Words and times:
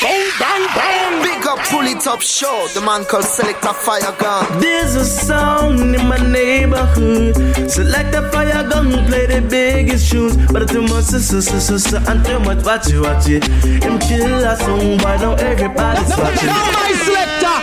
Bang, 0.00 0.30
bang, 0.38 0.66
bang. 0.76 1.22
Big 1.22 1.44
up, 1.46 1.58
pull 1.70 1.86
it 1.86 2.06
up, 2.06 2.22
show. 2.22 2.68
The 2.72 2.80
man 2.80 3.04
called 3.04 3.24
Selector 3.24 3.72
Fire 3.72 4.14
Gun. 4.18 4.60
There's 4.60 4.94
a 4.94 5.04
sound 5.04 5.80
in 5.80 6.06
my 6.06 6.18
neighborhood. 6.18 7.34
Select 7.68 8.14
a 8.14 8.30
fire 8.30 8.62
gun, 8.68 8.90
play 9.06 9.26
the 9.26 9.40
biggest 9.42 10.10
tunes. 10.10 10.36
But 10.52 10.68
too 10.68 10.82
much, 10.82 11.04
so, 11.04 11.18
so, 11.18 11.40
so, 11.40 11.58
so, 11.58 11.78
so, 11.78 11.98
and 12.06 12.24
too 12.24 12.38
much, 12.40 12.64
watch 12.64 12.88
it, 12.90 13.00
watch 13.00 13.28
it. 13.28 13.44
Him 13.82 13.98
kill 13.98 14.44
a 14.44 14.56
song, 14.56 14.98
why 14.98 15.16
now 15.16 15.34
everybody's 15.34 16.16
watching. 16.16 16.46
Now 16.46 16.70
my 16.78 16.92
selector. 17.02 17.58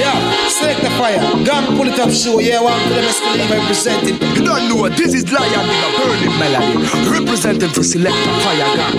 Yeah, 0.00 0.48
select 0.62 0.80
the 0.82 0.90
fire. 0.90 1.18
Gun 1.44 1.76
pull 1.76 1.88
it 1.88 1.98
up 1.98 2.10
show. 2.10 2.38
Yeah, 2.38 2.62
one 2.62 2.78
for 2.82 2.94
them 2.94 3.04
escalate 3.04 3.50
representing. 3.50 4.16
You 4.36 4.44
don't 4.44 4.68
know 4.68 4.76
what 4.76 4.96
this 4.96 5.14
is 5.14 5.30
Lion 5.30 5.66
with 5.66 5.86
a 5.86 5.90
burning 5.98 6.38
melody. 6.38 6.74
Representing 7.10 7.70
for 7.70 7.82
Selector 7.82 8.32
Fire 8.40 8.76
Gun. 8.76 8.94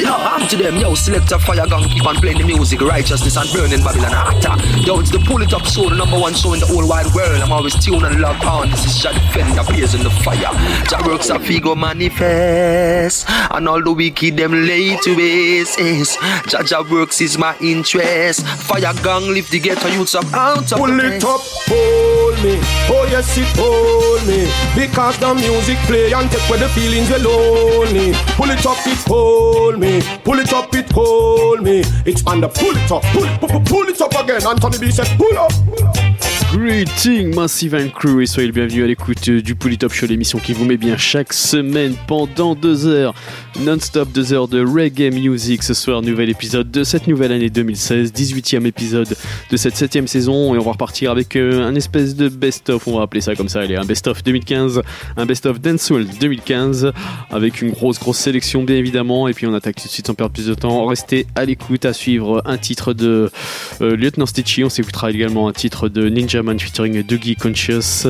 Yo, 0.00 0.12
I'm 0.12 0.46
to 0.48 0.56
them, 0.56 0.76
yo, 0.76 0.94
Selector 0.94 1.38
Fire 1.38 1.66
Gun, 1.66 1.88
keep 1.88 2.06
on 2.06 2.16
playing 2.16 2.38
the 2.38 2.44
music, 2.44 2.80
righteousness 2.80 3.36
and 3.36 3.50
burning 3.52 3.82
Babylon 3.82 4.12
hotter. 4.12 4.54
Yo, 4.80 5.00
it's 5.00 5.10
the 5.10 5.18
pull 5.18 5.42
it 5.42 5.52
up 5.52 5.64
show, 5.64 5.88
the 5.88 5.96
number 5.96 6.18
one 6.18 6.34
show 6.34 6.52
in 6.54 6.60
the 6.60 6.66
whole 6.66 6.86
wide 6.88 7.12
world. 7.14 7.42
I'm 7.42 7.52
always 7.52 7.74
tuned 7.84 8.04
and 8.04 8.20
locked 8.20 8.44
on. 8.44 8.70
This 8.70 8.84
is 8.86 9.02
Jah 9.02 9.12
Defender, 9.12 9.64
blazing 9.64 10.04
the 10.04 10.10
fire. 10.10 10.52
Jah 10.88 11.02
works 11.06 11.28
a 11.28 11.38
figure 11.40 11.74
manifest, 11.74 13.28
and 13.28 13.68
all 13.68 13.82
the 13.82 13.92
wicked 13.92 14.36
them 14.36 14.52
lay 14.52 14.96
to 14.96 15.16
waste. 15.16 16.20
Jah 16.48 16.62
Jah 16.62 16.82
works 16.88 17.20
is 17.20 17.36
my 17.36 17.56
interest. 17.60 18.46
Fire 18.46 18.94
Gun 19.02 19.34
lift 19.34 19.50
the 19.50 19.58
ghetto 19.58 19.88
youths 19.88 20.14
up 20.14 20.24
out 20.46 20.72
of 20.72 20.78
Pull 20.78 21.00
it 21.00 21.24
up, 21.24 21.40
hold 21.66 22.36
me. 22.44 22.58
Oh 22.88 23.08
yes, 23.10 23.36
it 23.36 23.50
hold 23.58 24.22
me. 24.26 24.46
Because 24.78 25.18
the 25.18 25.34
music 25.34 25.78
play 25.88 26.12
and 26.12 26.30
take 26.30 26.48
away 26.48 26.58
the 26.58 26.68
feelings 26.68 27.10
we're 27.10 27.18
lonely. 27.18 28.12
Pull 28.38 28.50
it 28.50 28.64
up, 28.64 28.78
it 28.86 29.02
hold 29.08 29.78
me. 29.78 30.00
Pull 30.24 30.38
it 30.38 30.52
up, 30.52 30.74
it 30.74 30.90
hold 30.92 31.62
me. 31.62 31.82
It's 32.04 32.24
on 32.26 32.40
the 32.40 32.48
pull 32.48 32.76
it 32.76 32.90
up, 32.92 33.02
pull 33.12 33.48
pull, 33.48 33.60
pull 33.60 33.88
it 33.88 34.00
up 34.00 34.14
again. 34.14 34.46
Anthony 34.46 34.78
B 34.78 34.90
said, 34.90 35.08
pull 35.18 35.36
up. 35.38 36.05
Greeting 36.52 37.34
Massive 37.34 37.74
and 37.74 37.88
Crew 37.88 38.22
et 38.22 38.26
soyez 38.26 38.46
le 38.46 38.52
bienvenu 38.52 38.84
à 38.84 38.86
l'écoute 38.86 39.28
euh, 39.28 39.42
du 39.42 39.56
Polytop 39.56 39.92
Show, 39.92 40.06
l'émission 40.06 40.38
qui 40.38 40.52
vous 40.52 40.64
met 40.64 40.76
bien 40.76 40.96
chaque 40.96 41.32
semaine 41.32 41.94
pendant 42.06 42.54
deux 42.54 42.86
heures, 42.86 43.14
non-stop 43.60 44.10
deux 44.12 44.32
heures 44.32 44.46
de 44.46 44.64
reggae 44.64 45.12
music. 45.12 45.64
Ce 45.64 45.74
soir, 45.74 46.02
nouvel 46.02 46.30
épisode 46.30 46.70
de 46.70 46.84
cette 46.84 47.08
nouvelle 47.08 47.32
année 47.32 47.50
2016, 47.50 48.12
18e 48.12 48.64
épisode 48.64 49.16
de 49.50 49.56
cette 49.56 49.76
septième 49.76 50.06
saison 50.06 50.54
et 50.54 50.58
on 50.58 50.62
va 50.62 50.70
repartir 50.70 51.10
avec 51.10 51.34
euh, 51.34 51.66
un 51.66 51.74
espèce 51.74 52.14
de 52.14 52.28
best-of, 52.28 52.86
on 52.86 52.98
va 52.98 53.02
appeler 53.02 53.22
ça 53.22 53.34
comme 53.34 53.48
ça, 53.48 53.60
allez, 53.60 53.76
un 53.76 53.84
best-of 53.84 54.22
2015, 54.22 54.82
un 55.16 55.26
best-of 55.26 55.60
Dancehall 55.60 56.06
2015 56.20 56.92
avec 57.30 57.60
une 57.60 57.70
grosse 57.70 57.98
grosse 57.98 58.18
sélection 58.18 58.62
bien 58.62 58.76
évidemment 58.76 59.26
et 59.26 59.34
puis 59.34 59.46
on 59.48 59.54
attaque 59.54 59.76
tout 59.76 59.88
de 59.88 59.92
suite 59.92 60.06
sans 60.06 60.14
perdre 60.14 60.32
plus 60.32 60.46
de 60.46 60.54
temps. 60.54 60.86
Restez 60.86 61.26
à 61.34 61.44
l'écoute 61.44 61.84
à 61.84 61.92
suivre 61.92 62.40
un 62.44 62.56
titre 62.56 62.92
de 62.92 63.32
euh, 63.80 63.96
Lieutenant 63.96 64.26
Stitchy, 64.26 64.62
on 64.62 64.70
s'écoutera 64.70 65.10
également 65.10 65.48
un 65.48 65.52
titre 65.52 65.88
de 65.88 66.08
Ninja 66.08 66.35
Featuring 66.58 67.02
Dougie 67.02 67.36
Conscious. 67.36 68.06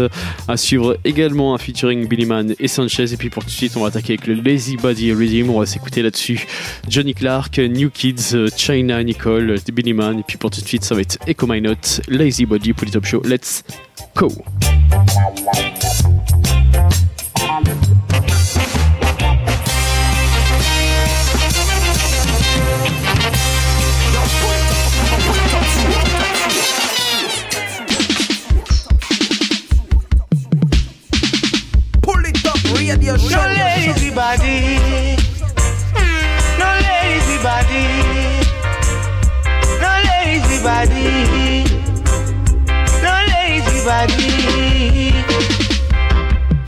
À 0.48 0.56
suivre 0.56 0.98
également 1.05 1.55
un 1.55 1.58
featuring 1.58 2.06
Billy 2.08 2.27
Man 2.27 2.55
et 2.58 2.69
Sanchez. 2.69 3.12
Et 3.12 3.16
puis 3.16 3.30
pour 3.30 3.42
tout 3.42 3.50
de 3.50 3.55
suite, 3.55 3.77
on 3.77 3.80
va 3.80 3.88
attaquer 3.88 4.14
avec 4.14 4.27
le 4.27 4.34
Lazy 4.34 4.77
Body 4.77 5.12
Rhythm. 5.12 5.50
On 5.50 5.60
va 5.60 5.66
s'écouter 5.66 6.02
là-dessus 6.02 6.47
Johnny 6.88 7.14
Clark, 7.14 7.58
New 7.58 7.91
Kids, 7.91 8.34
China 8.56 9.02
Nicole, 9.02 9.56
Billy 9.72 9.92
Man. 9.92 10.20
Et 10.20 10.24
puis 10.27 10.38
pour 10.38 10.50
tout 10.50 10.60
de 10.60 10.66
suite, 10.66 10.84
ça 10.84 10.94
va 10.94 11.02
être 11.02 11.19
Echo 11.27 11.47
My 11.47 11.60
Note, 11.60 12.00
Lazy 12.08 12.47
Body 12.47 12.72
pour 12.72 12.91
top 12.91 13.04
show. 13.04 13.22
Let's 13.24 13.62
go! 14.14 14.32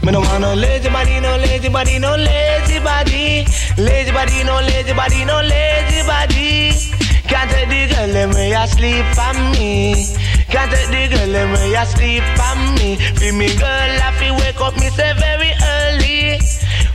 Me 0.09 0.13
no 0.13 0.21
want 0.21 0.41
no 0.41 0.55
lazy 0.55 0.89
body, 0.89 1.21
no 1.21 1.37
lazy 1.37 1.69
body, 1.69 1.99
no 1.99 2.17
lazy 2.17 2.79
body. 2.81 3.45
Lazy 3.77 4.11
body, 4.11 4.43
no 4.43 4.57
lazy 4.63 4.95
body, 4.95 5.23
no 5.27 5.37
lazy 5.43 6.01
body. 6.09 6.73
Can't 7.29 7.51
take 7.51 7.69
the 7.69 7.95
girl 7.95 8.09
them 8.09 8.31
way 8.31 8.53
asleep 8.53 9.05
on 9.19 9.37
me. 9.53 10.07
Can't 10.49 10.73
take 10.73 10.89
the 10.89 11.15
girl 11.15 11.29
them 11.31 11.53
way 11.53 11.75
asleep 11.75 12.25
on 12.41 12.75
me. 12.77 12.97
Feel 13.21 13.35
me 13.35 13.55
girl, 13.59 13.69
I 13.69 14.17
feel 14.19 14.35
wake 14.37 14.59
up 14.63 14.81
me 14.81 14.89
say 14.89 15.13
very 15.13 15.53
early. 15.77 16.41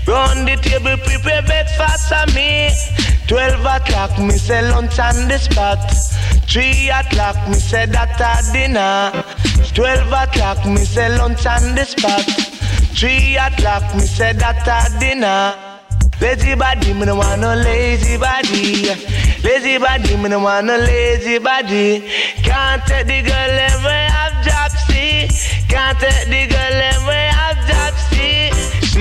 Round 0.08 0.48
the 0.48 0.58
table, 0.58 0.98
prepare 1.06 1.44
breakfast 1.44 2.10
for 2.10 2.26
me. 2.34 2.72
Twelve 3.28 3.62
o'clock, 3.64 4.18
me 4.18 4.40
say 4.40 4.68
lunch 4.72 4.98
on 4.98 5.28
the 5.28 5.38
spot. 5.38 5.78
Three 6.50 6.90
o'clock, 6.90 7.38
me 7.48 7.60
say 7.60 7.86
that 7.86 8.20
at 8.20 8.52
dinner. 8.52 9.24
Twelve 9.76 10.12
o'clock, 10.12 10.66
me 10.66 10.84
say 10.84 11.16
lunch 11.16 11.46
on 11.46 11.76
the 11.76 11.86
spot. 11.86 12.53
Three 13.04 13.36
o'clock, 13.36 13.84
me 13.96 14.08
said 14.08 14.40
that 14.40 14.66
at 14.66 14.98
dinner. 14.98 15.52
Lazy 16.22 16.56
body, 16.56 16.94
me 16.94 17.06
no 17.06 17.18
want 17.18 17.42
no 17.42 17.54
lazy 17.54 18.16
body. 18.16 18.96
Lazy 19.44 19.78
body, 19.78 20.16
me 20.16 20.30
no 20.30 20.40
want 20.40 20.68
no 20.68 20.78
lazy 20.78 21.38
body. 21.38 22.08
Can't 22.48 22.82
take 22.88 23.06
the 23.08 23.22
girl 23.22 23.52
them 23.60 23.84
way 23.84 24.08
have 24.08 24.40
Jopsy. 24.46 25.28
Can't 25.68 26.00
take 26.00 26.30
the 26.30 26.48
girl 26.48 26.72
them 26.80 27.06
way 27.06 27.28
have. 27.28 27.63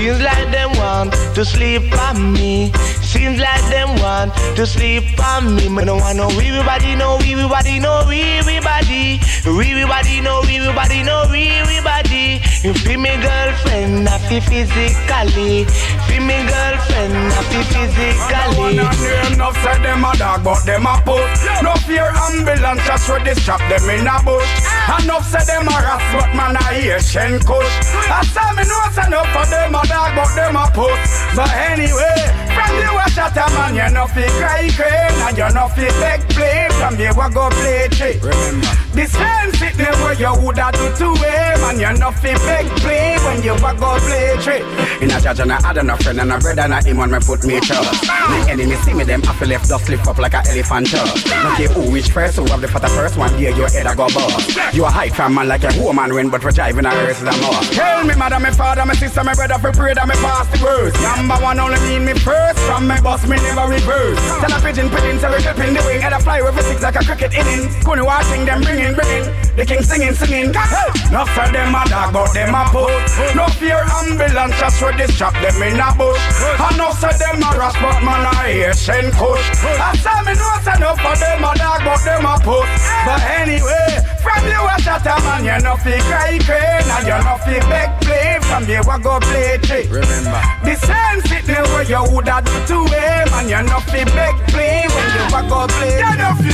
Seems 0.03 0.19
like 0.19 0.51
them 0.51 0.69
want 0.75 1.13
to 1.33 1.45
sleep 1.45 1.97
on 1.97 2.33
me. 2.33 2.73
Seems 2.99 3.39
like 3.39 3.63
them 3.69 3.87
want 4.01 4.35
to 4.57 4.67
sleep 4.67 5.17
on 5.17 5.55
me. 5.55 5.69
Me 5.69 5.85
no 5.85 5.95
want 5.95 6.17
no 6.17 6.27
wee 6.35 6.51
wee 6.51 6.61
body, 6.65 6.93
no 6.93 7.15
wee 7.21 7.35
wee 7.35 7.47
body, 7.47 7.79
no 7.79 8.03
wee 8.05 8.41
wee 8.45 8.59
body. 8.59 9.21
Wee 9.47 9.73
wee 9.75 9.85
body, 9.87 10.19
no 10.19 10.41
wee 10.41 10.59
wee 10.59 10.75
body, 10.75 11.03
no 11.03 11.23
wee 11.31 11.63
wee 11.63 11.79
body. 11.79 12.43
You 12.67 12.73
feel 12.73 12.99
me 12.99 13.15
girlfriend, 13.15 14.09
I 14.09 14.19
feel 14.27 14.41
physically. 14.43 15.63
Feel 16.07 16.23
me 16.27 16.35
girlfriend, 16.51 17.15
I 17.31 17.39
feel 17.47 17.63
physically. 17.71 18.75
No 18.75 18.87
name, 18.91 19.37
no 19.39 19.51
say 19.63 19.79
them 19.83 20.03
a 20.03 20.11
dog, 20.17 20.43
but 20.43 20.63
them 20.65 20.85
a 20.85 20.99
put. 21.07 21.31
No 21.63 21.75
fear 21.87 22.11
ambulance, 22.11 22.83
just 22.83 23.07
ready 23.07 23.35
strap 23.35 23.63
them 23.71 23.87
in 23.87 24.07
a 24.07 24.19
bush. 24.23 24.51
Enough 24.99 25.27
say 25.31 25.43
them 25.47 25.67
a 25.67 25.75
ras, 25.79 26.03
but 26.11 26.35
man 26.35 26.55
a 26.59 26.63
Asian 26.75 27.39
kush. 27.39 27.71
I 28.11 28.19
say 28.31 28.51
me 28.51 28.67
know 28.67 28.83
say 28.91 29.07
enough 29.07 29.31
for 29.31 29.47
them 29.47 29.75
a 29.75 29.92
dog, 29.93 30.11
but 30.17 30.29
them 30.35 30.55
a 30.55 30.65
put. 30.73 30.97
But 31.37 31.53
anyway, 31.69 32.17
from 32.55 32.97
a 32.97 33.05
shot 33.13 33.37
a 33.37 33.45
man, 33.53 33.75
you're 33.77 33.93
no 33.93 34.07
fi 34.07 34.25
cry 34.39 34.69
crane, 34.77 35.17
and 35.25 35.37
you're 35.37 35.53
no 35.53 35.67
fi 35.69 35.87
beg 36.01 36.21
play. 36.29 36.62
From 36.83 36.99
you 36.99 37.15
a 37.15 37.29
go 37.31 37.49
play 37.49 37.87
trick. 37.87 38.21
Remember, 38.21 38.67
the 38.91 39.07
same 39.07 39.51
sitting 39.55 39.95
where 40.03 40.19
you 40.19 40.35
woulda 40.43 40.67
do 40.73 40.91
to 40.99 41.15
him, 41.15 41.23
eh, 41.23 41.69
and 41.71 41.79
you 41.79 41.93
no 41.97 42.11
fi 42.11 42.35
beg 42.43 42.67
play 42.83 43.15
when 43.23 43.41
you 43.41 43.55
a 43.55 43.71
go 43.79 43.95
play 44.03 44.35
trick. 44.43 44.63
In 44.99 45.09
a 45.09 45.21
judge 45.21 45.39
and 45.39 45.53
I 45.53 45.61
had 45.61 45.77
enough 45.77 46.01
friend 46.03 46.19
and 46.19 46.31
a 46.33 46.37
brother 46.39 46.61
and 46.67 46.73
a 46.73 46.83
him 46.83 46.99
on 46.99 47.09
me 47.09 47.19
put 47.23 47.45
me 47.45 47.61
trust. 47.61 48.03
The 48.03 48.51
enemy 48.51 48.75
see 48.83 48.93
me 48.93 49.05
them 49.05 49.21
feel 49.21 49.47
left 49.47 49.69
just 49.69 49.87
lift 49.87 50.07
up 50.07 50.17
like 50.17 50.33
a 50.33 50.43
elephant 50.43 50.91
tusk. 50.91 51.23
Look 51.23 51.59
at 51.63 51.71
who 51.71 51.89
which 51.89 52.11
first 52.11 52.35
who 52.35 52.43
have 52.51 52.59
the 52.59 52.67
fatter 52.67 52.89
first 52.89 53.15
one 53.15 53.31
day 53.39 53.55
your 53.55 53.69
head 53.69 53.87
a 53.87 53.95
go 53.95 54.07
bust. 54.11 54.75
You 54.75 54.83
a 54.83 54.89
high 54.89 55.07
from 55.07 55.35
man 55.35 55.47
like 55.47 55.63
a 55.63 55.71
woman 55.79 56.13
win 56.13 56.29
but 56.29 56.43
we're 56.43 56.51
driving 56.51 56.85
a 56.85 56.91
earth 56.91 57.21
the 57.23 57.31
more. 57.39 57.63
Tell 57.71 58.03
me 58.03 58.13
mother, 58.15 58.41
me 58.41 58.51
father, 58.51 58.85
me 58.85 58.95
sister, 58.95 59.23
me 59.23 59.31
brother 59.33 59.55
for 59.55 59.71
pray 59.71 59.93
that 59.93 60.05
me 60.05 60.15
pass 60.15 60.51
the 60.51 60.59
words. 60.59 60.99
Number 61.01 61.39
one 61.39 61.61
only 61.61 61.79
mean 61.87 62.03
me 62.03 62.13
first 62.19 62.59
from 62.67 62.89
me 62.89 62.99
boss 62.99 63.23
me 63.23 63.37
never 63.39 63.71
reverse. 63.71 64.19
Tell 64.43 64.51
a 64.51 64.59
pigeon 64.59 64.89
pigeon 64.91 65.15
so 65.23 65.31
we 65.31 65.39
clipping 65.39 65.73
the 65.73 65.81
wing 65.87 66.03
and 66.03 66.13
I 66.13 66.19
fly 66.19 66.41
over 66.41 66.72
like 66.81 66.95
a 66.95 67.03
cricket 67.03 67.33
inning. 67.33 67.69
Couldn't 67.83 68.05
watching 68.05 68.45
them 68.45 68.61
bringing 68.61 68.93
bringing. 68.95 69.27
The 69.55 69.65
king 69.65 69.83
singing 69.83 70.13
singing. 70.13 70.53
Hey, 70.53 70.89
enough 71.09 71.29
for 71.35 71.47
them 71.51 71.75
a 71.75 71.83
dog 71.85 72.13
but 72.13 72.33
them 72.33 72.55
a 72.55 72.63
put. 72.71 72.89
No 73.35 73.45
fear 73.59 73.83
ambulance 74.01 74.57
just 74.59 74.81
ready 74.81 75.07
strap 75.11 75.33
them 75.37 75.61
in 75.61 75.79
a 75.79 75.89
bush. 75.93 76.21
I 76.57 76.73
know 76.77 76.91
say 76.97 77.13
them 77.19 77.43
a 77.43 77.49
ras 77.53 77.75
but 77.77 78.01
man 78.01 78.25
a 78.25 78.71
Asian 78.71 79.11
kush. 79.13 79.47
I 79.61 79.93
say 79.99 80.19
me 80.25 80.33
know 80.33 80.57
say 80.65 80.75
enough 80.79 80.97
for 80.97 81.15
them 81.19 81.43
a 81.43 81.51
dog 81.53 81.81
but 81.85 82.01
them 82.01 82.25
a 82.25 82.35
put. 82.41 82.65
But 83.05 83.21
anyway, 83.37 84.01
from 84.23 84.43
you 84.47 84.61
a 84.63 84.75
shot 84.81 85.05
a 85.05 85.15
man 85.27 85.43
you 85.43 85.57
no 85.63 85.75
fi 85.75 85.99
cry 86.07 86.39
crane 86.47 86.87
and 86.95 87.05
you 87.05 87.19
no 87.27 87.35
fi 87.43 87.59
beg 87.69 87.89
play. 88.01 88.37
From 88.47 88.63
you 88.69 88.79
a 88.79 88.95
go 88.99 89.19
play 89.19 89.57
trick. 89.61 89.91
Remember 89.91 90.41
the 90.63 90.75
same 90.75 91.19
sitting 91.27 91.65
where 91.73 91.83
you 91.83 92.01
woulda 92.11 92.41
do 92.45 92.55
to 92.71 92.77
him 92.93 93.27
and 93.37 93.49
you 93.51 93.61
no 93.69 93.79
fi 93.91 94.03
beg 94.15 94.35
play 94.47 94.87
when 94.93 95.07
you 95.15 95.25
a 95.37 95.41
go 95.51 95.67
play. 95.67 95.99
You 95.99 96.13
no 96.21 96.31
fi. 96.41 96.53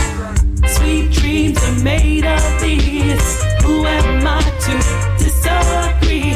Sweet 0.76 1.12
dreams 1.12 1.58
are 1.64 1.84
made 1.84 2.26
of 2.26 2.42
these. 2.62 3.28
Who 3.64 3.86
am 3.86 4.26
I 4.28 4.42
to 4.66 4.74
disagree? 5.24 6.34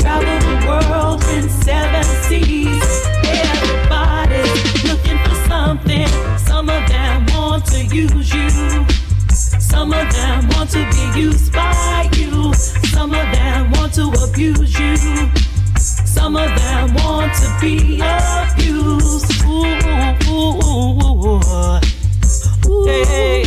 Travel 0.00 0.38
the 0.46 0.56
world 0.66 1.22
in 1.36 1.48
seven 1.48 2.04
seas. 2.24 2.88
Everybody's 3.24 4.84
looking 4.88 5.18
for 5.24 5.36
something. 5.48 6.08
Some 6.38 6.68
of 6.68 6.88
them 6.88 7.26
want 7.34 7.64
to 7.66 7.84
use 7.84 8.32
you. 8.34 8.95
Some 9.76 9.92
of 9.92 10.10
them 10.10 10.48
want 10.48 10.70
to 10.70 10.88
be 10.90 11.20
used 11.20 11.52
by 11.52 12.08
you. 12.14 12.54
Some 12.94 13.10
of 13.10 13.30
them 13.30 13.70
want 13.72 13.92
to 13.92 14.08
abuse 14.24 14.80
you. 14.80 14.96
Some 15.76 16.34
of 16.34 16.48
them 16.48 16.94
want 16.94 17.34
to 17.34 17.58
be 17.60 18.00
abused. 18.00 19.44
Ooh, 19.44 19.66
ooh, 20.32 20.56
ooh, 20.64 21.40
ooh. 22.66 22.86
Hey. 22.86 23.44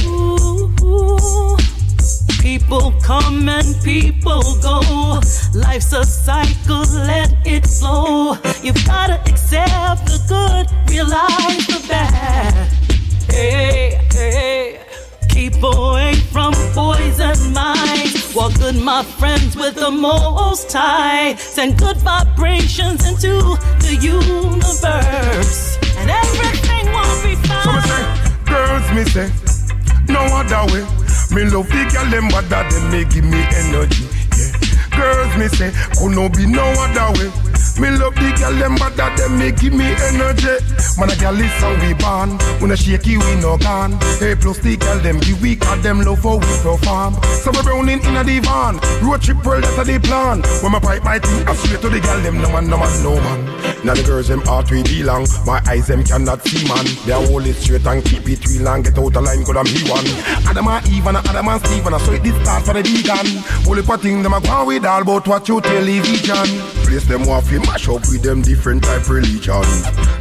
People 2.39 2.93
come 3.01 3.49
and 3.49 3.75
people 3.83 4.43
go. 4.61 5.19
Life's 5.55 5.93
a 5.93 6.05
cycle, 6.05 6.85
let 6.93 7.33
it 7.43 7.65
flow. 7.65 8.37
You've 8.61 8.85
gotta 8.85 9.19
accept 9.21 10.05
the 10.05 10.19
good, 10.29 10.91
realize 10.91 11.65
the 11.65 11.85
bad. 11.89 12.71
Hey, 13.31 13.99
hey. 14.11 14.78
Keep 15.39 15.63
away 15.63 16.15
from 16.33 16.51
poison 16.75 17.53
minds. 17.53 18.35
Walk 18.35 18.53
good, 18.55 18.75
my 18.75 19.03
friends, 19.03 19.55
with 19.55 19.75
the 19.75 19.89
most 19.89 20.73
high. 20.73 21.35
Send 21.35 21.79
good 21.79 21.95
vibrations 21.95 23.07
into 23.07 23.55
the 23.79 23.95
universe. 24.01 25.77
And 25.95 26.11
everything 26.11 26.91
will 26.91 27.23
be 27.23 27.35
So 27.63 27.71
me 27.71 27.79
say, 27.79 28.03
fine. 28.03 28.45
girls 28.51 28.91
me 28.91 29.03
say, 29.05 29.31
no 30.09 30.19
other 30.35 30.73
way. 30.73 30.83
Me 31.31 31.49
love 31.49 31.69
the 31.69 31.87
girl 31.87 32.11
them 32.11 32.27
bother 32.27 32.69
them 32.69 32.91
me 32.91 33.05
give 33.05 33.23
me 33.23 33.39
energy. 33.55 34.03
Yeah. 34.35 34.99
Girls 34.99 35.37
me 35.37 35.47
say, 35.47 35.71
could 35.95 36.11
no 36.17 36.27
be 36.27 36.47
no 36.47 36.65
other 36.83 37.17
way. 37.17 37.31
Me 37.77 37.91
love 37.91 38.15
the 38.15 38.31
girl 38.39 38.55
them 38.57 38.75
bother 38.75 39.11
them 39.15 39.37
me 39.37 39.51
give 39.51 39.73
me 39.73 39.85
energy. 40.09 40.57
Man 40.97 41.11
a 41.11 41.15
girl 41.15 41.39
is 41.39 41.51
how 41.61 41.75
we 41.79 41.93
born. 41.93 42.39
When 42.59 42.71
a 42.71 42.77
shaky 42.77 43.17
we 43.17 43.35
no 43.39 43.57
gone. 43.57 43.93
Hey 44.19 44.35
plus 44.35 44.59
the 44.59 44.77
girl 44.77 44.99
them 44.99 45.19
give 45.19 45.41
we 45.41 45.55
cause 45.55 45.81
them 45.83 46.01
love 46.01 46.19
for 46.19 46.39
we 46.39 46.47
perform. 46.63 47.15
So 47.43 47.51
we 47.51 47.61
browning 47.61 48.03
in 48.03 48.15
a 48.17 48.23
divan. 48.23 48.79
Road 49.03 49.21
trip 49.21 49.43
world 49.45 49.63
that's 49.63 49.77
a 49.77 49.83
the 49.83 49.99
plan. 49.99 50.41
When 50.63 50.71
my 50.71 50.79
pipe 50.79 51.03
my 51.03 51.19
thing, 51.19 51.47
I 51.47 51.55
straight 51.55 51.81
to 51.81 51.89
the 51.89 51.99
girl 51.99 52.19
them 52.21 52.41
no 52.41 52.51
man 52.51 52.69
no 52.69 52.77
man 52.77 53.03
no 53.03 53.15
man. 53.15 53.45
Now 53.85 53.93
the 53.93 54.03
girls 54.03 54.27
them 54.27 54.43
we 54.71 54.83
be 54.83 55.03
long. 55.03 55.27
My 55.45 55.61
eyes 55.67 55.87
them 55.87 56.03
cannot 56.03 56.43
see 56.43 56.67
man. 56.67 56.85
They 57.05 57.13
hold 57.13 57.45
it 57.45 57.55
straight 57.55 57.85
and 57.85 58.03
keep 58.03 58.27
it 58.27 58.43
real 58.47 58.67
and 58.67 58.83
get 58.83 58.97
out 58.97 59.15
of 59.15 59.23
line 59.23 59.45
cause 59.45 59.55
I'm 59.55 59.65
he 59.65 59.87
one. 59.89 60.07
Adam 60.47 60.67
and 60.67 60.87
Eve 60.89 61.07
and 61.07 61.17
Adam 61.17 61.47
and 61.47 61.61
Steve 61.65 61.85
and 61.85 62.01
so 62.01 62.11
it 62.11 62.23
this 62.23 62.35
start 62.43 62.63
for 62.63 62.73
the 62.73 62.83
vegan. 62.83 63.27
Only 63.67 63.83
for 63.83 63.97
thing 63.97 64.23
them 64.23 64.33
a 64.33 64.41
go 64.41 64.65
with 64.65 64.85
all 64.85 65.01
about 65.01 65.27
what 65.27 65.47
you 65.47 65.61
television. 65.61 66.49
Place 66.83 67.05
them 67.07 67.23
off 67.29 67.51
mash 67.65 67.87
up 67.87 68.01
with 68.09 68.21
them 68.23 68.41
different 68.41 68.83
type 68.83 69.07
religion. 69.09 69.63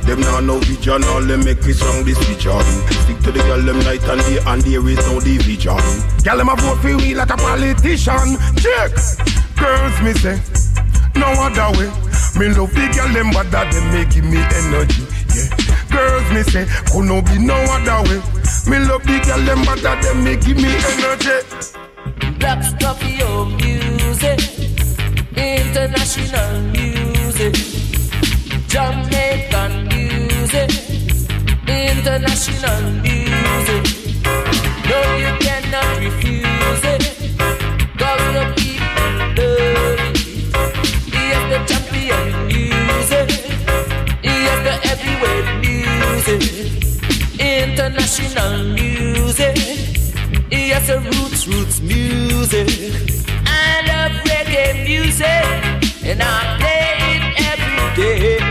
Them 0.07 0.21
now 0.21 0.41
no 0.41 0.59
vision, 0.61 1.05
all 1.05 1.23
them 1.23 1.45
make 1.45 1.65
me 1.65 1.73
strong 1.73 2.05
decision. 2.05 2.63
Stick 3.05 3.19
to 3.21 3.33
the 3.33 3.41
girl 3.47 3.63
them 3.63 3.79
night 3.81 4.03
and 4.05 4.21
day 4.23 4.39
and 4.47 4.63
there 4.63 4.89
is 4.89 4.99
no 5.07 5.21
division. 5.21 5.79
Girl 6.25 6.39
them 6.39 6.49
a 6.49 6.57
vote 6.57 6.79
for 6.79 6.97
we 6.97 7.15
like 7.15 7.31
a 7.31 7.37
politician. 7.37 8.37
Check. 8.57 8.93
Girls 9.57 9.97
me 10.03 10.13
say 10.15 10.41
no 11.17 11.27
other 11.39 11.71
way. 11.79 11.91
Me 12.39 12.49
love 12.55 12.73
the 12.73 12.87
girl 12.95 13.09
them 13.13 13.31
bother 13.31 13.65
them 13.71 13.87
me 13.93 14.05
give 14.07 14.25
me 14.25 14.39
energy. 14.39 15.03
Yeah. 15.35 15.49
Girls 15.91 16.31
me 16.31 16.43
say 16.45 16.65
could 16.93 17.05
no 17.05 17.21
be 17.23 17.39
no 17.39 17.55
other 17.55 18.03
way. 18.09 18.21
Me 18.71 18.79
love 18.87 19.03
the 19.03 19.19
girl 19.27 19.43
them 19.45 19.65
bother 19.65 19.97
them 20.03 20.25
me 20.25 20.37
give 20.37 20.57
me 20.57 20.71
energy. 20.71 21.43
Black 22.39 22.63
stuff 22.63 23.03
your 23.03 23.47
music, 23.47 24.39
international 25.37 26.61
music, 26.71 26.98
Jamaican 28.67 29.87
music, 29.87 30.71
international 31.69 32.83
music. 33.01 33.85
No, 34.89 34.99
you 35.23 35.33
cannot 35.39 35.99
refuse 36.01 36.85
it. 36.95 37.03
The 38.35 38.43
people 38.57 39.11
love 39.39 40.01
it. 40.01 40.17
He 41.15 41.23
is 41.37 41.45
the 41.53 41.59
champion 41.71 42.27
music. 42.49 43.29
He 44.21 44.35
is 44.51 44.61
the 44.67 44.75
heavyweight 44.83 45.49
music. 45.63 46.43
International 47.39 48.65
music. 48.65 49.57
Yes, 50.51 50.89
a 50.89 50.99
roots, 50.99 51.47
roots 51.47 51.81
music. 51.81 52.69
I 53.47 53.83
love 53.87 54.15
reggae 54.27 54.85
music, 54.85 55.45
and 56.05 56.21
I 56.21 56.59
play 56.59 56.98
day. 57.99 58.48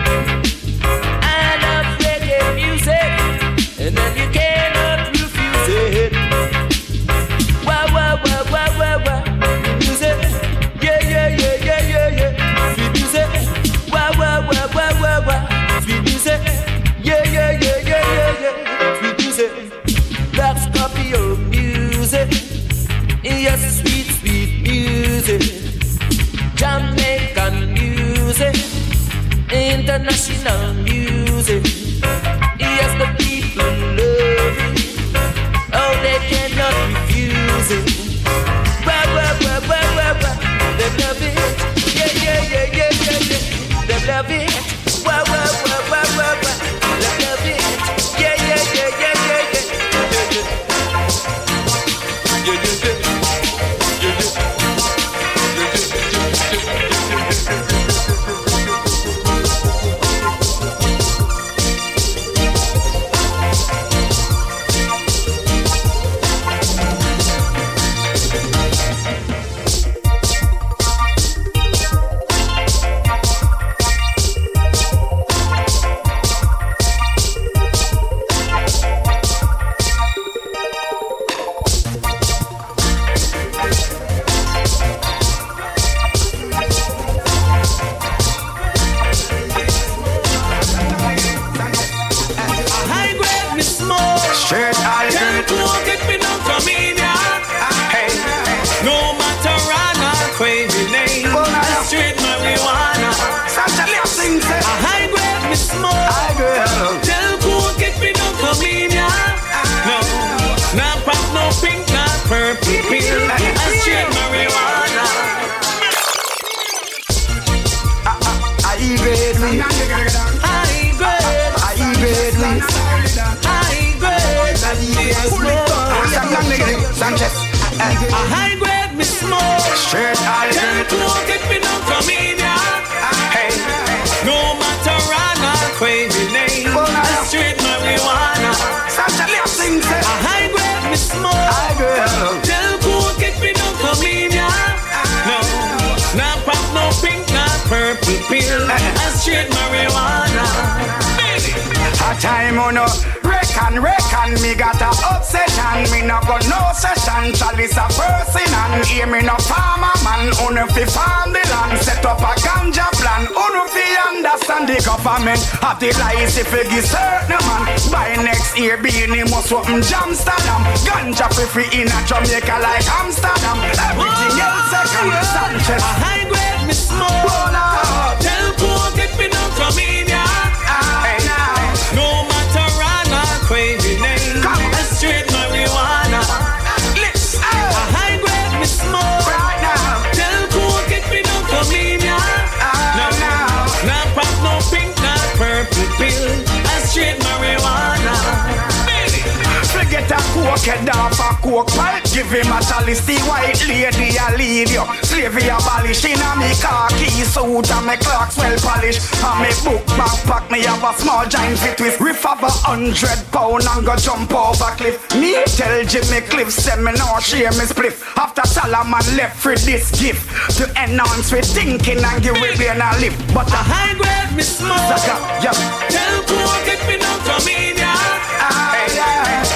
With 221.37 221.53
thinking 221.53 222.01
And 222.03 222.23
give 222.23 222.35
it 222.35 222.57
brain 222.57 222.81
a 222.81 222.89
lift 222.97 223.17
But 223.33 223.47
A 223.53 223.61
high 223.61 223.93
grade 223.93 224.33
me 224.35 224.43
smoke. 224.43 224.77
Zaka, 224.89 225.15
yeah. 225.45 225.53
Tell 225.89 226.15
cool 226.25 226.53
get 226.65 226.81
me 226.89 226.97
down 226.97 227.19
from 227.25 227.45
India. 227.45 227.93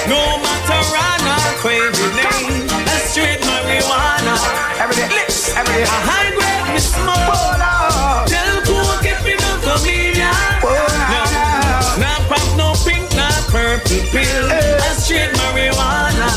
No 0.06 0.38
matter 0.42 0.80
run 0.94 1.22
or 1.26 1.54
crazy 1.58 2.06
name. 2.18 2.66
A 2.86 2.96
straight 3.06 3.42
marijuana. 3.42 4.34
Every 4.78 4.96
day, 4.96 5.26
every 5.58 5.74
day 5.74 5.86
A 5.86 5.98
high 6.06 6.30
grade 6.34 6.66
me 6.74 6.78
smoke. 6.78 7.30
Oh, 7.34 8.24
Tell 8.30 8.54
cool 8.66 8.94
get 9.02 9.18
me 9.26 9.34
down 9.34 9.58
from 9.62 9.82
India. 9.86 10.30
Oh, 10.62 10.74
no, 11.10 12.02
not 12.02 12.20
pop, 12.30 12.46
no 12.58 12.74
pink, 12.86 13.06
not 13.14 13.34
purple 13.50 14.02
pill. 14.14 14.44
Eh. 14.50 14.86
A 14.86 14.90
straight 14.98 15.30
marijuana. 15.34 16.30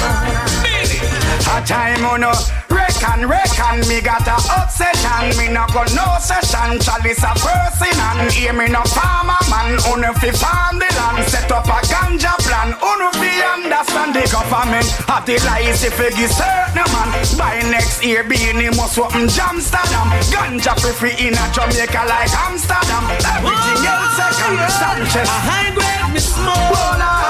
Baby, 0.66 0.98
A 1.54 1.62
time 1.66 2.06
oh, 2.06 2.16
uno 2.16 2.65
reckon, 3.06 3.30
reckon 3.30 3.88
Me 3.88 4.02
got 4.02 4.28
a 4.28 4.36
obsession. 4.62 5.38
Me 5.38 5.52
no 5.52 5.66
go 5.74 5.84
no 5.94 6.06
session. 6.20 6.80
Chalice 6.80 7.24
a 7.24 7.34
person 7.38 7.94
and 7.94 8.32
hear 8.32 8.54
me 8.54 8.68
no 8.68 8.82
farmer 8.84 9.38
man. 9.50 9.78
Uno 9.92 10.14
fi 10.14 10.32
farm 10.32 10.80
the 10.80 10.90
land? 10.98 11.28
Set 11.30 11.52
up 11.52 11.66
a 11.66 11.80
ganja 11.86 12.34
plan. 12.46 12.74
Uno 12.82 13.12
fi 13.20 13.32
understand 13.54 14.16
the 14.16 14.24
government? 14.32 14.88
Have 15.08 15.26
the 15.26 15.38
lies 15.46 15.84
if 15.84 15.98
you 16.00 16.12
give 16.16 16.32
certain 16.32 16.88
man? 16.94 17.10
By 17.38 17.62
next 17.70 18.04
year 18.04 18.24
being 18.24 18.58
must 18.76 18.98
open 18.98 19.30
Amsterdam. 19.30 20.08
Ganja 20.32 20.74
free 20.98 21.16
in 21.20 21.34
a 21.34 21.46
Jamaica 21.54 22.04
like 22.08 22.34
Amsterdam. 22.34 23.04
Everything 23.22 23.86
else 23.86 24.18
second 24.18 24.58
Sanchez 24.72 25.28
A 25.28 25.38
high 25.48 25.72
grade 25.74 26.14
me 26.14 26.20
smoke. 26.20 27.25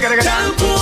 Smoke. 0.00 0.73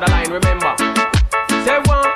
Borderline. 0.00 0.30
Remember. 0.30 0.74
Say 1.64 1.78
one. 1.84 2.08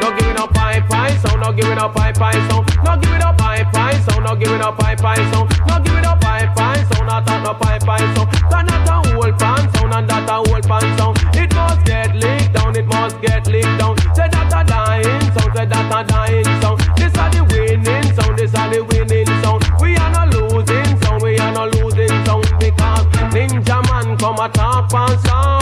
No 0.00 0.14
giving 0.16 0.36
up 0.36 0.52
pie 0.54 0.80
pie 0.88 1.16
sound. 1.16 1.40
No 1.40 1.52
giving 1.52 1.78
up 1.78 1.94
pie 1.94 2.12
pie 2.12 2.48
sound. 2.48 2.66
No 2.84 2.96
giving 2.96 3.22
up 3.22 3.36
pie 3.38 3.64
pie 3.64 3.98
sound. 4.00 4.24
No 4.24 4.36
giving 4.36 4.60
up 4.60 4.78
pie 4.78 4.96
pie 4.96 5.30
sound. 5.32 5.50
No 5.68 5.80
giving 5.80 6.04
up 6.04 6.20
pie 6.20 6.46
pie 6.56 6.84
sound. 6.84 7.06
Not 7.06 7.26
that 7.26 7.42
no 7.42 7.54
pie 7.54 7.78
pie 7.78 8.14
sound. 8.14 8.30
That 8.50 8.64
not 8.66 8.88
a 8.88 9.12
whole 9.12 9.32
pan 9.32 9.72
sound 9.74 9.92
oh, 9.92 9.98
and 9.98 10.08
that 10.08 10.28
a 10.28 10.34
whole 10.34 10.62
pan 10.62 10.98
sound. 10.98 11.18
Oh. 11.20 11.42
It 11.42 11.54
must 11.54 11.84
get 11.84 12.14
licked 12.16 12.52
down. 12.54 12.76
It 12.76 12.86
must 12.86 13.20
get 13.20 13.46
licked 13.46 13.78
down. 13.78 13.96
Say 14.14 14.28
that 14.28 14.52
a 14.54 14.64
dying 14.64 15.20
sound. 15.36 15.52
Say 15.56 15.66
that 15.66 15.92
a 15.92 16.04
dying 16.06 16.44
sound. 16.62 16.80
This 16.96 17.14
are 17.18 17.30
the 17.30 17.44
winning 17.52 18.08
sound. 18.16 18.38
This 18.38 18.54
are 18.54 18.70
the 18.72 18.84
winning 18.84 19.26
sound. 19.42 19.64
We 19.80 19.96
are 19.96 20.10
not 20.10 20.32
losing 20.32 21.00
sound. 21.02 21.22
We 21.22 21.38
are 21.38 21.52
not 21.52 21.74
losing 21.74 22.14
sound 22.24 22.46
because 22.58 23.04
Ninja 23.34 23.82
man 23.90 24.16
come 24.16 24.38
a 24.38 24.48
talk 24.48 24.88
pan 24.90 25.18
sound. 25.26 25.57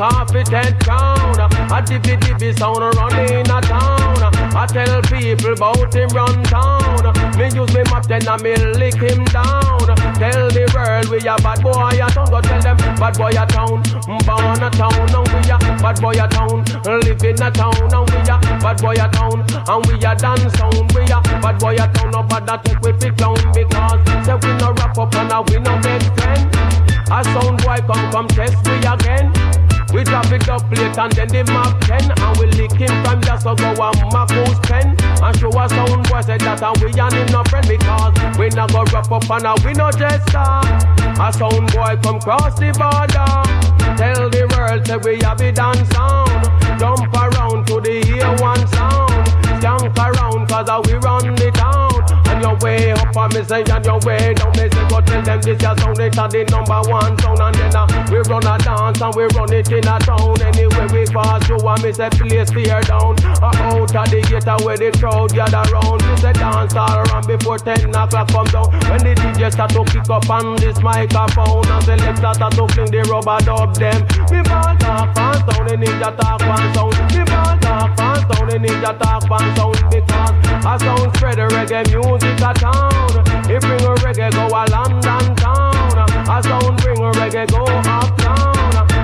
Off 0.00 0.34
it 0.34 0.48
head 0.48 0.78
crown. 0.80 1.38
A 1.38 1.82
dibby 1.82 2.16
dibby 2.16 2.56
sound 2.58 2.80
running 2.96 3.46
a 3.46 3.60
town. 3.60 4.18
I 4.54 4.66
tell 4.66 5.02
people 5.02 5.52
about 5.52 5.94
him 5.94 6.08
run 6.10 6.42
town. 6.44 7.14
Me 7.38 7.46
use 7.54 7.72
me 7.74 7.82
map 7.90 8.06
then 8.06 8.26
I 8.26 8.36
me 8.38 8.56
lick 8.56 8.96
him 8.96 9.24
down. 9.26 9.78
Tell 10.18 10.50
the 10.50 10.70
world 10.74 11.08
we 11.08 11.18
a 11.18 11.36
bad 11.38 11.62
boy 11.62 11.98
a 12.02 12.08
town. 12.10 12.30
Go 12.30 12.40
tell 12.40 12.60
them 12.60 12.76
bad 12.98 13.16
boy 13.16 13.30
a 13.30 13.46
town. 13.46 13.82
Born 14.26 14.62
a 14.62 14.70
town 14.70 15.08
and 15.14 15.28
we 15.28 15.50
a 15.50 15.58
bad 15.80 16.00
boy 16.00 16.18
a 16.18 16.26
town. 16.28 16.64
Live 16.84 17.24
in 17.24 17.42
a 17.42 17.50
town 17.50 17.94
and 17.94 18.10
we 18.10 18.20
a 18.26 18.36
bad 18.58 18.80
boy 18.82 18.98
a 18.98 19.06
town. 19.08 19.46
And 19.68 19.86
we 19.86 19.94
a 20.02 20.14
dance 20.14 20.52
sound. 20.58 20.92
We 20.94 21.02
a 21.06 21.20
bad 21.40 21.58
boy 21.58 21.74
a 21.74 21.86
town. 21.94 22.10
No 22.10 22.22
bad 22.24 22.46
that 22.46 22.64
take 22.64 22.80
we 22.82 22.92
fi 22.98 23.10
clown 23.14 23.38
because 23.54 24.00
say 24.26 24.34
we 24.34 24.50
no 24.58 24.72
wrap 24.72 24.98
up 24.98 25.14
and 25.14 25.50
we 25.50 25.58
no 25.60 25.78
make 25.78 26.02
friend. 26.18 26.50
A 27.10 27.24
sound 27.24 27.62
boy 27.62 27.78
come 27.86 28.10
come 28.12 28.28
test 28.28 28.56
we 28.66 28.76
again. 28.86 29.30
We 29.92 30.04
drop 30.04 30.30
it 30.30 30.48
up 30.48 30.62
plate 30.70 30.98
and 30.98 31.12
then 31.12 31.28
the 31.28 31.44
map 31.52 31.80
10 31.82 32.12
And 32.14 32.36
we 32.38 32.46
lick 32.58 32.72
him 32.72 32.92
from 33.04 33.20
just 33.22 33.42
so 33.42 33.54
go 33.54 33.72
a 33.72 33.90
Marco's 34.12 34.58
pen 34.60 34.96
And 35.22 35.36
show 35.38 35.50
a 35.50 35.68
sound 35.68 36.08
boy 36.08 36.20
say 36.22 36.38
that 36.38 36.62
and 36.62 36.76
we 36.82 36.94
and 36.94 37.14
him 37.14 37.26
no 37.32 37.42
friend 37.44 37.66
Because 37.66 38.14
we 38.38 38.48
not 38.50 38.72
go 38.72 38.84
wrap 38.92 39.10
up 39.10 39.30
and 39.30 39.46
a 39.46 39.54
we 39.66 39.72
no 39.74 39.90
start 39.90 40.84
A 41.18 41.32
sound 41.32 41.72
boy 41.72 41.98
come 42.02 42.20
cross 42.20 42.58
the 42.58 42.70
border 42.78 43.70
Tell 43.96 44.30
the 44.30 44.46
world 44.56 44.86
say 44.86 44.96
we 44.96 45.18
have 45.24 45.40
it 45.42 45.56
dance 45.56 45.88
sound. 45.90 46.44
Jump 46.78 47.12
and 53.20 53.34
me 53.34 53.44
say 53.44 53.62
and 53.62 53.84
your 53.84 54.00
way 54.00 54.34
down 54.34 54.52
Me 54.56 54.68
say 54.70 54.84
go 54.88 55.00
tell 55.00 55.22
them 55.22 55.40
this 55.40 55.60
your 55.60 55.76
sound 55.76 56.00
it 56.00 56.16
a 56.16 56.24
the 56.28 56.40
number 56.48 56.80
one 56.88 57.12
sound 57.20 57.40
And 57.40 57.54
then 57.54 57.76
uh, 57.76 57.86
we 58.10 58.18
run 58.24 58.46
a 58.46 58.56
dance 58.58 59.00
and 59.00 59.14
we 59.14 59.24
run 59.36 59.52
it 59.52 59.70
in 59.70 59.86
a 59.86 59.96
town. 60.00 60.40
Anyway 60.40 60.86
we 60.92 61.02
pass 61.06 61.44
through 61.46 61.60
and 61.60 61.82
me 61.82 61.92
say 61.92 62.08
place 62.10 62.50
tear 62.50 62.80
down. 62.82 63.16
Uh, 63.40 63.76
Out 63.76 63.94
of 63.94 64.06
the 64.10 64.20
gate 64.24 64.48
where 64.64 64.76
the 64.76 64.90
crowd 64.96 65.32
gather 65.32 65.64
round. 65.72 66.00
Me 66.06 66.16
say 66.16 66.32
dance 66.32 66.74
all 66.74 66.96
around 66.96 67.26
before 67.26 67.58
10 67.58 67.92
o'clock 67.92 68.28
come 68.28 68.48
down. 68.48 68.68
When 68.88 69.00
the 69.04 69.12
DJ 69.14 69.52
start 69.52 69.70
to 69.76 69.84
kick 69.84 70.08
up 70.08 70.28
on 70.30 70.56
this 70.56 70.80
microphone 70.80 71.66
And 71.68 71.84
selector 71.84 72.32
start 72.34 72.52
to 72.56 72.64
fling 72.72 72.90
the 72.90 73.02
rubber 73.10 73.38
dub 73.44 73.74
them. 73.76 74.00
Me 74.32 74.40
ball 74.48 74.72
talk 74.80 75.12
and 75.18 75.40
sound, 75.44 75.68
the 75.68 75.74
ninja 75.76 76.10
talk 76.16 76.42
and 76.42 76.68
sound. 76.74 76.96
Me 77.12 77.22
ball 77.28 77.54
talk 77.60 78.00
and 78.00 78.22
sound, 78.28 78.50
the 78.50 78.56
ninja 78.56 78.92
talk 78.96 79.28
and 79.28 79.50
sound. 79.56 79.78
Because 79.90 80.50
a 80.64 80.78
sound 80.78 81.16
spread 81.16 81.36
the 81.36 81.46
reggae 81.54 81.82
music 81.90 82.40
a 82.40 82.54
town 82.54 83.09
sound. 83.12 83.50
It 83.50 83.60
bring 83.60 83.82
a 83.82 83.94
reggae 84.02 84.30
go 84.32 84.46
a 84.46 84.62
London 84.70 85.34
town. 85.36 85.98
A 86.28 86.42
sound 86.42 86.76
bring 86.82 86.98
a 86.98 87.10
reggae 87.12 87.46
go 87.50 87.64
uptown. 87.64 88.60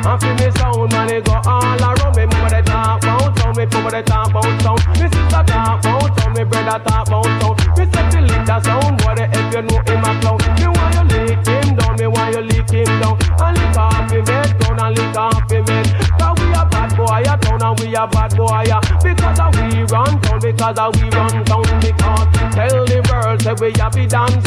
I 0.07 0.17
feel 0.19 0.35
me 0.35 0.51
sound 0.57 0.93
man 0.93 1.11
it 1.11 1.25
go 1.25 1.35
all 1.45 1.83
around. 1.83 2.17
Me 2.17 2.27
mama 2.27 2.49
they 2.51 2.63
talk 2.63 3.03
about 3.03 3.39
sound, 3.39 3.57
me 3.57 3.67
papa 3.67 3.91
they 3.91 4.03
talk 4.03 4.31
about 4.31 4.63
sound. 4.63 4.81
Me 5.01 5.07
sister 5.11 5.43
talk 5.47 5.81
about 5.85 6.21
sound, 6.21 6.37
me 6.37 6.45
brother 6.45 6.79
talk 6.85 7.09
about 7.09 7.27
sound. 7.41 7.59
Me 7.77 7.85
say 7.91 8.05
the 8.11 8.21
lick 8.23 8.47
that 8.47 8.65
sound, 8.65 8.99
boy 9.03 9.15
the 9.15 9.25
if 9.27 9.55
you 9.55 9.63
know 9.63 9.81
him 9.83 10.05
a 10.05 10.13
clown. 10.21 10.39
Me 10.59 10.67
want 10.71 10.95
you 10.95 11.05
lick 11.11 11.47
him 11.47 11.77
down, 11.77 11.97
me 11.97 12.07
want 12.07 12.35
you 12.35 12.43
lick 12.43 12.71
him 12.71 13.01
down. 13.01 13.19
And 13.43 13.59
lick 13.59 13.77
off 13.77 14.11
him 14.11 14.27
head, 14.27 14.59
down 14.61 14.81
and 14.81 14.97
lick 14.97 15.17
off 15.17 15.51
him 15.51 15.67
head. 15.67 15.96
A 17.17 17.25
town 17.25 17.63
and 17.63 17.81
we 17.81 17.95
a 17.95 18.07
bad 18.07 18.37
boy. 18.37 18.69
Because 19.01 19.41
of 19.41 19.57
we 19.57 19.89
run 19.89 20.21
town, 20.21 20.39
because 20.39 20.79
of 20.79 20.93
we 21.01 21.09
run 21.09 21.45
town. 21.49 21.65
Because 21.81 22.29
tell 22.53 22.85
the 22.85 23.01
world 23.09 23.41
say 23.41 23.57
we 23.57 23.73
a 23.73 23.89
be 23.89 24.05
sound. 24.05 24.45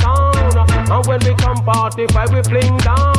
And 0.86 1.06
when 1.08 1.20
we 1.26 1.34
come 1.34 1.58
party, 1.66 2.06
why 2.14 2.30
we 2.30 2.44
fling 2.46 2.78
down. 2.86 3.18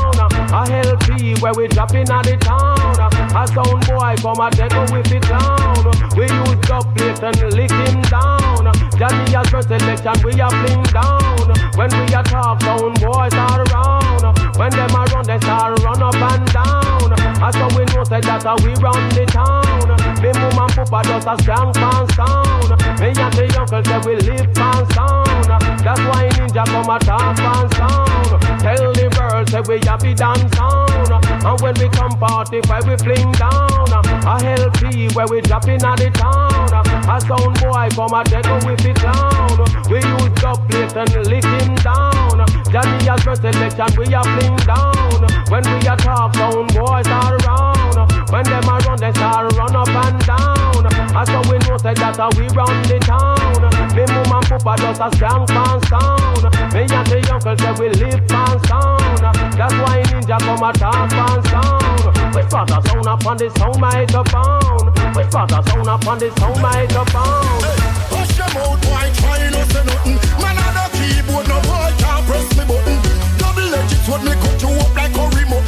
A 0.55 0.63
LP 0.87 1.35
where 1.43 1.55
we 1.55 1.67
drop 1.67 1.91
in 1.95 2.07
at 2.11 2.23
the 2.23 2.37
town. 2.39 2.95
A 3.35 3.43
sound 3.51 3.83
boy 3.91 4.15
come 4.23 4.39
a 4.39 4.51
take 4.55 4.71
with 4.95 5.11
the 5.11 5.19
clown. 5.19 5.83
We 6.15 6.31
use 6.31 6.63
the 6.71 6.79
plate 6.95 7.19
and 7.19 7.43
lick 7.51 7.75
him 7.75 8.03
down. 8.07 8.71
Johnny 8.95 9.35
has 9.35 9.51
first 9.51 9.67
selection, 9.67 10.15
we 10.23 10.39
a 10.39 10.47
fling 10.47 10.87
down. 10.95 11.51
When 11.75 11.91
we 11.91 12.07
a 12.15 12.23
talk, 12.23 12.63
sound 12.63 13.01
boys 13.03 13.35
are 13.35 13.67
around. 13.67 14.31
When 14.55 14.71
them 14.71 14.95
a 14.95 15.03
run, 15.11 15.27
they 15.27 15.39
start 15.43 15.83
run 15.83 16.03
up 16.03 16.15
and 16.15 16.47
down. 16.53 17.00
And 17.41 17.55
so 17.55 17.67
we 17.73 17.85
know 17.97 18.05
say 18.05 18.21
that 18.21 18.45
uh, 18.45 18.57
we 18.61 18.77
run 18.85 19.01
the 19.17 19.25
town. 19.25 19.89
Me 20.21 20.29
mum 20.37 20.69
and 20.69 20.77
papa 20.77 21.01
just 21.09 21.27
a 21.27 21.35
strong 21.41 21.73
pan 21.73 22.05
sound. 22.13 22.69
Me 23.01 23.17
and 23.17 23.33
the 23.33 23.49
uncle 23.57 23.81
say 23.81 24.01
we 24.05 24.15
live 24.29 24.53
pan 24.53 24.85
sound. 24.93 25.49
That's 25.81 26.01
why 26.05 26.29
ninja 26.37 26.65
come 26.69 26.93
a 26.93 26.99
talk 27.01 27.37
pan 27.41 27.65
sound. 27.73 28.61
Tell 28.61 28.93
the 28.93 29.09
world 29.17 29.49
say 29.49 29.63
we 29.65 29.81
happy 29.89 30.13
dance 30.13 30.53
sound. 30.53 31.09
And 31.09 31.57
when 31.65 31.75
we 31.81 31.89
come 31.89 32.13
party, 32.21 32.61
why 32.69 32.85
we 32.85 32.97
fling 33.01 33.33
down. 33.33 33.89
A 34.21 34.37
LP 34.61 35.09
where 35.17 35.27
we 35.27 35.41
drop 35.41 35.65
in 35.65 35.81
at 35.81 35.97
the 35.97 36.11
town. 36.13 36.69
A 37.09 37.17
sound 37.25 37.57
boy 37.57 37.89
come 37.97 38.13
a 38.13 38.21
take 38.29 38.45
with 38.69 38.85
the 38.85 38.93
clown. 39.01 39.57
We 39.89 40.05
use 40.05 40.29
the 40.37 40.53
plate 40.69 40.93
and 40.93 41.27
lick 41.27 41.45
him 41.45 41.75
down. 41.81 42.45
Johnny 42.71 43.09
has 43.09 43.23
first 43.25 43.41
selection, 43.41 43.89
we 43.97 44.13
a 44.13 44.23
fling 44.23 44.57
down. 44.69 45.25
When 45.49 45.65
we 45.65 45.89
a 45.89 45.97
talk, 45.97 46.35
sound 46.37 46.69
boys 46.75 47.09
are 47.09 47.30
around. 47.31 48.11
When 48.31 48.45
them 48.45 48.69
a 48.69 48.79
run, 48.87 48.99
they 48.99 49.13
start 49.13 49.53
run 49.55 49.77
up 49.77 49.89
and 49.89 50.19
down. 50.27 50.83
And 50.87 51.27
so 51.27 51.39
we 51.51 51.59
know 51.67 51.77
say 51.79 51.95
that 51.95 52.19
uh, 52.19 52.31
we 52.39 52.47
run 52.55 52.75
the 52.87 52.99
town. 53.03 53.59
Me 53.95 54.07
mum 54.07 54.31
and 54.31 54.47
papa 54.47 54.79
just 54.79 55.03
a 55.03 55.09
strong 55.17 55.47
pan 55.47 55.79
sound. 55.91 56.47
Me 56.75 56.87
and 56.87 57.07
the 57.11 57.19
uncle 57.31 57.57
say 57.59 57.73
we 57.79 57.91
live 57.99 58.23
pan 58.31 58.57
sound. 58.71 59.23
That's 59.59 59.75
why 59.83 60.03
ninja 60.11 60.39
come 60.39 60.63
a 60.63 60.71
talk 60.73 61.11
pan 61.11 61.43
sound. 61.51 62.35
We 62.35 62.43
start 62.47 62.71
a 62.71 62.79
sound 62.87 63.07
up 63.07 63.27
on 63.27 63.37
the 63.37 63.51
sound 63.59 63.79
microphone. 63.83 64.87
We 65.19 65.23
start 65.27 65.51
a 65.51 65.61
sound 65.67 65.89
up 65.91 66.07
on 66.07 66.19
the 66.19 66.31
sound 66.39 66.63
microphone. 66.63 67.67
Push 68.15 68.39
your 68.39 68.51
mouth, 68.55 68.79
boy, 68.87 69.07
try 69.19 69.51
no 69.51 69.63
say 69.75 69.83
nothing. 69.83 70.19
Man 70.39 70.55
on 70.55 70.73
the 70.79 70.87
keyboard, 70.95 71.47
no 71.51 71.59
boy 71.67 71.91
can't 71.99 72.23
press 72.31 72.47
me 72.55 72.63
button. 72.63 72.99
Double 73.43 73.75
edged 73.75 73.99
sword, 74.07 74.23
me 74.23 74.33
cut 74.39 74.63
you 74.63 74.71
up 74.79 74.95
like 74.95 75.11
curry 75.11 75.45
mutton. 75.51 75.60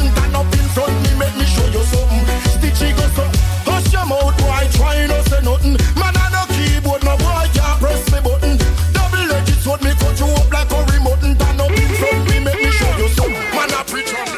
Show 1.55 1.69
you 1.69 1.85
something. 1.93 2.25
Stitchie 2.55 2.93
go 2.97 3.05
so. 3.17 3.25
Hush 3.69 3.93
your 3.93 4.07
mouth, 4.07 4.37
boy, 4.39 4.65
try 4.77 5.07
no 5.07 5.19
say 5.31 5.41
nothing. 5.43 5.77
Man 6.01 6.17
on 6.17 6.31
the 6.33 6.43
keyboard, 6.55 7.03
no 7.05 7.17
boy 7.17 7.47
can't 7.55 7.79
press 7.81 8.03
me 8.13 8.19
button. 8.21 8.57
Double 8.93 9.33
edged 9.37 9.61
sword, 9.63 9.81
me 9.83 9.93
cut 10.01 10.19
you 10.19 10.27
up 10.27 10.51
like 10.53 10.69
curry 10.69 10.99
mutton. 11.01 11.35
Stand 11.37 11.61
up 11.61 11.71
in 11.71 11.89
front 12.01 12.23
me, 12.29 12.37
make 12.41 12.61
me 12.61 12.71
show 12.71 12.93
you 12.99 13.09
something. 13.17 13.47
Man 13.57 13.71
a 13.77 13.81
preach 13.85 14.13
on 14.15 14.29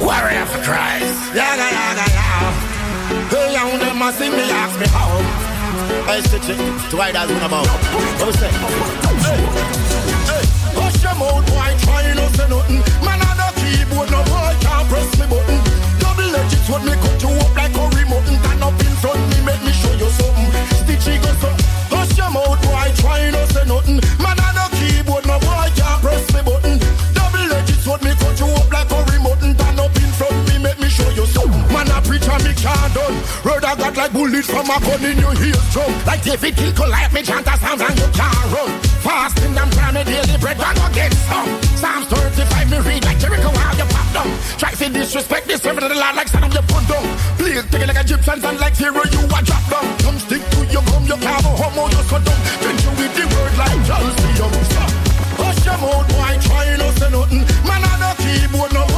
Warrior 0.00 0.46
for 0.46 0.60
Christ. 0.66 1.14
Yaga, 1.34 1.68
yaga, 1.78 2.06
yaga. 2.10 2.50
Hey, 3.30 3.52
young 3.54 3.78
them 3.78 4.02
a 4.02 4.12
see 4.12 4.30
me, 4.30 4.50
ask 4.50 4.78
me 4.80 4.86
how. 4.88 5.08
Hey, 6.10 6.20
stitch 6.22 6.50
it. 6.50 6.58
To 6.90 6.96
why 6.96 7.12
that's 7.12 7.30
what 7.30 7.42
about. 7.42 7.66
What 8.18 8.26
we 8.26 8.32
say? 8.32 8.50
Hey, 9.24 9.40
hey. 10.28 10.44
Push 10.74 11.02
your 11.02 11.14
mouth, 11.14 11.46
boy, 11.46 11.72
try 11.84 12.12
no 12.14 12.26
say 12.36 12.48
nothing. 12.48 12.82
Man 13.04 13.21
on 13.98 14.06
keyboard, 14.06 14.10
no 14.10 14.22
boy 14.24 14.54
can't 14.60 14.88
press 14.88 15.10
me 15.18 15.26
button. 15.26 15.58
Double 16.00 16.36
edged 16.36 16.58
sword, 16.64 16.84
me 16.84 16.92
cut 16.92 17.22
you 17.22 17.30
up 17.40 17.56
like 17.56 17.72
curry 17.72 18.04
mutton. 18.08 18.36
Stand 18.40 18.62
up 18.62 18.80
in 18.80 18.94
front 19.00 19.20
me, 19.30 19.38
make 19.44 19.62
me 19.62 19.72
show 19.72 19.92
you 19.92 20.08
something. 20.10 20.50
Stitchie 20.80 21.20
go 21.20 21.32
so. 21.40 21.50
Push 21.90 22.16
your 22.16 22.30
mouth, 22.30 22.60
boy, 22.62 22.88
try 22.96 23.30
no 23.30 23.44
say 23.46 23.64
nothing. 23.66 24.00
Man 24.20 24.38
on 24.40 24.54
the 24.56 24.66
keyboard, 24.76 25.26
no 25.26 25.38
boy 25.40 25.68
can't 25.76 26.00
press 26.00 26.24
me 26.32 26.40
button. 26.42 26.78
Double 27.12 27.52
edged 27.52 27.80
sword, 27.84 28.02
me 28.02 28.12
cut 28.16 28.38
you 28.40 28.48
up 28.48 28.70
like 28.72 28.88
curry 28.88 29.18
mutton. 29.20 29.54
Stand 29.56 29.80
up 29.80 29.94
in 29.96 30.10
front 30.16 30.36
me, 30.48 30.58
make 30.58 30.78
me 30.80 30.88
show 30.88 31.08
you 31.10 31.26
something. 31.26 31.62
Man 31.72 31.90
a 31.90 32.00
preacher, 32.02 32.36
me 32.44 32.52
can't 32.56 32.92
done. 32.94 33.16
Word 33.44 33.64
I 33.64 33.76
got 33.76 33.96
like 33.96 34.12
bullets 34.12 34.48
from 34.48 34.70
a 34.70 34.76
gun 34.80 35.04
in 35.04 35.18
your 35.18 35.34
heel 35.36 35.60
drum. 35.72 35.92
Like 36.06 36.22
David 36.22 36.56
kill 36.56 36.72
Goliath, 36.72 37.12
me 37.12 37.22
chant 37.22 37.46
a 37.46 37.54
psalms 37.58 37.82
and 37.82 37.98
you 37.98 38.08
can't 38.12 38.46
run. 38.52 38.70
Fasting 39.02 39.56
and 39.56 39.70
praying, 39.72 39.94
me 39.94 40.02
daily 40.04 40.38
bread, 40.38 40.60
and 40.60 40.76
go 40.78 40.86
get 40.94 41.12
some. 41.28 41.50
Psalms 41.76 42.06
35, 42.06 42.70
me 42.70 42.78
read 42.86 43.04
like 43.04 43.18
Jericho, 43.18 43.50
Try 44.62 44.70
to 44.74 44.88
disrespect 44.90 45.48
the 45.48 45.58
servant 45.58 45.82
of 45.82 45.90
the 45.90 45.98
Lord 45.98 46.14
like 46.14 46.28
son 46.28 46.44
of 46.44 46.54
your 46.54 46.62
put 46.62 46.86
down. 46.86 47.02
Please 47.34 47.66
take 47.66 47.82
it 47.82 47.88
like 47.90 47.98
Egyptians 47.98 48.44
and 48.44 48.60
like 48.60 48.76
zero, 48.76 49.02
you 49.10 49.18
a 49.26 49.38
drop 49.42 49.64
down. 49.66 49.82
Come 50.06 50.18
stick 50.22 50.38
to 50.38 50.62
your 50.70 50.86
gum, 50.86 51.02
your 51.02 51.18
go 51.18 51.34
homo, 51.58 51.90
you 51.90 51.98
so 52.06 52.22
dumb. 52.22 52.40
Then 52.62 52.78
you 52.78 52.94
with 52.94 53.10
the 53.10 53.26
word 53.26 53.54
like 53.58 53.74
calcium. 53.90 54.54
Hush 55.34 55.66
your 55.66 55.74
mouth, 55.82 56.06
boy, 56.14 56.38
try 56.46 56.78
no 56.78 56.94
say 56.94 57.10
nothing. 57.10 57.42
Man 57.66 57.82
on 57.90 57.98
the 58.06 58.10
keyboard, 58.22 58.70
no 58.70 58.91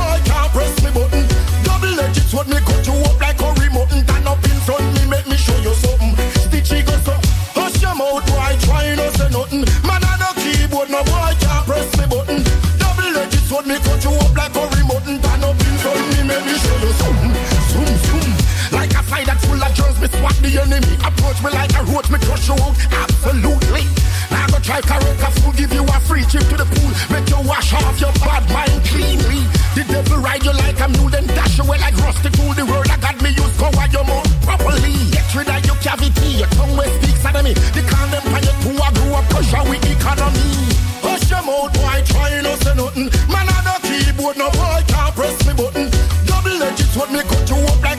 germs, 20.25 20.41
the 20.41 20.61
enemy. 20.61 20.95
Approach 21.05 21.43
me 21.43 21.51
like 21.51 21.73
a 21.77 21.83
roach, 21.93 22.09
me 22.11 22.19
crush 22.19 22.49
you 22.49 22.55
out. 22.55 22.77
Absolutely. 22.93 23.85
Now 24.31 24.47
go 24.49 24.59
try 24.59 24.81
correct 24.81 25.21
a 25.21 25.31
fool, 25.41 25.53
give 25.53 25.73
you 25.73 25.85
a 25.85 25.99
free 26.01 26.25
trip 26.25 26.45
to 26.49 26.57
the 26.57 26.65
pool. 26.65 26.91
Make 27.13 27.29
you 27.29 27.41
wash 27.45 27.73
off 27.75 28.01
your 28.01 28.13
bad 28.25 28.45
mind 28.51 28.81
cleanly. 28.89 29.45
The 29.75 29.85
devil 29.85 30.19
ride 30.19 30.45
you 30.45 30.53
like 30.53 30.79
a 30.81 30.89
mule, 30.89 31.11
then 31.11 31.27
dash 31.27 31.59
away 31.59 31.79
like 31.79 31.97
rusty 31.99 32.31
tool. 32.31 32.53
The 32.55 32.65
word 32.65 32.89
I 32.91 32.97
got 32.99 33.21
me 33.23 33.31
use 33.31 33.55
cover 33.59 33.87
your 33.93 34.05
mouth 34.05 34.29
properly. 34.43 34.95
Get 35.13 35.29
rid 35.35 35.49
of 35.49 35.61
your 35.67 35.77
cavity, 35.83 36.41
your 36.41 36.51
tongue 36.57 36.77
will 36.77 36.93
speak 37.01 37.17
sodomy. 37.21 37.55
The 37.77 37.83
condom 37.85 38.25
pan 38.33 38.43
you 38.45 38.55
to 38.65 38.71
a 38.81 38.89
grew 38.95 39.13
up 39.15 39.25
pressure 39.29 39.65
with 39.69 39.85
economy. 39.85 40.49
Hush 41.05 41.29
your 41.29 41.43
mouth, 41.45 41.73
boy, 41.75 42.01
try 42.09 42.41
no 42.41 42.55
say 42.65 42.75
nothing. 42.75 43.09
Man 43.29 43.47
on 43.51 43.63
the 43.67 43.77
keyboard, 43.85 44.37
no 44.39 44.49
boy 44.51 44.81
can't 44.89 45.13
press 45.15 45.37
me 45.47 45.53
button. 45.53 45.91
Double 46.25 46.63
edged 46.63 46.89
sword, 46.95 47.11
me 47.13 47.21
cut 47.21 47.45
you 47.51 47.61
up 47.69 47.83
like 47.83 47.94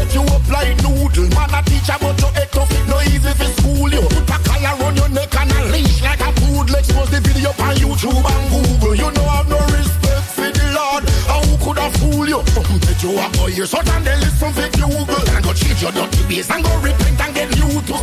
spaghetti, 0.00 0.18
you 0.18 0.34
up 0.34 0.48
like 0.48 0.76
noodle. 0.82 1.28
Man 1.34 1.54
a 1.54 1.62
teacher, 1.64 1.96
but 2.00 2.20
your 2.20 2.30
head 2.32 2.50
tough, 2.52 2.70
it 2.70 2.88
no 2.88 3.00
easy 3.00 3.32
for 3.32 3.50
school 3.60 3.90
you. 3.90 4.02
Put 4.02 4.30
a 4.30 4.38
collar 4.44 4.84
on 4.84 4.96
your 4.96 5.08
neck 5.08 5.34
and 5.36 5.52
a 5.52 5.64
leash 5.72 6.02
like 6.02 6.20
a 6.20 6.32
poodle. 6.40 6.74
Expose 6.74 7.10
the 7.10 7.20
video 7.20 7.50
on 7.50 7.76
YouTube 7.76 8.24
and 8.24 8.44
Google. 8.50 8.94
You 8.94 9.10
know 9.12 9.26
I've 9.26 9.48
no 9.48 9.58
respect 9.76 10.26
for 10.36 10.50
the 10.50 10.64
Lord. 10.74 11.04
How 11.28 11.42
could 11.64 11.78
I 11.78 11.90
fool 11.98 12.28
you? 12.28 12.40
Bet 12.86 13.02
you 13.02 13.18
a 13.18 13.28
boy, 13.36 13.52
you're 13.52 13.66
so 13.66 13.78
and 13.78 14.04
then 14.04 14.20
listen 14.20 14.52
for 14.52 14.68
Google. 14.76 15.28
And 15.34 15.44
go 15.44 15.52
change 15.52 15.82
your 15.82 15.92
dirty 15.92 16.22
ways 16.28 16.50
and 16.50 16.64
go 16.64 16.72
repent 16.80 17.20
and 17.20 17.34
get 17.34 17.48
new 17.56 17.80
to 17.80 17.94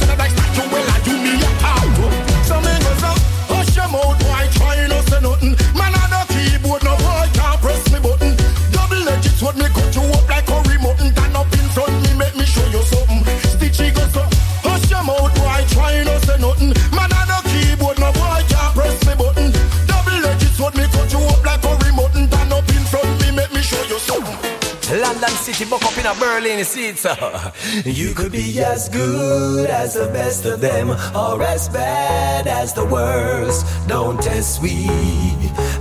a 26.08 26.16
Berlin 26.20 26.64
seat, 26.64 26.98
so 26.98 27.14
you 27.86 28.14
could 28.14 28.32
be 28.32 28.60
as 28.62 28.88
good 28.88 29.70
as 29.70 29.96
the 29.96 30.08
best 30.08 30.46
of 30.46 30.62
them 30.62 30.92
or 30.92 31.44
as 31.44 31.68
bad 31.68 32.48
as 32.48 32.74
the 32.74 32.86
worst. 32.86 33.66
Don't 33.88 34.22
test 34.22 34.62
we 34.62 34.88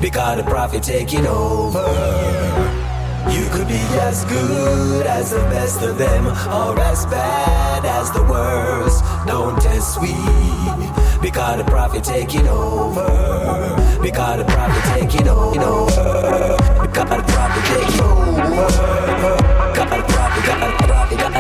because 0.01 0.37
the 0.39 0.43
prophet 0.45 0.83
taking 0.83 1.27
over. 1.27 1.87
You 3.31 3.47
could 3.51 3.69
be 3.69 3.85
as 4.01 4.25
good 4.25 5.07
as 5.07 5.31
the 5.31 5.45
best 5.55 5.83
of 5.83 5.97
them, 5.97 6.27
or 6.27 6.79
as 6.81 7.07
bad 7.07 7.85
as 7.85 8.11
the 8.11 8.23
worst. 8.23 9.05
Don't 9.27 9.61
test 9.61 10.01
we, 10.01 10.15
because 11.21 11.59
the 11.59 11.65
prophet 11.67 12.03
taking 12.03 12.49
over. 12.49 13.07
Because 14.03 14.39
the 14.39 14.45
profit 14.45 14.85
taking 15.01 15.29
over. 15.29 16.57
Because 16.81 17.11
the 17.11 17.25
profit 17.33 17.65
taking 17.65 18.01
over 18.01 19.06
got 20.47 20.63
a 20.63 20.87
problem. 20.87 21.36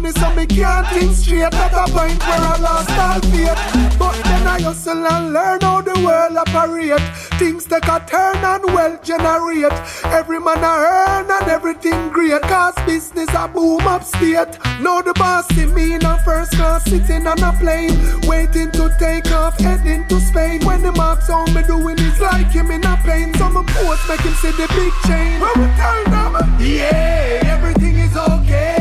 Money, 0.00 0.12
so 0.12 0.34
me 0.34 0.46
can't 0.46 0.86
think 0.88 1.14
straight. 1.14 1.42
At 1.42 1.72
a 1.72 1.92
point 1.92 2.20
where 2.20 2.40
I 2.40 2.56
lost 2.58 2.90
all 2.90 3.20
faith. 3.30 3.98
But 3.98 4.14
then 4.24 4.46
I 4.46 4.60
hustle 4.60 5.06
and 5.06 5.32
learn 5.32 5.60
how 5.60 5.80
the 5.80 5.94
world 6.04 6.36
operate. 6.36 7.00
Things 7.38 7.64
take 7.66 7.86
a 7.86 8.00
turn 8.06 8.36
and 8.36 8.64
wealth 8.74 9.02
generate. 9.02 9.72
Every 10.04 10.40
man 10.40 10.64
a 10.64 10.72
earn 10.90 11.30
and 11.30 11.48
everything 11.48 12.10
great. 12.10 12.42
Cause 12.42 12.74
business 12.86 13.28
a 13.34 13.48
boom 13.48 13.80
upstate. 13.86 14.58
Now 14.80 15.00
the 15.02 15.12
boss 15.14 15.46
see 15.54 15.66
me 15.66 15.94
in 15.94 16.04
a 16.04 16.18
first 16.24 16.52
class 16.52 16.84
sitting 16.84 17.26
on 17.26 17.42
a 17.42 17.52
plane. 17.58 17.96
Waiting 18.26 18.70
to 18.72 18.94
take 18.98 19.30
off, 19.32 19.58
heading 19.58 20.06
to 20.08 20.20
Spain. 20.20 20.64
When 20.64 20.82
the 20.82 20.92
marks 20.92 21.30
on 21.30 21.52
me 21.54 21.62
doing 21.62 21.98
is 21.98 22.20
like 22.20 22.50
him 22.50 22.70
in 22.70 22.84
a 22.84 22.96
pain. 23.04 23.34
So 23.34 23.48
my 23.50 23.64
post 23.64 24.08
make 24.08 24.20
him 24.20 24.34
see 24.34 24.52
the 24.52 24.68
big 24.68 24.92
chain. 25.06 25.40
When 25.40 25.54
we 25.60 25.66
them, 26.10 26.32
yeah, 26.60 27.40
everything 27.44 27.96
is 27.98 28.16
okay. 28.16 28.79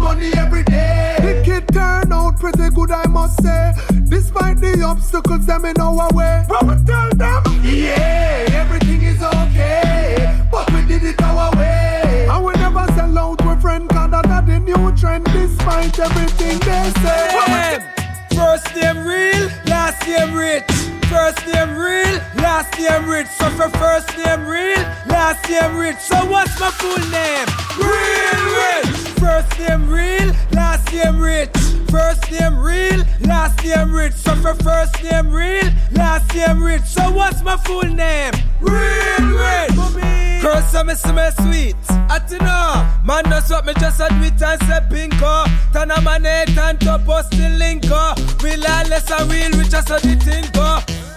Money 0.00 0.32
every 0.38 0.62
day. 0.64 1.16
The 1.20 1.42
kid 1.44 1.68
turn 1.68 2.10
out 2.10 2.40
pretty 2.40 2.70
good, 2.70 2.90
I 2.90 3.06
must 3.06 3.42
say. 3.42 3.72
Despite 4.08 4.58
the 4.58 4.82
obstacles 4.82 5.44
them 5.44 5.66
in 5.66 5.78
our 5.78 6.08
way. 6.14 6.42
When 6.48 6.68
we 6.68 6.84
tell 6.86 7.10
them, 7.10 7.42
yeah, 7.62 8.46
everything 8.52 9.02
is 9.02 9.22
okay. 9.22 10.40
But 10.50 10.72
we 10.72 10.86
did 10.86 11.04
it 11.04 11.22
our 11.22 11.54
way. 11.54 12.26
And 12.30 12.44
we 12.46 12.54
never 12.54 12.86
sell 12.94 13.18
out 13.18 13.44
with 13.44 13.60
friend, 13.60 13.90
cause 13.90 14.10
that's 14.10 14.46
the 14.46 14.58
new 14.58 14.96
trend. 14.96 15.26
Despite 15.26 15.98
everything 15.98 16.58
they 16.60 16.92
say. 17.02 17.99
First 18.40 18.74
name 18.74 19.04
real, 19.04 19.50
last 19.66 20.06
name 20.08 20.32
rich. 20.34 20.64
First 21.12 21.46
name 21.46 21.76
real, 21.76 22.16
last 22.36 22.72
name 22.78 23.06
rich. 23.06 23.26
So 23.26 23.50
for 23.50 23.68
first 23.76 24.16
name 24.16 24.46
real, 24.46 24.80
last 25.08 25.46
name 25.50 25.76
rich. 25.76 25.98
So 25.98 26.16
what's 26.24 26.58
my 26.58 26.70
full 26.70 26.96
name? 27.12 27.46
Real 27.76 28.42
rich. 28.64 28.86
First 29.20 29.58
name 29.58 29.90
real, 29.90 30.32
last 30.52 30.90
name 30.90 31.20
rich. 31.20 31.50
First 31.90 32.30
name 32.30 32.58
real, 32.58 33.04
last 33.22 33.64
name 33.64 33.92
rich. 33.92 34.12
So 34.12 34.34
for 34.36 34.54
first 34.54 35.02
name 35.02 35.30
real, 35.30 35.68
last 35.92 36.34
name 36.34 36.62
rich. 36.62 36.82
So 36.82 37.10
what's 37.10 37.42
my 37.42 37.56
full 37.56 37.82
name? 37.82 38.32
Real 38.60 39.26
rich. 39.36 40.42
Girl, 40.42 40.62
so 40.62 40.84
me 40.84 40.94
me 40.94 41.30
sweet. 41.42 41.76
I 42.08 42.18
don't 42.28 42.40
know. 42.42 42.86
Man, 43.04 43.24
that's 43.28 43.50
what 43.50 43.66
me 43.66 43.74
just 43.74 44.00
a 44.00 44.08
do 44.08 44.44
and 44.44 44.62
say 44.62 44.80
bingo. 44.88 45.44
Turn 45.72 45.90
a 45.90 46.00
man 46.00 46.24
head 46.24 46.56
and 46.56 46.80
top 46.80 47.08
us 47.08 47.28
the 47.28 47.50
lingo. 47.50 48.14
Real 48.42 48.60
less 48.60 49.10
a 49.10 49.24
real, 49.26 49.50
we 49.58 49.68
just 49.68 49.90
a 49.90 50.00
the 50.00 50.16
thing. 50.16 50.50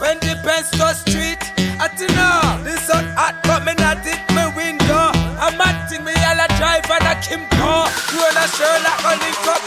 When 0.03 0.19
the 0.19 0.36
Benz 0.43 0.67
go 0.75 0.91
street, 0.91 1.39
I 1.79 1.88
don't 1.95 2.12
know. 2.12 2.59
This 2.67 2.83
sun 2.83 3.07
hot, 3.15 3.39
but 3.47 3.63
me 3.63 3.71
not 3.79 4.03
it 4.03 4.19
me 4.36 4.43
window. 4.51 5.15
I'm 5.39 5.55
acting 5.55 6.03
me 6.03 6.12
all 6.12 6.43
a 6.43 6.47
drive 6.59 6.83
and 6.91 7.07
a 7.07 7.15
Kimco. 7.23 7.88
You 8.12 8.19
and 8.19 8.36
a 8.36 8.45
Sherlock 8.51 8.99
on 9.07 9.15
the 9.23 9.31
cup, 9.47 9.62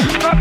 Yeah. 0.00 0.38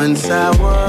Once 0.00 0.30
I 0.30 0.48
was 0.56 0.79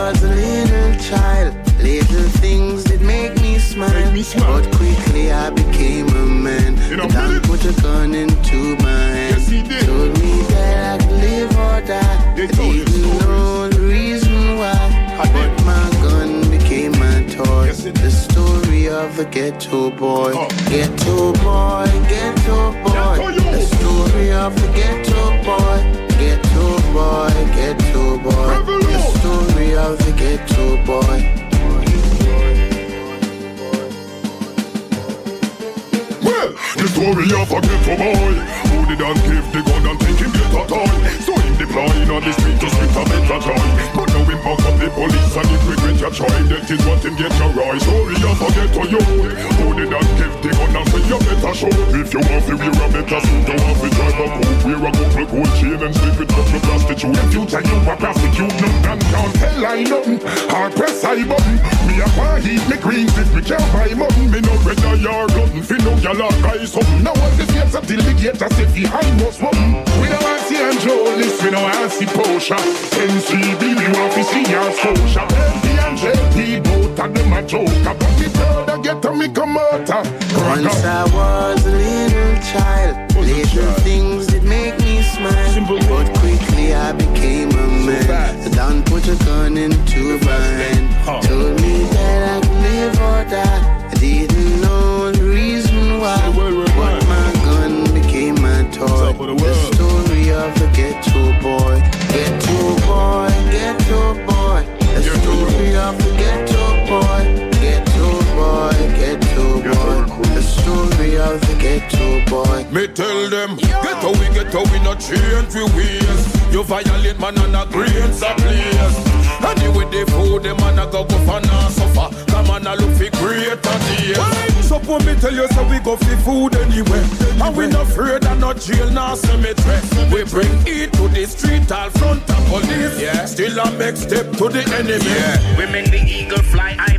get 79.41 79.47
to 79.47 79.53
me 79.53 79.71
come 79.81 80.41
Once 80.47 80.83
I 80.83 81.03
was 81.13 81.65
a 81.65 81.71
little 81.71 82.35
child, 82.51 83.15
little 83.15 83.73
things 83.81 84.27
did 84.27 84.43
make 84.43 84.77
me 84.79 85.01
smile. 85.01 85.65
But 85.67 86.07
quickly 86.19 86.73
I 86.73 86.91
became 86.91 87.49
a 87.49 87.67
man. 87.85 88.43
The 88.43 88.49
Don 88.55 88.83
put 88.83 89.07
a 89.07 89.15
gun 89.25 89.57
into 89.57 90.19
my 90.19 90.45
hand. 90.61 91.25
Told 91.25 91.61
me 91.61 91.85
that 91.85 92.21
I 92.33 92.47
could 92.47 92.61
live 92.67 92.95
or 93.09 93.23
die. 93.29 93.89
I 93.91 93.95
didn't 93.95 94.61
know 94.61 95.11
the 95.11 95.23
reason 95.23 95.99
why. 95.99 96.21
But 96.35 97.07
my 97.07 97.31
gun 97.45 97.93
became 97.93 98.41
my 98.41 98.63
toy. 98.71 99.13
The 99.13 99.53
story 99.73 100.31
of 100.31 100.53
the 100.59 100.69
ghetto 100.77 101.23
boy. 101.41 101.77
Ghetto 102.13 102.75
boy, 102.85 103.29
ghetto 103.51 104.13
boy. 104.25 104.61
The 104.95 105.01
story 105.21 105.75
of 105.75 105.97
the 105.97 106.11
ghetto 106.21 106.63
boy. 106.89 107.41
Ghetto 107.61 108.09
boy, 108.35 108.73
ghetto 108.99 109.20
boy. 109.63 110.23
The 110.33 110.41
story 110.41 111.17
of 111.17 111.41
the 111.41 111.55
ghetto 111.59 112.25
boy. 112.29 112.65
Me 112.71 112.87
tell 112.87 113.29
them, 113.29 113.57
get 113.57 114.01
how 114.01 114.11
we 114.11 114.27
get 114.33 114.53
how 114.53 114.63
we 114.71 114.79
not 114.79 114.99
change 114.99 115.53
we 115.53 115.63
ways. 115.75 116.53
You 116.53 116.63
violate 116.63 117.19
man 117.19 117.37
and 117.37 117.55
a 117.55 117.65
grains 117.65 118.21
a 118.21 118.33
place. 118.35 119.21
Anyway, 119.41 119.85
the 119.89 120.05
food, 120.11 120.43
the 120.43 120.53
man 120.55 120.79
a 120.79 120.85
go 120.91 121.03
go 121.03 121.17
for 121.25 121.41
now 121.41 121.69
suffer. 121.69 122.09
Come 122.31 122.49
on, 122.51 122.67
a 122.67 122.75
look 122.75 122.91
for 122.95 123.09
greater 123.17 123.57
days. 123.57 124.51
So 124.67 124.79
when 124.79 125.05
me 125.05 125.15
tell 125.19 125.33
you, 125.33 125.47
so 125.49 125.67
we 125.67 125.79
go 125.79 125.97
for 125.97 126.15
food 126.23 126.55
anyway. 126.55 127.03
And 127.41 127.55
we 127.57 127.67
not 127.67 127.87
afraid 127.87 128.23
of 128.23 128.39
no 128.39 128.53
jail, 128.53 128.89
nor 128.91 129.15
cemetery. 129.17 129.81
We 130.13 130.23
bring 130.23 130.53
it 130.65 130.93
to 130.93 131.07
the 131.09 131.25
street, 131.25 131.71
all 131.71 131.89
front 131.89 132.21
of 132.29 132.45
police. 132.47 133.01
Yeah. 133.01 133.25
Still 133.25 133.59
a 133.59 133.71
make 133.77 133.97
step 133.97 134.31
to 134.37 134.47
the 134.47 134.63
enemy. 134.79 135.03
Yeah. 135.03 135.57
We 135.57 135.65
make 135.71 135.91
the 135.91 135.99
eagle 135.99 136.43
fly, 136.43 136.75
I 136.79 136.97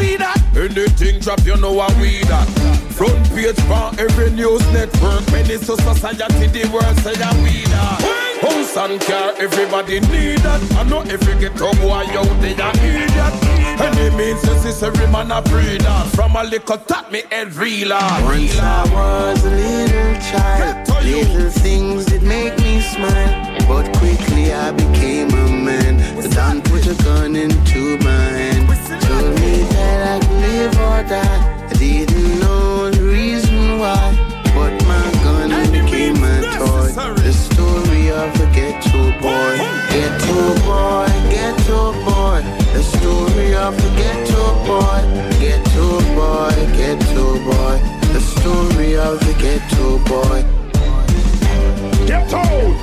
see 0.00 0.16
that. 0.16 0.40
Anything 0.56 1.20
drop, 1.20 1.40
you 1.44 1.56
know 1.56 1.78
how 1.80 1.92
we 2.00 2.24
that. 2.32 2.48
Front 2.96 3.20
page 3.36 3.60
for 3.68 3.86
every 4.00 4.30
news 4.30 4.64
network. 4.72 5.22
Many 5.32 5.56
to 5.58 5.74
society, 5.76 6.46
the 6.56 6.68
world 6.72 6.96
say 7.04 7.14
that 7.22 7.34
we 7.44 7.64
that. 7.72 8.00
House 8.40 8.76
and 8.76 9.00
car, 9.02 9.34
everybody 9.38 10.00
need 10.00 10.38
that. 10.40 10.60
I 10.80 10.82
know 10.84 11.00
every 11.02 11.34
ghetto 11.40 11.72
boy 11.80 12.08
out 12.18 12.34
there 12.40 12.72
idiot. 12.88 13.36
Any 13.86 14.16
means 14.16 14.42
necessary, 14.44 15.06
man, 15.12 15.30
I 15.32 15.40
pray 15.42 15.78
that. 15.78 16.06
From 16.16 16.36
a 16.36 16.44
little 16.44 16.78
tap, 16.78 17.12
me 17.12 17.22
head 17.30 17.54
real 17.54 17.92
hard. 17.92 18.24
Once 18.24 18.58
I 18.58 18.82
was 18.94 19.44
a 19.44 19.50
little 19.50 20.14
child, 20.28 20.88
little 21.04 21.50
things 21.50 22.06
that 22.06 22.22
make 22.22 22.56
me 22.58 22.80
smile. 22.80 23.32
But 23.68 23.86
quickly 23.98 24.52
I 24.52 24.72
became 24.72 25.30
a 25.30 25.46
man. 25.66 25.92
The 26.20 26.28
Don 26.34 26.62
put 26.62 26.86
a 26.86 26.94
gun 27.04 27.36
into 27.36 27.98
my 27.98 28.10
hand. 28.10 28.49
Live 30.40 30.74
or 30.88 31.02
die. 31.08 31.68
I 31.70 31.74
didn't 31.74 32.40
know 32.40 32.90
the 32.90 33.02
reason 33.02 33.78
why. 33.78 34.16
But 34.54 34.72
my 34.86 35.06
gun 35.24 35.50
became 35.72 36.20
my 36.20 36.40
toy. 36.58 36.88
The 37.26 37.32
story 37.32 38.10
of 38.10 38.30
the 38.38 38.46
ghetto 38.56 39.02
boy. 39.20 39.54
Ghetto 39.92 40.40
boy, 40.66 41.08
ghetto 41.34 41.92
boy. 42.04 42.40
The 42.74 42.82
story 42.82 43.54
of 43.54 43.76
the 43.82 43.90
ghetto 44.00 44.44
boy. 44.66 45.00
Ghetto 45.40 45.88
boy, 46.16 46.56
ghetto 46.78 47.26
boy. 47.48 47.76
The 48.14 48.20
story 48.20 48.96
of 48.96 49.20
the 49.20 49.34
ghetto 49.44 49.98
boy. 50.10 50.44
Get 52.06 52.32
out! 52.34 52.82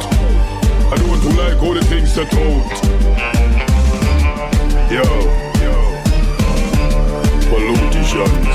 I 0.90 0.96
don't 0.96 1.36
like 1.36 1.62
all 1.62 1.74
the 1.74 1.84
things 1.84 2.14
set 2.14 2.34
out. 2.34 2.98
Yo, 4.90 5.04
Politicians. 8.08 8.48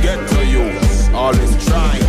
Get 0.00 0.28
to 0.30 0.46
you, 0.46 0.64
always 1.14 1.66
trying. 1.66 2.02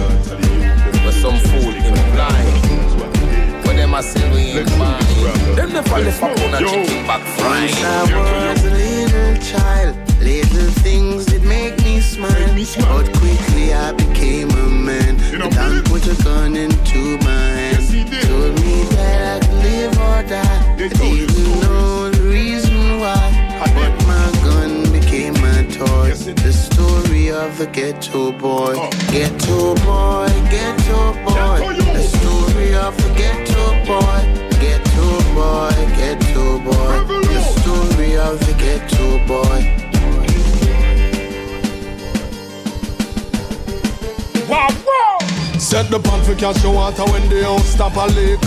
But 1.03 1.13
some 1.13 1.37
fool 1.39 1.73
implying. 1.73 3.63
When 3.65 3.75
them 3.75 3.93
a 3.93 4.01
say 4.01 4.31
we 4.31 4.59
ain't 4.59 4.69
buying. 4.79 5.55
Them 5.55 5.73
never 5.73 5.99
left 5.99 6.23
up 6.23 6.39
on 6.39 6.53
a 6.53 6.59
chicken 6.59 7.05
back 7.05 7.21
frying. 7.37 7.73
I 7.73 8.53
was 8.53 8.63
a 8.63 8.69
little 8.71 9.35
child, 9.43 9.95
little 10.21 10.71
things 10.83 11.25
that 11.25 11.43
make 11.43 11.77
me 11.83 11.99
smile. 11.99 12.31
But 12.79 13.11
quickly 13.17 13.73
I 13.73 13.91
became 13.91 14.51
a 14.51 14.69
man. 14.69 15.17
The 15.17 15.49
Don 15.49 15.83
put 15.83 16.07
a 16.07 16.23
gun 16.23 16.55
into 16.55 17.17
my 17.25 17.47
hand. 17.59 17.73
Told 18.27 18.55
me 18.61 18.83
that 18.95 19.43
I 19.43 19.45
could 19.45 19.57
live 19.63 19.97
or 19.97 20.23
die. 20.29 21.42
Toy. 25.85 26.13
The 26.13 26.53
story 26.53 27.31
of 27.31 27.57
the 27.57 27.67
ghetto 27.67 28.31
boy. 28.31 28.75
Ghetto 29.11 29.75
boy, 29.85 30.31
ghetto 30.49 31.13
boy. 31.25 31.59
The 31.97 32.03
story 32.17 32.75
of 32.75 32.95
the 32.97 33.09
ghetto 33.19 33.65
boy. 33.87 34.21
Ghetto 34.63 35.07
boy, 35.35 35.75
ghetto 35.97 36.59
boy. 36.59 36.95
The 37.33 37.41
story 37.55 38.17
of 38.17 38.39
the 38.45 38.53
ghetto 38.63 39.07
boy. 39.27 39.59
Wow, 44.49 44.69
wow! 44.87 45.32
Set 45.63 45.89
the 45.89 45.97
pan 45.97 46.21
for 46.23 46.35
catch 46.35 46.61
the 46.61 46.69
water 46.69 47.05
when 47.07 47.23
the 47.29 47.41
house 47.41 47.65
stop 47.65 47.95
a 47.95 48.05
leak. 48.13 48.37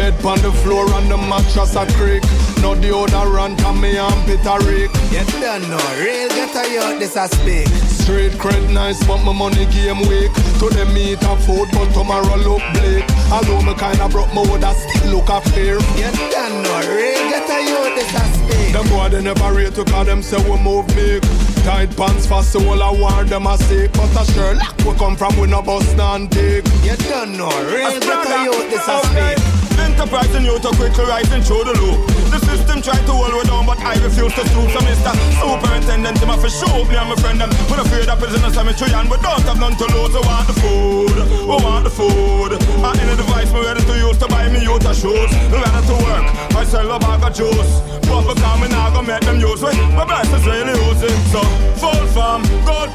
Bed 0.00 0.16
on 0.24 0.40
the 0.40 0.50
floor 0.64 0.88
and 0.94 1.10
the 1.10 1.18
mattress 1.18 1.76
a 1.76 1.84
creak. 1.94 2.24
No 2.64 2.72
deodorant 2.74 3.60
and 3.60 3.78
me 3.78 3.98
armpit 3.98 4.40
a 4.48 4.56
reek. 4.64 4.88
You 5.12 5.22
don't 5.38 5.68
know, 5.68 5.78
real 6.00 6.32
ghetto 6.32 6.64
youth 6.72 6.98
this 6.98 7.14
a 7.14 7.28
speak. 7.28 7.68
Street 7.68 8.32
cred 8.40 8.72
nice, 8.72 8.98
but 9.06 9.22
my 9.22 9.32
money 9.32 9.66
game 9.66 10.00
weak. 10.08 10.32
To 10.58 10.72
them 10.72 10.94
meet 10.94 11.22
a 11.22 11.36
food, 11.44 11.68
but 11.76 11.92
tomorrow 11.92 12.40
look 12.40 12.64
bleak. 12.72 13.04
Although 13.30 13.60
me 13.62 13.74
kinda 13.76 14.08
broke, 14.08 14.32
me 14.32 14.40
woulda 14.40 14.72
still 14.72 15.20
look 15.20 15.28
a 15.28 15.44
fair. 15.52 15.76
You 16.00 16.08
don't 16.32 16.64
know, 16.64 16.80
real 16.88 17.22
ghetto 17.28 17.58
youth 17.68 17.94
this 18.00 18.16
a 18.16 18.24
speak. 18.32 18.72
Them 18.72 18.88
boy 18.88 19.10
they 19.10 19.20
never 19.20 19.52
rate 19.52 19.74
to 19.76 19.84
call 19.84 20.04
them 20.04 20.22
say 20.22 20.40
we 20.48 20.56
move 20.56 20.88
big. 20.96 21.20
Tight 21.64 21.96
pants 21.96 22.26
fast, 22.26 22.52
so 22.52 22.58
all 22.68 22.82
I 22.82 22.90
war 22.90 23.24
them 23.24 23.46
a 23.46 23.56
sick. 23.56 23.92
But 23.92 24.10
a 24.20 24.24
Sherlock 24.32 24.76
we 24.78 24.94
come 24.98 25.16
from 25.16 25.38
we 25.38 25.46
no 25.46 25.62
bust 25.62 25.96
and 25.96 26.28
dig. 26.28 26.66
You 26.82 26.96
don't 26.96 27.36
know, 27.36 27.48
real 27.70 28.00
ghetto 28.00 28.42
youth 28.42 28.70
this 28.70 28.88
a 28.88 28.98
speak. 29.06 29.61
Enterprise 29.92 30.34
and 30.34 30.46
you 30.46 30.56
to 30.58 30.72
quickly 30.72 31.04
rising 31.04 31.42
through 31.44 31.68
the 31.68 31.76
loop. 31.76 32.00
The 32.32 32.40
system 32.48 32.80
tried 32.80 33.04
to 33.04 33.12
hold 33.12 33.36
me 33.36 33.44
down, 33.44 33.68
but 33.68 33.76
I 33.84 34.00
refuse 34.00 34.32
to 34.32 34.42
stoop. 34.48 34.72
So 34.72 34.80
Mr. 34.80 35.12
Superintendent, 35.36 36.16
him 36.16 36.32
a 36.32 36.36
for 36.40 36.48
show 36.48 36.88
me 36.88 36.96
and 36.96 37.12
my 37.12 37.16
friend 37.20 37.36
them. 37.36 37.52
We 37.68 37.76
not 37.76 37.84
afraid 37.84 38.08
of 38.08 38.16
prison 38.16 38.40
and 38.40 38.54
cemetery 38.56 38.88
and 38.96 39.04
we 39.12 39.20
don't 39.20 39.44
have 39.44 39.60
none 39.60 39.76
to 39.76 39.86
lose. 39.92 40.16
We 40.16 40.24
want 40.24 40.48
the 40.48 40.56
food, 40.56 41.16
we 41.44 41.56
want 41.60 41.84
the 41.84 41.92
food. 41.92 42.56
And 42.56 42.96
any 43.04 43.20
device 43.20 43.52
me 43.52 43.60
ready 43.60 43.84
to 43.84 43.94
use 44.00 44.16
to 44.16 44.26
buy 44.32 44.48
me 44.48 44.64
youth 44.64 44.80
a 44.88 44.96
shoes. 44.96 45.28
We 45.52 45.60
ready 45.60 45.82
to 45.84 45.96
work, 46.00 46.24
I 46.56 46.64
sell 46.64 46.88
a 46.88 46.96
bag 46.96 47.28
of 47.28 47.36
juice. 47.36 47.72
But 48.08 48.32
because 48.32 48.58
me 48.64 48.68
now 48.72 48.88
go 48.96 49.04
make 49.04 49.20
them 49.28 49.44
use 49.44 49.60
it, 49.60 49.76
my 49.92 50.08
best 50.08 50.32
is 50.32 50.44
really 50.48 50.72
using. 50.88 51.20
So 51.28 51.44
full 51.76 52.06
farm, 52.16 52.40
gold 52.64 52.88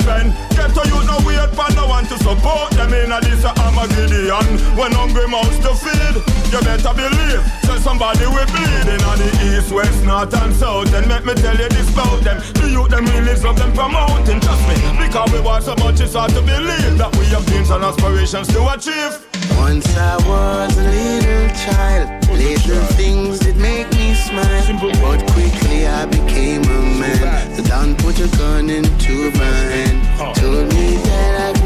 to 2.17 2.23
support 2.23 2.71
them 2.71 2.93
in 2.93 3.11
a 3.11 3.19
this 3.21 3.43
uh, 3.43 3.53
Armageddon. 3.57 4.45
When 4.77 4.91
hungry 4.91 5.27
mouths 5.27 5.59
to 5.59 5.73
feed, 5.75 6.15
you 6.51 6.59
better 6.61 6.93
believe. 6.93 7.43
So 7.63 7.77
somebody 7.77 8.25
will 8.25 8.45
bleed 8.47 8.87
in 8.87 9.01
on 9.03 9.17
the 9.17 9.29
east, 9.45 9.71
west, 9.71 10.03
north 10.03 10.33
and 10.33 10.53
south. 10.53 10.93
And 10.93 11.07
let 11.07 11.25
me 11.25 11.33
tell 11.35 11.57
you 11.57 11.69
this 11.69 11.91
about 11.93 12.21
them. 12.23 12.39
The 12.55 12.69
youth 12.71 12.89
them 12.89 13.05
really 13.05 13.35
love 13.41 13.57
them 13.57 13.73
promoting, 13.73 14.39
trust 14.39 14.63
me. 14.67 14.75
Because 14.97 15.31
we 15.31 15.41
want 15.41 15.63
so 15.63 15.75
much, 15.75 15.99
it's 15.99 16.13
hard 16.13 16.31
to 16.31 16.41
believe 16.41 16.97
that 16.97 17.15
we 17.17 17.25
have 17.27 17.45
dreams 17.45 17.69
and 17.69 17.83
aspirations 17.83 18.47
to 18.49 18.61
achieve. 18.73 19.13
Once 19.57 19.87
I 19.97 20.15
was 20.27 20.77
a 20.77 20.83
little 20.83 21.47
child, 21.65 22.29
little 22.29 22.85
things 22.95 23.39
that 23.39 23.55
make 23.57 23.89
me 23.93 24.13
smile. 24.15 24.57
But 25.01 25.19
quickly 25.33 25.87
I 25.87 26.05
became 26.05 26.63
a 26.63 26.81
man. 26.99 27.55
The 27.55 27.63
Don 27.63 27.95
put 27.95 28.19
a 28.19 28.27
gun 28.37 28.69
into 28.69 29.31
my 29.31 29.55
hand. 29.71 30.35
Told 30.37 30.73
me 30.73 30.97
that 30.97 31.55
I 31.55 31.56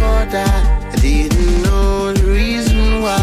live. 0.00 0.34
I 0.34 0.96
didn't 1.00 1.62
know 1.62 2.12
the 2.12 2.24
reason 2.24 3.02
why. 3.02 3.20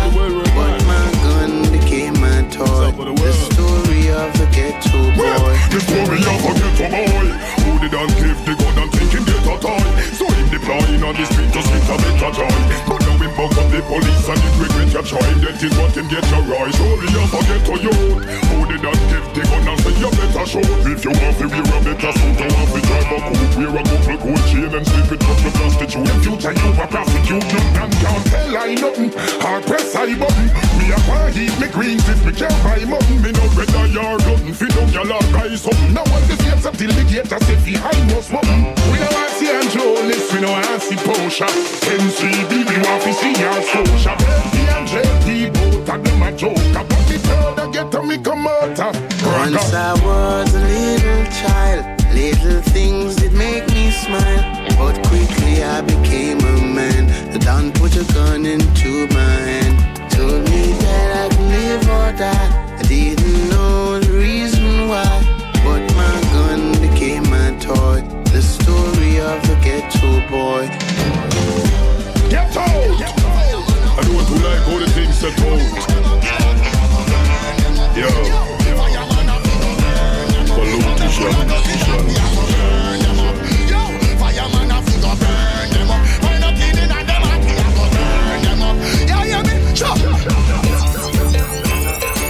But 0.55 0.85
my 0.85 1.05
gun 1.23 1.71
became 1.71 2.19
my 2.19 2.41
toy. 2.49 2.91
The 2.91 3.33
story 3.33 4.09
of 4.09 4.33
the 4.37 4.47
ghetto 4.51 4.99
boy. 5.15 5.53
The 5.73 5.79
story 5.81 6.21
of 6.21 6.45
a 6.45 6.77
ghetto 6.77 6.93
boy 6.93 7.53
Who 7.65 7.79
did 7.79 7.91
not 7.91 8.09
give 8.09 8.39
the 8.45 8.53
gun 8.53 8.77
and 8.77 8.91
thinking 8.91 9.25
get 9.25 9.41
a 9.41 9.57
toy 9.59 9.81
So 10.13 10.25
him 10.29 10.49
deploying 10.49 11.03
on 11.03 11.15
the 11.15 11.25
street 11.25 11.51
to 11.53 11.61
spit 11.63 11.89
a 11.89 11.97
better 11.97 12.31
joy 12.31 13.12
Buck 13.33 13.49
up 13.57 13.65
the 13.73 13.81
police 13.89 14.29
and 14.29 14.37
him 14.37 14.53
regret 14.61 14.93
capture 14.93 15.17
him 15.25 15.41
That 15.41 15.57
is 15.57 15.73
what 15.73 15.97
him 15.97 16.05
get 16.05 16.21
your 16.29 16.45
right 16.45 16.69
Story 16.69 17.09
of 17.17 17.33
a 17.33 17.39
ghetto 17.49 17.75
youth. 17.81 18.21
Who 18.29 18.57
did 18.69 18.81
not 18.85 18.99
give 19.09 19.25
the 19.33 19.41
gun 19.41 19.73
and 19.73 19.79
say 19.81 19.93
you 19.97 20.09
better 20.13 20.45
shoot. 20.45 20.69
If 20.85 21.01
you 21.01 21.13
want 21.17 21.35
to 21.41 21.45
wear 21.49 21.65
a 21.65 21.77
better 21.81 22.13
suit 22.13 22.37
You 22.37 22.49
want 22.53 22.69
to 22.69 22.79
drive 22.85 23.09
a 23.09 23.17
coupe. 23.25 23.53
Wear 23.57 23.73
a 23.73 23.81
couple 23.89 24.17
gold 24.21 24.43
chain 24.53 24.69
and 24.69 24.85
sleep 24.85 25.07
with 25.09 25.23
couple 25.25 25.49
prostitute. 25.49 26.05
In 26.13 26.17
future 26.21 26.53
you 26.53 26.69
a 26.77 26.85
prostitute 26.85 27.47
Nothing 27.73 27.97
can't 28.05 28.25
tell 28.29 28.53
I 28.53 28.69
nothing. 28.77 29.09
Hard 29.41 29.63
press 29.65 29.97
I 29.97 30.13
button. 30.13 30.47
Me 30.77 30.85
a 30.93 30.97
want 31.09 31.33
eat 31.33 31.55
me 31.57 31.67
greens 31.73 32.05
if 32.05 32.21
me 32.21 32.37
can't 32.37 32.53
buy 32.61 32.85
mutton. 32.85 33.17
Me 33.17 33.33
no 33.33 33.45
bread 33.57 33.73
or 33.73 33.89
yard 33.89 34.21
glutton 34.29 34.53
Fi 34.53 34.69
down 34.77 34.93
y'all 34.93 35.09
or 35.09 35.25
buy 35.33 35.49
something. 35.57 35.89
Now 35.89 36.05
all 36.05 36.21
the 36.29 36.37
gates 36.37 36.69
up 36.69 36.77
till 36.77 36.93
the 36.93 37.01
gate 37.09 37.33
I 37.33 37.41
say 37.49 37.57
fi 37.65 37.81
high 37.81 37.97
no 38.13 38.21
something 38.21 38.77
We 38.93 39.01
no 39.01 39.09
want 39.09 39.33
see 39.41 39.49
Angelis 39.49 40.29
We 40.29 40.37
no 40.45 40.53
want 40.53 40.85
see 40.85 41.01
Porsche 41.01 41.49
NCB 41.81 42.61
we 42.69 42.77
want 42.77 43.01
fi 43.01 43.22
in 43.23 43.35
your 43.39 43.61
social. 43.71 44.15
The 44.53 44.63
Andre 44.77 45.49
both 45.49 45.89
of 45.89 46.03
them 46.03 46.23
a 46.23 46.31
joke. 46.35 46.57
About 46.71 47.05
the 47.09 47.17
third 47.27 47.59
I 47.59 47.71
get 47.71 48.05
me 48.05 48.17
come 48.17 48.47
out 48.47 48.77
Once 49.39 49.73
I 49.73 49.93
was 50.05 50.53
a 50.53 50.63
little 50.73 51.25
child, 51.39 51.83
little 52.13 52.61
things 52.73 53.15
did 53.15 53.33
make 53.33 53.67
me 53.69 53.91
smile. 53.91 54.43
But 54.77 54.95
quickly 55.07 55.63
I 55.63 55.81
became 55.81 56.39
a 56.39 56.55
man. 56.77 57.03
Don 57.39 57.71
put 57.73 57.95
a 57.95 58.05
gun 58.13 58.45
into 58.45 59.07
my 59.07 59.35
hand. 59.49 59.75
Told 60.11 60.43
me 60.49 60.73
that 60.83 61.09
I'd 61.23 61.39
live 61.55 61.83
or 61.97 62.11
die. 62.17 62.77
I 62.79 62.83
didn't 62.83 63.49
know 63.49 63.99
the 63.99 64.13
reason 64.13 64.87
why. 64.87 65.13
But 65.65 65.83
my 66.01 66.15
gun 66.33 66.61
became 66.85 67.23
my 67.29 67.49
toy. 67.59 68.01
The 68.33 68.41
story 68.41 69.19
of 69.19 69.43
a 69.49 69.55
ghetto 69.63 70.27
boy 70.29 70.82
Get 72.53 72.61
out! 72.61 73.97
I 73.97 74.01
don't 74.03 74.25
too 74.27 74.37
like 74.45 74.67
all 74.67 74.77
the 74.77 74.85
things 74.93 75.19
that 75.21 75.33
out. 75.41 75.57
Yo. 77.97 78.07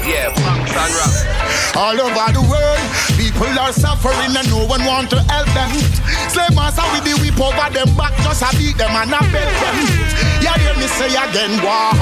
Yeah, 0.05 0.29
punks 0.35 0.75
and 0.75 0.93
rap. 0.95 1.75
All 1.75 1.99
over 1.99 2.31
the 2.33 2.41
world, 2.49 2.82
people 3.33 3.59
are 3.59 3.73
suffering 3.73 4.33
and 4.37 4.47
no 4.49 4.65
one 4.65 4.85
want 4.85 5.09
to 5.09 5.19
help 5.29 5.49
them. 5.57 5.69
Slave 6.29 6.53
master 6.55 6.85
with 6.93 7.03
the 7.03 7.17
whip 7.21 7.37
over 7.41 7.69
them 7.73 7.89
back, 7.97 8.13
just 8.21 8.45
a 8.45 8.49
beat 8.57 8.77
them 8.77 8.93
and 8.93 9.13
a 9.13 9.19
beg 9.33 9.49
them. 9.61 9.77
Yeah, 10.41 10.57
hear 10.61 10.75
me 10.77 10.87
say 10.87 11.11
again, 11.11 11.57
wow. 11.65 11.93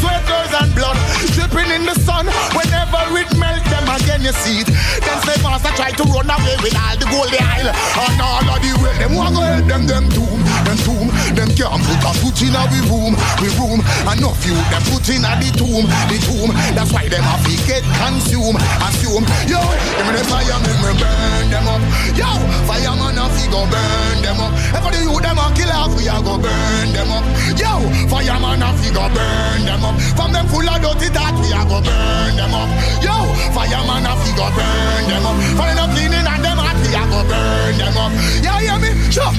Sweaters 0.00 0.52
and 0.58 0.70
blood 0.74 0.98
dripping 1.36 1.70
in 1.70 1.84
the 1.86 1.94
sun. 2.02 2.26
Whenever 2.56 3.00
it 3.14 3.30
melt 3.38 3.62
them 3.70 3.86
again, 3.86 4.22
you 4.22 4.34
see 4.42 4.64
it. 4.64 4.68
Then 5.04 5.16
slave 5.22 5.42
master 5.44 5.72
try 5.76 5.90
to 5.92 6.04
run 6.10 6.28
away 6.28 6.56
with 6.64 6.74
all 6.74 6.96
the 6.96 7.06
gold 7.12 7.30
they 7.30 7.42
isle. 7.42 7.70
And 7.70 8.20
all 8.20 8.44
of 8.44 8.58
the 8.60 8.72
way, 8.82 8.96
them 8.98 9.14
want 9.14 9.36
to 9.36 9.42
help 9.44 9.66
them, 9.68 9.84
them 9.86 10.06
tomb, 10.10 10.40
them 10.66 10.78
tomb. 10.82 11.08
Them 11.36 11.50
can't 11.52 11.82
put 11.84 12.00
a 12.00 12.12
foot 12.16 12.40
in 12.42 12.56
we 12.72 12.80
room, 12.88 13.14
we 13.44 13.48
room. 13.60 13.80
Enough 14.08 14.40
you, 14.46 14.56
them 14.72 14.82
put 14.88 15.06
in 15.12 15.24
a 15.24 15.32
the 15.36 15.50
tomb, 15.54 15.84
the 16.08 16.16
tomb. 16.24 16.50
That's 16.72 16.92
why 16.92 17.08
them 17.08 17.22
have 17.22 17.44
to 17.44 17.54
get 17.68 17.84
consumed, 18.00 18.58
assume. 18.80 19.24
Yo, 19.44 19.60
them 19.60 20.08
in 20.08 20.16
the 20.16 20.24
fire, 20.24 20.55
me 20.62 20.72
me 20.82 20.92
burn 21.00 21.46
them 21.50 21.68
up. 21.68 21.82
Yo, 22.16 22.30
fireman 22.68 23.18
a 23.18 23.24
fi 23.34 23.44
go 23.50 23.60
burn 23.66 24.18
them 24.22 24.40
up. 24.40 24.52
For 24.82 24.90
the 24.92 25.00
youth 25.02 25.22
them 25.22 25.38
a 25.38 25.46
kill 25.56 25.70
off, 25.70 25.92
we 25.96 26.08
a 26.08 26.16
go 26.22 26.34
burn 26.38 26.88
them 26.92 27.10
up. 27.10 27.24
Yo, 27.58 27.72
fireman 28.08 28.62
a 28.62 28.68
fi 28.78 28.88
go 28.92 29.04
burn 29.12 29.60
them 29.66 29.84
up. 29.84 29.96
From 30.16 30.32
them 30.32 30.46
full 30.48 30.68
of 30.68 30.78
dirty 30.80 31.08
thought, 31.12 31.36
we 31.42 31.50
a 31.52 31.60
go 31.66 31.78
burn 31.80 32.36
them 32.36 32.54
up. 32.54 32.68
Yo, 33.02 33.16
fireman 33.52 34.06
a 34.06 34.12
fi 34.22 34.30
go 34.36 34.46
burn 34.56 35.04
them 35.10 35.26
up. 35.26 35.36
For 35.58 35.66
them 35.66 35.90
cleaning 35.94 36.26
and 36.26 36.42
them 36.44 36.58
hot, 36.58 36.76
we 36.82 36.90
a 36.94 37.02
go 37.10 37.20
burn 37.26 37.74
them 37.76 37.96
up. 37.96 38.12
You 38.44 38.54
hear 38.64 38.78
me? 38.80 38.90
Sure. 39.10 39.32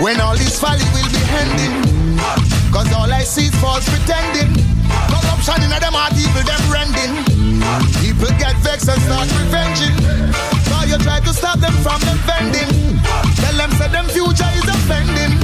When 0.00 0.20
all 0.20 0.36
this 0.36 0.58
folly 0.58 0.84
will 0.92 1.08
be 1.08 1.20
ending 1.28 2.18
Cause 2.72 2.92
all 2.92 3.12
I 3.12 3.22
see 3.22 3.46
is 3.46 3.54
false 3.60 3.88
pretending. 3.88 4.52
Corruption 5.12 5.62
in 5.62 5.70
them 5.70 5.92
heart, 5.92 6.12
evil 6.16 6.42
them 6.42 6.64
rending. 6.72 7.12
People 8.00 8.32
get 8.38 8.56
vexed 8.64 8.88
and 8.88 9.00
start 9.02 9.28
revenging. 9.38 9.94
So 10.64 10.84
you 10.88 10.98
try 10.98 11.20
to 11.20 11.32
stop 11.32 11.60
them 11.60 11.72
from 11.84 12.00
defending 12.00 12.98
Tell 13.36 13.56
them 13.56 13.70
say 13.72 13.88
them 13.88 14.06
future 14.06 14.50
is 14.56 14.64
offending 14.64 15.43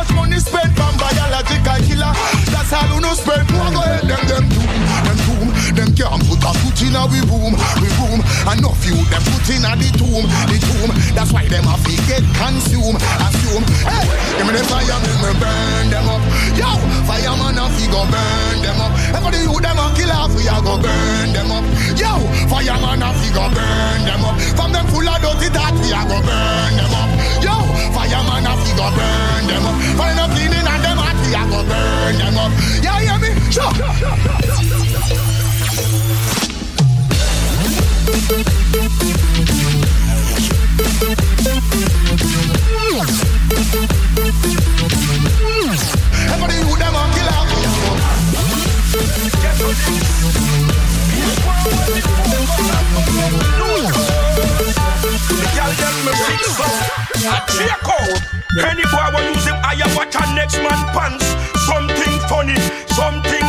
much 0.00 0.12
money 0.16 0.40
spent 0.40 0.72
on 0.80 0.96
biological 0.96 1.76
killer. 1.84 2.12
That's 2.48 2.72
all 2.72 2.88
who 2.88 3.04
no 3.04 3.12
spend. 3.12 3.44
More 3.52 3.68
go 3.68 3.84
ahead 3.84 4.08
them 4.08 4.22
them 4.24 4.44
doom 4.48 4.72
Them 5.04 5.18
doom 5.28 5.48
Them 5.76 5.90
can't 5.92 6.22
put 6.24 6.40
a 6.40 6.52
foot 6.56 6.80
in 6.80 6.96
a 6.96 7.04
we 7.04 7.20
room 7.28 7.52
We 7.84 7.88
room. 8.00 8.20
Enough 8.48 8.80
you 8.88 8.96
them 9.12 9.22
put 9.28 9.48
in 9.52 9.66
a 9.68 9.76
the 9.76 9.88
tomb 10.00 10.24
The 10.48 10.56
tomb. 10.56 10.90
That's 11.12 11.32
why 11.36 11.44
them 11.52 11.68
have 11.68 11.84
to 11.84 11.92
get 12.08 12.24
consumed 12.32 12.96
Assume 12.96 13.64
Hey 13.84 14.08
Give 14.40 14.46
me 14.48 14.52
the 14.56 14.64
fire 14.72 15.00
me 15.04 15.12
me 15.20 15.32
burn 15.36 15.86
them 15.92 16.08
up. 16.08 16.22
Yo 16.56 16.70
Fireman 17.04 17.60
a 17.60 17.64
fi 17.76 17.84
go 17.92 18.00
burn 18.08 18.56
them 18.64 18.80
up. 18.80 18.92
For 19.20 19.30
youth 19.36 19.60
them 19.60 19.76
a 19.76 19.84
kill 19.92 20.12
off 20.16 20.32
We 20.32 20.48
a 20.48 20.56
go 20.64 20.80
burn 20.80 21.28
them 21.36 21.52
up. 21.52 21.64
Yo 22.00 22.12
Fireman 22.48 23.04
a 23.04 23.08
fi 23.20 23.28
go 23.36 23.44
burn 23.52 24.00
them 24.08 24.24
up. 24.24 24.36
From 24.56 24.72
them 24.72 24.86
full 24.88 25.04
of 25.04 25.18
dirty 25.20 25.52
thought 25.52 25.76
We 25.76 25.92
a 25.92 26.00
go 26.08 26.18
burn 26.24 26.72
them 26.80 26.94
up. 26.96 27.10
Yo 27.44 27.59
Fireman 27.94 28.46
a 28.46 28.52
fi 28.62 28.70
go 28.76 28.86
burn 28.96 29.46
them 29.48 29.64
up. 29.66 29.76
Find 29.98 30.18
a 30.18 30.26
cleaning 30.34 30.66
and 30.66 30.82
them 30.84 30.98
hot 30.98 31.16
We 31.24 31.30
a 31.34 31.42
go 31.50 31.60
burn 31.70 32.14
them 32.18 32.36
up. 32.36 32.50
Yeah 32.82 32.98
hear 33.00 33.18
me? 33.18 33.30
Sure. 33.50 33.72
Everybody 46.32 46.56
who 46.56 46.76
them 46.76 46.94
a 46.94 47.02
kill 47.14 47.28
off 47.28 47.48
The 55.30 55.46
girl 55.54 55.72
them 55.72 55.94
me 56.04 56.12
fix 56.12 56.89
a 57.30 57.38
check 57.54 57.82
out. 57.86 58.18
Any 58.66 58.82
boy 58.90 59.06
will 59.14 59.26
use 59.30 59.46
him 59.46 59.56
I 59.62 59.78
watch 59.94 60.14
a 60.18 60.24
next 60.34 60.58
man 60.58 60.80
pants. 60.94 61.26
Something 61.66 62.14
funny, 62.28 62.58
something 62.98 63.39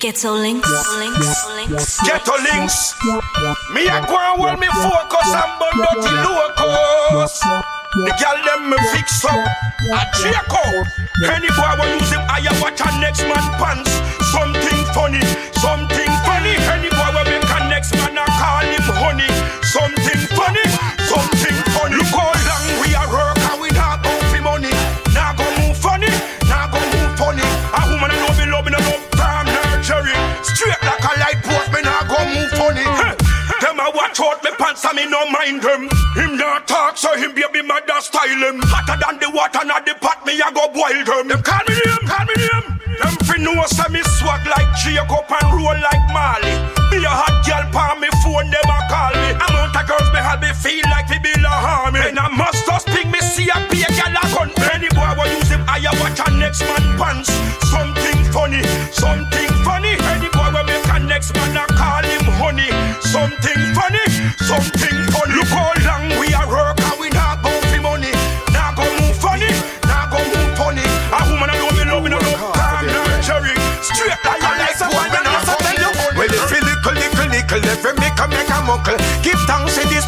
Ghetto 0.00 0.32
links, 0.32 0.66
links, 0.96 1.46
links. 1.56 2.00
Ghetto 2.00 2.32
links. 2.40 2.96
Me 3.74 3.84
a 3.84 4.00
go 4.08 4.16
and 4.16 4.40
hold 4.40 4.58
me 4.58 4.66
focus 4.80 5.28
and 5.28 5.52
burn 5.60 5.76
dirty 5.76 6.16
locus. 6.24 7.36
The 7.44 8.12
girl 8.16 8.40
them 8.48 8.70
me 8.70 8.78
fix 8.96 9.22
up 9.28 9.36
a 9.36 10.00
out. 10.56 10.86
Any 11.28 11.52
boy 11.52 11.72
will 11.76 12.00
use 12.00 12.08
him 12.08 12.24
I 12.32 12.40
watch 12.64 12.80
a 12.80 12.88
next 12.96 13.28
man 13.28 13.44
pants. 13.60 13.92
Something 14.32 14.80
funny, 14.96 15.20
something 15.60 16.12
funny. 16.24 16.56
Any 16.72 16.88
boy 16.88 17.10
will 17.12 17.28
make 17.28 17.44
a 17.44 17.68
next 17.68 17.92
man 17.92 18.16
a 18.16 18.24
call 18.24 18.64
him 18.64 18.80
honey. 19.04 19.49
No 35.20 35.30
mind 35.30 35.62
them. 35.62 35.88
Him 36.16 36.36
not 36.36 36.66
talk 36.66 36.96
so 36.96 37.12
him 37.16 37.34
be 37.34 37.42
baby 37.52 37.66
mother 37.66 38.00
style 38.00 38.28
him. 38.28 38.60
Hotter 38.64 38.96
than 38.96 39.20
the 39.20 39.28
water 39.30 39.64
not 39.66 39.84
the 39.84 39.94
pot 40.00 40.24
me 40.24 40.40
I 40.40 40.48
go 40.52 40.68
boil 40.72 41.04
them. 41.04 41.28
Them 41.28 41.42
call 41.42 41.60
me 41.68 41.76
name, 41.76 42.04
call 42.08 42.24
me 42.24 42.36
name. 42.40 42.66
Them 43.00 43.14
fi 43.28 43.36
know 43.36 43.56
say 43.68 43.88
me 43.92 44.00
swag 44.16 44.44
like 44.48 44.70
Jacob 44.80 45.28
and 45.28 45.48
roll 45.52 45.76
like 45.76 46.04
Marley. 46.12 46.54
Be 46.88 47.04
a 47.04 47.12
hot 47.12 47.36
girl 47.44 47.64
pa 47.68 47.96
me 48.00 48.08
phone 48.24 48.48
them 48.48 48.70
a 48.70 48.78
call 48.88 49.12
me. 49.12 49.30
Amount 49.36 49.76
of 49.76 49.84
girls 49.84 50.08
me 50.12 50.20
have 50.24 50.40
me 50.40 50.52
feel 50.56 50.84
like 50.88 51.08
fi 51.08 51.18
be 51.20 51.32
a 51.36 51.52
army. 51.52 52.00
And 52.00 52.18
I 52.18 52.28
must 52.32 52.64
just 52.64 52.88
ping 52.88 53.10
me 53.12 53.20
see 53.20 53.48
a 53.52 53.56
be 53.68 53.84
a 53.84 53.90
gal 53.92 54.16
a 54.16 54.24
gun. 54.32 54.48
Any 54.72 54.88
boy 54.96 55.10
will 55.20 55.28
use 55.36 55.52
him 55.52 55.64
I 55.68 55.84
watch 56.00 56.20
a 56.24 56.28
next 56.40 56.64
man 56.64 56.84
pants. 56.96 57.28
Something 57.68 58.20
funny, 58.32 58.62
something 58.92 59.52
funny. 59.68 59.94
Any 60.16 60.28
boy 60.32 60.48
will 60.48 60.64
make 60.64 60.88
a 60.88 60.98
next 61.04 61.36
man 61.36 61.60
a 61.60 61.64
call 61.76 62.04
him 62.08 62.24
honey. 62.40 62.72
Something 63.04 63.60
funny, 63.74 64.06
something 64.48 64.89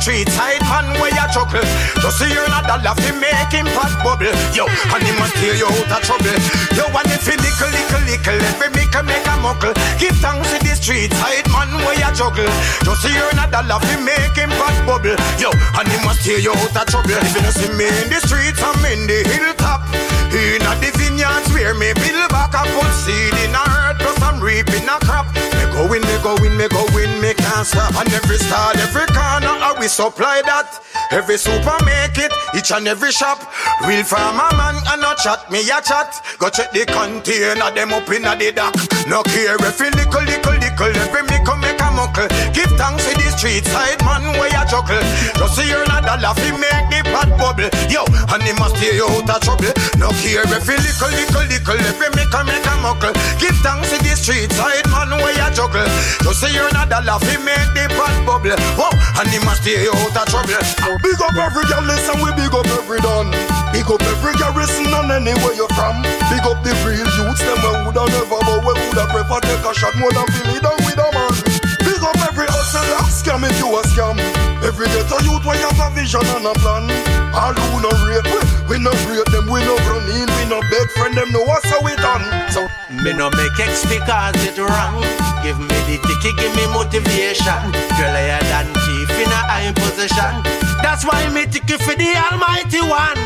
street 0.02 0.28
side 0.34 0.58
man 0.66 0.90
where 0.98 1.14
you 1.14 1.26
chuckle. 1.30 1.62
Just 2.02 2.18
see 2.18 2.26
you're 2.26 2.50
not 2.50 2.66
dollar 2.66 2.90
fi 2.98 3.14
make 3.22 3.54
him 3.54 3.70
pot 3.70 3.94
bubble. 4.02 4.34
Yo, 4.50 4.66
and 4.66 5.02
he 5.06 5.14
must 5.14 5.30
steer 5.38 5.54
you 5.54 5.70
out 5.70 5.94
of 5.94 6.02
trouble. 6.02 6.34
Yo, 6.74 6.90
and 6.90 7.06
if 7.14 7.22
you 7.30 7.38
lickle, 7.38 7.70
lickle, 7.70 8.02
lickle, 8.10 8.40
every 8.50 8.82
a 8.82 9.00
make 9.06 9.26
a 9.30 9.34
muckle. 9.38 9.72
Give 10.02 10.14
thanks 10.18 10.50
to 10.50 10.58
the 10.58 10.74
street 10.74 11.14
side 11.14 11.46
man 11.54 11.70
where 11.86 11.94
you 11.94 12.10
juggle. 12.18 12.50
Just 12.82 13.06
see 13.06 13.14
you're 13.14 13.30
not 13.38 13.54
dollar 13.54 13.78
fi 13.78 13.94
make 14.02 14.34
him 14.34 14.50
pot 14.58 14.74
bubble. 14.82 15.14
Yo, 15.38 15.54
and 15.78 15.86
he 15.86 15.98
must 16.02 16.26
steer 16.26 16.42
you 16.42 16.50
out 16.50 16.74
of 16.74 16.86
trouble. 16.90 17.14
If 17.22 17.38
you 17.38 17.42
don't 17.46 17.54
see 17.54 17.70
me 17.78 17.86
in 18.02 18.10
the 18.10 18.18
streets, 18.26 18.58
I'm 18.58 18.82
in 18.82 19.06
the 19.06 19.22
hilltop. 19.22 19.86
In 20.34 20.66
a 20.66 20.72
the 20.82 20.90
vineyards 21.22 21.52
where 21.52 21.74
me 21.74 21.92
build 21.94 22.30
back, 22.30 22.54
I 22.54 22.66
put 22.66 22.92
seed 23.02 23.34
in 23.44 23.54
a 23.54 23.62
earth, 23.62 23.98
plus 23.98 24.22
I'm 24.22 24.42
reaping 24.42 24.88
a 24.88 24.98
crop. 25.06 25.26
Me 25.34 25.64
go 25.72 25.86
in, 25.92 26.02
me 26.02 26.16
go 26.22 26.34
in, 26.42 26.56
me 26.56 26.68
go 26.68 26.84
in, 26.98 27.20
me 27.20 27.34
can't 27.34 27.66
stop. 27.66 27.94
And 27.94 28.12
every 28.12 28.38
star, 28.38 28.72
every 28.76 29.06
corner, 29.06 29.54
how 29.62 29.78
we 29.78 29.88
supply 29.88 30.42
that. 30.46 30.80
Every 31.10 31.36
super 31.38 31.76
make 31.84 32.18
it, 32.18 32.32
each 32.56 32.72
and 32.72 32.88
every 32.88 33.12
shop. 33.12 33.38
Real 33.86 34.04
farmer 34.04 34.50
man, 34.56 34.76
and 34.90 35.00
no 35.02 35.14
chat, 35.14 35.50
me 35.50 35.60
a 35.70 35.80
chat. 35.80 36.10
Go 36.38 36.48
check 36.48 36.72
the 36.72 36.86
container, 36.86 37.70
them 37.70 37.92
up 37.92 38.08
in 38.10 38.22
the 38.22 38.52
dock. 38.54 38.74
No 39.06 39.22
care 39.22 39.56
if 39.60 39.78
you 39.78 39.90
little, 39.90 40.22
little, 40.22 40.52
little, 40.58 41.02
every 41.02 41.22
me 41.22 41.44
come 41.44 41.60
make 41.60 41.81
a 42.12 42.20
muckle. 42.20 42.52
Give 42.52 42.70
thanks 42.76 43.04
to 43.08 43.14
the 43.16 43.28
street 43.36 43.64
side 43.66 44.00
man 44.04 44.22
where 44.38 44.48
you 44.48 44.64
chuckle. 44.68 45.00
Just 45.36 45.56
see 45.56 45.68
you're 45.68 45.86
not 45.86 46.04
dollar 46.04 46.34
fi 46.34 46.50
make 46.52 46.86
the 46.90 47.00
pot 47.10 47.28
bubble. 47.38 47.68
Yo, 47.88 48.04
and 48.32 48.42
he 48.42 48.52
must 48.58 48.76
stay 48.76 48.96
you 48.96 49.06
out 49.06 49.28
of 49.28 49.40
trouble. 49.40 49.72
No 49.96 50.08
care 50.20 50.44
if 50.44 50.66
you 50.66 50.76
little, 50.76 51.10
little, 51.10 51.44
little, 51.48 51.80
every 51.80 52.10
me 52.16 52.24
come 52.30 52.46
make 52.46 52.64
a 52.66 52.74
muckle. 52.80 53.12
Give 53.40 53.56
thanks 53.64 53.90
to 53.90 53.98
the 54.02 54.14
street 54.16 54.52
side 54.52 54.86
man 54.90 55.10
where 55.20 55.34
you 55.34 55.48
juggle. 55.54 55.86
Just 56.22 56.40
see 56.40 56.52
you're 56.52 56.72
not 56.72 56.88
dollar 56.88 57.18
fi 57.22 57.36
make 57.40 57.70
the 57.74 57.88
pot 57.96 58.14
bubble. 58.26 58.56
Whoa, 58.76 58.92
and 59.20 59.28
he 59.28 59.38
must 59.44 59.62
stay 59.62 59.82
you 59.82 59.92
out 59.92 60.16
of 60.16 60.26
trouble. 60.28 60.62
Big 61.00 61.18
up 61.20 61.36
every 61.36 61.64
girl, 61.68 61.84
listen, 61.84 62.20
we 62.20 62.30
big 62.36 62.52
up 62.52 62.68
every 62.78 63.00
done. 63.00 63.32
Big 63.72 63.88
up 63.88 64.02
every 64.02 64.34
garrison 64.36 64.92
and 64.92 65.10
anywhere 65.10 65.56
you're 65.56 65.70
from. 65.74 66.02
Big 66.28 66.44
up 66.44 66.60
the 66.60 66.72
real 66.84 67.08
youths, 67.16 67.40
them 67.40 67.58
we 67.62 67.70
woulda 67.88 68.04
never, 68.12 68.40
but 68.44 68.60
we 68.64 68.72
woulda 68.76 69.04
prefer 69.08 69.40
take 69.40 69.64
a 69.64 69.72
shot 69.72 69.94
more 69.96 70.12
than 70.12 70.26
feel 70.36 70.56
it 70.56 70.81
scam 73.32 73.48
if 73.48 73.58
you 73.58 73.68
a 73.72 73.82
scam. 73.88 74.16
Every 74.62 74.86
ghetto 74.86 75.18
youth 75.24 75.44
where 75.44 75.58
you 75.58 75.68
have 75.68 75.92
a 75.92 75.94
vision 75.94 76.20
and 76.36 76.46
a 76.46 76.52
plan. 76.60 76.84
All 77.32 77.54
who 77.54 77.80
no 77.80 77.90
rate, 78.04 78.24
we, 78.28 78.76
we 78.76 78.76
no 78.78 78.92
rate 79.08 79.24
them, 79.32 79.48
we 79.48 79.60
no 79.64 79.76
run 79.88 80.04
in, 80.12 80.28
we 80.36 80.44
no 80.48 80.60
beg 80.68 80.88
friend 80.92 81.16
them, 81.16 81.32
know 81.32 81.42
what's 81.44 81.68
how 81.70 81.80
we 81.82 81.96
done. 81.96 82.24
So 82.52 82.68
Me 82.90 83.12
no 83.12 83.30
make 83.30 83.58
X 83.58 83.84
because 83.88 84.36
it 84.44 84.58
wrong. 84.58 85.00
Give 85.42 85.58
me 85.58 85.66
the 85.88 85.96
ticket, 86.04 86.36
give 86.36 86.54
me 86.54 86.66
motivation. 86.72 87.62
Girl, 87.96 88.14
I 88.14 88.38
than 88.52 88.68
chief 88.84 89.10
in 89.16 89.32
a 89.32 89.40
high 89.48 89.72
position. 89.72 90.32
That's 90.82 91.04
why 91.04 91.28
me 91.32 91.46
ticket 91.46 91.80
for 91.80 91.96
the 91.96 92.12
Almighty 92.30 92.80
One. 92.84 93.18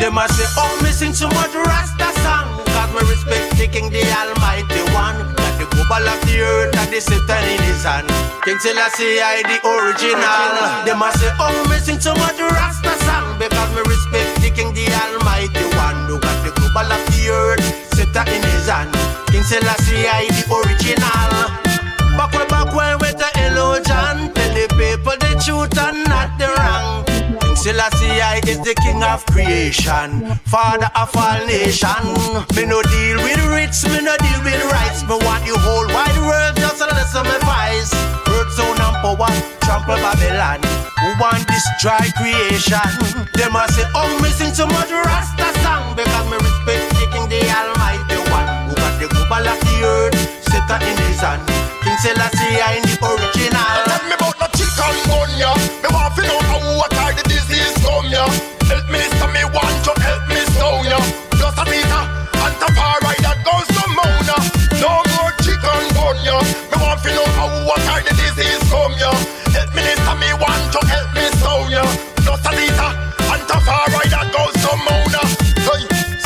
They 0.00 0.10
must 0.10 0.36
say, 0.36 0.48
oh, 0.56 0.80
me 0.82 0.90
sing 0.90 1.12
so 1.12 1.28
much 1.28 1.54
Rasta 1.54 2.10
song. 2.24 2.48
Cause 2.72 2.90
me 2.96 3.08
respect 3.10 3.56
taking 3.56 3.90
the 3.90 4.02
Almighty 4.02 4.82
One. 4.92 5.33
The 5.84 6.00
global 6.00 6.08
of 6.08 6.20
the 6.24 6.40
earth 6.40 6.76
and 6.80 6.92
the 6.92 7.00
Satan 7.00 7.44
in 7.44 7.60
his 7.60 7.84
hand. 7.84 8.08
King 8.44 8.58
Selassie, 8.58 9.20
I 9.20 9.44
the 9.44 9.60
original. 9.68 10.80
They 10.88 10.96
must 10.96 11.20
say, 11.20 11.28
oh, 11.36 11.52
me 11.68 11.76
sing 11.76 12.00
so 12.00 12.14
much 12.14 12.40
Rasta 12.40 12.96
song. 13.04 13.36
Because 13.36 13.68
me 13.76 13.84
respect 13.84 14.40
taking 14.40 14.72
the 14.72 14.88
Almighty 14.88 15.60
One. 15.76 16.08
Who 16.08 16.16
got 16.16 16.40
the 16.40 16.56
global 16.56 16.88
of 16.88 17.04
the 17.12 17.28
earth, 17.28 17.60
Satan 17.92 18.28
in 18.32 18.42
his 18.48 18.64
hand. 18.64 18.96
King 19.28 19.44
Selassie, 19.44 20.08
I 20.08 20.24
the 20.32 20.48
original. 20.56 21.52
Back 22.16 22.32
way, 22.32 22.46
back 22.48 22.72
way 22.72 22.96
with 23.04 23.20
the 23.20 23.28
illusion. 23.44 24.32
Tell 24.32 24.52
the 24.56 24.64
people 24.80 25.16
the 25.20 25.36
truth 25.44 25.76
and 25.76 26.08
not 26.08 26.32
the 26.40 26.48
wrong. 26.48 27.23
King 27.54 27.70
Selassie 27.70 28.18
I 28.18 28.42
is 28.50 28.58
the 28.66 28.74
king 28.82 28.98
of 29.06 29.22
creation, 29.30 30.26
father 30.50 30.90
of 30.98 31.14
all 31.14 31.38
nation. 31.46 32.02
Me 32.58 32.66
no 32.66 32.82
deal 32.82 33.22
with 33.22 33.38
rich, 33.46 33.78
me 33.86 34.02
no 34.02 34.10
deal 34.18 34.42
with 34.42 34.58
rights. 34.74 35.06
Me 35.06 35.14
want 35.22 35.46
the 35.46 35.54
whole 35.62 35.86
wide 35.86 36.18
world 36.26 36.58
just 36.58 36.82
to 36.82 36.90
listen 36.90 37.22
me 37.22 37.38
voice. 37.46 37.94
Earth 38.26 38.50
sound 38.58 38.82
and 38.82 38.98
power, 38.98 39.30
trample 39.62 39.94
Babylon. 40.02 40.66
Who 40.98 41.14
want 41.22 41.46
destroy 41.46 42.02
creation? 42.18 42.90
They 43.38 43.46
must 43.46 43.78
say, 43.78 43.86
oh, 43.94 44.10
me 44.18 44.34
sing 44.34 44.50
so 44.50 44.66
much 44.66 44.90
Rasta 44.90 45.46
song 45.62 45.94
because 45.94 46.26
me 46.26 46.42
respect 46.42 46.90
the 46.98 47.06
king, 47.06 47.30
the 47.30 47.38
Almighty 47.38 48.18
One, 48.34 48.50
who 48.66 48.74
got 48.74 48.98
the 48.98 49.06
global 49.06 49.46
of 49.46 49.58
the 49.62 49.76
earth, 49.86 50.18
set 50.42 50.66
in 50.82 50.98
his 51.06 51.22
hand. 51.22 51.46
King 51.86 51.98
Selassie 52.02 52.58
I 52.58 52.82
in 52.82 52.84
the 52.90 52.98
original. 52.98 53.78
Tell 53.86 54.02
me 54.10 54.18
about 54.18 54.42
the 54.42 54.48
chicken 54.58 54.94
gun, 55.06 55.30
yeah. 55.38 55.54
Me 55.54 55.88
want 55.94 56.18
to 56.18 56.22
know 56.26 56.42
how 56.50 56.58
what 56.82 56.90
are 56.98 57.14
the 57.14 57.33
Help 58.70 58.86
me, 58.90 59.00
so 59.18 59.26
me 59.32 59.42
want 59.54 59.76
to 59.86 59.92
help 60.00 60.24
me 60.28 60.40
so, 60.56 60.68
yeah. 60.88 61.04
Plus 61.36 61.56
a 61.58 61.64
Tita 61.64 62.00
and 62.44 62.54
Tafari 62.60 63.16
that 63.24 63.38
goes 63.44 63.68
to 63.76 63.84
Mona. 63.96 64.36
No 64.80 64.92
more 65.16 65.32
chicken 65.44 65.84
gun, 65.96 66.16
yeah. 66.24 66.42
Me 66.70 66.76
want 66.80 67.00
to 67.02 67.10
know 67.12 67.28
how 67.38 67.50
are 67.74 68.02
the 68.02 68.12
disease 68.16 68.62
come, 68.70 68.94
yeah. 69.00 69.16
Help 69.54 69.70
me, 69.76 69.84
so 70.04 70.12
me 70.20 70.30
want 70.40 70.64
to 70.72 70.80
help 70.86 71.10
me 71.14 71.26
so, 71.40 71.52
yeah. 71.72 71.88
Plus 72.24 72.44
a 72.44 72.52
Tita 72.52 72.88
and 73.32 73.42
Tafari 73.48 74.06
that 74.12 74.28
goes 74.32 74.54
to 74.62 74.72
Mona. 74.84 75.22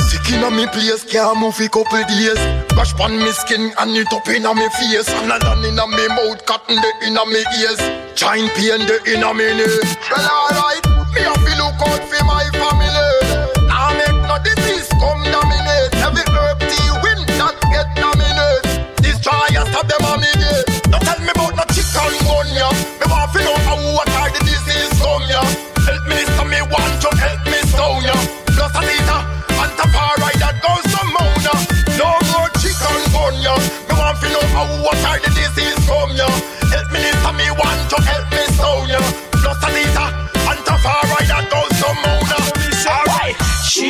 Sick 0.08 0.32
inna 0.32 0.50
me 0.50 0.66
place, 0.68 1.04
can't 1.04 1.38
move 1.38 1.60
a 1.60 1.68
couple 1.68 2.00
days. 2.08 2.40
Bash 2.72 2.94
pan 2.94 3.18
me 3.18 3.30
skin 3.32 3.72
and 3.78 3.96
it 3.96 4.12
up 4.12 4.26
inna 4.28 4.54
me 4.54 4.68
face. 4.80 5.08
And 5.12 5.30
a 5.30 5.36
land 5.44 5.64
inna 5.64 5.86
me 5.86 6.08
mouth, 6.08 6.44
cotton 6.46 6.76
the 6.76 6.90
inna 7.06 7.26
me 7.26 7.44
ears. 7.60 7.80
Chine 8.14 8.48
pain 8.56 8.86
the 8.88 8.96
inna 9.12 9.34
me 9.34 9.52
knee. 9.52 9.78
Well 10.08 10.24
alright, 10.24 10.82
me 11.14 11.20
have 11.22 11.36
to 11.36 11.52
look 11.62 11.80
out 11.88 12.02
for 12.08 12.24
my 12.24 12.44
family. 12.52 12.67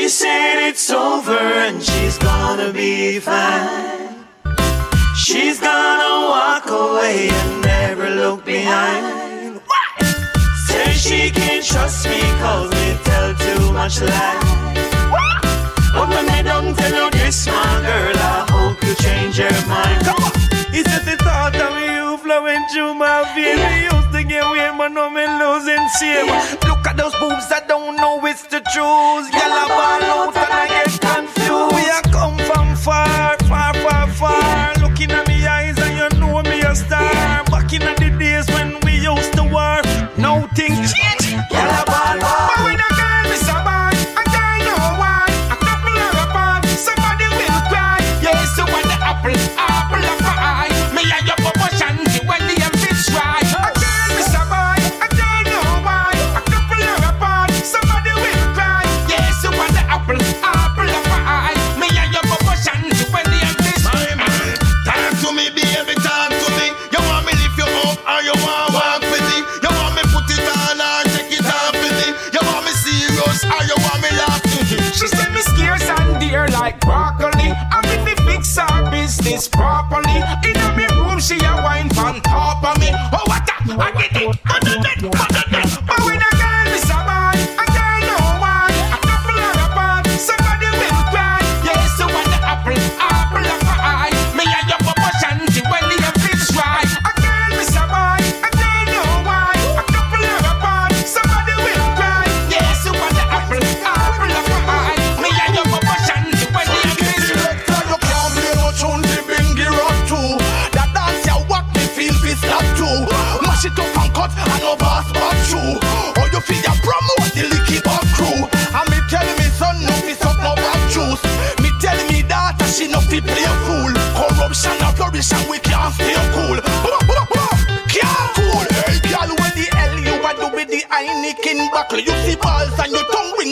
She 0.09 0.15
said 0.15 0.69
it's 0.71 0.89
over 0.89 1.37
and 1.37 1.83
she's 1.83 2.17
gonna 2.17 2.73
be 2.73 3.19
fine. 3.19 4.25
She's 5.15 5.61
gonna 5.61 6.29
walk 6.33 6.65
away 6.71 7.29
and 7.29 7.61
never 7.61 8.09
look 8.09 8.43
behind. 8.43 9.61
Say 10.67 10.93
she 10.95 11.31
can't 11.31 11.63
trust 11.63 12.09
me 12.09 12.21
cause 12.41 12.71
me 12.71 12.97
tell 13.05 13.35
too 13.35 13.71
much 13.75 14.01
lie. 14.01 14.41
But 15.93 16.09
when 16.09 16.25
me 16.25 16.43
don't 16.43 16.75
tell 16.75 17.05
you 17.05 17.11
this, 17.11 17.47
my 17.47 17.83
girl, 17.85 18.17
I 18.17 18.47
hope 18.49 18.83
you 18.83 18.95
change 18.95 19.39
your 19.39 19.53
mind. 19.67 20.18
It's 20.79 20.89
just 20.89 21.07
the 21.07 21.17
thought 21.17 21.57
of 21.57 21.75
you 21.83 22.17
flowing 22.19 22.63
through 22.71 22.95
my 22.95 23.27
veins. 23.35 23.59
We 23.59 23.91
used 23.91 24.13
to 24.15 24.23
get 24.23 24.45
weird, 24.53 24.79
but 24.79 24.91
now 24.95 25.11
me 25.11 25.27
losing 25.27 25.85
shame. 25.99 26.31
Look 26.71 26.87
at 26.87 26.97
those 26.97 27.15
boobs, 27.19 27.51
I 27.51 27.67
don't 27.67 27.97
know 27.97 28.25
it's 28.25 28.45
the 28.45 28.61
truth. 28.71 29.27
Yellow 29.35 29.67
ball 29.75 30.07
out 30.15 30.37
and 30.37 30.53
I 30.55 30.69
get 30.71 30.95
confused. 31.03 31.75
We 31.75 31.85
are 31.91 32.07
come 32.15 32.39
from 32.47 32.77
far. 32.77 33.19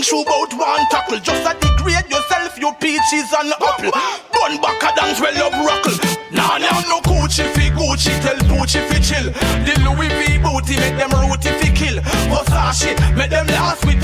issue 0.07 0.23
about 0.23 0.53
one 0.55 0.87
tackle. 0.91 1.19
Just 1.19 1.43
a 1.43 1.53
degrade 1.59 2.09
yourself, 2.11 2.59
you 2.59 2.73
peaches 2.81 3.33
and 3.39 3.53
apple. 3.59 3.91
Bun 4.33 4.61
back 4.63 4.83
a 4.83 4.95
dance, 4.95 5.21
well 5.21 5.35
love 5.35 5.59
rockle. 5.67 5.99
Nah, 6.31 6.59
now 6.59 6.81
no 6.87 7.01
Gucci 7.01 7.45
fi 7.55 7.71
Gucci, 7.71 8.15
tell 8.23 8.39
Gucci 8.47 8.81
fi 8.89 9.01
chill. 9.01 9.31
The 9.67 9.75
Louis 9.83 10.09
V 10.09 10.39
booty 10.39 10.77
make 10.77 10.97
them 10.97 11.11
rooty 11.11 11.51
fi 11.59 11.73
kill. 11.75 11.99
Versace 12.31 12.95
make 13.17 13.31
them 13.31 13.47
last 13.49 13.85
with 13.85 13.96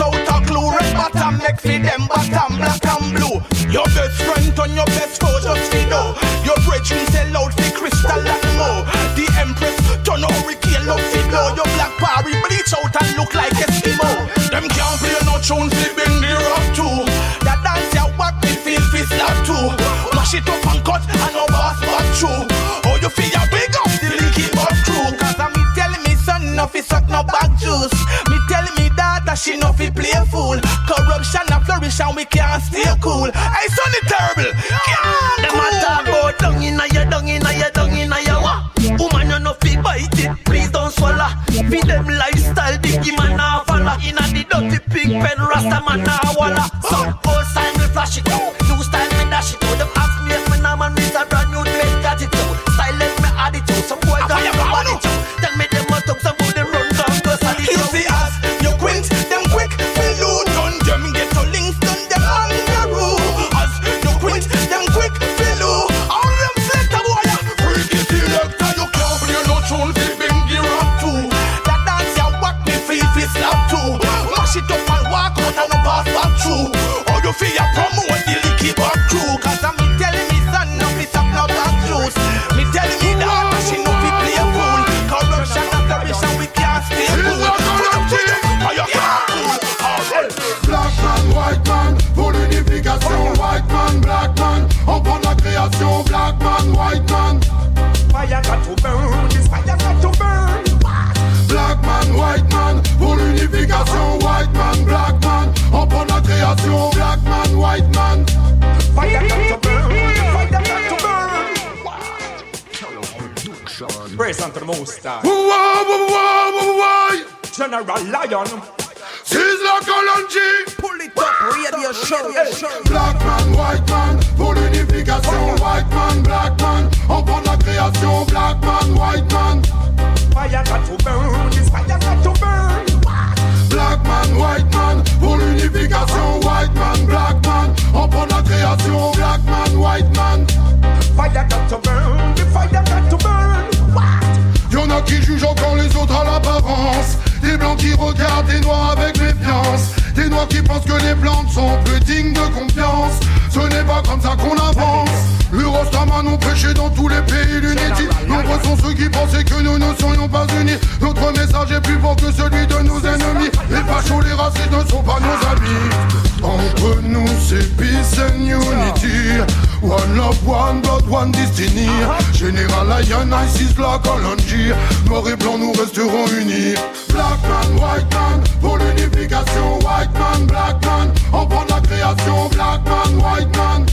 qui 158.95 159.09
pensaient 159.09 159.45
que 159.45 159.61
nous 159.63 159.79
ne 159.79 159.95
serions 159.99 160.29
pas 160.29 160.47
unis. 160.61 160.79
Notre 161.01 161.31
message 161.33 161.73
est 161.73 161.81
plus 161.81 161.99
fort 161.99 162.17
que 162.17 162.33
celui 162.33 162.67
de 162.67 162.79
nos 162.83 163.01
ennemis. 163.01 163.51
Les 163.71 163.83
fachos, 163.89 164.21
les 164.23 164.33
racistes 164.33 164.71
ne 164.71 164.91
sont 164.91 165.03
pas 165.03 165.19
nos 165.21 165.49
amis. 165.49 166.23
Entre 166.43 167.01
nous, 167.03 167.27
c'est 167.47 167.77
peace 167.77 168.19
and 168.19 168.41
unity. 168.41 169.41
One 169.83 170.17
love, 170.17 170.39
one 170.47 170.81
blood, 170.81 171.05
one 171.09 171.33
destiny. 171.33 171.89
Général 172.33 172.89
Lion, 172.89 173.31
ISIS, 173.45 173.75
Black 173.75 174.07
Olangi. 174.07 174.73
Noir 175.07 175.29
et 175.29 175.37
blanc, 175.37 175.59
nous 175.59 175.73
resterons 175.73 176.27
unis. 176.41 176.75
Black 177.09 177.41
man, 177.43 177.79
white 177.79 178.15
man, 178.15 178.41
pour 178.61 178.79
l'unification. 178.79 179.79
White 179.79 180.13
man, 180.15 180.47
black 180.47 180.85
man, 180.85 181.13
on 181.33 181.47
prend 181.47 181.65
la 181.69 181.81
création. 181.81 182.49
Black 182.51 182.81
man, 182.85 183.19
white 183.19 183.57
man. 183.57 183.87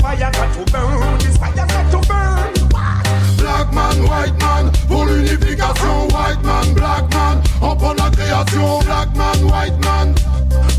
Fire, 0.00 0.30
white 4.06 4.38
man. 4.40 4.70
Pour 4.88 5.04
l'unification 5.04 6.08
white 6.12 6.42
man, 6.42 6.74
black 6.74 7.10
man. 7.14 7.42
On 7.62 7.76
prend 7.76 7.94
la 7.94 8.10
création 8.10 8.80
black 8.80 9.14
man, 9.16 9.46
white 9.48 9.78
man. 9.84 10.14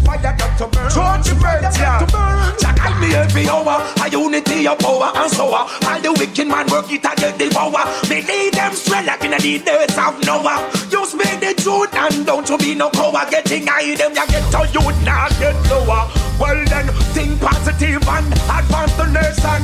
Fire 0.08 0.36
got 0.38 0.58
to 0.58 0.68
burn. 0.68 1.24
To 1.24 1.36
burn. 1.36 1.62
yeah 1.64 2.56
Jack 2.60 2.80
I 2.80 3.00
me 3.00 3.14
every 3.14 3.48
hour 3.50 3.84
A 4.04 4.10
unity 4.10 4.68
of 4.68 4.80
power 4.80 5.12
and 5.16 5.32
sour 5.32 5.68
All 5.86 6.00
the 6.02 6.14
wicked 6.18 6.48
man 6.48 6.66
work 6.68 6.92
it 6.92 7.06
and 7.06 7.18
get 7.18 7.38
the 7.38 7.50
power. 7.50 7.84
Me 8.10 8.22
lead 8.22 8.54
them 8.54 8.74
straight 8.74 9.06
like 9.06 9.24
in 9.24 9.32
the 9.32 9.38
days 9.38 9.98
of 9.98 10.16
Noah 10.26 10.64
You 10.90 11.06
speak 11.06 11.40
the 11.40 11.54
truth 11.62 11.94
and 11.94 12.26
don't 12.26 12.48
you 12.50 12.58
be 12.58 12.76
no 12.76 12.90
coward. 12.90 13.30
Getting 13.30 13.68
high 13.68 13.96
them 13.96 14.16
you 14.16 14.28
get 14.28 14.46
to 14.52 14.62
you 14.72 14.84
now 15.04 15.28
get 15.40 15.56
lower. 15.70 16.08
Well 16.40 16.66
then 16.66 16.88
think 17.14 17.40
positive 17.42 18.08
and 18.08 18.34
advance 18.34 18.94
the 18.96 19.06
nation. 19.12 19.62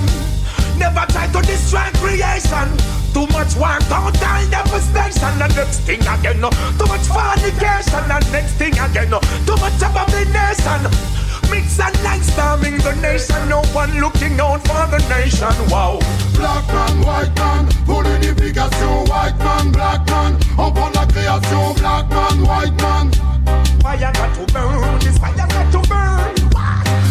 Never 0.78 1.06
try 1.12 1.28
to 1.28 1.42
destroy 1.42 1.88
creation. 2.02 3.03
Too 3.14 3.28
much 3.28 3.56
war, 3.56 3.78
don't 3.90 4.14
die, 4.20 4.48
never 4.50 4.80
space, 4.80 5.22
and 5.22 5.40
the 5.40 5.48
next 5.56 5.82
thing 5.82 6.02
again. 6.02 6.42
No. 6.42 6.50
Too 6.78 6.88
much 6.88 7.06
fornication, 7.06 8.10
and 8.10 8.32
next 8.32 8.54
thing 8.58 8.74
again. 8.74 9.10
No. 9.10 9.20
Too 9.46 9.56
much 9.58 9.78
abomination. 9.78 10.82
Mix 11.52 11.80
and 11.80 12.04
like 12.04 12.24
storming 12.24 12.78
the 12.78 12.96
nation, 13.02 13.48
no 13.50 13.62
one 13.74 13.94
looking 14.00 14.40
out 14.40 14.66
for 14.66 14.88
the 14.90 14.98
nation. 15.10 15.54
Wow. 15.70 16.00
Black 16.34 16.66
man, 16.68 17.02
white 17.06 17.36
man, 17.36 17.68
purification. 17.86 19.06
White 19.06 19.38
man, 19.38 19.72
black 19.72 20.08
man, 20.08 20.34
upon 20.54 20.94
the 20.94 21.06
creation. 21.14 21.74
Black 21.78 22.10
man, 22.10 22.38
white 22.44 22.76
man. 22.82 23.12
Fire 23.82 24.12
got 24.12 24.34
to 24.34 24.54
burn, 24.54 25.00
this 25.00 25.18
fire 25.20 25.36
got 25.36 25.72
to 25.72 25.82
burn. 25.88 26.50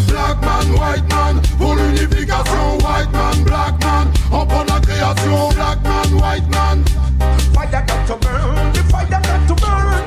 Black 0.09 0.40
man, 0.40 0.66
white 0.76 1.09
man, 1.09 1.40
purification. 1.59 2.78
White 2.82 3.12
man, 3.12 3.44
black 3.44 3.78
man, 3.80 4.09
upon 4.32 4.71
Black 5.14 5.82
man, 5.82 6.16
white 6.16 6.48
man. 6.48 6.84
Fire 7.52 7.68
got 7.70 8.06
to 8.06 8.16
burn, 8.16 8.72
the 8.72 8.82
fire 8.90 9.06
got 9.10 9.46
to 9.46 9.54
burn. 9.60 10.02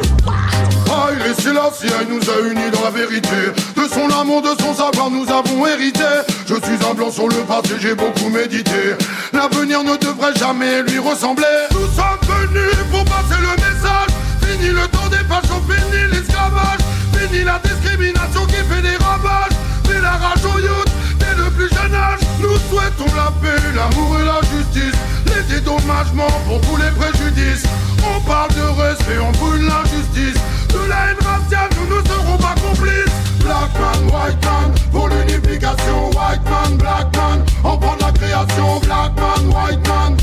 Haïlé 0.90 1.34
Sélassié 1.36 1.92
nous 2.10 2.28
a 2.28 2.50
unis 2.50 2.72
dans 2.72 2.84
la 2.84 2.90
vérité. 2.90 3.54
De 3.76 3.88
son 3.88 4.10
amour, 4.20 4.42
de 4.42 4.60
son 4.60 4.74
savoir 4.74 5.12
nous 5.12 5.30
avons 5.32 5.68
hérité. 5.68 6.04
Je 6.48 6.56
suis 6.56 6.90
un 6.90 6.94
blanc 6.96 7.12
sur 7.12 7.28
le 7.28 7.36
passé, 7.48 7.76
j'ai 7.80 7.94
beaucoup 7.94 8.30
médité. 8.30 8.96
L'avenir 9.32 9.84
ne 9.84 9.96
devrait 9.98 10.36
jamais 10.38 10.82
lui 10.82 10.98
ressembler. 10.98 11.70
Nous 11.72 11.88
sommes 11.94 12.22
venus 12.28 12.76
pour 12.90 13.06
passer 13.06 13.40
le 13.40 13.54
message. 13.62 14.10
Fini 14.42 14.70
le 14.70 14.88
temps 14.88 15.10
des 15.10 15.24
fachos, 15.30 15.62
fini 15.70 16.12
l'esclavage. 16.12 16.80
Fini 17.14 17.44
la 17.44 17.60
discrimination 17.60 18.46
qui 18.48 18.56
fait 18.56 18.82
des 18.82 18.98
ravages. 19.04 19.54
Fais 19.88 20.02
la 20.02 20.14
rage 20.14 20.46
au 20.46 20.60
youth 20.60 20.92
dès 21.20 21.36
le 21.38 21.52
plus 21.52 21.70
jeune 21.70 21.94
âge 21.94 22.25
Nous 22.46 22.58
souhaitons 22.70 23.12
la 23.16 23.32
paix, 23.42 23.60
l'amour 23.76 24.20
et 24.20 24.26
la 24.26 24.40
justice. 24.42 25.00
Les 25.26 25.56
dédommagements 25.56 26.36
pour 26.48 26.62
tous 26.62 26.78
les 26.78 26.92
préjudices. 26.92 27.64
On 28.06 28.22
parle 28.22 28.54
de 28.54 28.82
respect, 28.82 29.18
on 29.18 29.32
brûle 29.32 29.66
l'injustice. 29.66 30.40
De 30.70 30.88
la 30.88 31.10
haine 31.10 31.18
raciale, 31.26 31.70
nous 31.76 31.96
ne 31.96 32.02
serons 32.06 32.38
pas 32.38 32.54
complices. 32.62 33.16
Black 33.40 33.72
man, 33.80 34.06
white 34.14 34.46
man, 34.46 34.72
pour 34.92 35.10
l'unification. 35.10 36.10
White 36.12 36.44
man, 36.46 36.78
black 36.78 37.16
man, 37.18 37.44
on 37.64 37.78
prend 37.78 37.98
la 38.00 38.12
création. 38.12 38.80
Black 38.82 39.16
man, 39.16 39.50
white 39.50 39.88
man. 39.88 40.18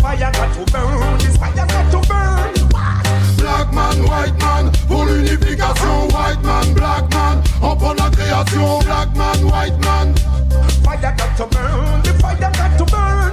Fire 0.00 0.30
got 0.32 0.52
to 0.54 0.72
burn, 0.72 1.18
this 1.18 1.36
fire 1.36 1.52
got 1.56 1.90
to 1.90 2.08
burn. 2.08 2.68
Black 3.36 3.72
man, 3.72 4.06
white 4.06 4.38
man, 4.40 4.72
pour 5.38 5.46
l'unification 5.46 6.08
White 6.08 6.42
man, 6.42 6.74
black 6.74 7.14
man, 7.14 7.42
on 7.62 7.76
prend 7.76 7.94
la 7.94 8.10
création 8.10 8.78
Black 8.80 9.14
man, 9.16 9.44
white 9.46 9.78
man 9.84 10.14
Fire 10.84 11.14
got 11.16 11.36
to 11.36 11.46
burn, 11.46 12.02
the 12.02 12.12
fire 12.20 12.36
got 12.38 12.78
to 12.78 12.84
burn. 12.86 13.32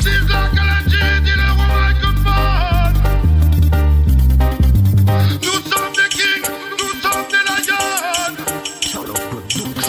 C'est 0.00 0.20
là 0.28 0.48
que 0.50 0.56
la 0.56 0.78
dit 0.88 1.34
le 1.36 1.48
roi 1.52 1.66
microphone 1.88 2.96
Nous 5.42 5.60
sommes 5.70 5.92
des 5.94 6.08
kings, 6.10 6.48
nous 6.78 6.94
sommes 7.02 7.28
des 7.30 7.42
lions 7.48 8.36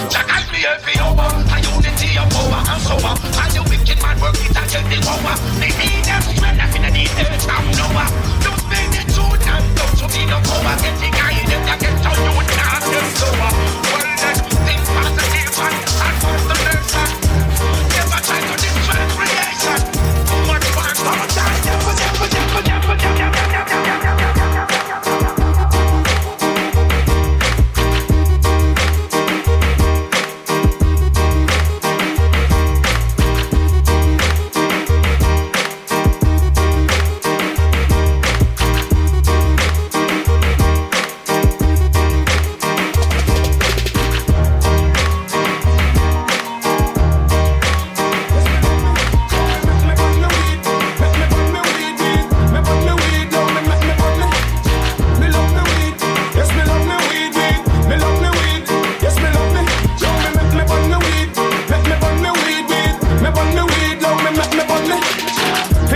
Jackal 0.09 0.43
me 0.51 0.59
every 0.65 0.95
hour, 0.99 1.29
a 1.51 1.57
unity 1.59 2.09
of 2.17 2.27
power 2.29 2.61
and 2.71 2.81
sober. 2.81 3.15
And 3.41 3.51
the 3.51 3.61
wicked 3.69 3.99
man 4.01 4.15
work 4.19 4.35
it 4.35 4.55
and 4.55 4.67
get 4.71 4.85
the 4.89 4.97
power. 5.05 5.35
The 5.59 5.67
need 5.79 6.03
them 6.05 6.21
smell 6.21 6.59
up 6.59 6.75
in 6.75 6.83
the 6.93 7.03
earth 7.19 7.47
and 7.49 7.67
lower. 7.79 8.07
Don't 8.43 8.59
spend 8.59 8.89
the 8.93 9.01
truth 9.13 9.47
and 9.47 9.65
don't 9.75 9.95
to 9.99 10.05
be 10.11 10.21
no 10.25 10.37
power. 10.43 10.75
Get 10.81 11.14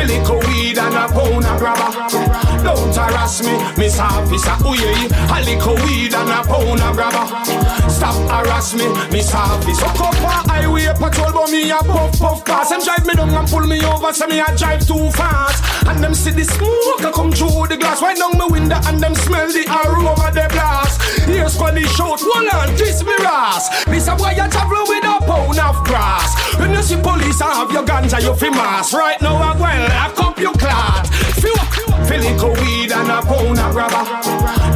Calico 0.10 0.39
harass 3.40 3.78
me, 3.78 3.84
Miss 3.84 4.00
Officer. 4.00 4.56
Ooh 4.66 4.90
a 5.32 5.42
little 5.44 5.76
weed 5.86 6.14
and 6.14 6.30
a 6.30 6.44
pound 6.44 6.82
of 6.82 6.96
grabber. 6.96 7.90
Stop 7.90 8.16
harass 8.30 8.74
me, 8.74 8.88
Miss 9.12 9.34
Officer. 9.34 9.86
Hook 9.88 10.02
up 10.02 10.46
a 10.46 10.50
highway 10.50 10.88
patrol, 10.96 11.32
but 11.32 11.52
me 11.52 11.70
a 11.72 11.78
puff 11.78 12.20
puff 12.20 12.46
pass. 12.46 12.70
Them 12.70 12.84
drive 12.84 13.06
me 13.06 13.14
down 13.14 13.30
and 13.30 13.48
pull 13.48 13.66
me 13.66 13.84
over, 13.86 14.14
so 14.14 14.28
me 14.28 14.40
a 14.40 14.56
drive 14.58 14.86
too 14.86 15.10
fast. 15.12 15.64
And 15.88 16.04
them 16.04 16.14
see 16.14 16.32
the 16.32 16.44
smoke 16.44 17.02
a 17.02 17.12
come 17.12 17.32
through 17.32 17.68
the 17.68 17.78
glass. 17.78 18.02
Right 18.02 18.18
down 18.18 18.38
my 18.38 18.48
window 18.48 18.80
and 18.86 19.00
them 19.00 19.16
smell 19.16 19.48
the 19.48 19.66
aroma 19.68 20.32
the 20.32 20.48
blast. 20.52 21.02
Here's 21.26 21.56
the 21.56 21.84
shout, 21.96 22.22
one 22.22 22.50
on 22.50 22.76
kiss 22.78 23.04
me 23.04 23.14
ass. 23.22 23.86
This 23.86 24.08
a 24.08 24.16
boy 24.16 24.36
a 24.36 24.50
travel 24.50 24.84
with 24.88 25.06
a 25.06 25.20
pound 25.26 25.60
of 25.60 25.84
grass. 25.86 26.36
When 26.58 26.72
you 26.72 26.82
see 26.82 26.98
police 26.98 27.42
and 27.42 27.54
have 27.54 27.72
your 27.72 27.84
ganja, 27.84 28.22
you 28.22 28.34
fi 28.36 28.50
mass. 28.50 28.94
Right 28.94 29.22
now 29.22 29.36
I 29.36 29.56
well, 29.56 29.88
I 29.92 30.12
cup 30.16 30.40
your 30.40 30.54
clot. 30.54 31.08
Feel 31.40 31.89
It 32.12 32.42
weed 32.42 32.92
and 32.92 33.12
a 33.12 33.22
pound 33.22 33.60
of 33.60 33.72
grabber. 33.72 34.04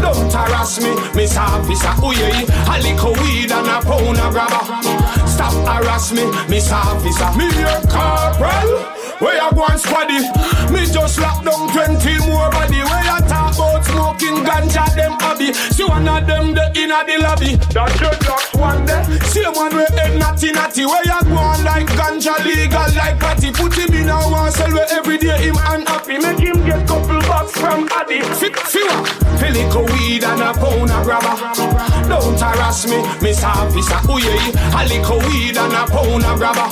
Don't 0.01 0.31
harass 0.31 0.79
me, 0.79 0.93
Miss 1.15 1.35
Officer. 1.35 1.93
Yeah, 2.13 2.45
a 2.69 2.75
little 2.79 3.13
weed 3.23 3.51
and 3.51 3.67
a 3.67 3.81
pound 3.81 4.19
of 4.19 4.31
grabber. 4.31 4.63
Stop 5.27 5.53
harass 5.65 6.11
me, 6.13 6.25
Miss 6.47 6.71
Officer. 6.71 7.31
Me 7.37 7.45
your 7.59 7.81
corporal. 7.89 8.93
Where 9.19 9.35
you 9.35 9.51
go 9.51 9.65
and 9.65 9.81
squaddy? 9.81 10.19
Me 10.71 10.85
just 10.85 11.19
lock 11.19 11.43
down 11.43 11.69
20 11.71 12.27
more 12.27 12.49
body. 12.51 12.83
Where 12.83 13.03
you 13.03 13.19
talk 13.27 13.42
about 13.53 13.85
smoking 13.85 14.43
ganja, 14.43 14.85
them 14.95 15.13
hobby. 15.19 15.53
See 15.53 15.85
one 15.85 16.07
of 16.07 16.25
them 16.25 16.53
the 16.53 16.65
inna 16.75 17.03
the 17.05 17.17
lobby. 17.21 17.55
That 17.73 17.91
dreadlocks 17.97 18.57
one 18.59 18.85
day. 18.85 19.03
See 19.29 19.45
one 19.45 19.75
way 19.75 19.85
head 19.93 20.17
natty 20.19 20.51
natty. 20.51 20.85
Where 20.85 21.03
you 21.05 21.19
go 21.23 21.37
on 21.37 21.63
like 21.63 21.87
ganja 21.93 22.33
legal 22.43 22.89
like 22.95 23.19
patty. 23.19 23.51
Put 23.51 23.73
him 23.77 23.93
in 23.93 24.09
a 24.09 24.17
one 24.29 24.51
cell 24.51 24.71
where 24.73 24.87
every 24.91 25.17
day 25.17 25.37
him 25.37 25.57
unhappy. 25.57 26.17
Make 26.17 26.39
him 26.39 26.65
get 26.65 26.87
couple 26.87 27.21
bucks 27.29 27.53
from 27.53 27.87
Addy. 27.93 28.21
Fit 28.39 28.57
fewer. 28.57 29.05
Feel 29.37 29.55
it 29.55 29.71
go 29.71 29.81
weed 29.83 30.23
and 30.23 30.41
a 30.41 30.53
pound 30.53 30.91
of 30.91 31.03
grabber. 31.03 31.35
Don't 32.07 32.39
harass 32.39 32.87
me, 32.87 33.01
Miss 33.21 33.43
Officer. 33.43 33.99
Ooh 34.09 34.19
yeah, 34.19 34.81
a 34.81 34.81
little 34.87 35.19
weed 35.29 35.57
and 35.57 35.73
a 35.73 35.85
pound 35.87 36.25
of 36.25 36.37
grabber. 36.37 36.69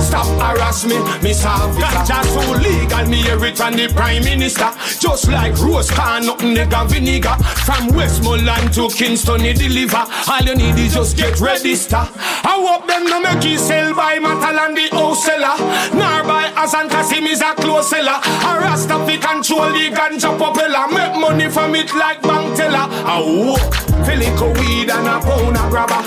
Stop 0.00 0.26
harass 0.40 0.84
me, 0.84 0.98
Miss 1.22 1.44
Officer. 1.44 1.82
Ganja 1.82 2.24
so 2.24 2.42
legal, 2.58 3.06
me 3.08 3.22
hear 3.22 3.44
it 3.44 3.56
from 3.56 3.74
the 3.74 3.88
Prime 3.88 4.24
Minister. 4.24 4.70
Just 4.98 5.28
like 5.28 5.56
rose 5.58 5.90
can, 6.12 6.26
nothing 6.26 6.54
nigga 6.54 6.88
vinegar. 6.88 7.36
From 7.64 7.88
Westmoreland 7.94 8.72
to 8.74 8.88
Kingston, 8.88 9.40
he 9.40 9.52
deliver. 9.52 10.04
All 10.28 10.44
you 10.44 10.54
need 10.54 10.78
is 10.78 10.94
just 10.94 11.16
get 11.16 11.40
register. 11.40 11.96
I 11.96 12.56
hope 12.58 12.86
them 12.86 13.04
no 13.04 13.20
make 13.20 13.44
you 13.44 13.58
sell 13.58 13.94
by 13.94 14.18
metal 14.18 14.58
and 14.58 14.76
the 14.76 14.88
house 14.90 15.24
seller. 15.24 15.56
Nor 15.94 16.22
by 16.24 16.52
Azan 16.56 16.88
Kasim 16.88 17.24
is 17.24 17.40
a 17.40 17.54
close 17.54 17.90
seller. 17.90 18.18
A 18.20 18.60
Rasta 18.60 18.98
fi 19.06 19.16
control 19.16 19.72
the 19.72 19.90
ganja 19.90 20.36
popular. 20.38 20.86
Make 20.88 21.20
money 21.20 21.48
from 21.48 21.74
it 21.74 21.94
like 21.94 22.22
bank 22.22 22.56
teller. 22.56 22.86
I 22.88 23.22
hope. 23.22 23.92
Feel 24.06 24.22
it 24.22 24.36
go 24.36 24.50
weed 24.58 24.90
and 24.90 25.06
a 25.06 25.20
pound 25.20 25.56
of 25.56 25.70
grabber. 25.70 26.02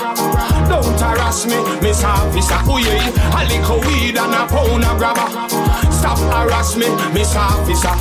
Don't 0.68 1.00
harass 1.00 1.46
me, 1.46 1.56
Miss 1.80 2.04
Officer. 2.04 2.60
Ooh 2.68 2.78
yeah, 2.78 3.08
a 3.32 3.40
little 3.48 3.80
weed 3.80 4.18
and 4.18 4.34
a 4.34 4.46
pound 4.46 4.84
of 4.84 4.98
grabber. 4.98 5.28
Stop 5.90 6.18
harass 6.30 6.76
me, 6.76 6.88
Miss 7.14 7.34
Officer. 7.34 7.96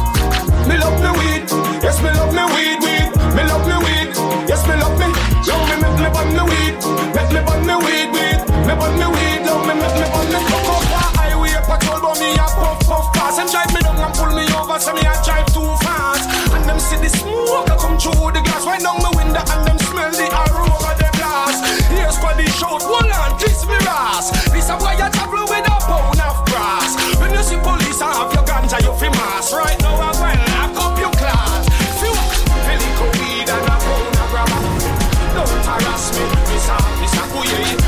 Me 0.67 0.77
love 0.77 0.99
me 0.99 1.11
weed, 1.19 1.45
yes 1.85 2.01
me 2.01 2.09
love 2.17 2.33
me 2.33 2.41
weed, 2.57 2.81
weed. 2.81 3.09
Me 3.37 3.43
love 3.45 3.61
me 3.69 3.77
weed, 3.85 4.09
yes 4.49 4.65
me 4.65 4.73
love 4.81 4.97
me. 4.97 5.05
Love 5.45 5.61
me, 5.69 5.75
make 5.77 5.99
me 6.01 6.09
bun 6.09 6.29
me 6.33 6.41
weed, 6.49 6.73
make 7.13 7.29
me 7.29 7.39
bun 7.45 7.61
me 7.61 7.75
weed, 7.85 8.09
weed. 8.09 8.39
Me 8.65 8.73
bun 8.73 8.93
me 8.97 9.05
weed, 9.13 9.45
love 9.45 9.61
me, 9.69 9.73
make 9.77 9.97
me 10.01 10.07
bun 10.09 10.25
me. 10.33 10.39
Fuck 10.49 10.65
up 10.65 10.89
ah, 10.97 11.13
highway 11.21 11.53
patrol, 11.69 12.01
but 12.01 12.17
me 12.17 12.33
a 12.33 12.45
puff 12.57 12.81
puff 12.89 13.05
pass. 13.13 13.37
Them 13.37 13.47
drive 13.53 13.69
me 13.69 13.85
down 13.85 14.01
and 14.01 14.13
pull 14.17 14.33
me 14.33 14.49
over, 14.57 14.81
so 14.81 14.97
me 14.97 15.05
a 15.05 15.13
drive 15.21 15.45
too 15.53 15.69
fast. 15.85 16.25
And 16.57 16.65
them 16.65 16.81
see 16.81 16.97
the 16.97 17.09
smoke 17.13 17.69
a 17.69 17.77
come 17.77 18.01
through 18.01 18.33
the 18.33 18.41
glass, 18.41 18.65
right 18.65 18.81
down 18.81 18.97
my 19.05 19.13
window, 19.13 19.45
and 19.45 19.61
them 19.69 19.77
smell 19.85 20.09
the 20.09 20.25
aroma 20.25 20.91
the 20.97 21.09
blast. 21.21 21.61
Here's 21.93 22.17
for 22.17 22.33
the 22.33 22.49
shout, 22.57 22.81
hold 22.81 23.05
on, 23.05 23.37
kiss 23.37 23.61
me 23.69 23.77
ass. 23.85 24.33
This 24.49 24.73
a 24.73 24.75
boy 24.81 24.97
a 24.97 25.07
travel 25.13 25.45
with 25.45 25.69
a 25.69 25.77
pound 25.85 26.17
of 26.17 26.41
grass. 26.49 26.97
When 27.21 27.29
you 27.29 27.45
see 27.45 27.61
police 27.61 28.01
and 28.01 28.09
have 28.17 28.33
your 28.33 28.41
ganja, 28.49 28.81
you 28.81 28.93
fi 28.97 29.13
mass. 29.13 29.53
Right 29.53 29.77
now 29.85 30.01
I 30.01 30.09
well, 30.17 30.41
lock 30.73 30.77
up 30.81 30.94
harass 35.67 36.11
me. 36.15 36.25
This 36.49 36.69
a, 36.69 36.77
this 36.99 37.13
a 37.13 37.79
you? 37.79 37.84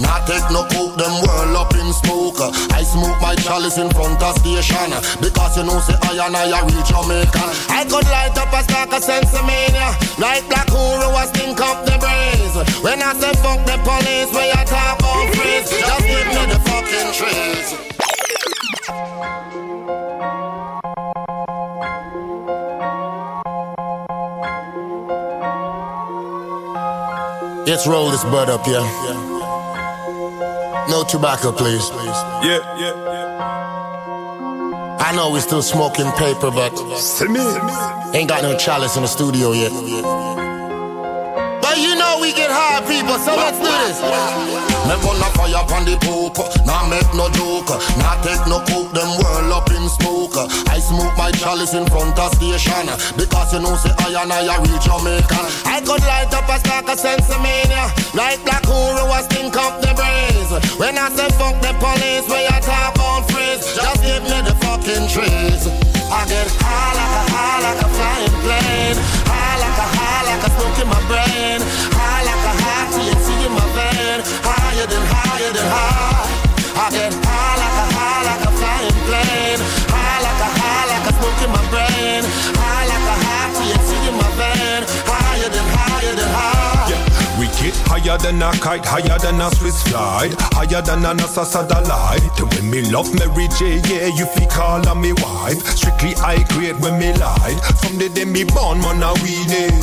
Not 0.00 0.26
take 0.26 0.48
no 0.50 0.64
coke, 0.72 0.96
them 0.96 1.12
whirl 1.20 1.56
up 1.56 1.74
in 1.74 1.92
smoke. 1.92 2.40
I 2.72 2.82
smoke 2.82 3.20
my 3.20 3.34
chalice 3.34 3.76
in 3.76 3.90
front 3.90 4.22
of 4.22 4.36
station. 4.38 4.90
Because 5.20 5.56
you 5.56 5.64
know, 5.64 5.80
say 5.80 5.96
I 6.00 6.26
and 6.26 6.36
I 6.36 6.50
are 6.52 6.64
real 6.64 6.82
Jamaican. 6.82 7.50
I 7.68 7.84
could 7.84 8.04
light 8.08 8.36
up 8.38 8.52
a 8.52 8.62
stack 8.62 8.92
of 8.92 9.02
sensimania. 9.04 9.92
Like 10.18 10.48
Black 10.48 10.68
Uhuru 10.68 11.12
was 11.12 11.30
think 11.32 11.60
up 11.60 11.84
the 11.84 11.98
brains. 12.00 12.56
When 12.82 13.02
I 13.02 13.12
say 13.14 13.32
fuck 13.44 13.60
the 13.66 13.76
police, 13.84 14.32
where 14.32 14.48
you 14.48 14.64
talk 14.64 14.98
about 14.98 15.34
freeze. 15.34 15.70
Just 15.70 16.06
give 16.06 16.26
me 16.32 16.42
the 16.48 16.60
fucking 16.64 17.12
trees. 17.12 18.05
Let's 27.66 27.84
roll 27.84 28.10
this 28.12 28.22
bud 28.22 28.48
up, 28.48 28.64
yeah. 28.66 28.86
No 30.88 31.02
tobacco, 31.02 31.50
please. 31.50 31.90
Yeah, 31.90 32.60
yeah, 32.78 32.94
yeah. 32.94 33.36
I 35.00 35.12
know 35.16 35.30
we 35.30 35.40
still 35.40 35.62
smoking 35.62 36.10
paper, 36.12 36.52
but 36.52 36.72
ain't 38.14 38.28
got 38.28 38.42
no 38.42 38.56
chalice 38.56 38.94
in 38.96 39.02
the 39.02 39.08
studio 39.08 39.50
yet. 39.50 39.72
You 41.76 41.94
know 41.94 42.18
we 42.20 42.32
get 42.32 42.50
high, 42.50 42.80
people, 42.88 43.20
so 43.20 43.36
let's 43.36 43.60
do 43.60 43.68
this. 43.68 44.00
Me 44.00 44.94
run 45.02 45.20
a 45.20 45.28
fire 45.36 45.60
upon 45.60 45.84
the 45.84 45.98
poop, 46.00 46.38
nah 46.64 46.88
make 46.88 47.10
no 47.12 47.28
joke, 47.36 47.68
nah 48.00 48.16
take 48.22 48.40
no 48.48 48.64
coke, 48.64 48.94
them 48.96 49.10
whirl 49.20 49.52
up 49.52 49.68
in 49.70 49.84
smoke. 50.00 50.38
I 50.72 50.78
smoke 50.80 51.12
my 51.18 51.30
chalice 51.32 51.74
in 51.74 51.84
front 51.86 52.18
of 52.18 52.32
station, 52.34 52.88
because 53.18 53.52
you 53.52 53.60
know 53.60 53.76
say 53.76 53.92
I 53.98 54.22
and 54.22 54.32
I 54.32 54.46
are 54.48 54.60
real 54.62 54.78
Jamaican. 54.80 55.46
I 55.68 55.82
could 55.84 56.00
light 56.06 56.32
up 56.32 56.48
a 56.48 56.56
stack 56.62 56.88
of 56.88 56.98
sensimania, 56.98 57.92
like 58.14 58.40
Black 58.44 58.62
Uhuru 58.64 59.04
was 59.10 59.26
think 59.26 59.56
up 59.56 59.82
the 59.82 59.92
brains. 59.92 60.50
When 60.78 60.96
I 60.96 61.10
say 61.12 61.28
fuck 61.36 61.60
the 61.60 61.74
police, 61.76 62.24
where 62.30 62.46
you 62.46 62.60
talk 62.64 62.96
on 63.02 63.26
freeze, 63.28 63.66
just 63.74 64.00
give 64.00 64.22
me 64.24 64.38
the 64.46 64.54
fucking 64.64 65.10
trees. 65.12 65.66
I 66.08 66.24
get 66.30 66.46
high 66.62 66.94
like 66.94 67.10
a 67.10 67.22
high 67.34 67.58
like 67.66 67.80
a 67.82 67.88
flying 67.90 68.36
plane, 68.46 68.98
high 69.56 69.64
like 69.64 69.78
a 69.78 69.88
high 69.96 70.22
like 70.28 70.42
a 70.46 70.50
smoke 70.52 70.78
in 70.82 70.88
my 70.88 71.00
brain, 71.08 71.60
high 71.96 72.22
like 72.28 72.44
a 72.44 72.54
high 72.60 72.86
THC 72.92 73.28
in 73.46 73.52
my 73.52 73.64
vein, 73.76 74.18
higher 74.44 74.86
than 74.86 75.04
higher 75.08 75.52
than 75.52 75.66
high. 75.66 76.28
I 76.76 76.90
get 76.92 77.12
high 77.24 77.56
like 77.56 77.78
a 77.80 77.86
high 77.96 78.22
like 78.28 78.44
a 78.44 78.52
flying 78.52 78.98
plane, 79.08 79.60
high 79.88 80.20
like 80.20 80.40
a 80.40 80.50
high 80.60 80.84
like 80.92 81.06
a 81.08 81.12
smoke 81.16 81.40
in 81.44 81.50
my 81.56 81.64
brain, 81.72 82.22
high 82.60 82.86
like 82.92 83.06
a 83.14 83.16
high 83.24 83.48
THC 83.56 83.90
in 84.08 84.16
my 84.20 84.30
vein, 84.36 84.82
higher 85.08 85.48
than 85.48 85.66
higher 85.76 86.14
than 86.14 86.28
high. 86.28 87.16
We 87.16 87.25
get 87.60 87.76
higher 87.86 88.18
than 88.18 88.42
a 88.42 88.50
kite, 88.60 88.84
higher 88.84 89.18
than 89.18 89.40
a 89.40 89.50
Swiss 89.56 89.82
flight, 89.88 90.32
higher 90.52 90.82
than 90.82 91.04
a 91.04 91.14
NASA 91.14 91.44
satellite. 91.44 92.22
When 92.54 92.70
me 92.70 92.82
love 92.90 93.12
Mary 93.14 93.48
J, 93.58 93.80
yeah, 93.88 94.06
you 94.14 94.26
fi 94.26 94.46
call 94.46 94.84
her 94.86 94.94
me 94.94 95.12
wife. 95.12 95.60
Strictly 95.76 96.14
high 96.14 96.42
grade 96.54 96.78
when 96.80 96.98
me 96.98 97.12
lied. 97.14 97.58
From 97.80 97.98
the 97.98 98.08
day 98.08 98.24
me 98.24 98.44
born, 98.44 98.80
man, 98.80 99.02
a 99.02 99.12
weed 99.22 99.50
it. 99.50 99.74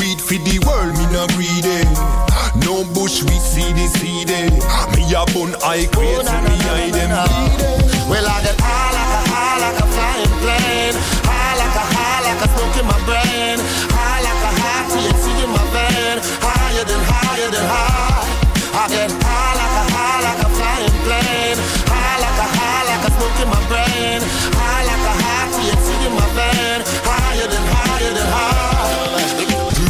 Weed 0.00 0.20
for 0.20 0.34
the 0.34 0.58
world, 0.66 0.92
me 0.98 1.06
no 1.14 1.26
greedy. 1.38 1.86
No 2.66 2.84
bush, 2.94 3.22
we 3.22 3.36
see 3.38 3.72
the 3.72 3.86
seed. 3.98 4.30
eh. 4.30 4.50
Me 4.94 5.02
a 5.14 5.22
bun 5.32 5.54
high 5.62 5.86
grade, 5.94 6.26
so 6.26 6.36
me 6.42 6.54
hide 6.66 6.92
them. 6.94 7.10
Well, 8.10 8.26
I 8.26 8.42
get 8.42 8.58
high 8.60 8.90
like 8.94 9.14
a 9.14 9.20
high 9.30 9.58
like 9.62 9.78
a 9.80 9.86
flying 9.86 10.34
plane, 10.42 10.96
high 11.24 11.54
like 11.56 11.76
a 11.78 11.84
high 11.94 12.20
like 12.26 12.42
a 12.42 12.48
smoke 12.52 12.76
in 12.78 12.86
my 12.90 12.98
brain, 13.06 13.58
high 13.94 14.20
like 14.26 14.33
higher 16.74 16.84
than 16.84 17.02
higher 17.06 17.50
than 17.54 17.66
high. 17.70 18.26
I 18.74 18.88
get 18.90 19.10
high 19.22 19.54
like 19.54 19.76
a 19.78 19.84
high 19.94 20.20
like 20.26 20.42
a 20.42 20.50
flying 20.58 20.96
plane, 21.06 21.58
high 21.86 22.18
like 22.18 22.38
a 22.42 22.48
high 22.50 22.82
like 22.90 23.04
a 23.06 23.10
smoke 23.14 23.38
in 23.38 23.48
my 23.48 23.62
brain, 23.70 24.18
high 24.58 24.82
like 24.82 25.06
a 25.06 25.14
high 25.22 25.46
THC 25.54 25.88
in 26.02 26.12
my 26.18 26.26
vein, 26.34 26.80
higher 27.06 27.46
than 27.46 27.64
higher 27.70 28.12
than 28.18 28.26
high. 28.26 28.74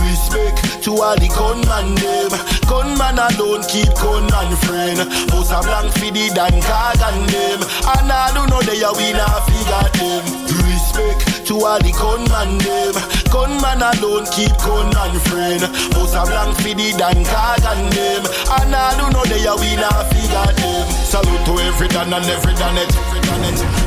Respect 0.05 0.85
to 0.85 0.91
all 1.01 1.16
the 1.16 1.28
gunman 1.32 1.97
them. 1.97 2.32
Gunman 2.68 3.16
alone 3.16 3.64
keep 3.64 3.89
gun 3.97 4.28
and 4.28 4.57
friend. 4.68 5.01
House 5.32 5.57
a 5.57 5.64
blank 5.64 5.89
for 5.97 6.12
the 6.12 6.28
Dan 6.37 6.61
Kagan 6.61 7.18
them. 7.32 7.61
And 7.97 8.12
all 8.12 8.37
who 8.37 8.43
know 8.53 8.61
they 8.61 8.85
are 8.85 8.93
we 8.93 9.16
not 9.16 9.49
figure 9.49 9.89
them. 9.97 10.24
Respect 10.68 11.34
to 11.45 11.61
all 11.61 11.78
the 11.78 11.92
gunman 11.92 12.57
them. 12.64 12.97
Gunman 13.28 13.84
alone 13.84 14.24
keep 14.32 14.55
gun 14.64 14.88
and 14.88 15.20
friend. 15.28 15.61
House 15.92 16.16
a 16.16 16.24
blank 16.24 16.57
for 16.57 16.72
the 16.72 16.88
Dan 16.97 17.20
Kagan 17.20 17.82
them. 17.92 18.22
And 18.57 18.72
all 18.72 18.97
who 18.97 19.07
know 19.12 19.24
they 19.28 19.45
are 19.45 19.59
we 19.61 19.76
not 19.76 20.09
figure 20.09 20.53
them. 20.57 20.84
Salute 21.05 21.45
to 21.45 21.53
every 21.68 21.88
Dan 21.88 22.12
and 22.16 22.24
every 22.24 22.55
Danet. 22.57 22.88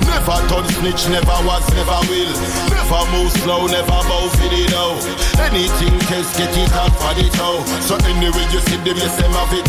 Never 0.06 0.38
turn 0.50 0.66
snitch, 0.78 1.10
never 1.10 1.38
was, 1.50 1.66
never 1.74 2.02
will. 2.06 2.34
Never 2.70 3.04
move 3.10 3.32
slow, 3.42 3.66
never 3.66 4.02
bow 4.06 4.30
for 4.38 4.50
the 4.54 4.64
dough. 4.70 5.02
Anything 5.42 5.98
test, 6.06 6.38
get 6.38 6.54
it 6.54 6.72
out 6.78 6.94
for 6.94 7.14
the 7.18 7.26
toe. 7.34 7.66
So 7.82 7.98
anyway, 8.06 8.46
you 8.54 8.62
see 8.70 8.78
them, 8.86 8.98
you 9.02 9.10
have 9.10 9.54
it. 9.58 9.68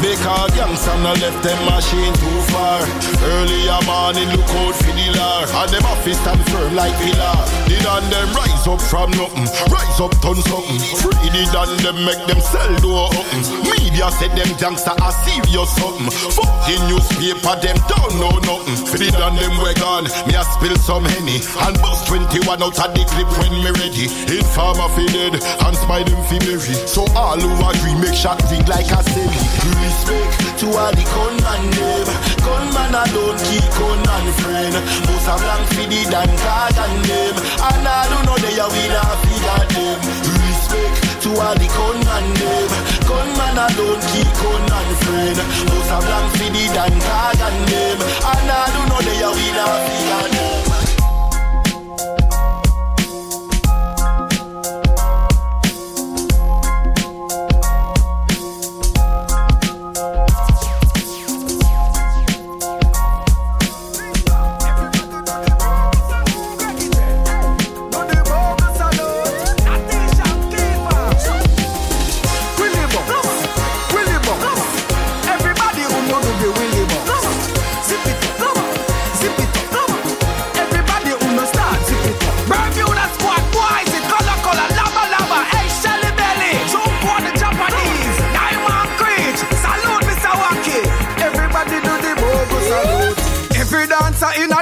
Because 0.00 0.50
gangsta 0.56 0.96
no 1.04 1.12
left 1.20 1.42
them 1.44 1.60
machine 1.68 2.14
too 2.14 2.40
far. 2.48 2.80
Early 3.20 3.50
Earlier 3.50 3.84
morning, 3.84 4.28
look 4.32 4.48
out 4.64 4.74
for 4.74 4.94
the 4.96 5.12
lar. 5.20 5.44
And 5.44 5.68
them 5.68 5.84
office 5.84 6.16
stand 6.24 6.40
firm 6.48 6.74
like 6.74 6.96
pillar. 7.04 7.36
The 7.68 7.76
dan 7.84 8.04
them 8.08 8.32
rise 8.32 8.64
up 8.64 8.80
from 8.80 9.12
nothing. 9.12 9.44
Rise 9.68 10.00
up, 10.00 10.16
turn 10.24 10.40
something. 10.40 10.80
Free 10.96 11.28
the 11.28 11.44
dan 11.52 11.68
them 11.84 11.98
make 12.08 12.24
them 12.24 12.40
sell 12.40 12.72
door 12.80 13.12
open. 13.12 13.40
Media 13.68 14.08
said 14.16 14.32
them 14.32 14.48
gangsta 14.56 14.96
are 14.96 15.12
serious 15.28 15.68
something. 15.76 16.08
Fuck 16.32 16.48
the 16.64 16.80
newspaper, 16.88 17.54
them 17.60 17.76
don't 17.84 18.14
know 18.16 18.32
nothing. 18.48 18.80
For 18.88 18.96
the 18.96 19.12
dan 19.12 19.36
them 19.36 19.52
we 19.60 19.76
gone, 19.76 20.08
me 20.24 20.32
a 20.32 20.42
spill 20.56 20.76
some 20.80 21.04
henny. 21.04 21.44
And 21.68 21.76
bust 21.84 22.08
21 22.08 22.64
out 22.64 22.80
of 22.80 22.90
the 22.96 23.04
clip 23.04 23.28
when 23.36 23.52
me 23.60 23.70
ready. 23.76 24.08
Informer 24.32 24.88
fi 24.96 25.04
dead, 25.12 25.36
and 25.36 25.76
spy 25.76 26.00
them 26.02 26.22
fi 26.24 26.40
bury. 26.40 26.74
So 26.88 27.04
all 27.12 27.36
who 27.36 27.52
agree 27.60 27.98
make 28.00 28.16
shot 28.16 28.40
ring 28.48 28.64
like 28.64 28.88
a 28.88 29.04
silly. 29.04 29.89
Respect 29.90 30.58
to 30.62 30.66
all 30.70 30.94
the 30.94 31.02
gunman 31.02 31.62
them. 31.74 32.06
Gunman 32.46 32.94
alone 32.94 33.38
keep 33.42 33.66
gun 33.74 33.98
and 34.06 34.30
friend. 34.38 34.74
Most 35.02 35.26
a 35.26 35.34
blank 35.34 35.66
fi 35.74 35.82
the 35.90 36.00
Dan 36.06 36.30
Kagan 36.30 36.94
them. 37.10 37.34
And 37.58 37.88
all 37.90 38.06
who 38.06 38.18
know 38.22 38.38
they 38.38 38.54
are 38.62 38.70
we 38.70 38.86
not 38.86 39.18
figure 39.26 39.66
them. 39.74 39.98
Respect 40.30 40.94
to 41.26 41.30
all 41.42 41.58
the 41.58 41.66
gunman 41.74 42.26
them. 42.38 42.70
Gunman 43.02 43.58
alone 43.66 44.02
keep 44.14 44.30
gun 44.38 44.62
and 44.78 44.94
friend. 45.02 45.38
Most 45.66 45.90
a 45.90 45.98
blank 46.06 46.28
fi 46.38 46.46
the 46.54 46.64
Dan 46.70 46.94
Kagan 47.02 47.56
them. 47.66 47.98
And 48.30 48.46
all 48.46 48.70
who 48.70 48.82
know 48.94 49.00
they 49.02 49.18
are 49.26 49.34
we 49.34 49.48
not 49.58 49.74
figure 49.90 50.28
them. 50.38 50.79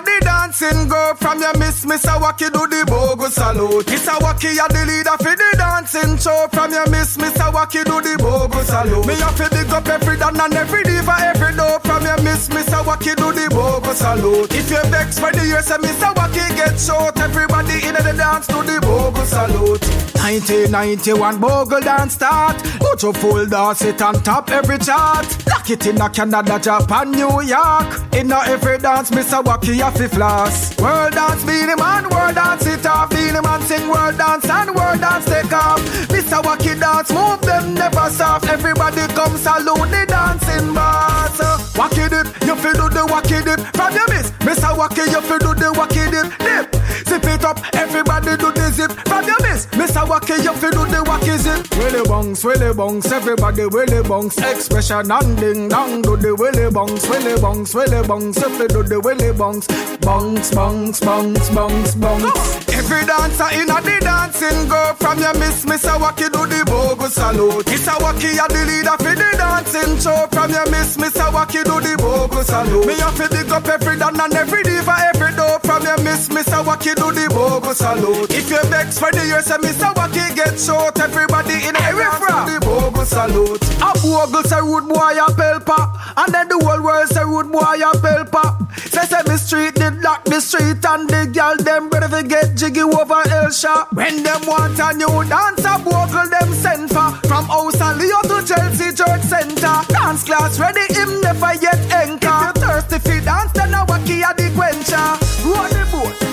The 0.04 0.20
dancing 0.20 0.88
go 0.88 1.14
from 1.18 1.40
your 1.40 1.56
miss 1.58 1.84
Mr. 1.84 2.14
Wacky 2.22 2.48
do 2.52 2.66
the 2.66 2.84
bogus 2.86 3.34
salute. 3.34 3.86
Mr. 3.86 4.14
Wacky 4.22 4.56
are 4.58 4.68
the 4.68 4.84
leader 4.86 5.16
for 5.18 5.34
the 5.34 5.50
dancing 5.58 6.16
show 6.18 6.46
from 6.52 6.72
your 6.72 6.88
miss 6.88 7.16
Mr. 7.16 7.52
Wacky 7.52 7.84
do 7.84 8.00
the 8.00 8.16
bogus 8.18 8.68
salute. 8.68 9.06
Me 9.06 9.14
have 9.14 9.36
to 9.36 9.48
dig 9.50 9.68
up 9.70 9.86
every 9.88 10.16
dan 10.16 10.40
and 10.40 10.54
every 10.54 10.82
diva 10.84 11.14
every 11.20 11.54
door 11.56 11.80
from 11.80 12.02
your 12.04 12.20
miss 12.22 12.48
miss. 12.48 12.68
Wacky 12.88 13.14
do 13.16 13.32
the 13.32 13.48
bogo 13.50 13.92
salute. 13.92 14.52
If 14.54 14.70
you 14.70 14.82
vex 14.90 15.18
for 15.18 15.32
the 15.32 15.44
years, 15.44 15.68
Mr. 15.68 16.14
Wacky 16.14 16.56
get 16.56 16.78
short. 16.80 17.18
Everybody 17.18 17.86
in 17.86 17.94
the 17.94 18.14
dance 18.16 18.46
do 18.46 18.62
the 18.62 18.78
bogo 18.80 19.24
salute. 19.24 20.17
1991 20.28 21.40
bogle 21.40 21.80
dance 21.80 22.12
start. 22.12 22.54
Put 22.80 23.02
your 23.02 23.14
full 23.14 23.46
dance 23.46 23.80
it 23.80 24.02
on 24.02 24.12
top 24.22 24.50
every 24.50 24.76
chart. 24.76 25.26
Lock 25.48 25.70
it 25.70 25.86
in 25.86 25.98
a 26.02 26.10
Canada, 26.10 26.60
Japan, 26.60 27.12
New 27.12 27.40
York. 27.40 27.88
In 28.12 28.30
a 28.30 28.40
every 28.44 28.76
dance, 28.76 29.10
Mr. 29.10 29.42
Wacky 29.42 29.76
have 29.80 29.94
to 29.94 30.06
floss. 30.06 30.78
World 30.78 31.14
dance, 31.14 31.42
Beenie 31.44 31.76
Man, 31.76 32.10
world 32.10 32.34
dance 32.34 32.66
it 32.66 32.84
off. 32.84 33.08
Beenie 33.08 33.40
Man 33.40 33.62
sing 33.62 33.88
world 33.88 34.18
dance 34.18 34.44
and 34.50 34.74
world 34.74 35.00
dance 35.00 35.24
take 35.24 35.50
off. 35.50 35.80
Mr. 36.12 36.42
Wacky 36.42 36.78
dance, 36.78 37.10
move 37.10 37.40
them 37.40 37.72
never 37.72 38.10
soft. 38.10 38.50
Everybody 38.50 39.06
come 39.14 39.34
salute 39.38 39.88
the 39.88 40.04
dancing 40.06 40.74
boss. 40.74 41.40
Wacky 41.78 42.10
dip, 42.10 42.26
you 42.42 42.56
feel 42.56 42.74
do 42.74 42.88
the 42.90 43.06
wacky 43.06 43.38
dip. 43.44 43.60
From 43.72 43.94
your 43.94 44.08
miss, 44.08 44.30
Mr. 44.44 44.74
Wacky, 44.76 45.06
you 45.08 45.22
feel 45.22 45.38
do 45.38 45.54
the 45.54 45.72
wacky 45.72 46.10
dip. 46.10 46.26
Dip, 46.42 46.66
zip 47.06 47.24
it 47.24 47.44
up, 47.44 47.58
everybody 47.74 48.36
do 48.36 48.50
the 48.50 48.68
zip. 48.72 48.90
From 49.06 49.24
your 49.24 49.40
miss, 49.42 49.66
Mr. 49.78 50.02
Wacky, 50.04 50.17
you 50.26 50.54
feel 50.54 50.70
do 50.70 50.84
the 50.90 51.02
wacky 51.04 51.36
zip. 51.38 51.68
Willy 51.78 52.02
bongs, 52.08 52.44
willy 52.44 52.72
bongs, 52.74 53.12
everybody 53.12 53.66
willy 53.66 54.02
bongs. 54.02 54.36
Expression 54.38 55.10
and 55.10 55.36
ding 55.38 55.68
dong, 55.68 56.02
do 56.02 56.16
the 56.16 56.34
willy 56.34 56.70
bongs, 56.70 57.08
willy 57.08 57.36
bongs, 57.38 57.74
willy 57.74 58.02
bongs. 58.08 58.36
You 58.58 58.68
do 58.68 58.82
the 58.82 59.00
willy 59.00 59.30
bongs, 59.36 59.66
bongs, 60.00 60.50
bongs, 60.50 61.00
bongs, 61.00 61.48
bongs, 61.50 61.94
bongs. 61.94 62.68
Every 62.74 63.04
dancer 63.06 63.50
in 63.60 63.70
a 63.70 63.78
the 63.82 63.98
dancing 64.00 64.68
go 64.68 64.94
from 64.98 65.18
your 65.18 65.34
miss, 65.34 65.64
Mr. 65.64 65.94
Wacky 65.98 66.30
do 66.32 66.46
the 66.46 66.64
bogo 66.66 67.08
salute. 67.08 67.66
Mr. 67.66 67.94
Wacky 68.00 68.38
a 68.38 68.46
the 68.48 68.62
leader 68.64 68.96
for 68.98 69.14
the 69.14 69.28
dancing 69.36 69.98
show. 70.00 70.26
From 70.32 70.50
your 70.50 70.70
miss, 70.70 70.96
Mr. 70.96 71.28
Wacky 71.30 71.62
do 71.64 71.80
the 71.80 71.94
bogo 72.00 72.42
salute. 72.42 72.86
Me 72.86 72.94
have 72.98 73.16
to 73.16 73.28
dig 73.28 73.50
up 73.52 73.66
every 73.68 73.98
dan 73.98 74.18
and 74.20 74.34
every 74.34 74.62
diva, 74.62 74.96
every 75.14 75.34
door. 75.36 75.58
From 75.60 75.82
your 75.82 75.98
miss, 76.02 76.28
Mr. 76.28 76.62
Wacky 76.64 76.94
do 76.94 77.12
the 77.12 77.26
bogo 77.34 77.74
salute. 77.74 78.30
If 78.30 78.50
you 78.50 78.62
vex 78.70 78.98
for 78.98 79.10
the 79.12 79.26
years, 79.26 79.48
Mr. 79.48 79.92
Wacky 79.94 80.07
get 80.12 80.58
short. 80.58 80.98
Everybody 81.00 81.54
in 81.66 81.74
the 81.74 81.80
dance 81.80 82.18
do 82.18 82.58
the 82.58 82.66
bogo 82.66 83.04
salute. 83.04 83.62
A 83.82 83.92
bogle 84.00 84.42
say 84.44 84.60
rude 84.60 84.88
boy 84.88 85.16
a 85.18 85.26
pelpa, 85.32 85.78
and 86.16 86.34
then 86.34 86.48
the 86.48 86.58
whole 86.58 86.82
world 86.82 87.08
say 87.08 87.24
rude 87.24 87.50
boy 87.50 87.60
a 87.60 87.92
pelpa. 87.98 88.68
Say 88.90 89.04
say 89.06 89.22
me 89.28 89.36
street 89.36 89.74
did 89.74 90.00
lock 90.02 90.24
the 90.24 90.40
street 90.40 90.84
and 90.84 91.08
the 91.08 91.26
girl 91.32 91.56
them 91.56 91.88
ready 91.90 92.08
to 92.08 92.22
get 92.28 92.56
jiggy 92.56 92.82
over 92.82 93.22
Elsha. 93.30 93.86
When 93.92 94.22
them 94.22 94.42
want 94.46 94.78
a 94.78 94.94
new 94.94 95.24
dance, 95.28 95.64
a 95.64 95.78
bogle 95.78 96.28
them 96.30 96.52
send 96.54 96.90
for. 96.90 97.10
From 97.28 97.44
house 97.46 97.80
and 97.80 97.98
Leo 97.98 98.20
to 98.22 98.46
Chelsea 98.46 98.94
Church 98.94 99.22
Center. 99.22 99.76
Dance 99.88 100.24
class 100.24 100.58
ready, 100.58 100.86
him 100.94 101.20
never 101.20 101.54
yet 101.60 101.78
anchor. 101.92 102.52
If 102.54 102.56
you 102.56 102.62
thirsty 102.62 102.98
for 102.98 103.24
dance, 103.24 103.52
then 103.52 103.74
a 103.74 103.84
wacky 103.86 104.22
a 104.22 104.34
the 104.34 104.50
quencher. 104.54 105.08
Row 105.44 105.66
the 105.68 105.84
boat, 105.90 106.27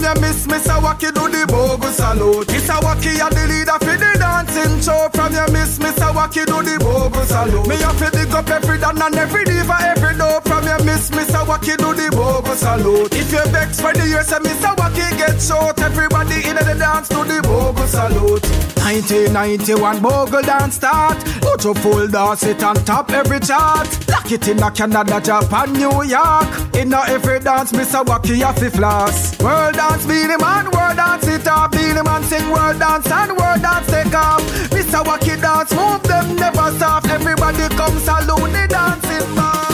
From 0.00 0.16
your 0.16 0.20
miss, 0.22 0.46
Mr. 0.46 0.80
Wacky 0.80 1.12
do 1.12 1.28
the 1.28 1.44
bogo 1.46 1.90
salute. 1.92 2.48
Wacky 2.80 3.20
a 3.20 3.28
the 3.28 3.44
leader 3.48 3.78
for 3.84 3.96
the 3.96 4.10
dancing 4.18 4.80
show 4.80 5.08
From 5.12 5.32
your 5.32 5.50
miss, 5.50 5.78
Mr. 5.78 6.08
Wacky 6.12 6.46
do 6.46 6.62
the 6.62 6.76
bogo 6.80 7.24
salute 7.24 7.66
Me 7.68 7.76
have 7.76 7.98
to 7.98 8.10
dig 8.10 8.32
up 8.32 8.48
every 8.48 8.78
dan 8.78 9.00
and 9.00 9.14
every 9.16 9.44
diva, 9.44 9.76
every 9.82 10.16
door 10.16 10.40
From 10.42 10.64
your 10.64 10.82
miss, 10.84 11.10
Mr. 11.10 11.44
Wacky 11.44 11.76
do 11.76 11.92
the 11.94 12.08
bogo 12.14 12.54
salute 12.54 13.12
If 13.12 13.32
you 13.32 13.44
vex 13.52 13.80
for 13.80 13.92
the 13.92 14.06
years, 14.06 14.28
say 14.28 14.38
Mr. 14.38 14.74
Wacky 14.76 15.06
get 15.18 15.40
short 15.40 15.78
Everybody 15.80 16.48
in 16.48 16.56
the 16.56 16.76
dance 16.78 17.08
do 17.08 17.24
the 17.24 17.40
bogo 17.42 17.86
salute 17.86 18.70
1991 18.80 20.00
bogle 20.00 20.42
dance 20.42 20.76
start 20.76 21.18
Put 21.42 21.64
your 21.64 21.74
full 21.74 22.08
dance 22.08 22.42
it 22.44 22.62
on 22.62 22.76
top 22.84 23.10
every 23.10 23.40
chart 23.40 23.86
Lock 24.08 24.32
it 24.32 24.48
in 24.48 24.62
a 24.62 24.70
Canada, 24.70 25.20
Japan, 25.20 25.72
New 25.74 26.02
York 26.02 26.48
In 26.74 26.92
a 26.92 27.02
every 27.06 27.40
dance, 27.40 27.72
Mr. 27.72 28.04
Wacky 28.04 28.38
have 28.38 28.56
to 28.56 28.70
floss 28.70 29.38
World 29.40 29.74
dance, 29.74 29.89
Beenie 30.06 30.36
Man, 30.38 30.70
world 30.70 30.96
dance 30.96 31.26
it 31.26 31.46
up. 31.46 31.72
Beenie 31.72 32.02
Man 32.02 32.22
sing 32.24 32.50
world 32.50 32.78
dance 32.78 33.10
and 33.10 33.36
world 33.36 33.62
dance 33.62 33.86
take 33.90 34.14
off. 34.14 34.42
Mr. 34.70 35.02
Wacky 35.04 35.40
dance, 35.40 35.72
move 35.72 36.02
them 36.02 36.36
never 36.36 36.70
stop. 36.76 37.04
Everybody 37.06 37.68
come 37.76 37.98
salute 37.98 38.52
the 38.52 38.66
dancing 38.68 39.34
man 39.34 39.69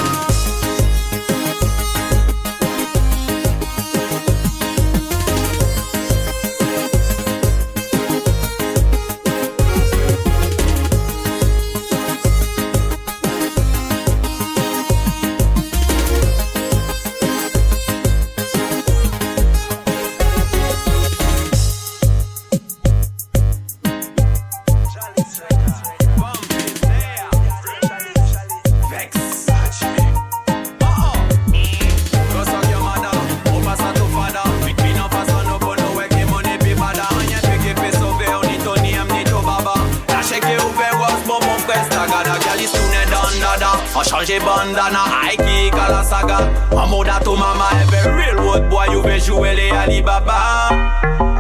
bandana, 44.46 45.02
Aiki, 45.26 45.70
Kalasaga 45.70 46.38
Amoda 46.70 47.18
to 47.24 47.34
mama, 47.36 47.68
every 47.82 48.12
real 48.14 48.36
road 48.44 48.70
boy 48.70 48.86
You 48.92 49.02
vais 49.02 49.18
jouer 49.18 49.72
Alibaba 49.72 50.70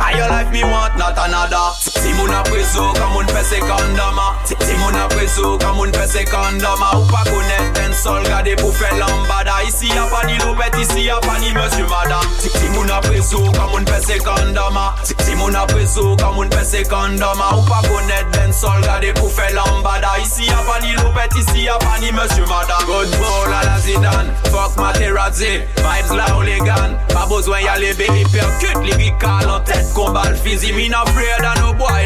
A 0.02 0.16
your 0.16 0.28
life 0.28 0.50
me 0.52 0.62
want 0.64 0.98
not 0.98 1.16
another 1.16 1.70
moun 2.16 2.32
apreso, 2.32 2.92
ka 2.92 3.06
moun 3.12 3.26
fe 3.28 3.42
sekandama 3.44 4.26
Si 4.44 4.56
si 4.60 4.74
moun 4.80 4.96
apreso, 4.96 5.56
ka 5.58 5.72
moun 5.72 5.92
fe 5.92 6.06
sekandama 6.06 6.90
Ou 6.96 7.06
pa 7.10 7.22
konet 7.28 7.72
ten 7.74 7.94
sol, 7.94 8.22
gade 8.24 8.56
pou 8.60 8.72
fe 8.72 8.90
lambada 8.98 9.62
Ici 9.66 9.88
y'a 9.88 10.06
pas 10.10 10.24
ni 10.26 10.38
lopet, 10.38 10.76
ici 10.80 11.04
y'a 11.04 11.18
pas 11.20 11.38
ni 11.38 11.52
monsieur 11.52 11.86
madame. 11.86 12.28
Si 12.40 12.68
moun 12.74 12.90
apreso, 12.90 13.40
ka 13.52 13.66
moun 13.72 13.86
fe 13.86 14.00
sekandama 14.06 14.94
Si 15.04 15.14
si 15.24 15.34
moun 15.36 15.56
apreso, 15.56 16.16
ka 16.16 16.30
moun 16.32 16.50
fe 16.50 16.64
sekandama 16.64 17.52
Ou 17.56 17.66
pa 17.68 17.82
konet 17.88 18.32
ten 18.32 18.52
sol, 18.52 18.80
gade 18.82 19.12
pou 19.20 19.28
fe 19.28 19.52
lambada 19.54 20.18
Ici 20.22 20.46
y'a 20.46 20.62
pas 20.66 20.80
ni 20.80 20.92
lopet, 20.94 21.36
ici 21.38 21.64
y'a 21.64 21.78
pas 21.78 21.98
ni 22.00 22.12
monsieur 22.12 22.46
madame. 22.46 22.86
Good 22.86 23.10
ball 23.18 23.54
à 23.54 23.64
la 23.64 23.78
Zidane, 23.80 24.32
fuck 24.50 24.76
Materazzi 24.76 25.60
Vibes 25.76 26.16
la 26.16 26.36
hooligan, 26.36 26.96
pas 27.08 27.26
besoin 27.26 27.60
y'a 27.60 27.78
les 27.78 27.92
hypercute 27.92 28.82
lyrical 28.82 29.50
en 29.50 29.60
tête. 29.60 29.92
Combat 29.94 30.30
le 30.30 30.36
physique. 30.36 30.74
Me 30.74 30.88
not 30.88 31.08
afraid 31.08 31.42
no 31.60 31.72
boy, 31.72 32.05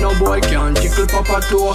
No 0.00 0.16
boy 0.18 0.40
can 0.40 0.74
tickle 0.74 1.06
papa 1.06 1.40
toe. 1.48 1.72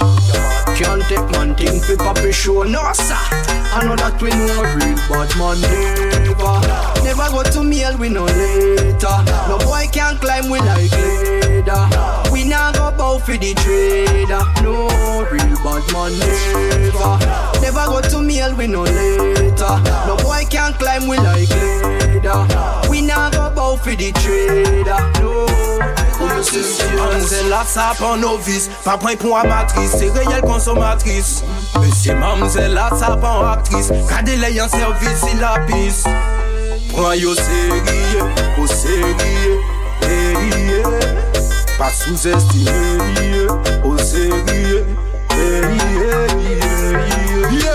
Can't 0.76 1.02
take 1.08 1.30
man 1.32 1.54
thing 1.54 1.80
fi 1.80 1.94
papi 1.94 2.32
show. 2.32 2.62
No 2.62 2.80
sir, 2.92 3.14
I 3.14 3.84
know 3.84 3.96
that 3.96 4.20
we 4.20 4.30
know 4.30 4.62
real 4.74 4.96
bad 5.08 5.30
man 5.38 5.60
never. 5.60 7.04
Never 7.04 7.28
go 7.30 7.42
to 7.42 7.62
meal 7.62 7.96
we 7.98 8.08
no 8.08 8.24
later. 8.24 9.16
No 9.48 9.58
boy 9.58 9.86
can 9.92 10.16
climb 10.18 10.50
we 10.50 10.58
like 10.60 10.90
ladder. 10.90 12.32
We 12.32 12.44
nah 12.44 12.72
go 12.72 12.90
bow 12.96 13.18
for 13.18 13.36
the 13.36 13.54
trader. 13.62 14.42
No 14.62 14.88
real 15.30 15.54
bad 15.62 15.84
man 15.92 16.12
never. 16.18 17.60
Never 17.60 17.84
go 17.86 18.00
to 18.00 18.22
meal 18.22 18.54
we 18.56 18.66
no 18.66 18.82
later. 18.82 19.76
No 20.08 20.16
boy 20.16 20.44
can 20.48 20.72
climb 20.74 21.06
we 21.06 21.18
like 21.18 21.50
ladder. 21.50 22.88
We 22.90 23.02
nah 23.02 23.30
go 23.30 23.50
bow 23.54 23.76
for 23.76 23.94
the 23.94 24.12
trader. 24.12 25.00
No. 25.20 26.03
An 26.34 27.20
zè 27.22 27.44
la 27.46 27.60
sa 27.68 27.92
pan 27.94 28.18
novis, 28.18 28.66
pa 28.82 28.96
pran 28.98 29.14
pou 29.20 29.36
amatris, 29.38 29.92
se 29.94 30.08
reyel 30.16 30.42
konsomatris 30.42 31.36
Mèche 31.78 32.16
mamzè 32.18 32.66
la 32.72 32.88
sa 32.98 33.12
pan 33.22 33.44
aktris, 33.52 33.92
kade 34.10 34.34
lè 34.42 34.50
yon 34.56 34.70
servis 34.72 35.22
si 35.22 35.38
lapis 35.38 36.02
Pran 36.90 37.14
yo 37.20 37.36
seriye, 37.38 38.26
yo 38.58 38.66
seriye, 38.74 39.54
teriye 40.02 40.82
Pa 41.78 41.92
souzestime 41.94 42.78
liye, 43.14 43.46
yo 43.84 43.96
seriye, 44.10 44.82
teriye 45.30 47.13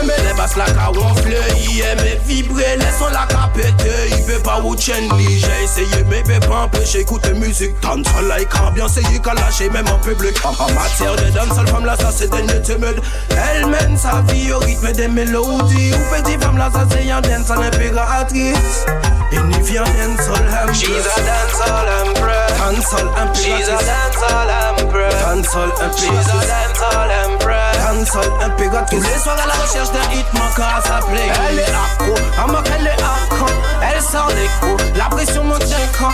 me 0.09 0.27
le 0.27 0.33
bas 0.35 0.55
la 0.57 0.65
ka 0.65 0.91
wonfle 0.91 1.37
Iye 1.69 1.95
me 1.95 2.15
vibre, 2.25 2.65
leson 2.77 3.11
la 3.13 3.25
ka 3.27 3.49
pete 3.53 3.93
I 4.09 4.21
pe 4.25 4.39
pa 4.43 4.59
ou 4.63 4.75
chen 4.75 5.09
li 5.17 5.39
J'ai 5.39 5.63
essayé 5.63 6.03
mais 6.09 6.23
pe 6.23 6.39
pa 6.47 6.65
empêche 6.65 6.95
Écoute 6.95 7.27
musique 7.35 7.79
dancehall 7.81 8.27
like 8.27 8.53
ambiance 8.59 8.97
Yi 9.11 9.21
ka 9.21 9.33
lâche 9.33 9.61
même 9.71 9.87
en 9.87 9.99
public. 9.99 10.35
En 10.45 10.71
matière 10.73 11.15
de 11.15 11.29
dancehall 11.31 11.67
femme 11.67 11.85
la 11.85 11.95
ça 11.95 12.11
c'est 12.15 12.29
denye 12.29 12.61
timide. 12.63 13.01
Elle 13.31 13.67
mène 13.67 13.97
sa 13.97 14.21
vie 14.27 14.51
au 14.51 14.59
rythme 14.59 14.91
des 14.93 15.07
mélodies. 15.07 15.93
Ou 15.93 16.15
petit 16.15 16.37
femme 16.39 16.57
la 16.57 16.71
ça 16.71 16.85
c'est 16.89 17.05
yon 17.05 17.21
dancehall 17.21 17.63
impératrice. 17.63 18.85
Unifiant 19.31 19.83
dancehall 19.83 20.41
empress 20.47 20.79
She's 20.79 21.05
a 21.05 21.21
dancehall 21.21 21.87
empress 22.07 22.57
Dancehall 22.57 23.07
impératrice 23.09 23.45
She's 23.45 23.67
a 23.67 23.77
dancehall 23.77 24.49
empress 24.79 25.21
Dancehall 25.21 25.69
impératrice 25.69 26.01
She's 26.01 26.29
a 26.29 26.39
dancehall 26.47 27.11
empress 27.25 27.68
Dancehall 27.89 28.29
impératrice 28.43 28.99
Tous 28.99 29.07
les 29.07 29.19
soirs 29.19 29.37
à 29.41 29.47
la 29.47 29.53
recherche 29.53 29.91
d'un 29.91 30.11
hit 30.13 30.25
manquant 30.33 30.69
à 30.77 30.81
sa 30.81 30.99
play. 31.07 31.27
Elle 31.49 31.59
est 31.59 31.63
accro, 31.63 32.13
à 32.37 32.47
moi 32.47 32.61
qu'elle 32.61 32.85
est 32.85 32.91
accro 32.91 33.47
Elle 33.81 34.01
sort 34.01 34.27
des 34.27 34.47
coups, 34.61 34.83
la 34.95 35.05
pression 35.05 35.43
monte 35.43 35.67
d'un 35.67 35.87
cran 35.93 36.11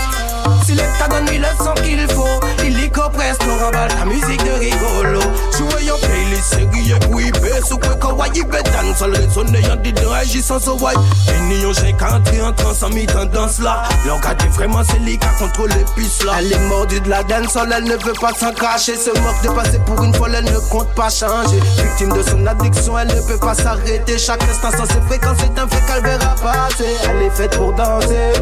Si 0.66 0.74
donne 0.74 1.26
lui 1.28 1.38
le 1.38 1.48
son 1.58 1.74
qu'il 1.84 2.08
faut 2.14 2.40
Il 2.64 2.80
y 2.80 2.90
compresse, 2.90 3.38
nous 3.46 3.58
remballe 3.64 3.90
la 4.00 4.06
musique 4.06 4.44
de 4.44 4.52
rigolo. 4.52 5.22
Jouer 5.58 5.86
yon 5.86 5.98
playlist 5.98 6.56
sérieux 6.56 7.00
pour 7.00 7.22
y 7.22 7.32
baisse 7.32 7.72
Ou 7.72 7.78
quoi 7.78 7.96
kawaii 7.96 8.44
be 8.44 8.58
dancehall 8.64 9.16
résonne 9.16 9.56
Y'en 9.68 9.76
dit 9.78 9.94
de 9.94 10.06
agissant 10.08 10.60
so 10.60 10.78
white 10.78 10.98
Et 11.30 11.40
ni 11.48 11.62
yon 11.62 11.72
j'ai 11.74 11.94
qu'entré 11.94 12.42
en 12.42 12.52
transe 12.54 12.84
en 12.84 12.90
mi 12.90 13.06
tendance 13.06 13.60
là 13.60 13.84
L'orgade 14.06 14.42
vraiment 14.54 14.84
c'est 14.84 15.00
lui 15.00 15.18
qui 15.18 15.28
contrôlé 15.40 15.86
piste 15.96 16.24
là. 16.24 16.34
Elle 16.40 16.54
est 16.54 16.60
mordue 16.68 17.00
de 17.00 17.10
la 17.10 17.24
dancehall, 17.24 17.74
elle 17.76 17.84
ne 17.86 17.96
veut 17.96 18.14
pas 18.20 18.34
s'en 18.34 18.52
cacher 18.52 18.96
Se 18.96 19.10
moque 19.20 19.42
de 19.44 19.50
passer 19.50 19.80
pour 19.86 20.04
une 20.04 20.14
folle, 20.14 20.36
elle 20.36 20.46
ne 20.46 20.60
compte 20.70 20.94
pas 20.96 21.10
changer. 21.10 21.60
Victime 21.78 22.14
de 22.14 22.22
son 22.22 22.46
addiction, 22.46 22.98
elle 22.98 23.08
ne 23.08 23.22
peut 23.22 23.38
pas 23.38 23.54
s'arrêter. 23.54 24.18
Chaque 24.18 24.44
instant 24.44 24.72
sans 24.72 24.86
ses 24.86 25.02
fréquences, 25.08 25.38
c'est 25.40 25.60
un 25.60 25.68
fait 25.68 25.82
qu'elle 25.86 26.04
verra 26.04 26.36
passer. 26.36 26.86
Elle 27.10 27.24
est 27.24 27.30
faite 27.30 27.58
pour 27.58 27.74
danser, 27.74 28.34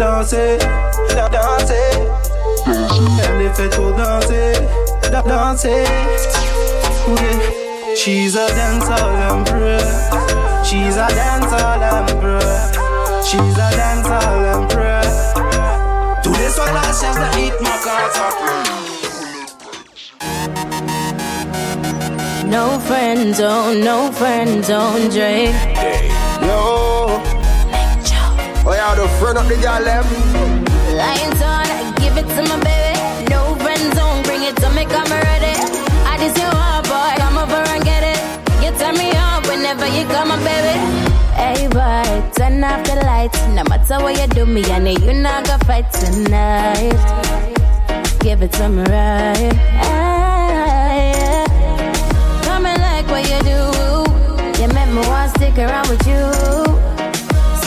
danser, 0.00 0.56
danser. 1.30 1.92
Elle 2.66 3.46
est 3.46 3.54
faite 3.54 3.76
pour 3.76 3.92
danser, 3.92 4.52
da- 5.12 5.22
danser. 5.22 5.84
Oui. 7.08 7.16
She's 7.96 8.34
a 8.36 8.46
dancehall 8.54 9.16
emperor 9.30 9.80
She's 10.64 10.96
a 10.96 11.06
dancehall 11.08 11.82
emperor 11.82 12.40
She's 13.24 13.58
a 13.58 13.70
dancehall 13.76 14.44
emperor 14.54 15.02
Tous 16.22 16.34
les 16.34 16.48
soirs 16.48 16.72
la 16.72 16.80
recherche 16.80 17.16
d'un 17.16 17.38
hit 17.38 17.52
No 22.46 22.78
friend 22.86 23.34
zone, 23.34 23.48
oh, 23.48 23.84
no 23.84 24.12
friend 24.12 24.64
zone, 24.64 25.08
Dre. 25.10 25.52
Yo. 26.46 26.89
Oh, 28.70 28.74
yeah, 28.74 28.94
the 28.94 29.08
friend 29.18 29.36
of 29.36 29.48
the 29.48 29.56
girl, 29.56 29.82
them. 29.82 30.06
Lions 30.94 31.42
on, 31.42 31.66
give 31.98 32.14
it 32.14 32.22
to 32.38 32.42
my 32.46 32.54
baby. 32.62 33.26
No 33.26 33.58
friend 33.58 33.82
zone, 33.98 34.22
bring 34.22 34.46
it 34.46 34.54
to 34.62 34.70
me, 34.70 34.84
come 34.86 35.10
ready. 35.10 35.58
I 36.06 36.14
just 36.22 36.38
you 36.38 36.46
want, 36.46 36.86
boy, 36.86 37.10
come 37.18 37.36
over 37.42 37.66
and 37.66 37.82
get 37.82 38.06
it. 38.06 38.22
You 38.62 38.70
turn 38.78 38.94
me 38.94 39.10
on 39.10 39.42
whenever 39.50 39.88
you 39.90 40.06
come, 40.06 40.28
my 40.28 40.38
baby. 40.46 40.78
Hey 41.34 41.66
boy, 41.66 42.30
turn 42.38 42.62
off 42.62 42.86
the 42.86 42.94
lights. 43.02 43.42
No 43.48 43.64
matter 43.64 43.98
what 44.04 44.14
you 44.16 44.28
do, 44.28 44.46
me 44.46 44.62
I 44.66 44.78
know 44.78 44.92
you 44.92 45.14
not 45.14 45.46
gonna 45.46 45.64
fight 45.64 45.90
tonight. 45.90 46.94
Give 48.20 48.40
it 48.40 48.52
to 48.52 48.68
me 48.68 48.84
right. 48.84 49.50
Coming 52.46 52.78
like 52.78 53.06
what 53.10 53.26
you 53.26 53.40
do. 53.50 54.62
You 54.62 54.68
make 54.68 54.90
me 54.94 55.02
want 55.10 55.34
to 55.34 55.38
stick 55.40 55.58
around 55.58 55.88
with 55.88 56.06
you. 56.06 56.69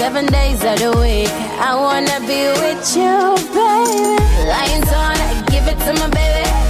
Seven 0.04 0.26
days 0.26 0.62
of 0.66 0.78
the 0.80 0.92
week, 1.00 1.32
I 1.62 1.74
wanna 1.76 2.20
be 2.28 2.44
with 2.60 2.84
you, 2.94 3.38
baby. 3.56 4.20
Lions 4.52 4.92
on, 4.92 5.16
give 5.46 5.66
it 5.66 5.80
to 5.86 5.94
my 5.94 6.10
baby. 6.10 6.63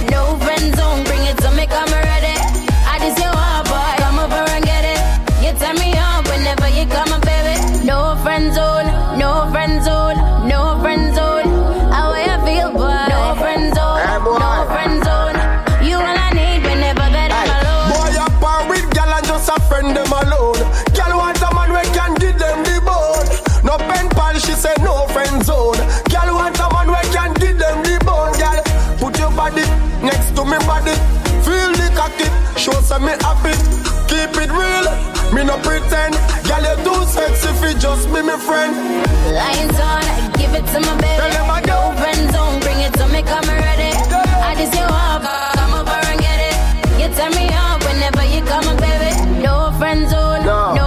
Me 33.04 33.14
happy. 33.20 33.54
Keep 34.08 34.32
it 34.42 34.50
real, 34.50 34.86
me 35.34 35.44
no 35.44 35.56
pretend. 35.60 36.14
Gal, 36.48 36.64
you 36.64 36.76
too 36.84 37.04
sexy 37.06 37.52
fi 37.60 37.72
just 37.78 38.06
be 38.12 38.22
my 38.22 38.36
friend. 38.36 38.72
Lions 39.36 39.78
on, 39.80 40.04
give 40.38 40.52
it 40.54 40.64
to 40.72 40.78
my 40.80 40.94
baby. 41.00 41.20
No 41.66 41.92
friend 42.00 42.22
zone, 42.32 42.60
bring 42.60 42.80
it 42.80 42.92
to 42.94 43.06
me, 43.08 43.22
come 43.22 43.48
ready. 43.48 43.92
I 44.48 44.54
just 44.56 44.74
you 44.74 44.86
want, 44.88 45.24
come 45.56 45.74
over 45.80 46.00
and 46.10 46.20
get 46.20 46.38
it. 46.50 46.56
You 47.00 47.08
turn 47.16 47.32
me 47.36 47.46
on 47.52 47.80
whenever 47.86 48.24
you 48.24 48.40
come, 48.44 48.76
baby. 48.76 49.10
No 49.42 49.72
friend 49.78 50.08
zone, 50.08 50.44
no, 50.44 50.74
friend 50.74 50.83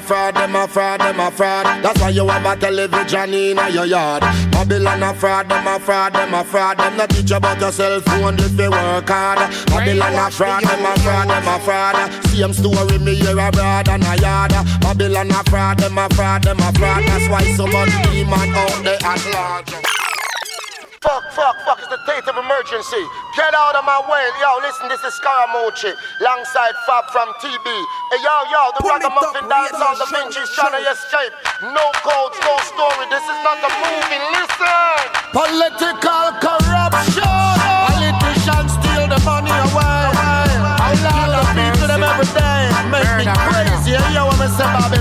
fraud, 0.00 0.34
them 0.34 0.56
a 0.56 0.66
fraud, 0.66 1.00
them 1.00 1.20
a 1.20 1.30
fraud. 1.30 1.66
That's 1.82 2.00
why 2.00 2.10
you 2.10 2.26
have 2.28 2.44
a 2.46 2.60
television 2.60 3.34
in 3.34 3.58
your 3.72 3.86
yard. 3.86 4.22
Babylon 4.50 5.02
a 5.02 5.14
fraud, 5.14 5.48
them 5.48 5.66
a 5.66 5.78
fraud, 5.78 6.12
them 6.14 6.34
a 6.34 6.44
fraud. 6.44 6.78
Them 6.78 6.96
not 6.96 7.10
teach 7.10 7.30
about 7.30 7.60
yourself 7.60 8.04
phone 8.04 8.38
if 8.38 8.58
you 8.58 8.70
work 8.70 9.08
hard. 9.08 9.38
Babylon 9.66 10.14
a 10.14 10.30
fraud, 10.30 10.62
them 10.62 10.84
a 10.84 10.98
fraud, 11.00 11.28
them 11.28 11.48
a 11.48 11.60
fraud. 11.60 12.24
Same 12.26 12.52
story 12.52 12.98
me 12.98 13.14
hear 13.14 13.38
abroad 13.38 13.88
and 13.88 14.02
a 14.02 14.16
yard. 14.20 14.52
Babylon 14.80 15.30
a 15.30 15.44
fraud, 15.44 15.78
them 15.78 15.98
a 15.98 16.08
fraud, 16.14 16.42
them 16.42 16.58
a 16.58 16.72
fraud. 16.72 17.02
That's 17.06 17.28
why 17.28 17.44
so 17.54 17.66
much 17.66 17.90
demon 18.10 18.54
out 18.54 18.84
there 18.84 18.98
at 19.02 19.34
large. 19.34 19.99
Fuck, 21.30 21.62
fuck, 21.62 21.62
fuck, 21.62 21.78
it's 21.78 21.86
the 21.86 22.00
state 22.02 22.26
of 22.26 22.34
emergency. 22.34 23.02
Get 23.38 23.54
out 23.54 23.78
of 23.78 23.86
my 23.86 24.02
way. 24.02 24.24
Yo, 24.42 24.50
listen, 24.66 24.90
this 24.90 24.98
is 25.06 25.14
Skarra 25.14 25.46
Mucci. 25.54 25.94
Alongside 26.18 26.74
Fab 26.90 27.06
from 27.14 27.30
TB. 27.38 27.66
Hey, 28.10 28.18
yo, 28.18 28.34
yo, 28.50 28.62
the 28.74 28.82
ragamuffin 28.82 29.46
dance 29.46 29.78
on 29.78 29.94
the 29.94 30.10
bench 30.10 30.34
is 30.34 30.50
trying 30.58 30.74
to 30.74 30.82
escape. 30.90 31.30
No 31.70 31.86
codes, 32.02 32.34
no 32.42 32.58
story. 32.66 33.06
This 33.14 33.22
is 33.22 33.38
not 33.46 33.62
a 33.62 33.70
movie. 33.78 34.18
Listen. 34.34 35.06
Political 35.30 36.26
corruption. 36.42 37.22
Politicians 37.22 38.74
steal 38.82 39.06
the 39.06 39.22
money 39.22 39.54
away. 39.70 40.10
I 40.82 40.98
love 40.98 41.30
the 41.30 41.42
people 41.54 41.86
them 41.86 42.02
every 42.02 42.26
day. 42.34 42.74
Make 42.90 43.22
me 43.22 43.26
crazy. 43.30 43.94
Hey, 43.94 44.18
yo, 44.18 44.26
I'm 44.26 44.42
a 44.42 44.48
Babylon. 44.58 44.99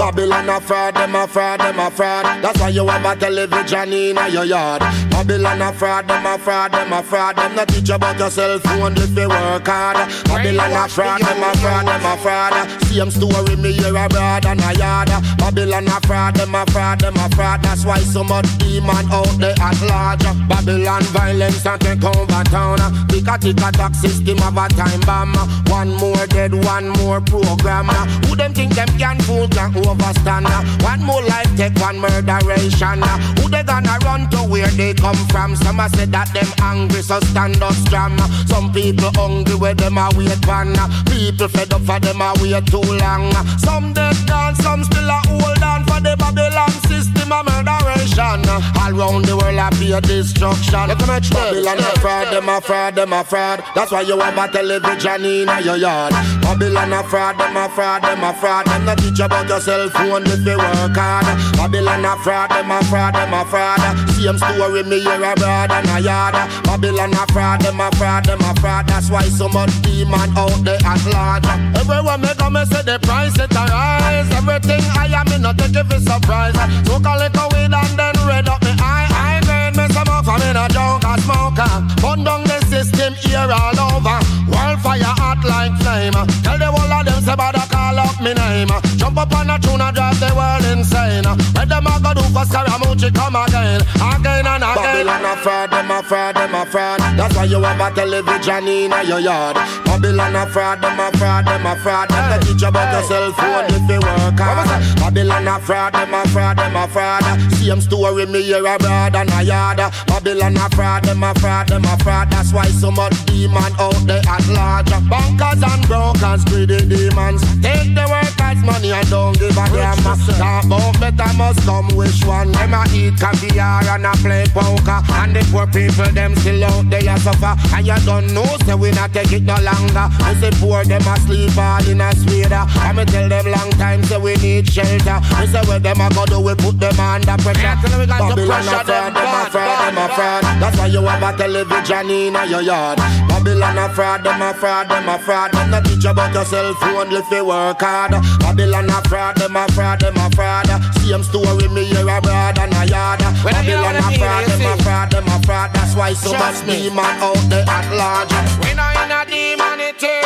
You. 0.00 0.10
Babylon 0.10 0.48
a 0.48 0.60
fraud, 0.60 0.94
them 0.94 1.14
a 1.14 1.26
fraud, 1.28 1.60
them 1.60 1.78
a 1.78 1.90
fraud. 1.90 2.24
That's 2.42 2.58
why 2.58 2.70
you 2.70 2.86
have 2.86 3.04
a 3.04 3.20
television 3.20 3.92
in 3.92 4.32
your 4.32 4.44
yard. 4.44 4.80
Babylon 5.10 5.60
a 5.60 5.72
fraud, 5.72 6.08
them 6.08 6.26
a 6.26 6.38
fraud, 6.38 6.72
them 6.72 6.92
a 6.92 7.02
fraud. 7.02 7.36
Them 7.36 7.54
not 7.54 7.68
teach 7.68 7.90
about 7.90 8.18
yourself 8.18 8.62
phone 8.62 8.96
if 8.96 9.16
you 9.16 9.28
work 9.28 9.68
hard. 9.68 9.96
Babylon 10.24 10.72
a 10.72 10.88
fraud, 10.88 11.20
them 11.20 11.42
a 11.42 11.56
fraud, 11.58 11.86
them 11.86 12.04
a 12.04 12.16
fraud. 12.16 12.82
Same 12.84 13.10
story 13.10 13.56
me 13.56 13.72
hear 13.72 13.94
abroad 13.94 14.46
and 14.46 14.60
a 14.60 14.72
yard. 14.78 15.10
Babylon 15.38 15.86
a 15.86 16.00
fraud, 16.06 16.34
them 16.34 16.54
a 16.54 16.64
fraud, 16.72 17.00
them 17.00 17.16
a 17.16 17.28
fraud. 17.36 17.62
That's 17.62 17.84
why 17.84 17.98
so 17.98 18.24
much 18.24 18.48
demon 18.58 19.06
out 19.12 19.28
there 19.38 19.54
at 19.60 19.80
large. 19.82 20.24
Babylon 20.48 21.02
violence 21.12 21.66
and 21.66 21.80
take 21.80 22.02
over 22.02 22.44
town. 22.44 22.78
Tick 23.08 23.28
a 23.28 23.38
tick 23.38 23.60
a 23.60 23.94
system 23.94 24.38
of 24.42 24.56
a 24.56 24.66
time 24.68 25.00
bomb. 25.00 25.34
One 25.68 25.94
more 25.94 26.26
dead, 26.26 26.54
one 26.64 26.88
more 26.88 27.20
program. 27.20 27.88
Who 28.26 28.34
them 28.34 28.54
think 28.54 28.74
them 28.74 28.88
can 28.98 29.20
fool 29.20 29.46
can 29.48 29.72
overstand? 29.90 30.46
One 30.82 31.02
more 31.02 31.22
life 31.22 31.50
take 31.56 31.76
one 31.76 31.98
murderation. 31.98 33.02
Uh. 33.02 33.18
Who 33.38 33.48
they 33.48 33.62
gonna 33.62 33.98
run 34.04 34.30
to 34.30 34.38
where 34.38 34.68
they 34.68 34.94
come 34.94 35.20
from? 35.28 35.56
Some 35.56 35.80
a 35.80 35.88
say 35.90 36.06
that 36.06 36.32
them 36.32 36.50
angry, 36.62 37.02
so 37.02 37.20
stand 37.20 37.62
up 37.62 37.74
strong. 37.74 38.18
Uh. 38.18 38.28
Some 38.46 38.72
people 38.72 39.10
hungry 39.14 39.54
where 39.54 39.74
them 39.74 39.98
a 39.98 40.08
wait 40.16 40.40
pan. 40.42 40.78
Uh. 40.78 40.88
People 41.10 41.48
fed 41.48 41.72
up 41.72 41.82
for 41.82 41.98
them 42.00 42.20
a 42.20 42.32
wait 42.40 42.66
too 42.66 42.80
long. 43.02 43.32
Some 43.58 43.92
dead 43.92 44.16
gone, 44.26 44.54
some 44.56 44.84
still 44.84 45.08
a 45.08 45.18
hold 45.26 45.62
on 45.62 45.84
for 45.84 46.00
the 46.00 46.16
Babylon 46.16 46.70
system 46.88 47.19
of 47.32 47.44
murderation. 47.46 48.48
All 48.80 48.92
round 48.92 49.24
the 49.24 49.36
world 49.36 49.58
I 49.58 49.70
be 49.78 49.92
a 49.92 50.00
destruction. 50.00 50.88
Look 50.88 51.00
how 51.00 51.06
much 51.06 51.30
Babylon 51.30 51.78
a 51.78 51.98
fraud, 52.00 52.32
them 52.32 52.48
a 52.48 52.60
fraud, 52.60 52.94
them 52.94 53.12
a 53.12 53.24
fraud. 53.24 53.62
That's 53.74 53.92
why 53.92 54.02
you 54.02 54.18
have 54.18 54.36
a 54.36 54.52
television 54.52 55.24
in 55.24 55.48
your 55.64 55.76
yard. 55.76 56.12
Babylon 56.42 56.92
a 56.92 57.02
fraud, 57.04 57.38
them 57.38 57.56
a 57.56 57.68
fraud, 57.68 58.02
them 58.02 58.24
a 58.24 58.32
fraud. 58.34 58.66
Them 58.66 58.84
not 58.84 58.98
teach 58.98 59.20
about 59.20 59.48
yourself 59.48 59.92
phone 59.92 60.24
if 60.26 60.44
you 60.44 60.58
work 60.58 60.96
hard. 60.96 61.26
Babylon 61.56 62.04
a 62.04 62.16
fraud, 62.22 62.50
them 62.50 62.70
a 62.70 62.82
fraud, 62.84 63.14
them 63.14 63.34
a 63.34 63.44
fraud. 63.44 63.80
Same 64.16 64.38
story 64.38 64.82
me 64.84 65.00
hear 65.00 65.22
abroad 65.22 65.70
and 65.70 65.88
a 65.90 66.00
yard. 66.00 66.34
Babylon 66.64 67.12
a 67.14 67.26
fraud, 67.32 67.60
them 67.60 67.80
a 67.80 67.90
fraud, 67.96 68.24
them 68.24 68.40
a 68.40 68.54
fraud. 68.60 68.86
That's 68.88 69.10
why 69.10 69.24
so 69.28 69.48
much 69.48 69.70
demon 69.82 70.30
out 70.36 70.64
there 70.64 70.78
at 70.84 71.04
large. 71.12 71.46
Everyone 71.76 72.20
make 72.20 72.40
a 72.40 72.50
mess 72.50 72.68
the 72.68 72.98
price 73.02 73.38
it 73.38 73.52
a 73.52 73.64
rise. 73.70 74.30
Everything 74.32 74.82
I 74.96 75.06
am 75.12 75.28
in 75.32 75.42
not 75.42 75.58
take 75.58 75.74
it 75.74 75.86
for 75.86 76.00
surprise. 76.00 76.54
So 76.86 77.00
call 77.00 77.19
it 77.20 77.36
a 77.36 77.44
weed 77.52 77.72
and 77.72 77.98
then 77.98 78.14
red 78.26 78.48
up 78.48 78.62
me 78.62 78.72
eye. 78.80 79.08
I 79.10 79.40
made 79.46 79.76
me 79.76 79.92
some 79.92 80.08
off 80.08 80.28
I'm 80.28 80.42
in 80.42 80.56
a 80.56 80.68
junk 80.68 81.04
a 81.04 81.20
smoker. 81.20 81.72
Burn 82.00 82.24
down 82.24 82.44
the 82.44 82.59
system 82.70 83.14
here 83.14 83.50
all 83.50 83.78
over. 83.90 84.18
Wildfire 84.46 85.12
hot 85.18 85.42
like 85.42 85.74
flame. 85.82 86.14
Tell 86.46 86.58
the 86.58 86.70
whole 86.70 86.92
of 86.92 87.04
them 87.04 87.20
say 87.22 87.34
bother 87.34 87.66
call 87.66 87.98
up 87.98 88.14
me 88.22 88.32
name. 88.32 88.70
Jump 88.96 89.18
up 89.18 89.34
on 89.34 89.50
a 89.50 89.58
tune 89.58 89.82
and 89.82 89.94
drive 89.94 90.18
the 90.22 90.30
world 90.38 90.64
insane. 90.70 91.26
Where 91.54 91.66
them 91.66 91.86
a 91.86 91.94
go 91.98 92.14
do 92.14 92.22
for 92.30 92.46
Skarra 92.46 92.78
Mucci 92.78 93.10
come 93.10 93.36
again, 93.36 93.82
again 93.98 94.46
and 94.46 94.62
again. 94.62 95.06
Babylon 95.06 95.24
a 95.26 95.34
fraud, 95.42 95.70
them 95.70 95.90
a 95.90 95.98
fraud, 96.02 96.34
them 96.36 96.54
a 96.54 96.62
fraud. 96.66 97.00
That's 97.18 97.34
why 97.36 97.44
you 97.44 97.60
have 97.60 97.80
a 97.82 97.88
television 97.94 98.68
in 98.68 98.92
your 99.06 99.20
yard. 99.20 99.56
Babylon 99.84 100.36
a 100.36 100.46
fraud, 100.46 100.80
them 100.80 101.00
a 101.00 101.10
fraud, 101.18 101.46
them 101.46 101.66
a 101.66 101.74
fraud. 101.82 102.08
Them 102.08 102.24
hey. 102.30 102.40
teach 102.46 102.62
about 102.62 102.88
yourself 102.94 103.36
phone 103.36 103.66
if 103.74 103.88
you 103.90 104.00
work 104.00 104.38
hard. 104.38 104.68
Babylon 105.00 105.48
a 105.48 105.58
fraud, 105.58 105.92
them 105.94 106.14
a 106.14 106.22
fraud, 106.28 106.56
them 106.58 106.76
a 106.76 106.86
fraud. 106.88 107.24
Same 107.58 107.80
story 107.80 108.26
me 108.26 108.42
hear 108.42 108.64
abroad 108.66 109.16
and 109.16 109.30
a 109.30 109.42
yard. 109.42 109.78
Babylon 110.06 110.56
a 110.56 110.68
fraud, 110.70 111.04
them 111.04 111.22
a 111.22 111.34
fraud, 111.40 111.68
them 111.68 111.84
a 111.84 111.96
fraud. 111.98 112.30
That's 112.30 112.52
why 112.52 112.59
so 112.68 112.90
much 112.90 113.14
demon 113.26 113.72
out 113.78 113.96
there 114.06 114.22
at 114.28 114.46
large. 114.48 114.90
Bankers 115.08 115.62
and 115.62 115.86
brokers, 115.86 116.44
greedy 116.44 116.78
demons. 116.86 117.42
Take 117.62 117.94
the 117.94 118.06
workers' 118.08 118.62
money 118.64 118.92
and 118.92 119.08
don't 119.08 119.38
give 119.38 119.56
a 119.56 119.64
damn. 119.70 119.96
Talk 120.02 120.64
about 120.64 121.00
better 121.00 121.32
must 121.36 121.60
come 121.64 121.88
which 121.96 122.24
one. 122.24 122.52
Them 122.52 122.74
a 122.74 122.84
eat 122.92 123.18
caviar 123.18 123.84
and 123.84 124.06
a 124.06 124.12
play 124.22 124.44
poker. 124.52 125.00
And 125.20 125.34
the 125.34 125.42
poor 125.50 125.66
people 125.66 126.10
them 126.12 126.34
still 126.36 126.64
out 126.64 126.90
there 126.90 127.16
suffer. 127.18 127.54
And 127.74 127.86
you 127.86 127.96
don't 128.04 128.32
know, 128.34 128.46
so 128.66 128.76
we 128.76 128.90
not 128.92 129.12
take 129.12 129.32
it 129.32 129.42
no 129.42 129.56
longer. 129.60 130.06
We 130.26 130.34
say 130.40 130.50
poor 130.60 130.84
them 130.84 131.06
a 131.06 131.18
sleep 131.20 131.56
all 131.56 131.84
in 131.88 132.00
a 132.00 132.14
sweater. 132.14 132.64
And 132.84 132.96
me 132.96 133.04
tell 133.04 133.28
them 133.28 133.46
long 133.46 133.70
time 133.72 134.02
say 134.04 134.18
we 134.18 134.34
need 134.36 134.68
shelter. 134.68 135.20
We 135.40 135.46
say 135.46 135.62
where 135.66 135.78
them 135.78 136.00
a 136.00 136.08
go 136.14 136.24
do, 136.26 136.40
we 136.40 136.54
put 136.54 136.78
them 136.78 136.98
under 137.00 137.36
pressure. 137.42 137.76
Babylon 138.06 138.68
a 138.68 138.84
fraud, 138.84 138.86
them 138.86 139.16
a 139.16 139.50
fraud, 139.50 139.78
them 139.80 139.98
a 139.98 140.08
fraud. 140.14 140.42
That's 140.60 140.78
why 140.78 140.86
you 140.86 141.02
have 141.02 141.22
a 141.22 141.36
television 141.36 142.10
in 142.10 142.36
your 142.50 142.62
yard. 142.62 142.98
Babylon 143.28 143.78
a 143.78 143.88
fraud, 143.94 144.24
them 144.24 144.42
a 144.42 144.52
fraud, 144.52 144.88
them 144.88 145.08
a 145.08 145.18
fraud. 145.18 145.52
Them 145.52 145.70
not 145.70 145.84
teach 145.84 146.04
about 146.04 146.34
yourself 146.34 146.76
phone 146.78 147.12
if 147.12 147.30
you 147.30 147.44
work 147.44 147.80
hard. 147.80 148.12
Babylon 148.40 148.90
a 148.90 149.00
fraud, 149.08 149.36
them 149.36 149.56
a 149.56 149.66
fraud, 149.72 150.00
them 150.00 150.16
a 150.16 150.28
fraud. 150.34 150.66
Same 150.98 151.22
story 151.22 151.68
me 151.68 151.84
hear 151.84 152.08
abroad 152.08 152.58
and 152.58 152.74
a 152.74 152.84
yard. 152.86 153.20
Babylon 153.46 153.96
a 153.96 154.02
fraud, 154.18 154.44
them 154.46 154.66
a 154.66 154.82
fraud, 154.82 155.10
them 155.12 155.28
a 155.28 155.38
fraud. 155.46 155.70
That's 155.72 155.94
why 155.94 156.12
so 156.12 156.32
much 156.32 156.66
demon 156.66 157.04
out 157.22 157.38
there 157.48 157.64
at 157.68 157.86
large. 157.94 158.34
We 158.66 158.74
not 158.74 158.98
in 158.98 159.12
a 159.14 159.22
demonity. 159.24 160.18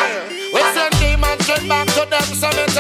We 0.53 0.61
send 0.73 0.97
demons 0.99 1.45
straight 1.45 1.69
back 1.69 1.87
to 1.95 2.09
them 2.09 2.23
cemetery. 2.23 2.74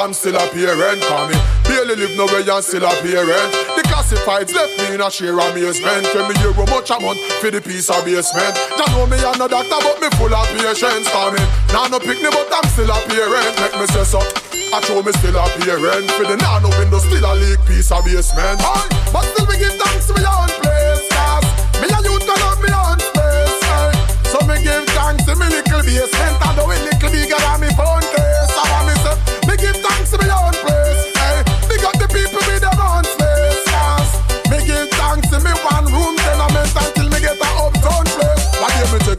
I'm 0.00 0.14
still 0.16 0.32
a 0.32 0.48
parent 0.48 1.04
for 1.04 1.28
me. 1.28 1.36
Barely 1.68 1.92
live 1.92 2.16
nowhere 2.16 2.40
and 2.40 2.64
still 2.64 2.88
a 2.88 2.92
parent. 3.04 3.52
The 3.76 3.84
classifieds 3.84 4.48
left 4.56 4.72
me 4.80 4.96
in 4.96 5.00
a 5.04 5.10
sheer 5.12 5.36
amazement. 5.36 6.08
When 6.16 6.24
me 6.24 6.40
hear 6.40 6.56
much 6.56 6.88
a 6.88 6.96
month 6.96 7.20
for 7.36 7.52
the 7.52 7.60
piece 7.60 7.92
of 7.92 8.00
basement. 8.08 8.56
Ya 8.80 8.88
know 8.96 9.04
me 9.04 9.20
a 9.20 9.28
no 9.36 9.44
doctor, 9.44 9.76
but 9.76 10.00
me 10.00 10.08
full 10.16 10.32
of 10.32 10.48
patience 10.56 11.04
for 11.12 11.28
me. 11.36 11.44
Now 11.76 11.84
no 11.92 12.00
pick 12.00 12.16
me, 12.16 12.32
but 12.32 12.48
I'm 12.48 12.64
still 12.72 12.88
a 12.88 12.96
parent. 13.12 13.52
Make 13.60 13.76
me 13.76 13.84
say 13.92 14.08
so. 14.08 14.24
I 14.72 14.80
show 14.88 15.04
me 15.04 15.12
still 15.20 15.36
a 15.36 15.44
parent. 15.60 16.08
For 16.16 16.24
the 16.24 16.40
nano 16.40 16.72
window, 16.80 16.96
still 16.96 17.20
a 17.20 17.36
leak 17.36 17.60
piece 17.68 17.92
of 17.92 18.00
basement. 18.00 18.56
Aye, 18.56 18.88
but 19.12 19.28
still 19.28 19.44
we 19.52 19.60
give 19.60 19.76
thanks 19.76 20.08
to 20.08 20.16
me 20.16 20.24
own 20.24 20.48
place. 20.64 21.04
Cause 21.12 21.44
me 21.76 21.92
and 21.92 22.04
you 22.08 22.16
turn 22.24 22.40
up 22.40 22.56
me 22.64 22.72
own 22.72 22.96
space. 23.04 23.68
Aye. 23.68 23.92
So 24.32 24.40
me 24.48 24.64
give 24.64 24.88
thanks 24.96 25.28
to 25.28 25.36
me 25.36 25.44
little 25.44 25.84
basement. 25.84 26.19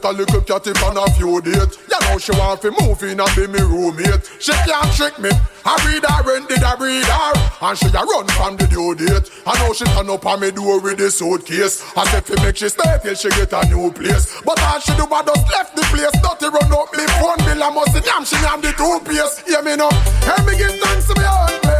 Get 0.01 0.11
a 0.11 0.17
little 0.17 0.41
cat 0.41 0.67
if 0.67 0.83
on 0.83 0.97
a 0.97 1.05
few 1.11 1.41
dates? 1.41 1.77
You 1.89 1.99
know 2.01 2.17
she 2.17 2.31
want 2.31 2.61
to 2.61 2.71
move 2.81 3.01
in 3.03 3.19
and 3.19 3.35
be 3.35 3.47
me 3.47 3.59
roommate. 3.59 4.29
She 4.39 4.51
can't 4.51 4.91
trick 4.95 5.19
me. 5.19 5.29
I 5.65 5.77
read 5.85 6.03
her 6.05 6.23
rent, 6.23 6.49
did 6.49 6.63
I 6.63 6.75
read 6.75 7.05
her? 7.05 7.33
And 7.61 7.77
she 7.77 7.87
a 7.87 8.01
run 8.01 8.27
from 8.27 8.57
the 8.57 8.67
due 8.67 8.95
date. 8.95 9.29
I 9.45 9.57
know 9.59 9.73
she 9.73 9.85
turn 9.85 10.09
up 10.09 10.25
on 10.25 10.39
me 10.39 10.51
door 10.51 10.79
with 10.79 10.97
the 10.97 11.11
suitcase. 11.11 11.83
I 11.95 12.05
said 12.07 12.25
fi 12.25 12.35
make 12.43 12.57
she 12.57 12.69
stay 12.69 12.97
till 13.03 13.15
she 13.15 13.29
get 13.29 13.53
a 13.53 13.65
new 13.67 13.91
place. 13.91 14.41
But 14.41 14.61
all 14.61 14.79
she 14.79 14.93
do 14.95 15.05
I 15.05 15.21
just 15.23 15.45
left 15.51 15.75
the 15.75 15.83
place. 15.93 16.15
Dirty 16.21 16.49
run 16.49 16.71
up 16.73 16.89
me 16.93 17.05
phone 17.21 17.41
bill. 17.45 17.63
I 17.63 17.69
must 17.69 17.93
damn 18.05 18.25
she 18.25 18.37
am 18.47 18.61
the 18.61 18.73
two 18.73 18.99
piece. 19.05 19.39
Hear 19.45 19.61
me 19.61 19.75
now. 19.75 19.91
Help 20.25 20.45
me 20.47 20.57
give 20.57 20.73
thanks 20.79 21.07
to 21.07 21.15
me 21.19 21.70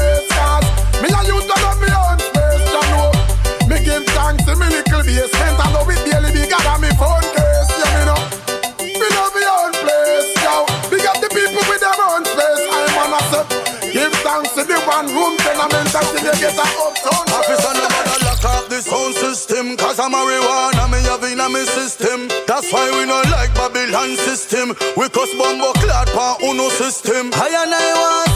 marijuana, 20.12 20.92
me 20.92 21.00
have 21.08 21.24
in 21.24 21.40
me 21.54 21.64
system. 21.66 22.28
That's 22.48 22.72
why 22.72 22.92
we 22.92 23.06
not 23.06 23.26
like 23.32 23.54
Babylon 23.56 24.16
system. 24.18 24.76
We 24.98 25.08
cause 25.10 25.34
bumbo 25.40 25.72
clad 25.80 26.08
pa 26.10 26.38
uno 26.44 26.70
system. 26.70 27.32
I 27.34 27.48
and 27.64 27.74
I 27.74 27.94
want 28.02 28.31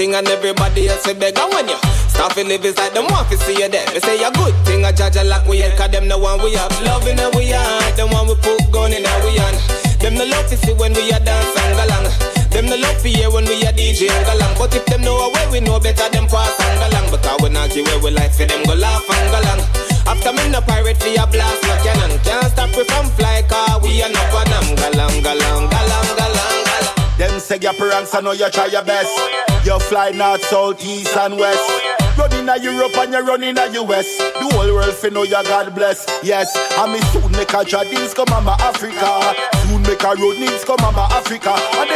Everything 0.00 0.16
and 0.16 0.32
everybody 0.32 0.88
else 0.88 1.04
to 1.04 1.12
beg. 1.12 1.36
And 1.36 1.52
when 1.52 1.68
you 1.68 1.76
start 2.08 2.32
to 2.32 2.40
live, 2.40 2.64
it's 2.64 2.78
like 2.80 2.96
them 2.96 3.04
want 3.12 3.28
to 3.28 3.36
see 3.36 3.52
you 3.52 3.68
dead. 3.68 3.84
They 3.92 4.00
say 4.00 4.16
a 4.24 4.32
good 4.32 4.56
thing, 4.64 4.80
a 4.80 4.96
judge 4.96 5.20
a 5.20 5.24
lock 5.28 5.44
we 5.44 5.60
head, 5.60 5.76
cause 5.76 5.92
them 5.92 6.08
the 6.08 6.16
one 6.16 6.40
we 6.40 6.56
have 6.56 6.72
love 6.80 7.04
in 7.04 7.20
our 7.20 7.28
we 7.36 7.52
heart. 7.52 8.00
The 8.00 8.08
one 8.08 8.24
we 8.24 8.32
put 8.40 8.64
gun 8.72 8.96
in 8.96 9.04
our 9.04 9.20
we 9.28 9.36
hand. 9.36 9.60
Them 10.00 10.16
the 10.16 10.24
love 10.24 10.48
to 10.48 10.56
see 10.56 10.72
when 10.72 10.96
we 10.96 11.12
a 11.12 11.20
dance 11.20 11.52
and 11.52 11.76
galang. 11.76 12.08
Them 12.48 12.72
the 12.72 12.80
love 12.80 12.96
to 13.04 13.08
hear 13.12 13.28
when 13.28 13.44
we 13.44 13.60
a 13.60 13.76
DJ 13.76 14.08
and 14.08 14.24
galang. 14.24 14.56
But 14.56 14.72
if 14.72 14.88
them 14.88 15.04
know 15.04 15.20
away, 15.20 15.44
we 15.52 15.60
know 15.60 15.76
better 15.76 16.08
them 16.08 16.24
pass 16.32 16.56
and 16.56 16.80
galang. 16.80 17.12
Because 17.12 17.36
we 17.44 17.52
not 17.52 17.68
give 17.68 17.84
away 17.84 18.00
we 18.00 18.10
like 18.16 18.32
for 18.32 18.48
them 18.48 18.64
go 18.64 18.80
laugh 18.80 19.04
and 19.04 19.28
galang. 19.36 19.60
After 20.08 20.32
me 20.32 20.48
no 20.48 20.64
pirate 20.64 20.96
for 20.96 21.12
a 21.12 21.28
blast 21.28 21.60
no 21.68 21.76
cannon. 21.84 22.16
Can't 22.24 22.48
stop 22.48 22.72
we 22.72 22.88
from 22.88 23.04
fly 23.20 23.44
car 23.52 23.76
we 23.84 24.00
a 24.00 24.08
no 24.08 24.22
for 24.32 24.48
them 24.48 24.64
galang 24.80 25.20
galang 25.20 25.68
galang 25.68 26.08
galang 26.16 26.60
galang. 26.64 27.18
Them 27.20 27.36
say 27.36 27.60
your 27.60 27.76
parents, 27.76 28.16
I 28.16 28.24
know 28.24 28.32
you 28.32 28.48
try 28.48 28.64
your 28.72 28.80
best. 28.80 29.49
You 29.64 29.78
fly 29.78 30.10
north, 30.10 30.42
south, 30.44 30.82
east, 30.84 31.16
and 31.16 31.36
west. 31.36 31.70
Running 32.16 32.48
a 32.48 32.58
Europe 32.58 32.96
and 32.96 33.12
you're 33.12 33.24
running 33.24 33.56
a 33.58 33.66
US. 33.80 34.18
The 34.18 34.48
whole 34.52 34.74
world 34.74 34.94
fi 34.94 35.08
know 35.08 35.22
you 35.22 35.42
God 35.44 35.74
bless. 35.74 36.06
Yes, 36.22 36.48
and 36.78 36.92
me 36.92 37.00
soon 37.12 37.30
make 37.32 37.52
a 37.52 37.64
Jadis 37.64 38.14
come 38.14 38.26
mama 38.30 38.56
Africa. 38.60 39.36
Soon 39.68 39.82
make 39.82 40.02
a 40.02 40.14
road 40.16 40.38
names 40.38 40.64
come 40.64 40.80
mama 40.80 41.08
Africa. 41.12 41.54
And 41.76 41.90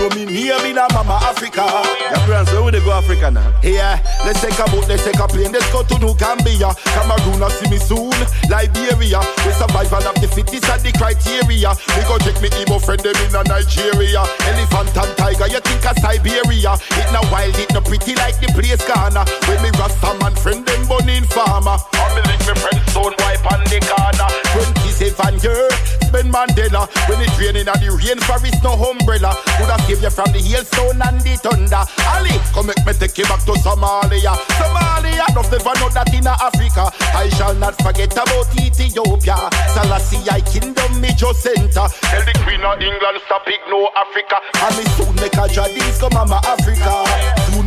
soon 0.00 0.08
know 0.08 0.16
me 0.16 0.24
name 0.24 0.72
in 0.72 0.78
a 0.78 0.86
mama 0.94 1.18
Africa. 1.22 1.64
Your 2.08 2.20
parents, 2.24 2.52
where 2.52 2.62
would 2.62 2.74
they 2.74 2.80
go 2.80 2.92
Africa 2.92 3.30
now? 3.30 3.52
Yeah, 3.62 4.00
let's 4.24 4.40
take 4.40 4.56
a 4.58 4.64
boat, 4.70 4.88
let's 4.88 5.04
take 5.04 5.18
a 5.18 5.28
plane, 5.28 5.52
let's 5.52 5.68
go 5.72 5.82
to 5.82 5.98
New 5.98 6.14
Gambia. 6.16 6.72
Cameroon, 6.96 7.42
I 7.42 7.48
see 7.50 7.68
me 7.70 7.78
soon. 7.78 8.12
Liberia, 8.48 9.20
with 9.44 9.56
survival 9.56 10.08
of 10.08 10.16
the 10.20 10.28
fittest 10.28 10.68
and 10.68 10.80
the 10.80 10.92
criteria. 10.96 11.76
We 11.96 12.02
go 12.08 12.16
check 12.18 12.40
me 12.40 12.48
Igbo 12.48 12.80
friend 12.80 13.00
them 13.00 13.16
in 13.28 13.34
a 13.36 13.42
Nigeria. 13.44 14.24
Elephant 14.48 14.96
and 14.96 15.12
tiger, 15.20 15.48
you 15.52 15.60
think 15.60 15.84
of 15.84 15.96
Siberia? 16.00 16.72
It 16.96 17.08
no 17.12 17.20
wild, 17.28 17.56
it 17.60 17.70
no 17.72 17.80
pretty 17.84 18.14
like 18.16 18.40
the 18.40 18.48
place 18.56 18.80
Ghana. 18.88 19.24
When 19.48 19.60
me 19.60 19.70
Rasta 19.76 20.16
man 20.20 20.34
friend 20.36 20.64
them 20.64 20.80
burning 20.88 21.28
farmer. 21.28 21.76
And 21.76 22.10
me 22.16 22.22
link 22.24 22.42
me 22.48 22.54
friend 22.56 22.80
stone 22.88 23.14
wipe 23.20 23.44
on 23.52 23.60
the 23.68 23.78
corner. 23.84 24.28
27 24.56 25.44
years, 25.44 25.99
spend 26.10 26.34
Mandela. 26.34 26.90
When 27.06 27.22
it 27.22 27.30
raining 27.38 27.70
and 27.70 27.80
the 27.80 27.94
rainforest 27.94 28.58
no 28.66 28.74
umbrella. 28.74 29.30
Could 29.56 29.70
have 29.70 29.80
save 29.86 30.02
you 30.02 30.10
from 30.10 30.30
the 30.34 30.42
hailstone 30.42 30.98
and 30.98 31.20
the 31.22 31.38
thunder. 31.38 31.86
Ali, 32.10 32.34
come 32.50 32.66
make 32.66 32.82
me 32.82 32.92
take 32.98 33.16
you 33.18 33.26
back 33.30 33.46
to 33.46 33.54
Somalia. 33.62 34.34
Somalia, 34.58 35.26
don't 35.30 35.46
never 35.46 35.74
know 35.78 35.88
that 35.94 36.10
in 36.10 36.26
Africa. 36.26 36.90
I 37.14 37.30
shall 37.38 37.54
not 37.54 37.78
forget 37.78 38.12
about 38.12 38.50
Ethiopia. 38.58 39.38
Selassie, 39.70 40.26
I 40.28 40.42
kingdom 40.42 41.00
me 41.00 41.14
just 41.14 41.46
center. 41.46 41.86
Tell 41.86 42.24
the 42.26 42.34
queen 42.42 42.62
of 42.66 42.82
England 42.82 43.22
stop 43.24 43.46
ignore 43.46 43.90
Africa. 43.94 44.42
And 44.66 44.74
me 44.76 44.84
soon 44.98 45.14
make 45.22 45.38
a 45.38 45.46
Jadis 45.46 45.98
come 46.02 46.12
mama 46.14 46.42
Africa. 46.44 47.06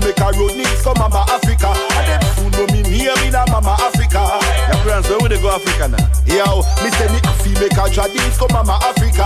Soon 0.04 0.12
make 0.12 0.20
a 0.20 0.38
Rodney's 0.38 0.82
come 0.82 1.00
mama 1.00 1.24
Africa. 1.30 1.72
And 1.96 2.08
them 2.12 2.22
soon 2.36 2.52
know 2.52 2.68
me 2.74 2.82
near 2.84 3.16
me 3.24 3.30
na 3.30 3.46
mama 3.48 3.78
Africa. 3.80 4.20
Your 4.68 4.84
parents, 4.84 5.08
where 5.08 5.20
would 5.20 5.32
they 5.32 5.40
go 5.42 5.50
Africa 5.50 5.88
now? 5.88 6.04
Yo, 6.28 6.60
me 6.84 6.92
say 6.92 7.08
me 7.08 7.20
fi 7.40 7.52
make 7.56 7.72
a 7.80 7.88
Jadis 7.90 8.38
come 8.38 8.52
mama 8.52 8.80
Africa. 8.84 9.24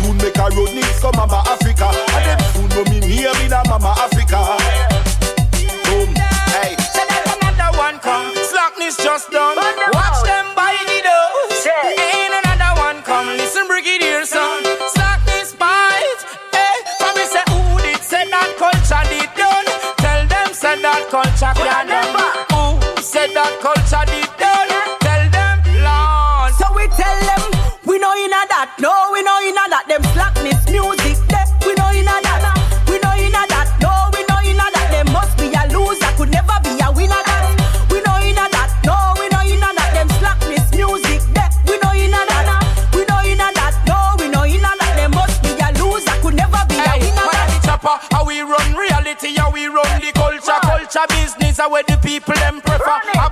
Soon 0.00 0.16
make 0.16 0.36
a 0.38 0.48
road 0.56 0.72
Rodney's 0.72 1.00
come 1.00 1.12
mama 1.16 1.44
Africa. 1.46 1.92
And 2.16 2.24
them 2.24 2.40
soon 2.56 2.68
know 2.72 2.84
me 2.90 3.00
near 3.00 3.32
me 3.34 3.48
na 3.48 3.62
mama 3.68 3.92
Africa. 4.00 4.56
Boom, 5.84 6.08
hey. 6.56 6.72
So 6.80 7.04
that 7.04 7.36
another 7.36 7.76
one 7.76 7.98
come. 8.00 8.32
Slackness 8.36 8.96
just 8.96 9.30
done. 9.30 9.65
Culture 23.66 24.06
did 24.06 24.30
done? 24.38 24.70
Tell 25.02 25.24
them, 25.34 25.58
Lord. 25.82 26.54
So 26.54 26.70
we 26.78 26.86
tell 26.94 27.18
them 27.26 27.42
we 27.82 27.98
know 27.98 28.14
in 28.14 28.30
that, 28.30 28.78
no, 28.78 29.10
we 29.10 29.26
know 29.26 29.42
in 29.42 29.58
that. 29.58 29.90
Them 29.90 30.02
slackness 30.14 30.62
music, 30.70 31.18
we 31.66 31.74
know 31.74 31.90
in 31.90 32.06
that. 32.06 32.54
We 32.86 33.02
know 33.02 33.14
in 33.18 33.34
that, 33.34 33.74
no, 33.82 33.90
we 34.14 34.22
know 34.30 34.38
in 34.46 34.54
that. 34.54 34.86
Them 34.94 35.10
must 35.10 35.34
be 35.38 35.50
a 35.50 35.66
loser, 35.74 36.06
could 36.14 36.30
never 36.30 36.54
be 36.62 36.78
a 36.78 36.94
winner. 36.94 37.18
That 37.26 37.58
we 37.90 37.98
know 38.06 38.22
in 38.22 38.38
that, 38.38 38.70
no, 38.86 38.94
we 39.18 39.26
know 39.34 39.42
in 39.42 39.58
that. 39.58 39.90
Them 39.90 40.08
slackness 40.22 40.70
music, 40.70 41.26
there, 41.34 41.50
we 41.66 41.74
know 41.82 41.90
in 41.90 42.14
that. 42.14 42.62
We 42.94 43.02
know 43.10 43.18
in 43.26 43.42
that, 43.42 43.74
no, 43.90 44.14
we 44.22 44.30
know 44.30 44.46
in 44.46 44.62
that. 44.62 44.94
Them 44.94 45.10
must 45.10 45.42
be 45.42 45.58
a 45.58 45.74
loser, 45.82 46.14
could 46.22 46.38
never 46.38 46.62
be 46.70 46.78
a 46.78 46.94
winner. 47.02 47.26
chopper, 47.66 47.98
how 48.14 48.22
we 48.22 48.46
run 48.46 48.78
reality, 48.78 49.34
how 49.34 49.50
we 49.50 49.66
run 49.66 49.90
the 49.98 50.14
culture, 50.14 50.54
culture 50.62 51.06
business, 51.10 51.58
how 51.58 51.66
where 51.66 51.82
the 51.82 51.98
people 51.98 52.38
them 52.38 52.62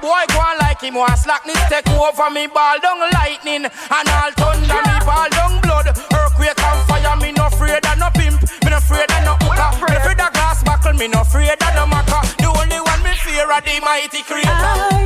boy 0.05 0.25
go 0.29 0.39
on 0.45 0.61
like 0.61 0.85
him, 0.85 1.01
want 1.01 1.17
slackness 1.17 1.57
take 1.73 1.89
over 1.97 2.29
me, 2.29 2.45
ball 2.47 2.77
down 2.85 3.01
lightning, 3.17 3.65
and 3.65 4.09
all 4.13 4.31
thunder 4.37 4.81
me, 4.85 4.97
ball 5.09 5.29
down 5.33 5.57
blood, 5.65 5.89
earthquake 5.89 6.61
and 6.61 6.81
fire. 6.85 7.17
Me 7.17 7.33
no 7.33 7.49
afraid 7.49 7.81
of 7.81 7.97
no 7.97 8.13
pimp, 8.13 8.37
me 8.65 8.69
no 8.69 8.77
afraid 8.77 9.09
of 9.09 9.25
no 9.25 9.33
hooker, 9.41 9.71
me 9.89 9.97
afraid 9.97 10.21
of 10.21 10.31
glass 10.37 10.63
buckle, 10.63 10.93
me 10.93 11.09
no 11.09 11.23
afraid 11.23 11.57
of 11.57 11.73
no 11.73 11.89
maca. 11.89 12.21
The 12.37 12.53
only 12.53 12.81
one 12.85 13.01
me 13.01 13.17
fear 13.25 13.49
of 13.49 13.65
the 13.65 13.81
mighty 13.81 14.21
creator. 14.29 14.53
I 14.53 15.01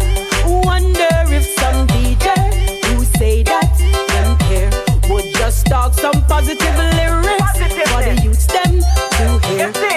wonder 0.67 1.15
if 1.31 1.47
some 1.55 1.87
DJ 1.87 2.27
who 2.91 3.05
say 3.19 3.45
that 3.45 3.71
them 4.11 4.35
care 4.51 4.73
would 5.11 5.31
just 5.39 5.67
talk 5.67 5.95
some 5.95 6.27
positive 6.27 6.77
lyrics 6.99 7.55
for 7.87 8.03
the 8.03 8.19
youths 8.25 8.47
them 8.47 8.83
to 9.15 9.39
hear. 9.47 9.71
to 9.73 9.89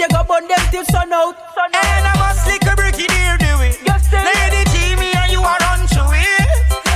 and 0.00 0.12
Lady 0.12 0.14
G 0.14 0.14
go 0.14 0.22
burn 0.24 0.48
them 0.48 0.58
till 0.70 0.84
sun 0.84 1.12
out. 1.12 1.34
Sun 1.54 1.74
out. 1.74 1.84
And 1.84 2.06
I 2.06 2.14
must 2.18 2.46
lick 2.46 2.62
a 2.66 2.76
bricky 2.76 3.06
dear 3.06 3.36
do 3.38 3.52
it. 3.66 3.78
Yes, 3.84 4.06
Lady 4.12 4.62
G, 4.70 4.94
me 4.96 5.10
and 5.12 5.32
you 5.32 5.40
are 5.40 5.58
on 5.70 5.80
to 5.86 6.02
it. 6.14 6.48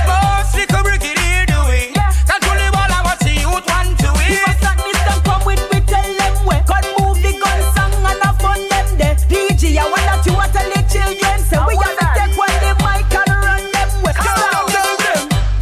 Must 0.07 0.55
lick 0.55 0.71
a 0.71 0.83
bricky 0.83 1.11
do 1.51 1.59
it. 1.67 1.91
Control 2.27 2.55
the 2.55 2.69
ball, 2.71 2.91
I 2.91 3.01
want 3.03 3.19
see 3.23 3.39
you 3.39 3.49
want 3.49 3.65
to 3.67 4.09
If 4.23 4.39
it. 4.39 4.59
miss 4.87 4.99
come 5.23 5.43
with 5.43 5.63
we 5.71 5.79
tell 5.83 6.09
them 6.15 6.35
where. 6.47 6.63
Gun 6.63 6.85
move 6.95 7.19
the 7.19 7.31
gun 7.35 7.59
song 7.75 7.91
and 8.07 8.23
a 8.23 8.31
fun 8.39 8.61
them 8.71 8.87
there. 8.95 9.15
DJ 9.27 9.77
I 9.77 9.89
want 9.89 10.05
that 10.07 10.23
you 10.23 10.33
want 10.33 10.51
to 10.55 10.63
let 10.71 10.85
children 10.87 11.37
say 11.43 11.59
we 11.67 11.75
have 11.83 11.97
to 11.99 12.07
take 12.15 12.33
one 12.39 12.55
the 12.63 12.71
mic 12.87 13.11
and 13.11 13.31
run 13.43 13.63
them 13.73 13.89
way. 13.99 14.15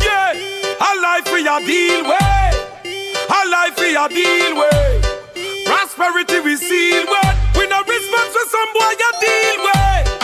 Yeah, 0.06 0.38
a 0.78 0.90
life 1.02 1.28
we 1.34 1.42
a 1.48 1.58
deal 1.66 2.06
with. 2.06 2.54
A 2.86 3.40
life 3.50 3.78
we 3.82 3.96
a 3.98 4.06
deal 4.10 4.54
with. 4.62 4.91
Prosperity 6.02 6.40
we 6.40 6.56
seal 6.56 7.06
with. 7.06 7.38
We 7.56 7.68
no 7.68 7.78
response 7.84 8.34
to 8.34 8.44
some 8.50 8.74
boy 8.74 8.90
a 8.90 9.12
deal 9.22 9.66
with. 9.66 10.21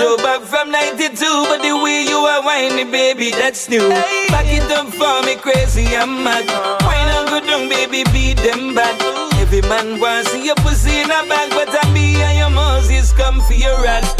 Throw 0.00 0.16
back 0.16 0.40
from 0.40 0.70
92, 0.70 1.14
but 1.48 1.60
the 1.60 1.76
way 1.76 2.04
you 2.08 2.16
are 2.16 2.42
whining, 2.42 2.90
baby, 2.90 3.30
that's 3.30 3.68
new. 3.68 3.86
Back 4.32 4.46
it 4.48 4.70
up 4.72 4.88
for 4.88 5.20
me, 5.26 5.36
crazy, 5.36 5.94
I'm 5.94 6.24
mad. 6.24 6.48
Uh-huh. 6.48 6.78
Wine 6.86 7.08
and 7.16 7.28
go 7.28 7.38
down, 7.40 7.68
baby, 7.68 8.04
beat 8.12 8.38
them 8.38 8.74
bad. 8.74 8.96
Every 9.34 9.60
man 9.62 10.00
wants 10.00 10.30
see 10.30 10.46
your 10.46 10.56
pussy 10.56 11.00
in 11.00 11.10
a 11.10 11.20
bag, 11.28 11.50
but 11.50 11.68
I 11.68 11.92
me 11.92 12.16
and 12.22 12.38
your 12.38 12.50
Moses 12.50 13.12
come 13.12 13.40
for 13.42 13.54
your 13.54 13.82
rat. 13.82 14.19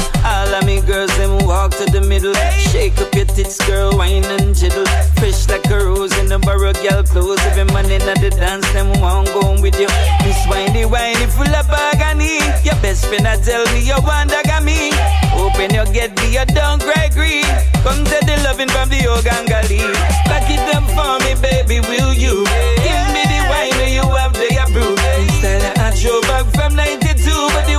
All 0.51 0.57
of 0.57 0.67
me 0.67 0.81
girls, 0.81 1.17
them 1.17 1.47
walk 1.47 1.71
to 1.79 1.87
the 1.87 2.01
middle. 2.01 2.35
Shake 2.59 2.99
up 2.99 3.15
your 3.15 3.25
tits, 3.25 3.65
girl, 3.69 3.97
wine 3.97 4.25
and 4.25 4.51
jiddle. 4.51 4.85
Fresh 5.15 5.47
like 5.47 5.65
a 5.71 5.79
rose 5.79 6.11
in 6.19 6.27
the 6.27 6.41
barrow, 6.41 6.73
girl 6.75 7.05
clothes. 7.07 7.39
Every 7.47 7.71
man 7.71 7.87
in 7.87 8.03
the 8.03 8.35
dance, 8.35 8.67
them 8.73 8.91
want 9.01 9.29
go 9.31 9.55
with 9.63 9.79
you. 9.79 9.87
Miss 10.27 10.43
Windy, 10.51 10.91
windy, 10.91 11.31
full 11.31 11.55
of 11.55 11.71
agony. 11.71 12.43
Your 12.67 12.75
best 12.83 13.07
friend, 13.07 13.29
I 13.29 13.39
tell 13.39 13.63
me 13.71 13.87
you 13.87 13.95
want 14.03 14.35
got 14.43 14.67
me. 14.67 14.91
Open 15.39 15.71
your 15.71 15.87
get 15.95 16.19
me, 16.19 16.35
you 16.35 16.45
don't 16.51 16.83
green. 17.15 17.47
Come 17.87 18.03
to 18.03 18.19
the 18.27 18.35
loving 18.43 18.75
from 18.75 18.91
the 18.91 19.07
Ogangali. 19.07 19.87
Back 20.27 20.51
it 20.51 20.67
up 20.75 20.83
for 20.99 21.15
me, 21.23 21.39
baby, 21.39 21.79
will 21.79 22.11
you? 22.11 22.43
Give 22.83 23.07
me 23.15 23.23
the 23.23 23.39
wine 23.47 23.87
you 23.87 24.03
have 24.19 24.35
the 24.35 24.51
brew. 24.75 24.99
Instead, 25.23 25.63
I 25.79 25.95
throw 25.95 26.21
back 26.23 26.47
from 26.59 26.75
92, 26.75 27.07
but 27.55 27.67
the 27.71 27.79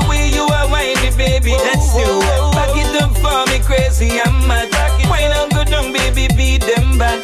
baby, 1.22 1.54
that's 1.66 1.94
new. 1.94 2.20
Back 2.58 2.74
it 2.74 2.94
up 3.02 3.14
for 3.22 3.40
me, 3.52 3.60
crazy, 3.62 4.10
I'm 4.20 4.48
mad. 4.48 4.74
Wine 5.10 5.32
and 5.32 5.52
go 5.54 5.64
down, 5.64 5.94
baby, 5.94 6.28
beat 6.36 6.62
them 6.66 6.98
back. 6.98 7.22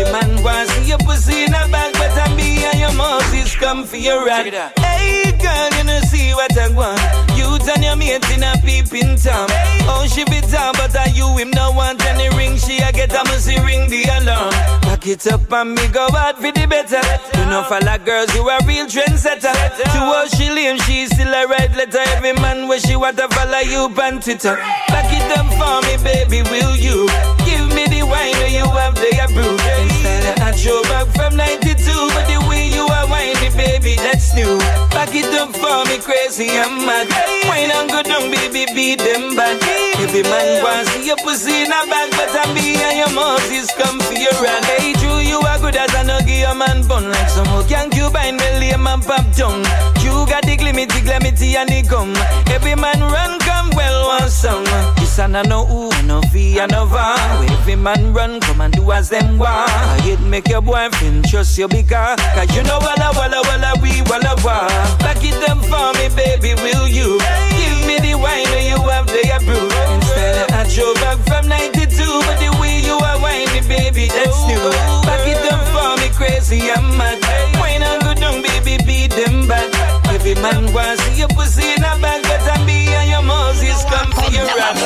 Every 0.00 0.04
man 0.12 0.42
wants 0.44 0.72
see 0.72 0.88
your 0.88 0.98
pussy 0.98 1.44
in 1.44 1.54
a 1.54 1.64
bag, 1.72 1.92
but 1.94 2.12
I'm 2.22 2.36
me 2.36 2.64
and 2.64 2.78
your 2.78 2.94
Moses 2.94 3.54
come 3.56 3.84
for 3.84 3.96
your 3.96 4.24
rat. 4.26 4.46
Hey, 4.78 5.32
girl, 5.40 5.70
you 5.76 5.84
know 5.84 6.00
see 6.10 6.32
what 6.34 6.56
I 6.56 6.68
want. 6.68 7.00
You 7.36 7.48
and 7.72 7.84
your 7.84 7.96
mate 7.96 8.28
in 8.30 8.42
a 8.42 8.52
peeping 8.64 9.16
tom. 9.16 9.48
Oh, 9.88 10.06
she 10.06 10.24
be 10.24 10.40
down, 10.52 10.74
but 10.74 10.94
I 10.96 11.06
you 11.14 11.36
him 11.36 11.50
no 11.50 11.72
want 11.72 12.04
any 12.06 12.28
ring? 12.36 12.56
She 12.56 12.78
a 12.78 12.92
get 12.92 13.12
a 13.12 13.24
must 13.24 13.48
ring 13.48 13.88
the 13.88 14.04
alarm. 14.18 14.89
Back 15.00 15.08
it 15.08 15.32
up 15.32 15.50
and 15.50 15.74
me 15.74 15.88
go 15.88 16.08
out 16.12 16.36
for 16.36 16.52
the 16.52 16.66
better. 16.68 17.00
You 17.40 17.46
know, 17.48 17.64
follow 17.64 17.96
girls, 18.04 18.34
you 18.34 18.46
a 18.46 18.58
real 18.66 18.84
trendsetter. 18.84 19.56
To 19.80 19.98
how 20.12 20.26
she 20.26 20.50
lame, 20.50 20.76
she 20.80 21.06
still 21.06 21.32
a 21.32 21.48
red 21.48 21.74
letter. 21.74 22.04
Every 22.12 22.34
man 22.34 22.68
where 22.68 22.78
she 22.78 22.96
want 22.96 23.16
to 23.16 23.26
follow 23.28 23.60
you 23.60 23.88
on 23.88 24.20
Twitter. 24.20 24.56
Back 24.92 25.08
it 25.08 25.24
up 25.38 25.48
for 25.56 25.80
me, 25.88 25.96
baby, 26.04 26.42
will 26.50 26.76
you? 26.76 27.08
Give 27.48 27.64
me 27.72 27.88
the 27.88 28.04
wine 28.04 28.36
when 28.44 28.52
you 28.52 28.68
have 28.76 28.94
the 28.94 29.08
brew. 29.32 29.56
Instead, 29.80 30.38
I 30.38 30.52
throw 30.52 30.82
back 30.82 31.08
from 31.16 31.34
92, 31.34 31.80
but 32.12 32.28
the 32.28 32.36
you 32.80 32.88
are 32.88 33.06
whining, 33.08 33.52
baby, 33.56 33.94
that's 33.96 34.32
new. 34.32 34.56
Back 34.96 35.12
it 35.12 35.28
up 35.36 35.52
for 35.52 35.84
me, 35.84 36.00
crazy, 36.00 36.48
I'm 36.48 36.80
mad. 36.88 37.12
Wine 37.44 37.68
and 37.68 37.90
go 37.92 38.00
down, 38.02 38.32
baby, 38.32 38.64
beat 38.72 39.00
them 39.00 39.36
bad. 39.36 39.60
Every 40.00 40.22
man 40.24 40.64
wants 40.64 40.90
see 40.92 41.06
your 41.06 41.20
pussy 41.20 41.68
in 41.68 41.72
a 41.72 41.84
bag, 41.84 42.08
but 42.16 42.32
I'm 42.32 42.54
me 42.54 42.80
your 42.96 43.12
Moses 43.12 43.68
come 43.76 44.00
for 44.00 44.16
your 44.16 44.32
run. 44.40 44.62
Hey, 44.64 44.94
true, 44.96 45.20
you 45.20 45.38
are 45.40 45.58
good 45.60 45.76
as 45.76 45.92
a 45.94 46.04
nugget, 46.04 46.40
your 46.40 46.54
man 46.54 46.86
bun 46.88 47.10
like 47.10 47.28
some 47.28 47.46
hook. 47.52 47.68
Young 47.68 47.90
Cuban, 47.90 48.38
lame 48.38 48.86
and 48.86 49.02
pop 49.04 49.24
tongue. 49.36 49.64
You 50.00 50.24
got 50.24 50.44
the 50.48 50.56
glimity, 50.56 51.04
glimity, 51.04 51.56
and 51.56 51.68
the 51.68 51.82
gum. 51.82 52.16
Every 52.48 52.74
man 52.74 53.00
run, 53.00 53.38
come 53.40 53.70
well, 53.76 54.08
one 54.08 54.30
song. 54.30 54.64
This 55.10 55.18
and 55.18 55.36
I 55.36 55.42
know 55.42 55.64
who, 55.66 55.90
I 55.90 56.02
know 56.02 56.22
fee, 56.30 56.60
I 56.60 56.66
know 56.66 56.86
va. 56.86 57.16
Every 57.50 57.74
man 57.74 58.14
run, 58.14 58.38
come 58.38 58.60
and 58.60 58.72
do 58.72 58.92
as 58.92 59.08
them 59.08 59.40
want. 59.40 59.68
I 59.68 59.98
hate 60.02 60.20
make 60.20 60.46
your 60.46 60.62
boyfriend 60.62 61.28
trust 61.28 61.58
you 61.58 61.66
because, 61.66 62.20
cause 62.30 62.54
you 62.54 62.62
know 62.62 62.78
walla 62.78 63.10
walla 63.18 63.42
walla 63.42 63.74
we 63.82 64.02
walla 64.06 64.38
walla. 64.44 64.70
Back 65.02 65.18
it 65.18 65.34
up 65.50 65.58
for 65.66 65.90
me, 65.98 66.14
baby, 66.14 66.54
will 66.62 66.86
you? 66.86 67.18
Give 67.58 67.80
me 67.90 67.98
the 67.98 68.14
wine 68.22 68.46
when 68.54 68.70
you 68.70 68.78
have 68.86 69.08
the 69.08 69.26
brew. 69.42 69.66
Instead, 69.98 70.52
I 70.52 70.62
throw 70.62 70.94
back 71.02 71.18
from 71.26 71.48
92, 71.48 71.90
but 71.90 72.38
the 72.38 72.56
way 72.62 72.78
you 72.78 72.94
are 72.94 73.18
whining, 73.18 73.66
baby, 73.66 74.06
that's 74.06 74.38
new. 74.46 74.62
Back 75.02 75.26
it 75.26 75.42
up 75.50 75.66
for 75.74 75.90
me, 75.98 76.14
crazy, 76.14 76.70
I'm 76.70 76.86
mad. 76.96 77.18
Wine 77.58 77.82
and 77.82 78.00
go 78.04 78.14
down, 78.14 78.42
baby, 78.42 78.78
beat 78.86 79.10
them 79.10 79.48
back. 79.48 79.89
Every 80.20 80.34
man 80.34 80.70
wants 80.74 81.00
see 81.04 81.20
your 81.20 81.28
pussy 81.28 81.64
in 81.64 81.80
a 81.80 81.96
bag, 81.96 82.20
I'm 82.28 82.66
me 82.66 82.92
and 82.92 83.08
your 83.08 83.22
Moses 83.22 83.80
come 83.88 84.12
for 84.12 84.28
your 84.28 84.44
rap. 84.52 84.76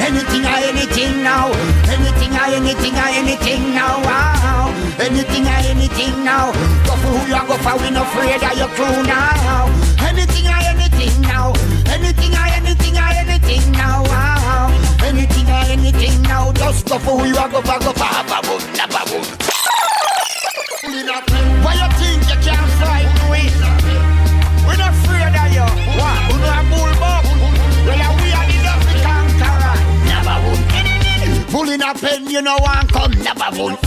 Anything 0.00 0.40
or 0.40 0.58
anything 0.64 1.22
now. 1.22 1.52
Anything 1.84 2.32
or 2.32 2.48
anything 2.56 2.96
or 2.96 3.12
anything 3.12 3.74
now. 3.76 4.00
Wow. 4.00 4.72
Anything 5.04 5.44
or 5.44 5.60
anything 5.68 6.24
now. 6.24 6.52
Go 6.88 6.96
for 6.96 7.12
who 7.12 7.28
you 7.28 7.44
go 7.44 7.60
for. 7.60 7.76
We 7.76 7.90
no 7.90 8.00
afraid 8.08 8.40
of 8.40 8.56
your 8.56 8.72
crew 8.72 9.04
now. 9.04 9.68
Anything 10.00 10.48
or 10.48 10.64
anything 10.64 11.20
now. 11.20 11.52
Anything 11.92 12.32
or 12.32 12.48
anything 12.56 12.96
or 12.96 13.10
anything 13.20 13.72
now. 13.72 14.02
Wow. 14.04 14.72
Anything 15.04 15.44
or 15.44 15.64
anything 15.68 16.22
now. 16.22 16.52
Just 16.52 16.88
go 16.88 16.98
for 16.98 17.20
who 17.20 17.26
you 17.26 17.34
go 17.34 17.60
for. 17.60 17.78
Go 17.84 17.92
for. 17.92 18.04
Have 18.04 18.32
a 18.32 18.40
boom, 18.48 18.60
have 18.80 18.96
a 18.96 19.10
boom. 19.12 19.48
Why 21.62 21.74
you 21.74 21.97
Pulling 31.50 31.82
a 31.82 31.94
pen, 31.94 32.28
you 32.28 32.42
know, 32.42 32.56
one 32.60 32.86
come. 32.88 33.10
Never 33.24 33.48
would. 33.56 33.78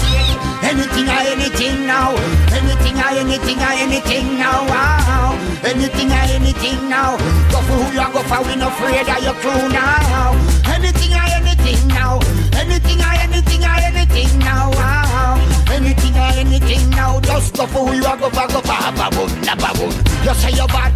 Anything 0.65 1.07
or 1.07 1.21
anything 1.29 1.85
now. 1.85 2.11
Anything 2.51 2.97
or 2.97 3.11
anything 3.15 3.59
or 3.59 3.73
anything 3.77 4.37
now. 4.39 4.65
Wow. 4.65 5.37
Anything 5.63 6.09
or 6.09 6.25
anything 6.35 6.89
now. 6.89 7.17
Go 7.51 7.61
for 7.61 7.77
who 7.79 7.93
you 7.93 8.13
go 8.13 8.21
for. 8.23 8.41
We 8.47 8.55
not 8.55 8.73
afraid 8.73 9.07
of 9.07 9.23
your 9.23 9.33
crew 9.41 9.69
now. 9.69 10.33
Anything 10.73 11.13
or 11.13 11.27
anything 11.37 11.87
now. 11.87 12.19
Anything 12.57 12.99
or 12.99 13.13
anything 13.21 13.63
or 13.63 13.77
anything 13.87 14.39
now. 14.39 14.71
Wow. 14.71 15.37
Anything 15.71 16.15
or 16.15 16.31
anything 16.41 16.89
now. 16.89 17.19
Just 17.21 17.55
go 17.55 17.67
for 17.67 17.85
who 17.87 17.93
you 17.95 18.01
go 18.01 18.29
for. 18.29 18.47
Go 18.47 18.61
for. 18.61 18.81
Boom, 19.11 19.29
have 19.45 19.63
a 19.63 19.77
boom. 19.77 19.93
You 20.25 20.33
say 20.33 20.51
you're 20.51 20.67
bad. 20.67 20.91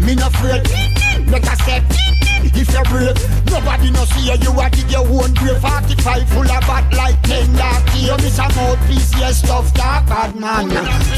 Me 0.00 0.14
no 0.14 0.26
afraid. 0.26 0.64
Make 1.28 1.44
a 1.44 1.56
step. 1.56 1.84
if 2.42 2.72
you're 2.72 2.84
brave. 2.84 3.16
Nobody 3.46 3.90
no 3.90 4.04
see 4.04 4.30
you, 4.30 4.36
you 4.40 4.60
a 4.60 4.70
dig 4.70 4.90
your 4.90 5.06
own 5.06 5.34
grave. 5.34 5.60
45 5.60 6.28
full 6.28 6.42
of 6.42 6.60
bad 6.66 6.90
10 7.24 7.52
dark 7.54 7.84
You 7.96 8.16
miss 8.18 8.38
a 8.38 8.48
mouthpiece, 8.54 9.12
yes, 9.18 9.38
stuff 9.38 9.72
dark 9.74 10.06
bad 10.06 10.36
man. 10.36 10.68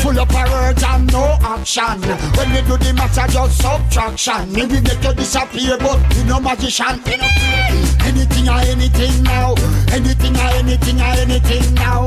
Full 0.03 0.19
of 0.19 0.33
words 0.33 0.83
and 0.83 1.13
no 1.13 1.39
action. 1.43 2.01
When 2.37 2.51
we 2.53 2.61
do 2.63 2.77
the 2.77 2.93
matter, 2.95 3.27
just 3.31 3.61
subtraction. 3.61 4.53
Maybe 4.53 4.81
make 4.81 5.03
you 5.03 5.15
disappear, 5.15 5.79
but 5.79 6.01
you 6.17 6.25
no 6.25 6.41
magician. 6.41 7.01
Anything 8.03 8.49
or 8.49 8.61
anything 8.67 9.23
now. 9.23 9.55
Anything 9.93 10.37
or 10.37 10.51
anything 10.59 11.01
or 11.01 11.15
anything 11.23 11.75
now. 11.75 12.07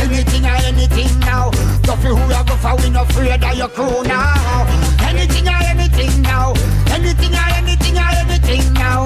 Anything 0.00 0.44
or 0.44 0.56
anything 0.64 1.20
now. 1.20 1.50
Duffy 1.82 2.08
who 2.08 2.16
you 2.16 2.44
go 2.46 2.56
for, 2.56 2.76
we 2.76 2.90
no 2.90 3.02
afraid 3.02 3.42
of 3.42 3.54
your 3.56 3.68
crew 3.68 4.02
now. 4.04 4.85
Anything 5.16 5.48
or 5.48 5.56
anything 5.64 6.22
now. 6.22 6.52
Anything 6.92 7.32
or 7.32 7.48
anything 7.56 7.96
or 7.96 8.10
anything 8.20 8.72
now. 8.74 9.04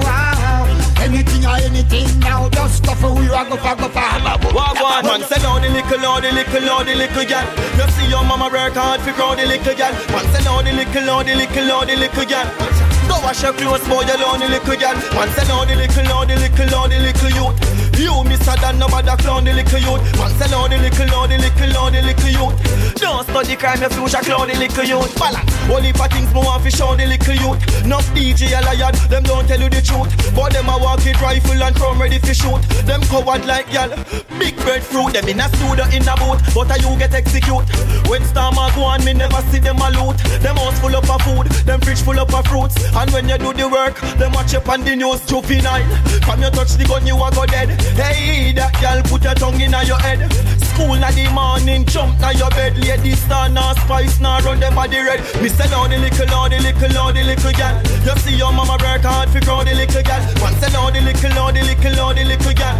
Anything 0.99 1.45
or 1.45 1.55
anything 1.55 2.19
now. 2.19 2.49
Just 2.49 2.83
Duffy 2.83 3.07
who 3.07 3.23
you 3.23 3.29
go 3.29 3.55
for, 3.55 3.75
go 3.75 3.87
for. 3.87 4.53
Walk 4.53 4.75
one 4.81 5.05
man, 5.05 5.21
say 5.23 5.41
down 5.41 5.61
the 5.61 5.69
little, 5.69 5.97
down 5.97 6.21
the 6.21 6.31
little, 6.31 6.61
down 6.61 6.85
the 6.85 6.95
little 6.95 7.25
girl. 7.25 7.45
You 7.77 7.91
see 7.91 8.09
your 8.09 8.23
mama 8.23 8.49
work 8.51 8.73
hard 8.73 8.99
for 9.01 9.13
grow 9.13 9.35
the 9.35 9.45
little 9.45 9.75
girl. 9.75 9.93
Man, 10.11 10.25
say 10.33 10.43
down 10.43 10.65
the 10.65 10.73
little, 10.73 11.05
down 11.05 11.25
the 11.25 11.35
little, 11.35 11.67
down 11.67 11.87
the 11.87 11.95
little 11.95 12.25
girl. 12.25 12.90
Go 13.11 13.19
wash 13.27 13.43
your 13.43 13.51
clothes, 13.51 13.83
boy, 13.89 14.07
you 14.07 14.15
lonely 14.23 14.47
little 14.47 14.79
girl. 14.79 14.95
Man, 15.11 15.27
say 15.35 15.43
down 15.43 15.67
the 15.67 15.75
little, 15.75 16.03
down 16.07 16.27
the 16.31 16.35
little, 16.39 16.67
down 16.71 16.89
the 16.89 16.99
little 17.03 17.31
youth. 17.35 17.81
You 17.99 18.15
Mr. 18.23 18.55
Dan, 18.55 18.79
nobody 18.79 19.11
clown 19.19 19.43
the 19.43 19.51
little 19.51 19.79
youth. 19.83 20.01
Man, 20.15 20.31
say 20.39 20.47
down 20.47 20.71
the 20.71 20.77
little, 20.79 21.07
down 21.11 21.27
the 21.27 21.37
little, 21.37 21.71
down 21.75 21.91
the 21.91 22.01
little 22.01 22.31
youth. 22.31 22.55
Don't 22.95 23.27
study 23.27 23.55
crime, 23.59 23.81
your 23.81 23.89
future 23.91 24.23
clown 24.23 24.47
the 24.47 24.55
little 24.55 24.85
youth. 24.87 25.11
Balance. 25.19 25.51
Only 25.67 25.91
for 25.91 26.07
things 26.07 26.31
more 26.33 26.43
want 26.43 26.63
to 26.63 26.71
show 26.71 26.95
the 26.95 27.05
little 27.05 27.35
youth. 27.35 27.59
Enough 27.83 28.07
DJ 28.15 28.55
a 28.55 28.63
liar, 28.63 28.95
them 29.11 29.23
don't 29.23 29.45
tell 29.45 29.59
you 29.59 29.69
the 29.69 29.81
truth. 29.83 30.07
But 30.33 30.53
them 30.53 30.71
a 30.71 30.79
walk 30.79 31.03
with 31.03 31.19
rifle 31.19 31.61
and 31.61 31.75
drum 31.75 31.99
ready 31.99 32.17
for 32.17 32.33
shoot. 32.33 32.61
Them 32.87 33.01
coward 33.11 33.43
like 33.45 33.67
y'all. 33.75 33.91
Big 34.39 34.55
breadfruit, 34.63 35.13
them 35.13 35.27
in 35.27 35.43
a 35.43 35.47
studio 35.59 35.85
in 35.91 36.07
a 36.07 36.15
boat, 36.15 36.39
but 36.55 36.71
a 36.71 36.79
you 36.81 36.97
get 36.97 37.13
execute. 37.13 37.67
When 38.09 38.23
storm 38.25 38.57
a 38.57 38.71
go 38.73 38.87
on, 38.87 39.03
me 39.05 39.13
never 39.13 39.41
see 39.51 39.59
them 39.59 39.77
a 39.77 39.91
loot. 39.93 40.17
Them 40.41 40.55
house 40.57 40.79
full 40.79 40.95
up 40.95 41.09
of 41.11 41.21
food, 41.21 41.45
them 41.67 41.79
fridge 41.81 42.01
full 42.01 42.17
up 42.17 42.33
of 42.33 42.47
fruits. 42.47 42.79
And 43.01 43.09
when 43.09 43.27
you 43.27 43.37
do 43.39 43.49
the 43.51 43.65
work, 43.65 43.97
them 44.21 44.31
watch 44.37 44.53
up 44.53 44.69
on 44.69 44.85
the 44.85 44.93
news 44.95 45.25
juvenile. 45.25 45.81
From 46.21 46.37
you 46.37 46.53
touch 46.53 46.77
the 46.77 46.85
gun, 46.85 47.01
you 47.01 47.17
a 47.17 47.33
go 47.33 47.49
dead. 47.49 47.73
Hey, 47.97 48.53
that 48.53 48.77
girl 48.77 49.01
put 49.09 49.25
your 49.25 49.33
tongue 49.33 49.57
in 49.57 49.73
your 49.73 49.97
head. 49.97 50.21
School 50.69 50.93
na 51.01 51.09
the 51.09 51.25
morning, 51.33 51.81
jump 51.89 52.13
na 52.21 52.29
your 52.29 52.53
bed. 52.53 52.77
Lady 52.77 53.17
star, 53.17 53.49
na 53.49 53.73
spice, 53.73 54.21
na 54.21 54.37
run 54.45 54.59
them 54.61 54.75
body 54.77 55.01
red. 55.01 55.17
Now 55.17 55.89
the 55.89 55.97
little, 55.97 56.29
the 56.45 56.61
little, 56.61 57.09
the 57.09 57.23
little 57.25 57.53
girl. 57.57 57.73
You 58.05 58.15
see 58.21 58.37
your 58.37 58.53
mama 58.53 58.77
work 58.77 59.01
hard 59.01 59.33
for 59.33 59.41
grow 59.41 59.65
the 59.65 59.73
little 59.73 60.05
girl. 60.05 60.21
Man 60.37 60.53
say 60.61 60.69
the 60.69 60.77
little, 61.01 61.49
the 61.49 61.61
little, 61.65 62.13
the 62.13 62.21
little 62.21 62.53
girl. 62.53 62.77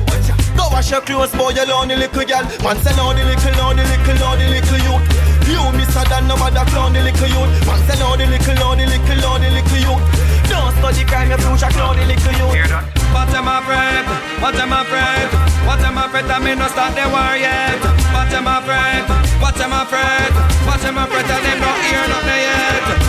Go 0.54 0.70
wash 0.70 0.92
your 0.94 1.02
clothes, 1.02 1.34
boy, 1.34 1.50
you 1.50 1.66
lonely 1.66 1.98
little 1.98 2.30
girl. 2.30 2.46
Man 2.62 2.78
say 2.86 2.94
the 2.94 3.02
little, 3.10 3.74
the 3.74 3.84
little, 3.90 4.38
the 4.38 4.46
little 4.54 4.82
youth. 4.86 5.31
You, 5.50 5.62
Mr. 5.78 6.04
Dan, 6.10 6.28
no 6.28 6.36
matter 6.38 6.66
clown 6.72 6.94
the 6.94 7.02
little 7.02 7.28
youth. 7.28 7.52
Man 7.66 7.80
say 7.88 7.98
now 8.00 8.16
the 8.16 8.26
little, 8.26 8.56
now 8.56 8.76
the 8.76 8.86
little, 8.86 9.18
now 9.18 9.38
the 9.38 9.50
little 9.50 9.80
youth. 9.80 10.04
Don't 10.50 10.72
study 10.78 11.04
crime, 11.06 11.30
your 11.30 11.40
future 11.40 11.72
clown 11.72 11.96
the 11.98 12.06
little 12.06 12.34
youth. 12.38 12.72
What 13.14 13.30
am 13.36 13.48
I 13.48 13.60
afraid? 13.60 14.06
What 14.42 14.56
am 14.56 14.74
I 14.74 14.82
afraid? 14.82 15.30
What 15.68 15.82
am 15.82 15.98
I 15.98 16.06
afraid? 16.06 16.26
I 16.26 16.40
may 16.40 16.56
not 16.56 16.72
start 16.72 16.96
the 16.96 17.06
war 17.10 17.36
yet. 17.36 17.80
What 18.14 18.32
am 18.32 18.48
I 18.48 18.60
afraid? 18.60 19.04
What 19.42 19.60
am 19.60 19.74
I 19.74 19.84
afraid? 19.84 20.32
What 20.68 20.84
am 20.86 20.98
I 20.98 21.04
afraid? 21.06 21.26
Them 21.26 21.60
not 21.60 21.78
hear 21.84 22.08
nothing 22.08 22.42
yet. 22.46 23.01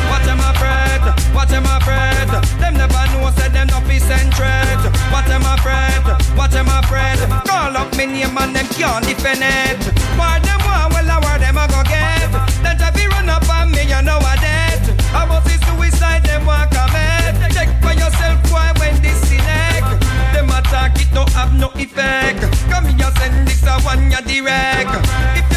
What 1.34 1.50
am 1.52 1.66
I 1.66 1.78
afraid? 1.78 2.28
Them 2.60 2.74
never 2.74 3.04
know 3.12 3.30
said 3.36 3.52
them 3.52 3.68
not 3.68 3.86
be 3.88 3.98
centred. 3.98 4.80
What 5.12 5.28
am 5.28 5.44
I 5.44 5.54
afraid? 5.56 6.04
What 6.36 6.54
am 6.54 6.68
I 6.68 6.80
afraid? 6.80 7.18
Call 7.48 7.76
up 7.76 7.90
me 7.96 8.06
name 8.06 8.36
and 8.36 8.54
them 8.54 8.66
can't 8.76 9.04
defend 9.04 9.42
it. 9.42 9.80
Why 10.18 10.38
them 10.40 10.60
want? 10.64 10.92
Well, 10.92 11.10
I 11.10 11.18
where 11.24 11.38
them 11.38 11.58
I 11.58 11.66
go 11.68 11.82
get? 11.84 12.30
Then 12.62 12.76
to 12.78 13.08
run 13.08 13.28
up 13.28 13.48
on 13.48 13.70
me, 13.70 13.82
you 13.82 14.02
know 14.02 14.18
I 14.20 14.36
dead. 14.40 14.82
I 15.12 15.24
must 15.26 15.48
see 15.48 15.58
suicide, 15.66 16.24
them 16.24 16.46
want 16.46 16.70
commit. 16.70 17.36
Check 17.52 17.68
for 17.82 17.92
yourself, 17.92 18.38
why 18.52 18.72
when 18.78 19.00
this 19.02 19.20
select. 19.28 19.88
Them 20.32 20.50
attack 20.50 21.00
it 21.00 21.10
don't 21.12 21.32
have 21.32 21.52
no 21.54 21.68
effect. 21.76 22.40
Come 22.70 22.86
here, 22.86 23.12
send 23.18 23.48
this 23.48 23.62
a 23.64 23.80
one 23.82 24.10
ya 24.10 24.20
direct. 24.20 24.94
If 25.36 25.51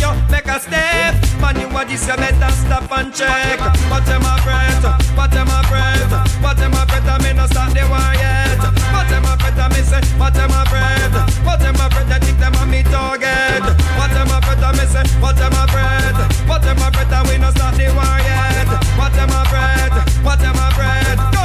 you 0.00 0.12
make 0.32 0.48
a 0.48 0.58
step. 0.58 1.14
Man, 1.40 1.60
you 1.60 1.68
want 1.68 1.88
this, 1.88 2.08
you 2.08 2.16
better 2.16 2.52
stop 2.52 2.90
and 2.92 3.12
check. 3.14 3.60
What 3.92 4.08
am 4.08 4.24
I 4.24 4.40
afraid? 4.40 4.82
What 5.16 5.34
am 5.36 5.48
I 5.48 5.60
afraid? 5.60 6.10
What 6.42 6.58
am 6.58 6.74
I 6.74 6.82
afraid? 6.82 7.04
I 7.04 7.18
may 7.22 7.32
not 7.32 7.50
start 7.50 7.72
the 7.76 7.84
war 7.86 8.12
yet. 8.16 8.58
What 8.92 9.10
am 9.12 9.26
I 9.26 9.34
afraid? 9.36 9.58
I 9.60 9.68
may 9.68 9.84
say, 9.84 10.00
what 10.16 10.36
am 10.36 10.52
I 10.52 10.62
afraid? 10.64 11.12
What 11.44 11.60
am 11.62 11.76
I 11.76 11.86
afraid? 11.86 12.08
I 12.10 12.18
think 12.18 12.38
them 12.38 12.56
on 12.56 12.70
me 12.70 12.82
target. 12.82 13.62
What 14.00 14.12
am 14.16 14.28
I 14.32 14.38
afraid? 14.40 14.64
I 14.64 14.72
may 14.72 14.88
say, 14.88 15.04
what 15.20 15.38
am 15.38 15.54
I 15.54 15.64
afraid? 15.68 16.16
What 16.48 16.64
am 16.64 16.80
I 16.80 16.88
afraid? 16.88 17.12
I 17.12 17.22
we 17.28 17.38
not 17.38 17.54
start 17.54 17.74
the 17.76 17.88
war 17.92 18.16
yet. 18.24 18.68
What 18.96 19.14
am 19.20 19.30
I 19.30 19.42
afraid? 19.44 19.92
What 20.24 20.40
am 20.40 20.56
I 20.56 20.68
afraid? 20.72 21.39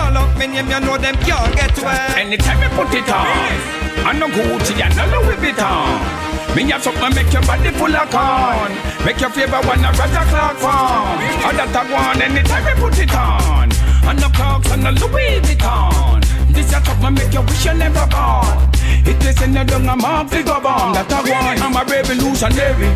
Me 0.45 0.61
name, 0.61 0.69
you 0.69 0.79
know 0.79 0.95
them 0.95 1.15
can't 1.25 1.55
get 1.55 1.75
wet. 1.81 2.17
Anytime 2.17 2.61
you 2.61 2.69
put 2.77 2.93
it 2.93 3.09
on, 3.09 3.49
I 4.05 4.13
no 4.13 4.27
Gucci 4.29 4.77
and 4.77 4.93
no 4.93 5.17
Louis 5.17 5.37
Vuitton. 5.41 6.55
Me 6.55 6.69
have 6.69 6.83
something 6.83 7.15
make 7.15 7.33
your 7.33 7.41
body 7.41 7.71
full 7.71 7.89
of 7.89 8.05
corn. 8.13 8.69
Make 9.03 9.19
your 9.19 9.31
favorite 9.31 9.65
one 9.65 9.81
a 9.81 9.89
Roger 9.89 10.25
Clark 10.29 10.57
farm. 10.61 11.17
All 11.41 11.55
that 11.57 11.73
I 11.73 11.81
want 11.89 12.21
anytime 12.21 12.61
you 12.61 12.75
put 12.77 12.93
it 12.93 13.15
on. 13.15 13.73
And 14.05 14.21
no 14.21 14.29
Clarks 14.29 14.69
and 14.69 14.83
no 14.83 14.91
Louis 14.91 15.41
Vuitton. 15.41 16.21
This 16.53 16.69
a 16.69 16.85
something 16.85 17.13
make 17.15 17.33
you 17.33 17.41
wish 17.41 17.65
you 17.65 17.73
never 17.73 18.05
born. 18.05 18.69
It 19.01 19.17
is 19.25 19.41
in 19.41 19.51
the 19.51 19.63
dung 19.65 19.89
I'm 19.89 20.05
off 20.05 20.29
figure 20.29 20.61
bomb 20.61 20.93
that 20.93 21.09
I 21.09 21.25
want. 21.25 21.57
I'm 21.57 21.73
a 21.73 21.81
revolutionary. 21.89 22.93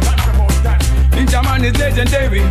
Ninjaman 1.17 1.65
is 1.65 1.73
legendary. 1.81 2.45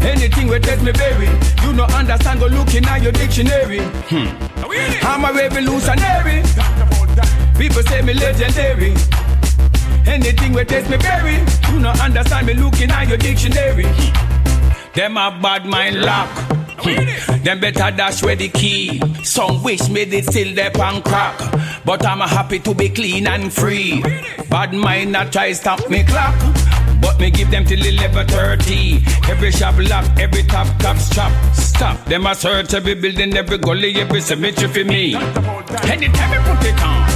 Anything 0.00 0.48
will 0.48 0.60
take 0.60 0.82
me 0.82 0.92
baby. 0.92 1.28
You 1.62 1.72
no 1.72 1.84
understand, 1.84 2.40
go 2.40 2.46
looking 2.46 2.84
at 2.86 3.02
your 3.02 3.12
dictionary. 3.12 3.80
Hmm. 4.08 4.28
I'm 5.06 5.24
a 5.24 5.32
revolutionary. 5.32 6.42
People 7.58 7.82
say 7.84 8.02
me 8.02 8.14
legendary. 8.14 8.94
Anything 10.06 10.52
will 10.52 10.64
taste 10.64 10.88
me 10.90 10.96
berry. 10.98 11.38
You 11.72 11.80
no 11.80 11.90
understand 11.90 12.46
me 12.46 12.54
looking 12.54 12.90
at 12.90 13.08
your 13.08 13.18
dictionary. 13.18 13.84
Them 14.94 15.16
a 15.16 15.36
bad 15.42 15.66
mind 15.66 16.00
lock. 16.02 16.28
Hmm. 16.78 17.42
Them 17.42 17.60
better 17.60 17.90
dash 17.96 18.22
where 18.22 18.36
the 18.36 18.48
key. 18.48 19.00
Some 19.24 19.62
wish 19.62 19.88
me 19.88 20.04
they 20.04 20.22
still 20.22 20.54
there 20.54 20.70
pan 20.70 21.02
crack. 21.02 21.36
But 21.84 22.04
I'm 22.06 22.20
happy 22.20 22.58
to 22.60 22.74
be 22.74 22.88
clean 22.88 23.26
and 23.26 23.52
free. 23.52 24.02
Bad 24.48 24.72
mind 24.74 25.12
not 25.12 25.32
try 25.32 25.52
stop 25.52 25.88
me 25.90 26.04
clock. 26.04 26.34
But 27.16 27.22
me 27.22 27.30
give 27.30 27.50
them 27.50 27.64
till 27.64 27.78
11.30 27.80 29.30
Every 29.30 29.50
shop 29.50 29.76
lock, 29.88 30.04
every 30.20 30.42
top 30.42 30.66
top 30.78 30.98
shop. 30.98 31.32
Stop, 31.54 32.04
them 32.04 32.26
a 32.26 32.34
search 32.34 32.74
every 32.74 32.94
building, 32.94 33.34
every 33.34 33.56
gully, 33.56 33.94
every 33.96 34.20
cemetery 34.20 34.68
for 34.68 34.84
me. 34.84 35.14
Anytime 35.14 36.30
we 36.30 36.38
put 36.44 36.64
it 36.66 36.82
on. 36.84 37.08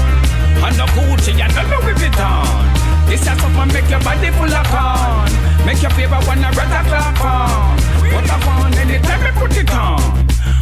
And 0.65 0.79
no 0.79 0.87
Gucci 0.97 1.37
and 1.37 1.53
no 1.53 1.63
Louis 1.69 1.93
Vuitton. 2.01 3.09
This 3.09 3.21
is 3.21 3.27
something 3.27 3.75
make 3.75 3.91
your 3.91 4.01
body 4.01 4.31
full 4.31 4.49
of 4.49 4.67
corn. 4.73 5.67
Make 5.67 5.83
your 5.83 5.91
favorite 5.93 6.27
one 6.27 6.45
a 6.45 6.51
red 6.51 6.87
clock 6.89 7.21
on. 7.21 7.77
What 8.09 8.31
I 8.31 8.37
want 8.47 8.77
anytime 8.79 9.21
we 9.21 9.31
put 9.39 9.57
it 9.57 9.71
on. 9.71 10.01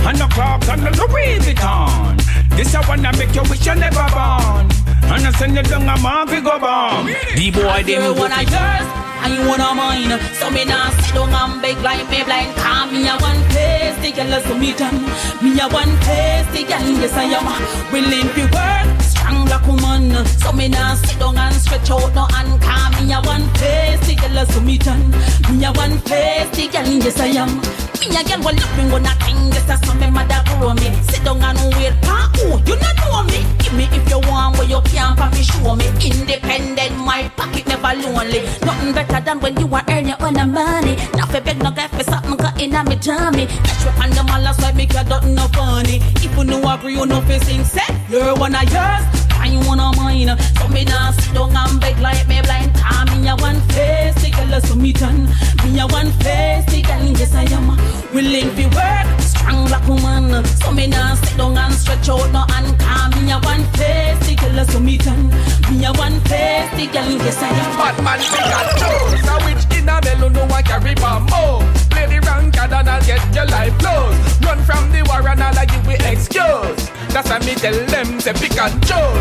And 0.03 0.19
no 0.19 0.27
Clarks 0.27 0.69
and 0.69 0.83
no 0.83 0.91
Louis 0.91 1.39
Vuitton. 1.39 2.19
This 2.57 2.75
a 2.75 2.83
one 2.83 3.03
that 3.03 3.17
make 3.17 3.33
you 3.37 3.43
wish 3.43 3.65
you 3.65 3.75
never 3.77 4.09
born. 4.11 4.67
And 5.15 5.27
I 5.27 5.31
send 5.39 5.55
you 5.55 5.63
down 5.63 5.83
a 5.83 5.95
man 6.03 6.27
fi 6.27 6.41
go 6.41 6.59
bomb. 6.59 7.07
The 7.07 7.51
boy 7.53 7.83
them 7.85 8.03
You 8.03 8.15
wanna 8.19 8.43
yours 8.43 9.08
and 9.23 9.35
you 9.35 9.43
wanna 9.49 9.75
mine 9.75 10.19
So 10.35 10.51
me 10.51 10.65
nah 10.65 10.91
sit 10.91 11.15
down 11.15 11.35
and 11.35 11.63
beg 11.63 11.79
like 11.83 12.09
me 12.11 12.23
blind. 12.25 12.55
Cause 12.57 12.93
me 12.93 13.09
a 13.09 13.17
one 13.19 13.43
place 13.51 13.97
the 14.03 14.13
girl 14.13 14.41
so 14.43 14.55
me 14.57 14.73
done. 14.75 15.01
Me 15.43 15.59
a 15.61 15.67
one 15.69 15.95
place 16.05 16.47
the 16.55 16.63
girl 16.69 16.89
yes 17.03 17.15
I 17.15 17.25
am. 17.39 17.47
Willing 17.93 18.29
to 18.35 18.45
work 18.55 19.01
strong 19.03 19.45
black 19.47 19.67
woman 19.67 20.25
So 20.27 20.53
me 20.53 20.69
nah 20.69 20.95
sit 20.95 21.19
down 21.19 21.37
and 21.39 21.55
stretch 21.55 21.91
out 21.91 22.15
no 22.15 22.25
hand. 22.35 22.61
Cause 22.63 23.03
me 23.03 23.13
a 23.13 23.21
one 23.23 23.49
place 23.55 24.01
the 24.07 24.15
girl 24.15 24.47
so 24.47 24.61
me 24.61 24.79
done. 24.79 25.11
Me 25.51 25.65
a 25.65 25.73
one 25.73 25.99
place 26.01 26.51
the 26.57 26.69
girl 26.69 26.87
yes 26.87 27.21
I 27.21 27.27
am 27.43 27.88
me 28.01 28.17
a 28.17 28.23
girl 28.25 28.39
will 28.45 28.55
look 28.55 28.73
me 28.77 28.85
when 28.93 29.07
I 29.07 29.15
think 29.23 29.53
this 29.53 29.69
is 29.69 29.81
some 29.87 29.99
me 29.99 30.11
mother 30.11 30.43
grow 30.47 30.75
me. 30.75 30.89
Sit 31.09 31.25
down 31.25 31.43
and 31.43 31.59
wait 31.75 31.95
pa 32.03 32.31
who 32.37 32.59
you 32.67 32.77
not 32.79 32.97
know 33.03 33.23
me. 33.25 33.43
Give 33.59 33.75
me 33.75 33.89
if 33.91 34.09
you 34.09 34.21
want 34.29 34.57
what 34.59 34.69
you 34.69 34.81
can't 34.87 35.19
for 35.19 35.29
me 35.35 35.43
show 35.43 35.75
me. 35.75 35.87
Independent, 36.05 36.97
my 36.99 37.29
pocket 37.37 37.67
never 37.67 37.95
lonely. 37.99 38.43
Nothing 38.63 38.93
better 38.93 39.21
than 39.21 39.41
when 39.41 39.57
you 39.59 39.67
are 39.75 39.85
earn 39.89 40.09
your 40.09 40.21
own 40.21 40.39
money. 40.53 40.97
Now 41.15 41.27
for 41.27 41.41
beg 41.41 41.59
no 41.63 41.71
guy 41.71 41.89
for 41.89 42.05
something 42.05 42.37
got 42.37 42.61
in 42.61 42.71
me 42.71 42.97
tummy. 42.97 43.47
Catch 43.47 43.85
you 43.85 43.91
on 44.03 44.11
the 44.11 44.23
mall 44.25 44.43
that's 44.43 44.61
why 44.61 44.73
me 44.73 44.87
got 44.87 45.09
nothing 45.09 45.35
no 45.35 45.47
funny. 45.49 46.01
If 46.23 46.37
you 46.37 46.45
know 46.45 46.63
agree 46.73 46.95
you 46.95 47.07
no 47.07 47.21
facing 47.23 47.65
set, 47.65 47.91
you're 48.09 48.35
one 48.37 48.55
of 48.55 48.63
yours. 48.71 49.05
I 49.41 49.55
wanna 49.67 49.93
mine, 49.97 50.37
so 50.59 50.69
me 50.69 50.85
nah 50.85 51.13
sit 51.13 51.33
down 51.33 51.57
and 51.57 51.81
beg 51.81 51.99
like 52.01 52.27
me 52.29 52.41
blind. 52.43 52.73
Ah, 52.77 53.05
me 53.11 53.29
a 53.29 53.37
one 53.37 53.61
face, 53.71 54.15
the 54.17 54.31
girl 54.31 54.61
so 54.61 54.75
me 54.75 54.93
done. 54.93 55.27
Me 55.65 55.79
a 55.79 55.87
one 55.87 56.11
face, 56.21 56.67
the 56.67 56.83
girl 56.83 57.05
yes 57.17 57.35
I 57.35 57.45
am 57.55 57.88
willing 58.13 58.55
to 58.57 58.67
work 58.77 59.09
strong 59.49 59.67
black 59.67 59.87
woman. 59.89 60.45
So 60.45 60.73
me 60.73 60.87
nah 60.87 61.15
sit 61.15 61.37
down 61.37 61.57
and 61.57 61.75
stretch 61.75 62.09
out 62.09 62.31
no 62.33 62.43
hand. 62.53 62.79
Cause 62.79 63.15
me 63.23 63.33
a 63.33 63.39
one 63.41 63.65
face, 63.77 64.19
the 64.27 64.35
girl 64.37 64.65
so 64.65 64.81
me 64.81 64.99
done. 64.99 65.29
Me 65.71 65.85
a 65.85 65.93
one 65.93 66.21
face, 66.29 66.71
the 66.77 66.87
girl 66.93 67.11
yes 67.25 67.43
I 67.43 67.49
am. 67.49 67.71
Bad 67.79 67.97
man, 68.05 68.21
we 68.33 68.39
got 68.53 68.69
chose. 68.81 69.29
A 69.29 69.35
witch 69.45 69.65
in 69.77 69.89
a 69.89 70.01
melon, 70.05 70.33
no 70.33 70.45
one 70.47 70.63
carry 70.63 70.95
bomb. 70.95 71.29
Oh, 71.33 71.61
play 71.91 72.07
the 72.07 72.21
ranked 72.27 72.59
and 72.59 72.75
I'll 72.75 73.03
get 73.05 73.23
your 73.35 73.47
life 73.47 73.77
closed. 73.79 74.45
Run 74.45 74.59
from 74.65 74.91
the 74.93 75.03
war 75.09 75.27
and 75.29 75.43
I'll 75.43 75.67
give 75.67 75.87
we 75.87 75.95
excuse. 75.95 76.91
That's 77.13 77.29
why 77.31 77.39
me 77.41 77.55
tell 77.55 77.79
them 77.87 78.21
say 78.21 78.33
pick 78.35 78.59
and 78.59 78.77
choose. 78.85 79.18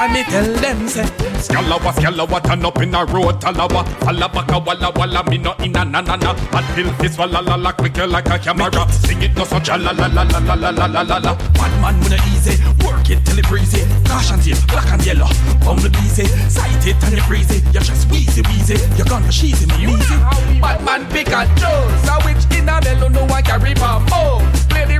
Why 0.00 0.08
me 0.08 0.22
tell 0.24 0.50
them 0.64 0.88
say. 0.88 1.04
Scalawa, 1.44 1.92
scalawa, 1.92 2.42
turn 2.42 2.64
up 2.64 2.80
in 2.80 2.94
a 2.94 3.04
road, 3.04 3.38
talawa. 3.38 3.84
Falla 4.00 4.30
baka, 4.32 4.58
walla, 4.58 4.90
walla, 4.96 5.22
me 5.28 5.36
no 5.36 5.52
in 5.60 5.76
a 5.76 5.84
na 5.84 6.00
na 6.00 6.16
na. 6.16 6.32
Hot 6.56 6.64
pill 6.74 6.90
this, 6.92 7.18
walla, 7.18 7.42
la 7.42 7.56
la, 7.56 7.70
quicker 7.72 8.06
like 8.06 8.30
a 8.30 8.38
camera. 8.38 8.90
Sing 8.90 9.20
it 9.20 9.36
no 9.36 9.44
such 9.44 9.68
a 9.68 9.76
la 9.76 9.90
la 9.90 10.06
la 10.06 10.22
la 10.22 10.38
la 10.38 10.54
la 10.54 10.70
la 10.70 11.02
la 11.02 11.18
la 11.18 11.34
Bad 11.52 11.72
man 11.82 11.98
with 12.00 12.12
a 12.12 12.20
easy, 12.32 12.56
work 12.82 13.10
it 13.10 13.20
till 13.26 13.38
it 13.38 13.46
breezy. 13.46 13.84
Cash 14.08 14.32
and 14.32 14.42
tail, 14.42 14.56
black 14.68 14.88
and 14.90 15.04
yellow, 15.04 15.28
bumble 15.60 15.92
easy 16.00 16.24
Sight 16.48 16.86
it 16.86 16.96
and 17.04 17.16
you 17.16 17.22
freezy, 17.28 17.60
you 17.66 17.80
just 17.80 18.10
wheezy 18.10 18.40
wheezy. 18.48 18.80
You 18.96 19.04
gone 19.04 19.22
for 19.22 19.32
cheesy, 19.32 19.66
me 19.66 19.84
easy. 19.84 20.16
Bad 20.64 20.82
man 20.82 21.04
pick 21.12 21.28
and 21.28 21.50
choose, 21.60 22.08
a 22.08 22.16
witch 22.24 22.48
in 22.56 22.70
a 22.70 22.80
mellow, 22.80 23.08
no 23.08 23.26
one 23.26 23.42
carry 23.42 23.74
bomb 23.74 24.06
Oh, 24.12 24.40
play 24.70 24.86
the 24.86 24.96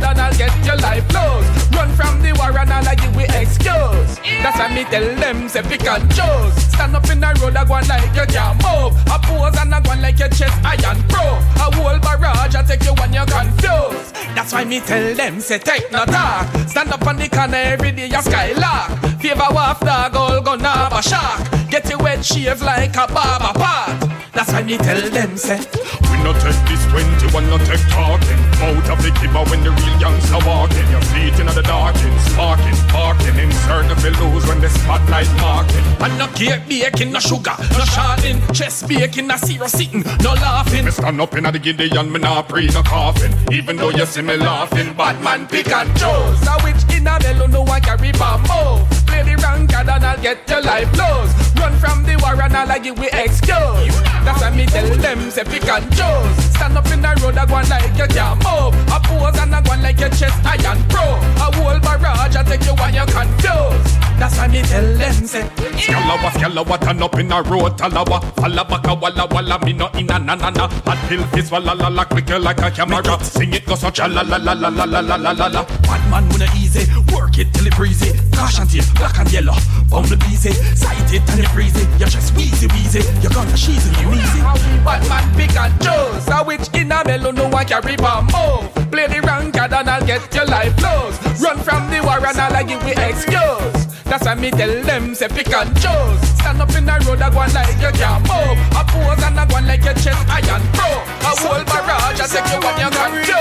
and 0.00 0.20
I'll 0.20 0.34
get 0.36 0.52
your 0.64 0.76
life 0.76 1.06
closed 1.08 1.74
Run 1.74 1.90
from 1.96 2.22
the 2.22 2.32
war 2.38 2.56
and 2.56 2.70
I'll 2.72 2.96
give 2.96 3.14
we 3.16 3.24
excuse 3.24 4.18
That's 4.42 4.58
why 4.58 4.74
me 4.74 4.84
tell 4.84 5.04
them 5.16 5.48
say 5.48 5.62
pick 5.62 5.84
and 5.84 6.08
choose. 6.10 6.54
Stand 6.72 6.96
up 6.96 7.08
in 7.10 7.20
the 7.20 7.26
road, 7.40 7.56
I 7.56 7.64
go 7.64 7.74
on 7.74 7.86
like 7.88 8.14
you 8.14 8.26
can't 8.26 8.56
move. 8.64 8.92
A 9.06 9.18
pose 9.20 9.56
and 9.58 9.74
I 9.74 9.80
go 9.80 9.90
on 9.90 10.02
like 10.02 10.18
your 10.18 10.28
chest 10.28 10.56
iron 10.64 11.02
pro. 11.08 11.22
A 11.60 11.66
whole 11.76 11.98
barrage, 12.00 12.54
I 12.54 12.62
take 12.62 12.84
you 12.84 12.94
when 12.94 13.12
you're 13.12 13.26
confused. 13.26 14.14
That's 14.34 14.52
why 14.52 14.64
me 14.64 14.80
tell 14.80 15.14
them 15.14 15.40
say 15.40 15.58
take 15.58 15.90
no 15.92 16.04
talk. 16.04 16.46
Stand 16.68 16.92
up 16.92 17.06
on 17.06 17.16
the 17.16 17.28
corner 17.28 17.56
every 17.56 17.92
day, 17.92 18.06
you 18.06 18.22
skylark. 18.22 18.90
Favor 19.20 19.50
waft 19.52 19.84
dog, 19.84 20.16
all 20.16 20.40
gonna 20.40 20.68
have 20.68 20.92
a 20.92 21.02
shark. 21.02 21.70
Get 21.70 21.88
your 21.88 21.98
wet 21.98 22.24
shave 22.24 22.62
like 22.62 22.96
a 22.96 23.06
barber 23.06 23.58
part. 23.58 24.11
That's 24.32 24.50
why 24.50 24.62
me 24.62 24.78
tell 24.78 25.00
them 25.10 25.36
say. 25.36 25.60
We 26.08 26.16
no 26.24 26.32
take 26.32 26.56
this 26.64 26.84
21, 26.88 27.50
no 27.50 27.58
take 27.58 27.84
talking. 27.92 28.40
Out 28.64 28.88
of 28.88 28.98
the 29.04 29.10
kibber 29.20 29.44
when 29.50 29.62
the 29.62 29.70
real 29.70 30.00
youngster 30.00 30.40
walking. 30.46 30.88
Your 30.90 31.02
feet 31.12 31.38
in 31.38 31.46
the 31.46 31.62
darking, 31.62 32.18
sparking, 32.32 32.76
parking 32.88 33.36
Insert 33.36 33.88
the 34.00 34.10
lose 34.20 34.46
when 34.46 34.60
the 34.60 34.70
spotlight 34.70 35.28
marking. 35.36 35.84
And 36.00 36.16
no 36.18 36.26
cake 36.28 36.66
baking, 36.66 37.12
no 37.12 37.20
sugar, 37.20 37.56
no 37.76 37.84
sharding 37.92 38.40
Chest 38.54 38.88
baking, 38.88 39.26
no 39.26 39.36
zero 39.36 39.66
sitting, 39.66 40.02
no 40.22 40.32
laughing. 40.32 40.86
Me 40.86 40.90
stand 40.90 41.20
up 41.20 41.34
in 41.36 41.44
the 41.44 41.58
Gideon, 41.58 42.10
me 42.10 42.18
not 42.18 42.48
pre 42.48 42.66
no 42.68 42.82
coughing. 42.82 43.34
Even 43.52 43.76
though 43.76 43.90
you 43.90 44.06
see 44.06 44.22
me 44.22 44.36
laughing 44.36 44.94
Bad 44.94 45.22
man 45.22 45.46
pick 45.46 45.68
and 45.68 45.90
choose. 45.98 46.40
A 46.48 46.56
witch 46.64 46.82
in 46.96 47.06
a 47.06 47.18
mellow, 47.20 47.46
no 47.46 47.62
one 47.62 47.80
carry 47.80 48.12
bomb 48.12 48.40
move 48.42 48.88
Play 49.06 49.22
the 49.22 49.36
ranked 49.42 49.74
and 49.74 49.90
I'll 49.90 50.20
get 50.22 50.48
your 50.48 50.62
life 50.62 50.90
closed 50.92 51.34
Run 51.58 51.74
from 51.78 52.04
the 52.04 52.16
war 52.22 52.40
and 52.40 52.56
I'll 52.56 52.80
give 52.80 52.98
we 52.98 53.08
excuse 53.08 53.92
That's 54.24 54.40
why 54.40 54.50
me 54.50 54.66
tell 54.66 54.86
them 54.96 55.30
say 55.30 55.44
pick 55.44 55.66
and 55.66 55.84
choose. 55.90 56.52
Stand 56.54 56.78
up 56.78 56.86
in 56.92 57.02
the 57.02 57.10
road, 57.22 57.36
I 57.36 57.46
go 57.46 57.58
like 57.66 57.90
you 57.98 58.06
can't 58.06 58.38
move 58.38 58.74
A 58.94 58.98
pose 59.02 59.38
and 59.42 59.54
I 59.54 59.60
go 59.62 59.74
like 59.82 59.98
your 59.98 60.10
chest 60.10 60.38
iron 60.46 60.78
pro. 60.88 61.02
A 61.42 61.50
whole 61.58 61.80
barrage, 61.80 62.36
I 62.36 62.42
take 62.44 62.64
you 62.64 62.74
when 62.78 62.94
you're 62.94 63.06
confused 63.06 63.98
That's 64.18 64.38
why 64.38 64.46
me 64.46 64.62
tell 64.62 64.86
them 64.94 65.26
say 65.26 65.42
Scalawa, 65.82 66.30
scalawa, 66.38 66.78
turn 66.80 67.02
up 67.02 67.18
in 67.18 67.32
a 67.32 67.42
road, 67.42 67.76
talawa 67.76 68.22
Falla 68.38 68.64
baka, 68.64 68.94
walla, 68.94 69.26
walla, 69.26 69.58
me 69.64 69.72
no 69.72 69.88
in 69.98 70.10
a 70.10 70.18
na 70.18 70.34
na 70.34 70.50
na. 70.50 70.68
Hot 70.86 70.98
pill 71.08 71.22
this, 71.32 71.50
walla, 71.50 71.74
la 71.74 71.88
la, 71.88 72.04
quicker 72.04 72.38
like 72.38 72.62
a 72.62 72.70
camera. 72.70 73.18
Sing 73.24 73.52
it 73.52 73.66
go 73.66 73.74
such 73.74 73.98
a 73.98 74.06
la 74.06 74.22
la 74.22 74.36
la 74.36 74.52
la 74.52 74.68
la 74.68 74.84
la 74.84 75.00
la 75.00 75.16
la 75.16 75.32
la 75.32 75.46
la. 75.48 75.64
Bad 75.82 76.10
man 76.10 76.28
with 76.28 76.42
a 76.42 76.48
easy, 76.56 76.86
work 77.12 77.38
it 77.38 77.52
till 77.52 77.66
it 77.66 77.74
breezy. 77.74 78.12
Cash 78.30 78.60
and 78.60 78.70
tail, 78.70 78.84
black 78.94 79.18
and 79.18 79.32
yellow, 79.32 79.54
bumble 79.90 80.22
easy. 80.30 80.52
Sight 80.74 81.12
it 81.12 81.22
and 81.30 81.40
it 81.40 81.46
freezy, 81.50 81.82
you 81.98 82.06
just 82.06 82.34
wheezy 82.36 82.66
wheezy. 82.68 83.02
You 83.22 83.30
gonna 83.30 83.56
you 83.56 84.11
easy 84.14 84.40
Bad 84.84 85.06
man 85.08 85.26
pick 85.36 85.56
and 85.56 85.74
choose, 85.80 86.28
a 86.28 86.42
witch 86.44 86.68
in 86.74 86.92
a 86.92 87.04
mellow, 87.04 87.30
no 87.30 87.48
one 87.48 87.66
carry 87.66 87.96
bomb 87.96 88.26
move 88.26 88.90
Play 88.90 89.06
the 89.06 89.20
ranked 89.22 89.56
and 89.56 89.74
I'll 89.74 90.06
get 90.06 90.34
your 90.34 90.46
life 90.46 90.76
closed 90.76 91.22
Run 91.40 91.58
from 91.60 91.90
the 91.90 92.00
war 92.02 92.24
and 92.24 92.38
I'll 92.38 92.64
give 92.64 92.82
we 92.84 92.92
excuse 92.92 93.82
that's 94.12 94.26
why 94.26 94.34
me 94.34 94.50
tell 94.50 94.82
them 94.82 95.14
say 95.14 95.26
pick 95.26 95.48
and 95.54 95.72
choose. 95.80 96.20
Stand 96.36 96.60
up 96.60 96.68
in 96.76 96.84
the 96.84 96.92
road, 97.08 97.22
I 97.22 97.30
go 97.30 97.38
on 97.38 97.50
like 97.54 97.80
you 97.80 97.88
can't 97.96 98.20
move. 98.28 98.60
A 98.76 98.84
pose 98.84 99.24
and 99.24 99.40
I 99.40 99.46
go 99.48 99.56
on 99.56 99.66
like 99.66 99.82
your 99.84 99.94
chest 99.94 100.20
iron 100.28 100.60
pro. 100.76 100.84
A 100.84 101.32
whole 101.40 101.64
barrage, 101.64 102.20
I 102.20 102.28
take 102.28 102.44
you 102.52 102.60
when 102.60 102.76
you're 102.76 102.92
confused. 102.92 103.32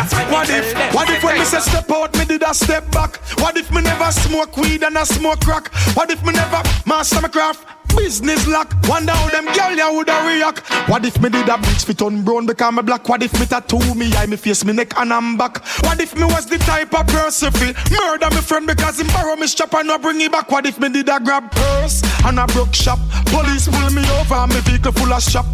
That's 0.00 0.14
why 0.14 0.24
me 0.24 0.32
What 0.32 0.48
if, 0.48 0.94
what 0.94 1.10
if 1.10 1.22
when 1.22 1.38
me 1.38 1.44
say 1.44 1.60
step 1.60 1.90
out, 1.90 2.16
me 2.16 2.24
did 2.24 2.42
a 2.42 2.54
step 2.54 2.90
back? 2.90 3.16
What 3.36 3.58
if 3.58 3.70
me 3.70 3.82
never 3.82 4.10
smoke 4.10 4.56
weed 4.56 4.82
and 4.82 4.96
I 4.96 5.04
smoke 5.04 5.40
crack? 5.40 5.68
What 5.92 6.10
if 6.10 6.24
me 6.24 6.32
never 6.32 6.62
master 6.86 7.20
my 7.20 7.28
craft? 7.28 7.77
Business 7.98 8.46
lock, 8.46 8.74
wonder 8.88 9.12
how 9.12 9.28
them 9.28 9.44
girl 9.46 9.76
ya 9.76 9.90
woulda 9.90 10.22
react. 10.26 10.60
What 10.88 11.04
if 11.04 11.20
me 11.20 11.28
did 11.28 11.48
a 11.48 11.58
bleach 11.58 11.84
fit 11.84 12.00
on 12.00 12.22
brown 12.22 12.46
because 12.46 12.72
me 12.72 12.82
black? 12.82 13.06
What 13.08 13.22
if 13.22 13.38
me 13.38 13.44
tattoo 13.44 13.94
me 13.94 14.14
eye, 14.14 14.26
me 14.26 14.36
face, 14.36 14.64
me 14.64 14.72
neck 14.72 14.96
and 14.98 15.12
I'm 15.12 15.36
back? 15.36 15.58
What 15.82 16.00
if 16.00 16.14
me 16.16 16.24
was 16.24 16.46
the 16.46 16.58
type 16.58 16.94
of 16.94 17.06
person 17.08 17.50
feel 17.52 17.74
murder 17.90 18.30
me 18.30 18.40
friend 18.40 18.66
because 18.66 19.00
him 19.00 19.08
borrow 19.08 19.36
me 19.36 19.46
strap 19.46 19.74
and 19.74 19.88
not 19.88 20.00
bring 20.00 20.20
it 20.20 20.32
back? 20.32 20.50
What 20.50 20.64
if 20.64 20.78
me 20.78 20.88
did 20.88 21.08
a 21.08 21.20
grab 21.20 21.50
purse 21.50 22.02
and 22.24 22.38
a 22.38 22.46
broke 22.46 22.74
shop? 22.74 22.98
Police 23.26 23.68
pull 23.68 23.90
me 23.90 24.02
over 24.20 24.34
and 24.34 24.54
me 24.54 24.60
vehicle 24.60 24.92
full 24.92 25.12
of 25.12 25.22
shop. 25.22 25.46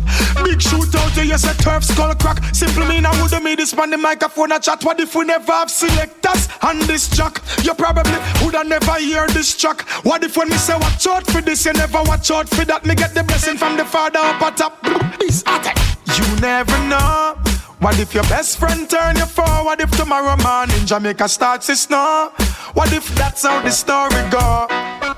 Big 0.44 0.58
shootout, 0.58 1.16
you 1.24 1.38
say 1.38 1.54
turf 1.54 1.82
skull 1.82 2.14
crack. 2.16 2.44
Simple 2.54 2.86
mean 2.86 3.06
I 3.06 3.18
woulda 3.20 3.40
made 3.40 3.58
this 3.58 3.74
man 3.74 3.90
the 3.90 3.96
microphone 3.96 4.52
a 4.52 4.60
chat. 4.60 4.84
What 4.84 5.00
if 5.00 5.14
we 5.14 5.24
never 5.24 5.50
have 5.50 5.70
selectors 5.70 6.48
on 6.62 6.78
this 6.80 7.08
track? 7.08 7.42
You 7.62 7.74
probably 7.74 8.18
woulda 8.42 8.64
never 8.64 8.94
hear 8.98 9.26
this 9.28 9.56
track. 9.56 9.88
What 10.04 10.22
if 10.22 10.36
when 10.36 10.50
me 10.50 10.56
say 10.56 10.76
watch 10.76 11.06
out 11.06 11.26
for 11.26 11.40
this, 11.40 11.64
you 11.64 11.72
never 11.72 12.02
watch 12.02 12.30
out 12.30 12.33
for 12.42 12.64
that? 12.64 12.84
Me 12.84 12.96
get 12.96 13.14
the 13.14 13.22
blessing 13.22 13.56
from 13.56 13.76
the 13.76 13.84
Father 13.84 14.18
up 14.18 14.42
at 14.42 14.56
top. 14.56 14.82
Peace, 15.20 15.42
attack. 15.42 15.78
You 16.18 16.40
never 16.40 16.76
know. 16.88 17.53
What 17.80 17.98
if 17.98 18.14
your 18.14 18.22
best 18.24 18.58
friend 18.58 18.88
turn 18.88 19.16
you 19.16 19.26
forward? 19.26 19.80
If 19.80 19.90
tomorrow 19.90 20.36
morning 20.42 20.86
Jamaica 20.86 21.28
starts 21.28 21.66
to 21.66 21.76
snow? 21.76 22.30
What 22.72 22.92
if 22.92 23.06
that's 23.14 23.42
how 23.44 23.60
the 23.62 23.70
story 23.70 24.22
go? 24.30 24.66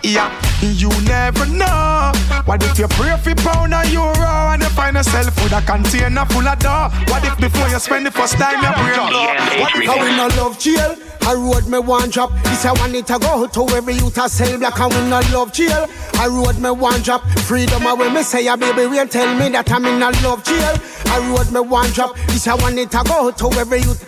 Yeah, 0.02 0.30
you 0.62 0.88
never 1.04 1.46
know. 1.46 2.12
What 2.44 2.62
if 2.62 2.78
you 2.78 2.88
pray 2.88 3.16
for 3.18 3.34
pound 3.36 3.72
a 3.74 3.86
euro 3.90 4.52
and 4.52 4.62
you 4.62 4.68
find 4.70 4.96
yourself 4.96 5.34
with 5.42 5.52
a 5.52 5.62
container 5.62 6.24
full 6.26 6.46
of 6.46 6.58
dough? 6.58 6.88
What 7.06 7.24
if 7.24 7.36
before 7.38 7.68
you 7.68 7.78
spend 7.78 8.06
the 8.06 8.10
first 8.10 8.34
time 8.34 8.62
your 8.62 8.72
brain 8.72 9.08
blow? 9.10 9.26
What 9.60 9.72
if 9.76 10.02
we 10.02 10.16
no 10.16 10.28
love 10.42 10.58
jail? 10.58 10.96
I 11.22 11.34
road 11.34 11.66
me 11.66 11.80
one 11.80 12.10
drop. 12.10 12.30
This 12.44 12.64
I 12.64 12.72
want 12.72 12.94
it 12.94 13.06
to 13.08 13.18
go 13.18 13.46
to 13.48 13.74
every 13.74 13.94
youth 13.94 14.16
a 14.16 14.28
sell 14.28 14.58
black 14.58 14.78
and 14.78 14.94
we 14.94 15.00
no 15.10 15.20
love 15.32 15.52
jail. 15.52 15.88
I 16.14 16.28
road 16.28 16.58
me 16.60 16.70
one 16.70 17.02
drop. 17.02 17.22
Freedom 17.46 17.84
away 17.84 18.12
me 18.12 18.22
say 18.22 18.46
a 18.46 18.56
baby 18.56 18.86
will 18.86 19.08
tell 19.08 19.34
me 19.36 19.48
that 19.50 19.70
I'm 19.72 19.84
in 19.86 20.02
a 20.02 20.10
love 20.22 20.44
jail. 20.44 20.76
I 21.06 21.18
road 21.30 21.50
me 21.50 21.60
one 21.60 21.90
drop. 21.90 22.14
This 22.28 22.46
I 22.46 22.54
want 22.62 22.78
it 22.78 22.90
to 22.90 23.02
go 23.06 23.30
to 23.30 23.58
every 23.58 23.80
youth. 23.80 24.02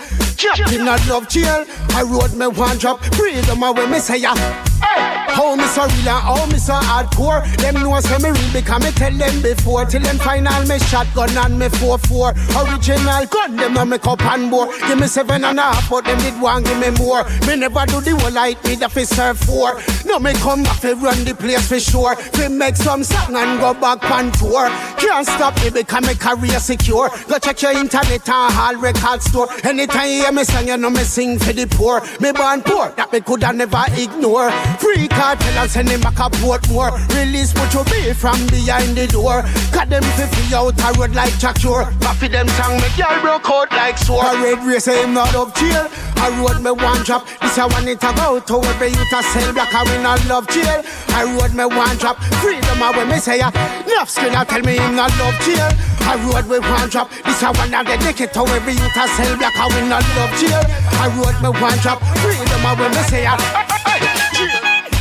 In 0.72 0.82
a 0.82 0.96
love 1.08 1.28
jail. 1.28 1.64
I 1.90 2.02
road 2.02 2.34
me 2.34 2.46
one 2.46 2.78
drop. 2.78 3.02
Freedom 3.14 3.62
away 3.62 3.86
me 3.90 3.98
say 3.98 4.22
a. 4.24 4.67
How 4.80 5.54
me 5.54 5.64
so 5.66 5.82
real 5.82 6.08
and 6.08 6.22
how 6.24 6.46
me 6.46 6.58
so 6.58 6.74
hardcore? 6.74 7.46
Them 7.58 7.74
know 7.74 8.00
say 8.00 8.18
me 8.18 8.30
real 8.30 8.52
because 8.52 8.82
me 8.82 8.90
tell 8.90 9.12
them 9.12 9.42
before. 9.42 9.84
Till 9.84 10.02
them 10.02 10.18
final 10.18 10.66
me 10.66 10.78
shotgun 10.78 11.30
and 11.36 11.58
me 11.58 11.66
4-4 11.66 12.34
Original 12.58 13.26
gun 13.26 13.56
them 13.56 13.76
a 13.76 13.86
make 13.86 14.06
up 14.06 14.20
and 14.22 14.50
more 14.50 14.66
Give 14.88 14.98
me 14.98 15.06
seven 15.06 15.44
and 15.44 15.58
a 15.58 15.62
half 15.62 15.88
but 15.88 16.04
them 16.04 16.18
did 16.18 16.40
one 16.40 16.64
give 16.64 16.78
me 16.78 16.90
more. 16.98 17.24
Me 17.46 17.56
never 17.56 17.86
do 17.86 18.00
the 18.00 18.16
whole 18.18 18.32
light 18.32 18.62
me 18.64 18.74
that 18.76 18.90
fi 18.90 19.04
serve 19.04 19.38
four 19.38 19.80
No 20.04 20.18
me 20.18 20.32
come 20.34 20.64
back 20.64 20.80
fi 20.80 20.92
run 20.92 21.24
the 21.24 21.34
place 21.34 21.68
for 21.68 21.78
sure. 21.78 22.16
Fi 22.16 22.48
make 22.48 22.76
some 22.76 23.04
song 23.04 23.36
and 23.36 23.60
go 23.60 23.74
back 23.74 24.02
on 24.10 24.32
tour. 24.32 24.68
Can't 24.98 25.26
stop 25.26 25.54
me 25.62 25.70
because 25.70 26.06
me 26.06 26.14
career 26.14 26.58
secure. 26.58 27.10
Go 27.28 27.38
check 27.38 27.62
your 27.62 27.72
internet 27.72 28.28
and 28.28 28.54
all 28.58 28.76
record 28.76 29.22
store. 29.22 29.48
Anytime 29.62 30.08
you 30.08 30.22
hear 30.22 30.32
me 30.32 30.44
sing 30.44 30.68
you 30.68 30.76
know 30.76 30.90
me 30.90 31.04
sing 31.04 31.38
for 31.38 31.52
the 31.52 31.66
poor. 31.66 32.00
Me 32.20 32.32
born 32.32 32.62
poor 32.62 32.90
that 32.96 33.12
me 33.12 33.20
coulda 33.20 33.52
never 33.52 33.84
ignore 33.96 34.50
Free 34.76 35.08
Kartel 35.08 35.56
and 35.56 35.70
send 35.70 35.88
him 35.88 36.00
back 36.00 36.18
a 36.20 36.28
Portmore. 36.38 36.92
Release 37.16 37.54
what 37.54 37.72
you 37.72 37.84
be 37.84 38.12
from 38.12 38.38
behind 38.48 38.96
the 38.96 39.06
door. 39.06 39.42
Got 39.72 39.88
them 39.88 40.02
fi 40.16 40.26
free 40.26 40.54
out 40.54 40.78
a 40.78 40.98
road 40.98 41.14
like 41.14 41.32
But 41.40 42.14
for 42.20 42.28
them 42.28 42.48
song 42.60 42.76
me 42.76 42.88
girl 42.96 43.20
broke 43.20 43.48
out 43.48 43.70
like 43.72 43.98
sword. 43.98 44.26
A 44.26 44.42
red 44.42 44.64
race 44.64 44.86
him 44.86 45.14
not 45.14 45.34
up 45.34 45.54
jail. 45.56 45.88
I 46.20 46.28
road 46.40 46.62
me 46.62 46.70
one 46.70 47.02
drop. 47.04 47.26
This 47.40 47.58
I 47.58 47.66
want 47.66 47.88
it 47.88 48.00
to 48.00 48.12
go 48.16 48.40
to 48.40 48.66
every 48.68 48.88
youth 48.88 49.12
a 49.12 49.22
sell 49.22 49.52
black 49.52 49.72
I 49.72 49.84
win 49.84 50.02
not 50.02 50.20
love 50.26 50.48
jail. 50.48 50.82
I 51.14 51.24
road 51.24 51.54
me 51.54 51.64
one 51.64 51.96
drop. 51.96 52.18
Freedom 52.42 52.82
I 52.82 52.90
when 52.96 53.08
me 53.08 53.18
say 53.18 53.38
ya. 53.38 53.50
Enough 53.86 54.10
skill 54.10 54.36
I 54.36 54.44
tell 54.44 54.60
me 54.62 54.76
him 54.76 54.96
not 54.96 55.10
love 55.18 55.38
jail. 55.46 55.70
I 56.04 56.16
road 56.26 56.48
me 56.50 56.58
one 56.58 56.88
drop. 56.88 57.10
This 57.24 57.42
I 57.42 57.50
want 57.52 57.70
to 57.70 57.84
dedicate 57.84 58.32
to 58.34 58.42
every 58.46 58.72
youth 58.72 58.96
a 58.96 59.06
sell 59.16 59.36
black 59.38 59.56
I 59.56 59.66
win 59.74 59.88
not 59.88 60.04
love 60.16 60.34
jail. 60.38 60.62
I 60.98 61.06
road 61.14 61.36
me 61.42 61.50
one 61.60 61.78
drop. 61.78 62.02
Freedom 62.18 62.66
I 62.66 62.74
when 62.74 62.90
me 62.90 63.02
say 63.08 63.22
ya 63.24 63.67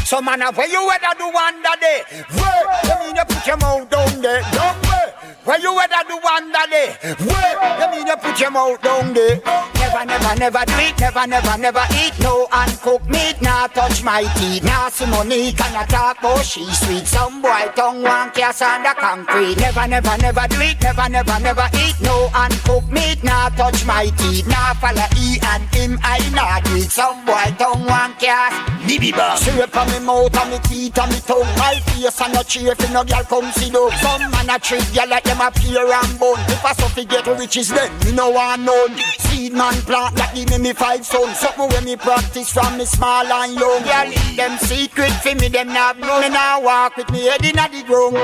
So 0.08 0.22
man, 0.22 0.40
where 0.56 0.70
you 0.70 0.90
ever 0.90 1.20
do 1.20 1.28
that 1.64 1.82
day? 1.82 2.02
Where? 2.32 2.64
You 2.88 3.08
mean 3.08 3.16
you 3.18 3.26
put 3.26 3.46
your 3.46 3.58
mouth 3.58 3.90
down 3.90 4.22
there? 4.22 4.42
Don't 4.56 4.80
where? 4.88 5.27
Where 5.48 5.61
you 5.61 5.72
ever 5.80 6.03
do 6.10 6.19
one 6.19 6.52
that 6.52 6.68
day? 6.68 6.91
Where? 7.24 7.56
You 7.80 7.88
mean 7.95 8.07
you 8.07 8.18
put 8.18 8.38
your 8.38 8.52
mouth 8.52 8.82
down 8.82 9.14
there? 9.14 9.40
Never, 9.80 10.03
never, 10.03 10.36
never 10.36 10.64
do 10.68 10.76
it. 10.84 10.99
Never, 10.99 11.26
never, 11.26 11.57
never 11.57 11.86
eat 11.95 12.11
no 12.19 12.48
uncooked 12.52 13.07
meat. 13.07 13.41
Nah, 13.41 13.68
touch 13.68 14.03
my 14.03 14.28
teeth. 14.36 14.65
Nah, 14.65 14.90
see 14.90 15.06
money 15.06 15.53
can 15.53 15.72
I 15.74 15.86
talk 15.86 16.19
about 16.19 16.44
she 16.44 16.65
sweet. 16.76 17.07
Some 17.07 17.41
boy 17.41 17.72
tongue 17.76 18.03
one 18.03 18.32
cast 18.32 18.61
on 18.61 18.84
the 18.84 18.94
concrete. 18.99 19.56
Never, 19.56 19.88
never, 19.88 20.18
never 20.18 20.48
do 20.52 20.60
it. 20.60 20.82
Never, 20.82 21.07
never, 21.07 21.40
never 21.40 21.68
eat 21.80 21.95
no 22.02 22.28
uncooked 22.36 22.91
meat. 22.91 23.24
Nah, 23.24 23.48
touch 23.56 23.86
my 23.86 24.11
teeth. 24.19 24.48
Nah, 24.48 24.74
follow 24.84 25.07
E 25.15 25.40
and 25.56 25.64
him. 25.74 25.98
I 26.03 26.19
nah 26.36 26.60
do 26.60 26.76
it. 26.76 26.91
Some 26.91 27.24
boy 27.24 27.56
tongue 27.57 27.88
one 27.88 28.11
cast. 28.19 28.60
Bibi 28.86 29.14
bang. 29.14 29.38
Straight 29.38 29.72
from 29.72 29.88
me 29.95 29.99
mouth 30.03 30.36
and 30.36 30.52
me 30.52 30.60
teeth 30.68 30.99
and 30.99 31.07
me 31.07 31.19
tongue. 31.24 31.48
My 31.56 31.80
face 31.88 32.19
and 32.19 32.34
no 32.34 32.44
cheer 32.44 32.74
if 32.74 32.91
no 32.91 33.06
girl 33.06 33.24
come 33.24 33.49
see 33.53 33.69
though. 33.69 33.90
Some 34.03 34.28
man 34.32 34.49
a 34.49 34.60
treat 34.60 34.84
girl 34.94 35.07
like 35.07 35.24
them 35.24 35.37
a 35.42 35.52
peer 35.52 35.86
and 35.86 36.20
bone. 36.20 36.40
If 36.48 36.66
I 36.66 36.74
suffer 36.74 37.04
get 37.04 37.28
riches 37.28 37.70
then 37.70 37.92
me 38.06 38.12
no 38.12 38.30
want 38.30 38.62
none. 38.64 38.98
Seed 39.20 39.54
man 39.54 39.74
plant 39.84 40.16
that 40.16 40.34
give 40.36 40.50
me 40.50 40.58
me 40.58 40.74
five 40.74 41.06
sons. 41.06 41.38
Something 41.40 41.70
when 41.70 41.86
me 41.86 41.96
practice 41.96 42.52
from 42.52 42.78
me 42.78 42.86
small 42.86 43.26
and 43.26 43.54
young. 43.54 43.84
Girl, 43.84 44.10
them 44.36 44.58
secret 44.60 45.12
for 45.22 45.36
me 45.36 45.48
them 45.48 45.68
not 45.68 46.00
know. 46.00 46.22
Me 46.22 46.30
now 46.30 46.62
walk 46.62 46.98
with 46.98 47.10
me 47.12 47.26
head 47.26 47.46
inna 47.46 47.70
the 47.70 47.84
ground. 47.84 48.18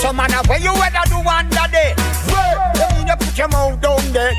So 0.00 0.12
man, 0.12 0.30
where 0.46 0.58
you 0.58 0.72
ever 0.72 1.04
do 1.08 1.18
one 1.22 1.48
that 1.50 1.70
day? 1.70 1.94
Where? 2.30 3.06
You 3.06 3.16
put 3.16 3.36
your 3.36 3.48
mouth 3.48 3.80
down 3.80 4.12
there? 4.12 4.34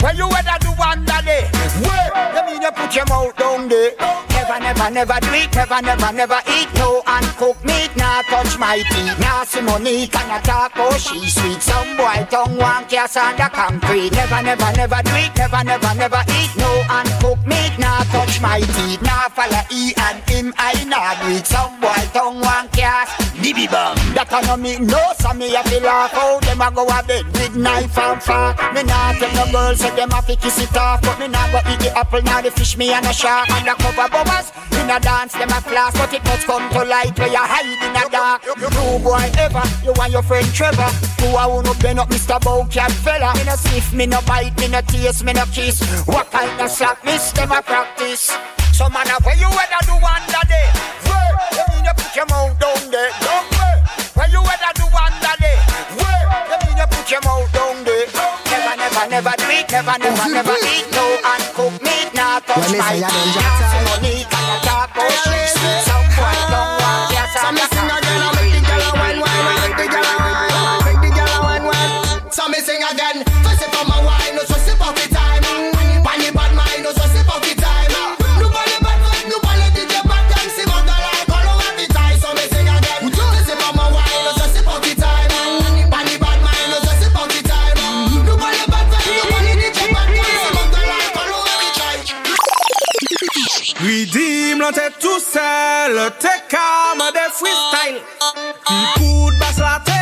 Where 0.00 0.14
you 0.14 0.26
ever 0.26 0.56
do 0.60 0.70
one 0.76 1.04
that 1.04 1.24
day? 1.24 1.48
Where? 1.82 2.45
You 2.66 2.72
put 2.72 2.96
your 2.96 3.06
mouth 3.06 3.36
down 3.36 3.68
there? 3.68 3.92
Never, 4.28 4.58
never, 4.58 4.90
never 4.90 5.20
do 5.20 5.32
it. 5.34 5.54
Never, 5.54 5.80
never, 5.82 6.12
never 6.12 6.40
eat 6.50 6.68
no 6.74 7.00
uncooked 7.06 7.64
meat. 7.64 7.90
Nah, 7.96 8.22
touch 8.22 8.58
my 8.58 8.82
teeth. 8.90 9.18
Nah, 9.20 9.44
see 9.44 9.60
money 9.60 10.08
can 10.08 10.28
I 10.28 10.40
talk 10.40 10.72
oh 10.74 10.98
she 10.98 11.30
sweet. 11.30 11.62
Some 11.62 11.96
boy 11.96 12.26
tongue 12.28 12.56
one 12.56 12.84
cast 12.86 13.18
on 13.18 13.36
the 13.36 13.48
concrete. 13.54 14.10
Never, 14.12 14.42
never, 14.42 14.72
never 14.74 15.00
do 15.04 15.14
it. 15.14 15.30
Never, 15.36 15.62
never, 15.62 15.94
never 15.94 16.22
eat 16.38 16.50
no 16.58 16.70
uncooked 16.90 17.46
meat. 17.46 17.78
Nah, 17.78 18.02
touch 18.10 18.40
my 18.40 18.58
teeth. 18.58 19.00
Nah, 19.00 19.28
follow 19.30 19.62
E 19.70 19.94
and 19.96 20.18
him. 20.28 20.52
I 20.58 20.74
nah 20.90 21.14
do 21.22 21.36
it. 21.36 21.46
Some 21.46 21.78
boy 21.80 22.02
tongue 22.12 22.40
one 22.40 22.68
cast. 22.70 23.14
Bibi 23.40 23.66
bang. 23.66 23.94
That 24.14 24.32
I 24.32 24.42
know 24.42 24.56
me 24.56 24.78
no, 24.78 24.98
so 25.18 25.32
me 25.34 25.54
a 25.54 25.62
feel 25.64 25.82
laugh 25.82 26.10
oh, 26.14 26.36
out. 26.36 26.42
Them 26.42 26.60
a 26.60 26.70
go 26.70 26.82
a 26.86 27.02
bed 27.06 27.26
with 27.26 27.54
knife 27.54 27.96
and 27.98 28.22
fork. 28.22 28.58
Me 28.74 28.82
nah 28.82 29.12
tell 29.14 29.30
no 29.38 29.52
girls 29.52 29.78
say 29.78 29.94
them 29.94 30.10
a 30.10 30.20
fi 30.22 30.34
kiss 30.34 30.58
it 30.58 30.76
off, 30.76 31.02
but 31.02 31.18
me 31.18 31.28
nah 31.28 31.46
go 31.52 31.58
eat 31.70 31.78
the 31.78 31.90
apple 31.96 32.22
now 32.22 32.40
the 32.40 32.50
fish 32.56 32.76
me 32.76 32.92
and 32.92 33.06
a 33.06 33.12
shark 33.12 33.50
and 33.50 33.66
the 33.66 33.74
cover 33.82 34.08
bubbles. 34.08 34.52
In 34.80 34.90
a 34.90 34.98
dance 35.00 35.32
them 35.32 35.48
a 35.50 35.60
class, 35.62 35.92
but 35.96 36.12
it 36.12 36.24
must 36.24 36.46
come 36.46 36.68
to 36.70 36.84
light 36.84 37.16
where 37.18 37.28
you 37.28 37.38
hide 37.38 37.66
in 37.66 37.96
a 37.96 38.04
dark. 38.10 38.44
You 38.44 38.68
boy 39.00 39.30
ever, 39.38 39.62
you 39.84 39.92
and 39.92 40.12
your 40.12 40.22
friend 40.22 40.46
Trevor. 40.54 40.90
Who 41.20 41.36
I 41.36 41.46
wanna 41.46 41.74
bend 41.80 41.98
up 41.98 42.08
Mr. 42.08 42.38
Bowcat 42.40 42.92
fella. 43.04 43.34
Me 43.36 43.44
no 43.44 43.56
sniff, 43.56 43.92
me 43.92 44.06
no 44.06 44.20
bite, 44.22 44.56
me 44.58 44.68
no 44.68 44.80
taste, 44.80 45.24
me 45.24 45.32
no 45.32 45.44
kiss. 45.52 45.80
What 46.06 46.30
kind 46.30 46.60
of 46.60 46.70
slackness 46.70 47.32
them 47.32 47.52
a 47.52 47.62
practice? 47.62 48.36
So 48.72 48.88
man, 48.90 49.08
where 49.24 49.36
you 49.36 49.48
ever 49.48 49.80
do 49.88 49.94
one 50.04 50.24
that 50.32 50.46
day? 50.48 50.68
Where? 51.08 51.32
You 51.56 51.64
mean 51.72 51.84
you 51.84 51.94
put 51.96 52.12
your 52.14 52.26
mouth 52.26 52.58
down 52.60 52.90
there? 52.90 53.10
Don't 53.24 53.48
where? 53.56 53.78
Where 54.16 54.28
you 54.28 54.40
ever 54.44 54.72
do 54.76 54.84
one 54.92 55.16
that 55.24 55.36
day? 55.40 55.58
Where? 55.96 56.24
You 56.52 56.56
mean 56.68 56.76
you 56.76 56.86
put 56.86 57.10
your 57.10 57.22
mouth 57.24 57.48
down 57.52 57.84
there? 57.84 58.06
Never, 58.52 58.74
never, 58.76 59.04
never 59.08 59.34
do 59.40 59.46
it. 59.48 59.66
Never, 59.72 59.96
never, 59.98 60.28
never 60.28 60.56
eat 60.68 60.86
no 60.92 61.05
When 62.54 62.72
me 62.72 62.78
say 62.78 63.02
I 63.02 63.10
don't 63.10 64.02
money, 64.02 64.25
Redeem 93.86 94.58
la 94.58 94.72
tête 94.72 94.98
tout 94.98 95.20
seul, 95.20 96.10
t'es 96.18 96.26
calme 96.48 97.08
des 97.12 97.30
freestyle. 97.32 98.02
Coup 98.96 99.30
de 99.30 99.38
basse 99.38 99.58
la 99.58 99.80
t'es 99.84 99.95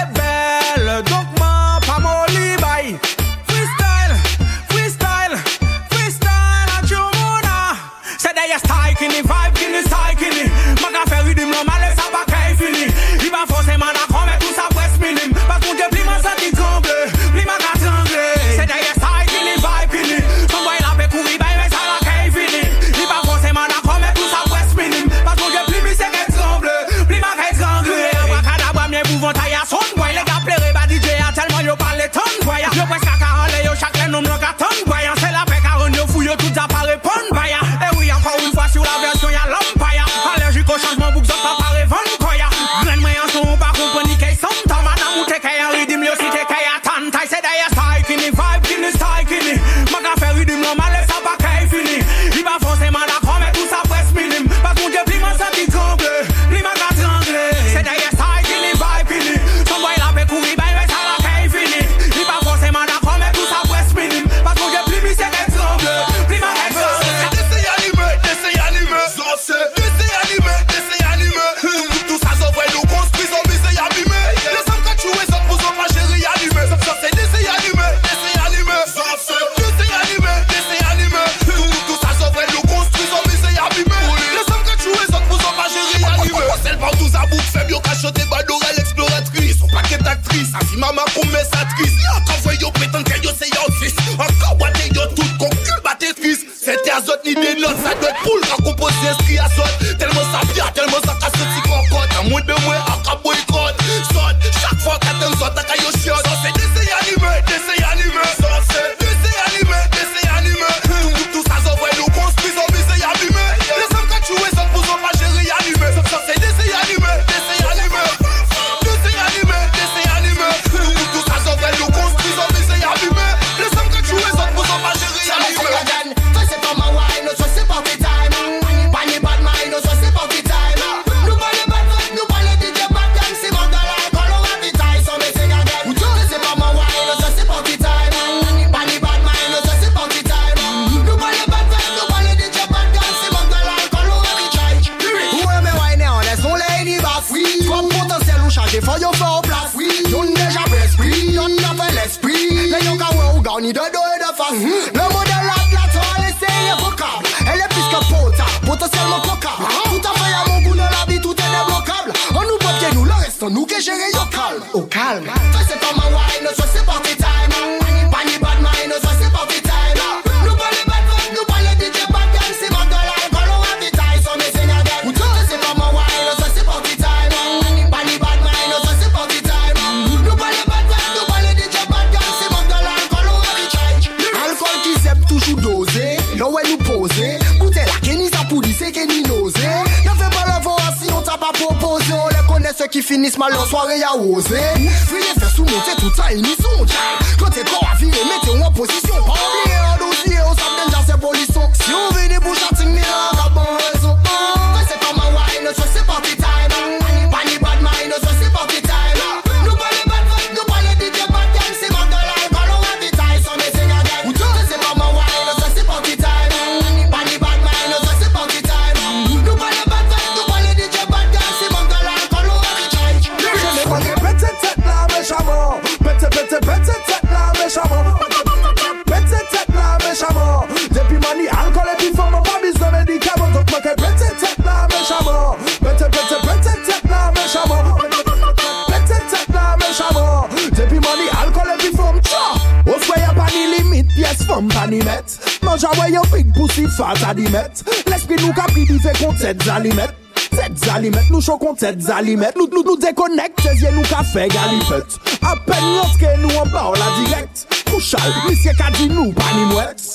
company 244.54 245.02
met 245.04 245.38
Manja 245.64 245.90
wè 245.98 246.10
yon 246.14 246.26
big 246.32 246.50
pussy 246.54 246.86
fat 246.96 247.22
adimet 247.28 247.82
L'esprit 248.10 248.40
nou 248.42 248.54
ka 248.56 248.66
pridive 248.70 249.14
kon 249.20 249.34
tèt 249.40 249.64
zalimet 249.66 250.20
Tèt 250.54 250.76
zalimet, 250.84 251.30
nou 251.32 251.42
chou 251.42 251.58
kon 251.58 251.74
tèt 251.78 251.98
zalimet 252.04 252.54
Nou, 252.58 252.68
nou, 252.70 252.84
nou 252.86 253.00
dekonek, 253.00 253.56
tè 253.62 253.74
zye 253.80 253.90
nou 253.96 254.06
ka 254.10 254.22
fè 254.30 254.46
galifet 254.52 255.18
Apen 255.50 255.88
lanske 255.96 256.36
nou 256.42 256.62
an 256.62 256.70
ba 256.74 256.86
ou 256.92 257.00
la 257.00 257.10
direkt 257.18 257.66
Kouchal, 257.90 258.30
misye 258.46 258.76
ka 258.78 258.92
di 258.98 259.10
nou 259.10 259.34
pani 259.40 259.66
mwet 259.72 260.06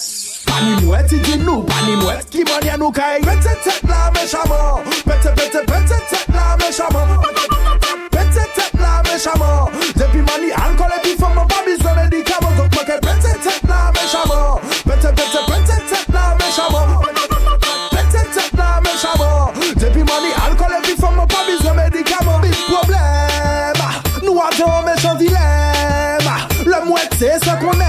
Pani 0.47 0.79
mwet, 0.85 1.11
i 1.13 1.19
di 1.25 1.41
nou 1.43 1.65
pani 1.67 1.99
mwet 1.99 2.31
Ki 2.31 2.47
manye 2.47 2.79
nou 2.79 2.95
ka 2.95 3.11
e 3.17 3.25
Pète 3.27 3.57
tèt 3.67 3.83
la 3.91 4.07
mechaman 4.15 4.87
Pète, 5.03 5.35
pète, 5.35 5.65
pète 5.67 6.01
tèt 6.13 6.31
la 6.35 6.55
mechaman 6.63 7.78
pente 8.29 8.47
tek 8.55 8.73
nan 8.73 9.01
mechaman 9.03 9.71
Depi 9.95 10.21
mani 10.21 10.51
alkol 10.51 10.91
epi 10.97 11.15
fom 11.19 11.33
mwen 11.33 11.47
pa 11.47 11.63
bizon 11.65 11.95
medikaman 11.95 12.57
Zot 12.57 12.75
mwen 12.75 12.85
ke 12.85 12.97
pente 13.05 13.33
tek 13.43 13.63
nan 13.69 13.93
mechaman 13.95 14.59
Pente 14.85 15.09
pente 15.17 15.41
pente 15.49 15.77
tek 15.89 16.07
nan 16.13 16.37
mechaman 16.37 16.89
Pente 17.93 18.21
tek 18.35 18.53
nan 18.53 18.83
mechaman 18.83 19.53
Depi 19.81 20.03
mani 20.11 20.33
alkol 20.45 20.77
epi 20.79 20.95
fom 21.01 21.15
mwen 21.15 21.27
pa 21.27 21.45
bizon 21.47 21.75
medikaman 21.75 22.41
Bit 22.41 22.65
problem, 22.69 23.85
nou 24.23 24.41
ate 24.45 24.65
o 24.65 24.81
mechan 24.85 25.17
dilem 25.17 26.33
Le 26.65 26.85
mwete 26.85 27.37
se 27.43 27.55
konen 27.61 27.88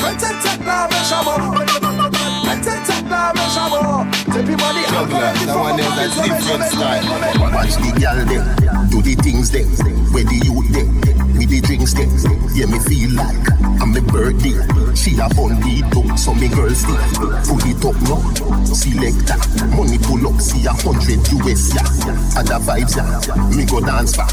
alcool 5.71 5.79
et 5.79 5.79
puis 5.79 5.79
That 5.79 5.79
femme 5.79 5.79
one 5.79 5.79
is 5.79 5.87
pas 5.87 6.01
a 6.01 6.23
different 6.23 6.63
style. 6.63 7.03
Watch 7.51 7.75
the 7.75 7.91
girl 7.99 8.25
them, 8.25 8.89
do 8.89 9.01
the 9.01 9.15
things 9.15 9.51
them, 9.51 9.67
where 10.11 10.23
the 10.23 10.35
youth 10.43 10.71
them, 10.73 11.01
with 11.37 11.49
the 11.49 11.61
drinks 11.61 11.93
them. 11.93 12.09
Yeah, 12.53 12.65
me 12.65 12.79
feel 12.79 13.11
like 13.15 13.47
I'm 13.81 13.95
a 13.95 14.01
birthday. 14.01 14.59
She 14.95 15.17
a 15.19 15.29
fun 15.29 15.57
up, 15.57 16.17
so 16.17 16.33
me 16.33 16.47
girl 16.49 16.69
stick. 16.69 16.99
Pull 17.47 17.63
it 17.65 17.85
up 17.85 17.97
now, 18.05 18.63
selector. 18.65 19.37
Money 19.75 19.97
pull 19.97 20.27
up, 20.27 20.41
see 20.41 20.65
a 20.65 20.73
hundred 20.73 21.21
US 21.31 21.73
yeah. 21.73 22.39
Other 22.39 22.59
vibes 22.59 22.95
yeah, 22.95 23.55
me 23.55 23.65
go 23.65 23.79
dance 23.79 24.15
for. 24.15 24.27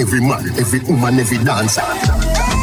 Every 0.00 0.20
man, 0.20 0.48
every 0.58 0.80
woman, 0.80 1.20
every 1.20 1.38
dancer. 1.38 2.57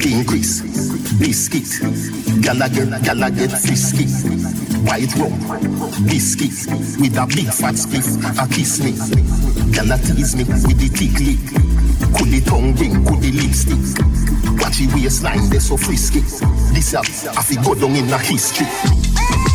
Chris, 0.00 0.62
biscuit, 1.18 1.66
gala 2.40 2.68
get, 2.68 3.02
gala 3.02 3.30
get 3.30 3.50
frisky, 3.50 4.06
white 4.86 5.12
rum, 5.16 5.32
biscuit, 6.06 6.54
with 7.00 7.18
a 7.18 7.26
big 7.26 7.52
fat 7.52 7.74
spliff, 7.74 8.06
a 8.38 8.46
kiss 8.48 8.78
me, 8.78 8.92
gala 9.72 9.98
tease 9.98 10.36
me 10.36 10.44
with 10.44 10.78
the 10.78 10.88
thick 10.88 11.18
lip, 11.18 11.42
could 12.16 12.30
the 12.30 12.40
tongue 12.48 12.74
ring, 12.76 13.04
could 13.04 13.20
the 13.20 13.32
lipstick, 13.32 13.78
watch 14.62 14.78
the 14.78 14.88
waistline, 14.94 15.50
they 15.50 15.58
so 15.58 15.76
frisky, 15.76 16.20
this 16.72 16.94
up, 16.94 17.04
I 17.36 17.42
fi 17.42 17.60
go 17.62 17.74
down 17.74 17.96
in 17.96 18.08
a 18.12 18.18
history. 18.18 19.47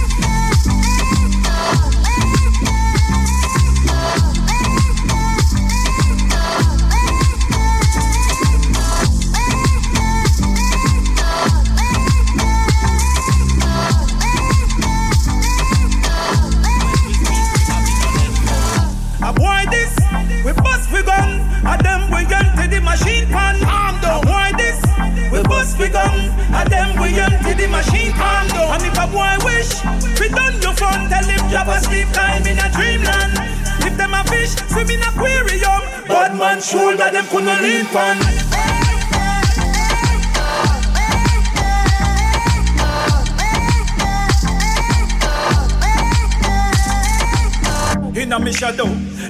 Empty 27.53 27.65
the 27.65 27.71
machine. 27.71 28.11
Down. 28.13 28.49
And 28.73 28.83
if 28.83 28.97
a 28.97 29.07
boy 29.07 29.37
wish, 29.45 29.83
we 30.19 30.29
done 30.29 30.61
your 30.61 30.73
fun, 30.73 31.09
tell 31.09 31.23
him 31.23 31.49
drop 31.49 31.67
asleep 31.67 32.07
time 32.11 32.45
in 32.45 32.57
a 32.57 32.69
dreamland. 32.71 33.33
If 33.85 33.97
them 33.97 34.13
a 34.13 34.23
fish, 34.25 34.55
swim 34.71 34.89
in 34.89 35.01
aquarium, 35.01 35.81
bad 36.07 36.35
man 36.37 36.61
shoulder 36.61 37.09
them 37.11 37.25
couldn't 37.27 37.61
lean 37.61 37.85
pan. 37.87 38.17
In 48.15 48.31
a 48.31 48.39
me 48.39 48.53
shadow, 48.53 48.85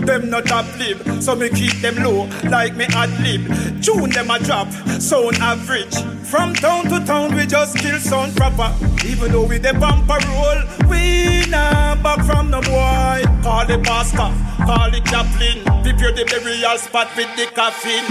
them 0.06 0.30
not 0.30 0.46
top 0.46 0.66
lib, 0.78 1.22
so 1.22 1.36
me 1.36 1.50
keep 1.50 1.74
them 1.82 1.96
low 2.04 2.28
like 2.50 2.76
me 2.76 2.86
ad 2.90 3.10
lib. 3.22 3.42
Tune 3.82 4.10
them 4.10 4.30
a 4.30 4.40
drop, 4.40 4.70
sound 5.00 5.38
average. 5.38 5.96
From 6.34 6.56
town 6.56 6.90
to 6.90 6.98
town, 7.06 7.36
we 7.36 7.46
just 7.46 7.78
kill 7.78 8.00
sound 8.00 8.36
proper. 8.36 8.74
Even 9.06 9.32
though 9.32 9.46
we 9.46 9.60
the 9.60 9.72
bumper 9.72 10.18
roll, 10.34 10.66
we 10.90 11.46
nah 11.46 11.94
back 12.02 12.26
from 12.26 12.50
no 12.50 12.60
boy. 12.60 13.22
Call 13.46 13.70
the 13.70 13.78
pastor, 13.78 14.34
call 14.66 14.90
the 14.90 14.98
chaplain. 15.06 15.62
Prepare 15.86 16.10
the 16.10 16.26
burial 16.26 16.76
spot 16.82 17.14
with 17.16 17.30
the 17.38 17.46
coffin. 17.54 18.02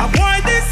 Avoid 0.00 0.40
this, 0.48 0.64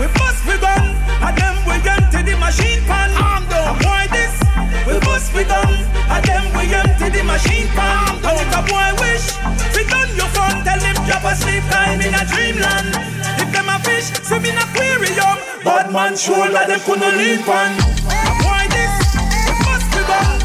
we 0.00 0.08
bust 0.16 0.40
we 0.48 0.56
gun, 0.56 0.96
and 1.28 1.36
them 1.36 1.56
we 1.68 1.76
empty 1.76 2.24
the 2.24 2.36
machine 2.40 2.80
pan. 2.88 3.12
Avoid 3.52 4.08
this, 4.16 4.32
we 4.88 4.96
bust 5.04 5.36
we 5.36 5.44
gun, 5.44 5.76
and 6.08 6.24
them 6.24 6.44
we 6.56 6.72
empty 6.72 7.12
the 7.12 7.22
machine 7.28 7.68
pan. 7.76 8.16
And 8.24 8.32
if 8.32 8.48
a 8.56 8.64
boy 8.64 8.96
wish, 9.04 9.28
we 9.76 9.84
done 9.92 10.08
your 10.16 10.32
fun, 10.32 10.64
tell 10.64 10.80
him 10.80 10.96
drop 11.04 11.20
asleep 11.20 11.68
time 11.68 12.00
in 12.00 12.16
a 12.16 12.24
dreamland. 12.24 12.96
If 13.44 13.52
them 13.52 13.68
a 13.68 13.76
fish, 13.84 14.08
swim 14.24 14.48
in 14.48 14.56
aquarium, 14.56 15.05
bad 15.66 15.92
man 15.92 16.16
shoulder 16.16 16.64
them 16.70 16.80
couldn't 16.86 17.18
lean 17.18 17.42
pan. 17.42 17.74
Avoid 18.06 18.70
this, 18.70 18.94
we 19.46 19.52
bust 19.66 19.90
we 19.90 20.02
gun, 20.06 20.35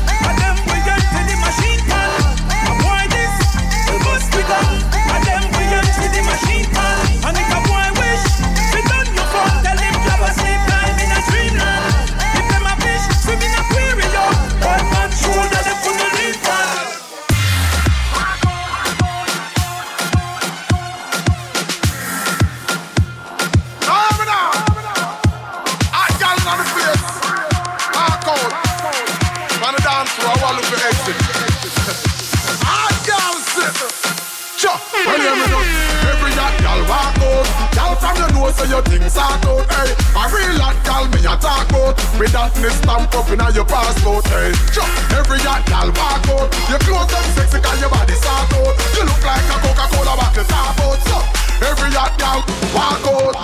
That 42.32 42.56
me 42.64 42.70
stamp 42.72 43.12
up 43.12 43.28
inna 43.28 43.52
your 43.52 43.68
passport. 43.68 44.24
Eh? 44.32 44.32
Hey, 44.32 44.56
cha, 44.72 44.88
every 45.20 45.44
hot 45.44 45.68
gal 45.68 45.91
walk 45.91 46.24
out. 46.32 46.48
Your 46.72 46.80
clothes 46.80 47.12
them 47.12 47.28
sexy, 47.36 47.60
cause 47.60 47.76
your 47.84 47.91
body 47.91 48.16
sort 48.16 48.56
out. 48.56 48.72
You 48.95 49.03
look 49.03 49.20
like 49.20 49.52
a 49.52 49.60
Coca-Cola 49.60 50.16
bottle 50.16 50.48
top 50.48 50.80
out. 50.80 50.95
So, 51.12 51.20
every 51.68 51.91
hot 51.91 52.16
gal 52.16 52.40
walk 52.72 53.03
out. 53.03 53.36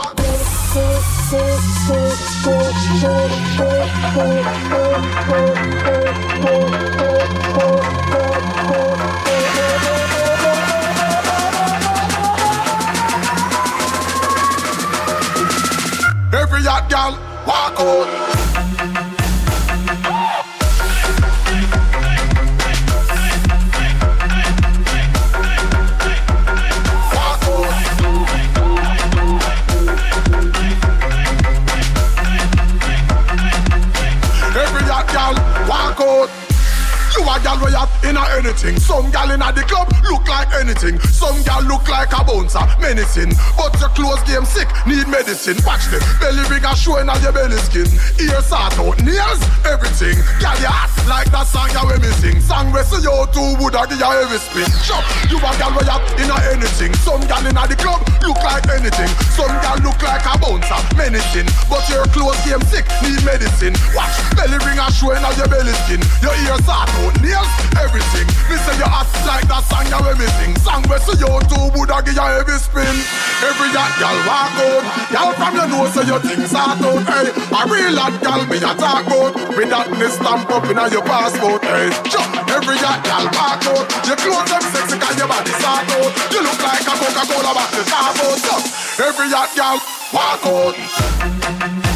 Every 16.31 16.63
hot 16.63 16.89
gal 16.89 17.19
walk 17.45 17.79
out. 17.81 18.26
A 37.27 37.35
gal 37.43 37.59
where 37.59 37.75
you 37.75 37.85
in 38.07 38.15
a 38.15 38.23
anything. 38.39 38.79
Some 38.79 39.11
gal 39.11 39.29
in 39.31 39.41
a 39.43 39.51
the 39.51 39.63
club 39.67 39.91
look 40.07 40.27
like 40.27 40.47
anything. 40.55 40.99
Some 41.11 41.43
gal 41.43 41.61
look 41.67 41.87
like 41.89 42.11
a 42.15 42.23
bouncer, 42.23 42.63
menacing. 42.79 43.35
But 43.59 43.75
your 43.79 43.91
clothes 43.91 44.23
game 44.23 44.47
sick, 44.47 44.67
need 44.87 45.07
medicine. 45.11 45.59
Watch 45.67 45.91
them, 45.91 46.01
belly 46.23 46.43
ring 46.47 46.63
a 46.63 46.73
showing 46.75 47.09
on 47.09 47.19
your 47.21 47.35
belly 47.35 47.59
skin. 47.67 47.87
Ears 48.23 48.47
sort 48.47 48.79
out, 48.79 48.95
nails, 49.03 49.41
everything. 49.67 50.15
Gal 50.39 50.55
you 50.63 50.71
hot 50.71 50.91
like 51.07 51.31
that 51.31 51.47
song 51.47 51.71
you 51.71 51.83
we 51.87 51.95
missing. 51.99 52.39
Song 52.39 52.71
we 52.71 52.79
see 52.83 53.03
you 53.03 53.15
two 53.35 53.55
would 53.59 53.75
a 53.75 53.83
give 53.87 53.99
you 53.99 54.07
heavy 54.07 54.39
spin. 54.39 54.67
Chop, 54.87 55.03
you 55.27 55.39
a 55.39 55.51
gal 55.59 55.71
where 55.75 55.87
you 55.87 55.97
in 56.23 56.31
a 56.31 56.37
anything. 56.55 56.91
Some 57.03 57.23
gal 57.27 57.43
in 57.43 57.57
a 57.59 57.63
the 57.67 57.75
club 57.75 58.03
look 58.23 58.39
like 58.43 58.67
anything. 58.71 59.11
Some 59.35 59.51
gal 59.59 59.79
look 59.83 59.99
like 59.99 60.23
a 60.23 60.35
bouncer, 60.39 60.79
menacing. 60.95 61.49
But 61.67 61.83
your 61.91 62.07
clothes 62.15 62.39
game 62.47 62.63
sick, 62.71 62.87
need 63.03 63.19
medicine. 63.27 63.75
Watch, 63.91 64.15
belly 64.35 64.59
ring 64.63 64.79
a 64.79 64.87
showing 64.91 65.23
on 65.23 65.33
your 65.35 65.47
belly 65.51 65.75
skin. 65.87 65.99
Your 66.23 66.35
ears 66.47 66.63
sort 66.67 66.87
out, 66.87 67.16
nails, 67.21 67.49
everything. 67.77 68.27
Me 68.49 68.55
say 68.61 68.75
you 68.77 68.87
hot 68.87 69.07
like 69.25 69.47
that 69.47 69.63
song 69.67 69.87
you 69.87 69.99
we 70.01 70.13
missing. 70.19 70.53
Song 70.63 70.83
we 70.87 70.97
see 71.03 71.17
you 71.19 71.31
two 71.51 71.63
would 71.75 71.91
a 71.91 71.99
give 72.03 72.15
you 72.15 72.23
heavy 72.23 72.57
spin. 72.59 72.95
Every 73.43 73.69
hot 73.75 73.93
gal 73.99 74.17
walk 74.27 74.55
out. 74.57 74.83
Gal 75.11 75.29
from 75.37 75.53
your 75.55 75.67
nose 75.67 75.93
so 75.93 76.01
your 76.03 76.21
things 76.23 76.51
sort 76.51 76.79
out. 76.79 77.01
Hey, 77.07 77.27
a 77.31 77.61
real 77.67 77.97
hot 77.97 78.15
gal 78.23 78.41
me 78.47 78.57
a 78.57 78.71
talk 78.75 79.05
about. 79.07 79.33
With 79.55 79.69
that 79.69 79.87
me 79.91 80.07
stamp 80.07 80.49
up 80.49 80.65
inna 80.67 80.89
your 80.89 81.03
passport. 81.03 81.61
Hey, 81.63 81.91
Chuck, 82.07 82.29
every 82.53 82.77
hot 82.79 83.01
gal 83.03 83.25
walk 83.35 83.63
out. 83.67 83.85
Your 84.07 84.17
clothes 84.17 84.49
them 84.51 84.63
sexy 84.73 84.97
'cause 84.97 85.17
your 85.17 85.27
body 85.27 85.53
sort 85.59 85.87
out. 85.95 86.11
You 86.31 86.39
look 86.43 86.59
like 86.63 86.87
a 86.87 86.93
Coca-Cola 86.97 87.51
bottle 87.53 87.85
top 87.87 88.17
out. 88.19 88.63
Every 88.99 89.29
hot 89.29 89.51
gal 89.55 89.77
walk 90.13 90.45
out. 90.45 91.86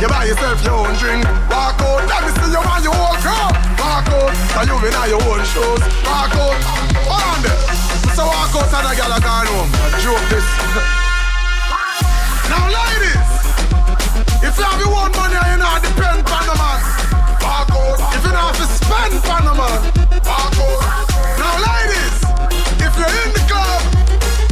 You 0.00 0.08
buy 0.08 0.24
yourself 0.24 0.62
your 0.64 0.74
own 0.74 0.92
drink. 1.00 1.24
Walk 1.48 1.80
out, 1.80 2.04
let 2.04 2.20
me 2.24 2.30
see 2.36 2.52
you 2.52 2.60
on 2.60 2.82
your 2.84 2.92
own 2.92 3.16
car. 3.24 3.48
Walk 3.80 4.08
out, 4.12 4.32
so 4.52 4.60
you 4.68 4.76
in 4.76 4.92
your 5.08 5.22
own 5.24 5.40
shoes. 5.48 5.82
Walk 6.04 6.36
out, 6.36 6.60
hold 7.08 7.24
on 7.24 7.40
there. 7.40 7.60
So 8.12 8.28
walk 8.28 8.52
out 8.52 8.72
and 8.76 8.86
a 8.88 8.96
gal 8.96 9.12
a 9.12 9.18
gone 9.24 9.48
home. 9.48 9.70
I 9.72 9.96
joke 10.04 10.26
this. 10.28 10.46
now 12.52 12.64
ladies, 12.68 13.28
if 14.44 14.52
you 14.58 14.64
have 14.68 14.80
your 14.84 14.92
own 14.92 15.12
money 15.16 15.36
and 15.36 15.48
you 15.56 15.58
not 15.64 15.80
depend 15.80 16.28
on 16.28 16.44
the 16.44 16.56
man, 16.60 16.80
walk 17.40 17.72
out. 17.72 17.96
If 18.16 18.20
you 18.20 18.32
not 18.36 18.52
have 18.52 18.58
to 18.60 18.68
spend 18.68 19.16
on 19.32 19.42
the 19.48 19.54
man, 19.56 19.80
walk 20.28 20.56
out. 20.60 20.80
Now 21.40 21.56
ladies, 21.72 22.16
if 22.84 22.92
you're 23.00 23.16
in 23.24 23.30
the 23.32 23.42
club, 23.48 23.80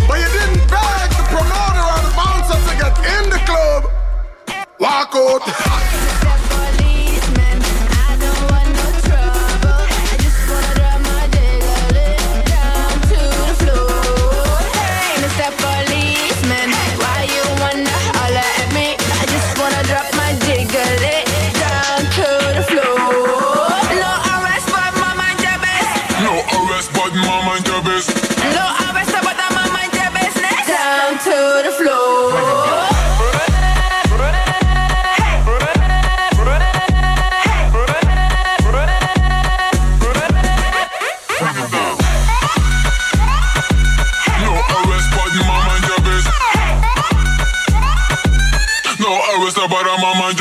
but 0.08 0.16
you 0.24 0.28
didn't 0.40 0.64
beg 0.72 1.08
the 1.20 1.24
promoter 1.28 1.84
or 1.84 2.00
the 2.00 2.12
bouncer 2.16 2.56
to 2.56 2.72
get 2.80 2.94
in 3.12 3.24
the 3.28 3.40
club, 3.44 3.73
walk 4.78 5.14
out. 5.14 6.43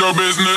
Your 0.04 0.12
business. 0.12 0.53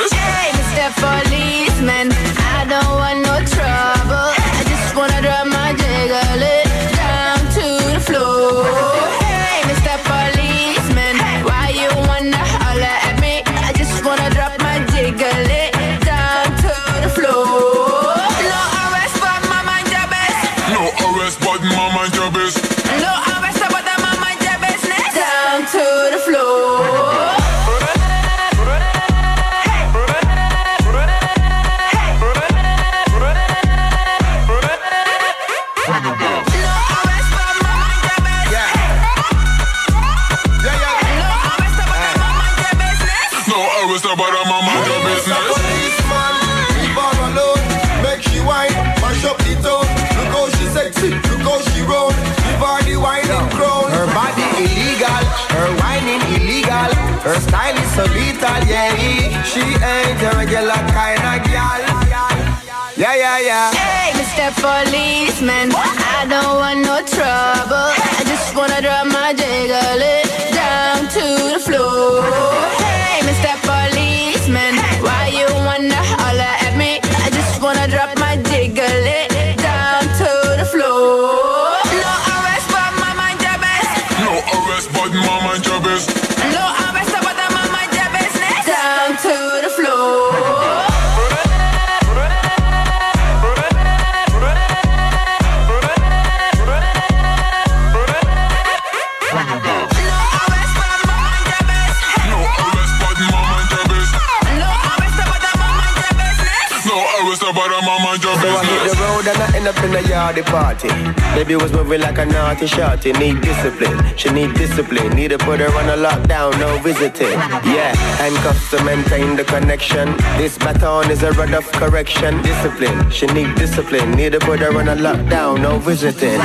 Party. 110.68 110.90
Baby 111.36 111.56
was 111.56 111.72
moving 111.72 112.02
like 112.02 112.18
a 112.18 112.26
naughty 112.26 112.68
shorty. 112.68 113.12
Need 113.14 113.42
discipline, 113.42 113.98
she 114.18 114.30
need 114.30 114.54
discipline. 114.56 115.10
Need 115.16 115.30
to 115.30 115.38
put 115.38 115.60
her 115.60 115.72
on 115.80 115.88
a 115.96 115.98
lockdown, 116.08 116.60
no 116.60 116.78
visiting. 116.80 117.40
Yeah, 117.76 117.96
handcuffs 118.22 118.70
to 118.72 118.84
maintain 118.84 119.36
the 119.36 119.46
connection. 119.46 120.06
This 120.38 120.58
baton 120.58 121.10
is 121.10 121.24
a 121.24 121.32
rod 121.32 121.54
of 121.54 121.66
correction. 121.82 122.42
Discipline, 122.42 123.10
she 123.12 123.28
need 123.28 123.56
discipline. 123.56 124.12
Need 124.12 124.34
to 124.34 124.40
put 124.40 124.60
her 124.60 124.74
on 124.80 124.88
a 124.90 124.96
lockdown, 124.96 125.62
no 125.62 125.80
visiting. 125.80 126.42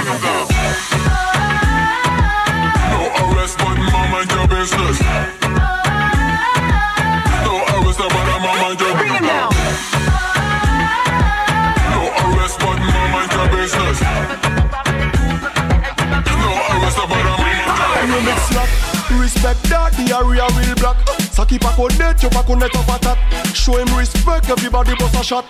Pa 22.13 22.19
connaître, 22.19 22.23
you 22.23 22.31
pa 22.31 22.43
connaître 22.43 22.79
up 22.79 22.91
attack. 22.91 23.19
Show 23.55 23.79
him 23.79 23.89
respect, 23.97 24.51
everybody 24.51 24.95
bust 24.97 25.17
a 25.17 25.23
shot. 25.23 25.45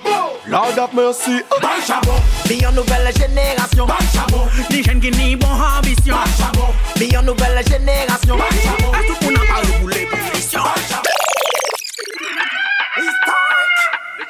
Lord 0.46 0.78
have 0.78 0.94
mercy. 0.94 1.42
Bien 2.48 2.72
nouvelle 2.72 3.12
génération. 3.16 3.86
Les 4.70 4.82
jeunes 4.82 5.00
qui 5.00 5.10
n'y 5.10 5.36
bon 5.36 5.48
ambition. 5.48 6.16
Bien 6.96 7.22
nouvelle 7.22 7.66
génération. 7.66 8.36
À 8.36 9.02
tout 9.06 9.16
pour 9.20 9.32
n'en 9.32 9.46
parler 9.46 9.72
pour 9.80 9.88
les 9.88 10.06
punitions. 10.06 10.62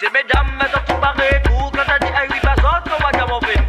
Dice 0.00 0.10
mesdames, 0.12 0.52
mettez 0.58 0.82
tout 0.86 1.00
pareil 1.00 1.40
pour 1.44 1.70
quand 1.70 1.84
t'as 1.86 1.98
dit 1.98 2.06
hey, 2.06 2.28
oui, 2.30 2.36
bah, 2.42 2.54
ça, 2.56 2.82
ça 2.84 2.96
va 2.98 3.10
jamais 3.16 3.32
ouvrir. 3.34 3.62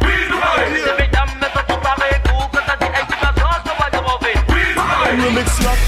Dice 0.74 0.92
mesdames, 0.98 1.30
mettez 1.40 1.64
tout 1.68 1.80
pareil 1.80 2.18
pour 2.24 2.50
quand 2.50 2.64
t'as 2.66 2.76
dit 2.76 2.92
hey, 2.92 3.04
oui, 3.08 3.16
bah, 3.20 3.32
ça, 3.36 3.62
ça 3.64 3.72
va 3.78 3.86
jamais 3.92 4.12
ouvrir. 4.16 5.32
Mix 5.32 5.52
slap, 5.52 5.78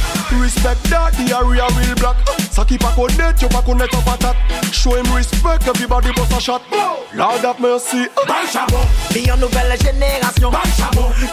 respect 0.41 0.81
that 0.91 1.13
the 1.15 1.33
area 1.33 1.67
real 1.75 1.95
black. 1.97 2.46
Saki 2.57 2.79
pa 2.79 2.89
connaître, 2.97 3.43
you 3.43 3.49
pa 3.51 3.61
connaître 3.61 3.99
up 3.99 4.09
attack. 4.09 4.35
Show 4.73 4.97
him 4.97 5.05
respect, 5.15 5.69
everybody 5.69 6.11
bust 6.13 6.33
a 6.33 6.41
shot. 6.41 6.63
Lord 7.13 7.45
have 7.45 7.61
mercy. 7.61 8.09
Bien 9.13 9.37
nouvelle 9.37 9.77
génération. 9.79 10.51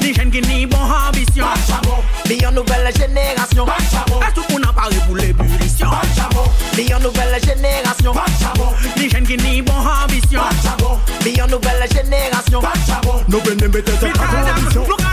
Les 0.01 0.13
jeunes 0.13 0.31
qui 0.31 0.41
n'y 0.41 0.65
bon 0.65 0.77
ambition. 0.77 1.45
Bien 2.25 2.51
nouvelle 2.51 2.91
génération. 2.97 3.65
À 3.65 4.31
tout 4.35 4.43
pour 4.49 4.59
n'en 4.59 4.73
parler 4.73 4.97
pour 5.07 5.15
les 5.15 5.33
punitions. 5.33 5.87
Bien 6.75 6.99
nouvelle 6.99 7.39
génération. 7.41 8.13
Les 8.97 9.09
jeunes 9.09 9.25
qui 9.25 9.37
n'y 9.37 9.61
bon 9.61 9.71
ambition. 9.75 10.41
Bien 11.23 11.47
nouvelle 11.47 11.87
génération. 11.89 12.61
No 13.29 13.39
bende 13.39 13.67
mbete 13.69 13.91
sa 13.97 14.09
condition. 14.09 14.85
Look 14.89 14.99
at 14.99 15.11
this 15.11 15.12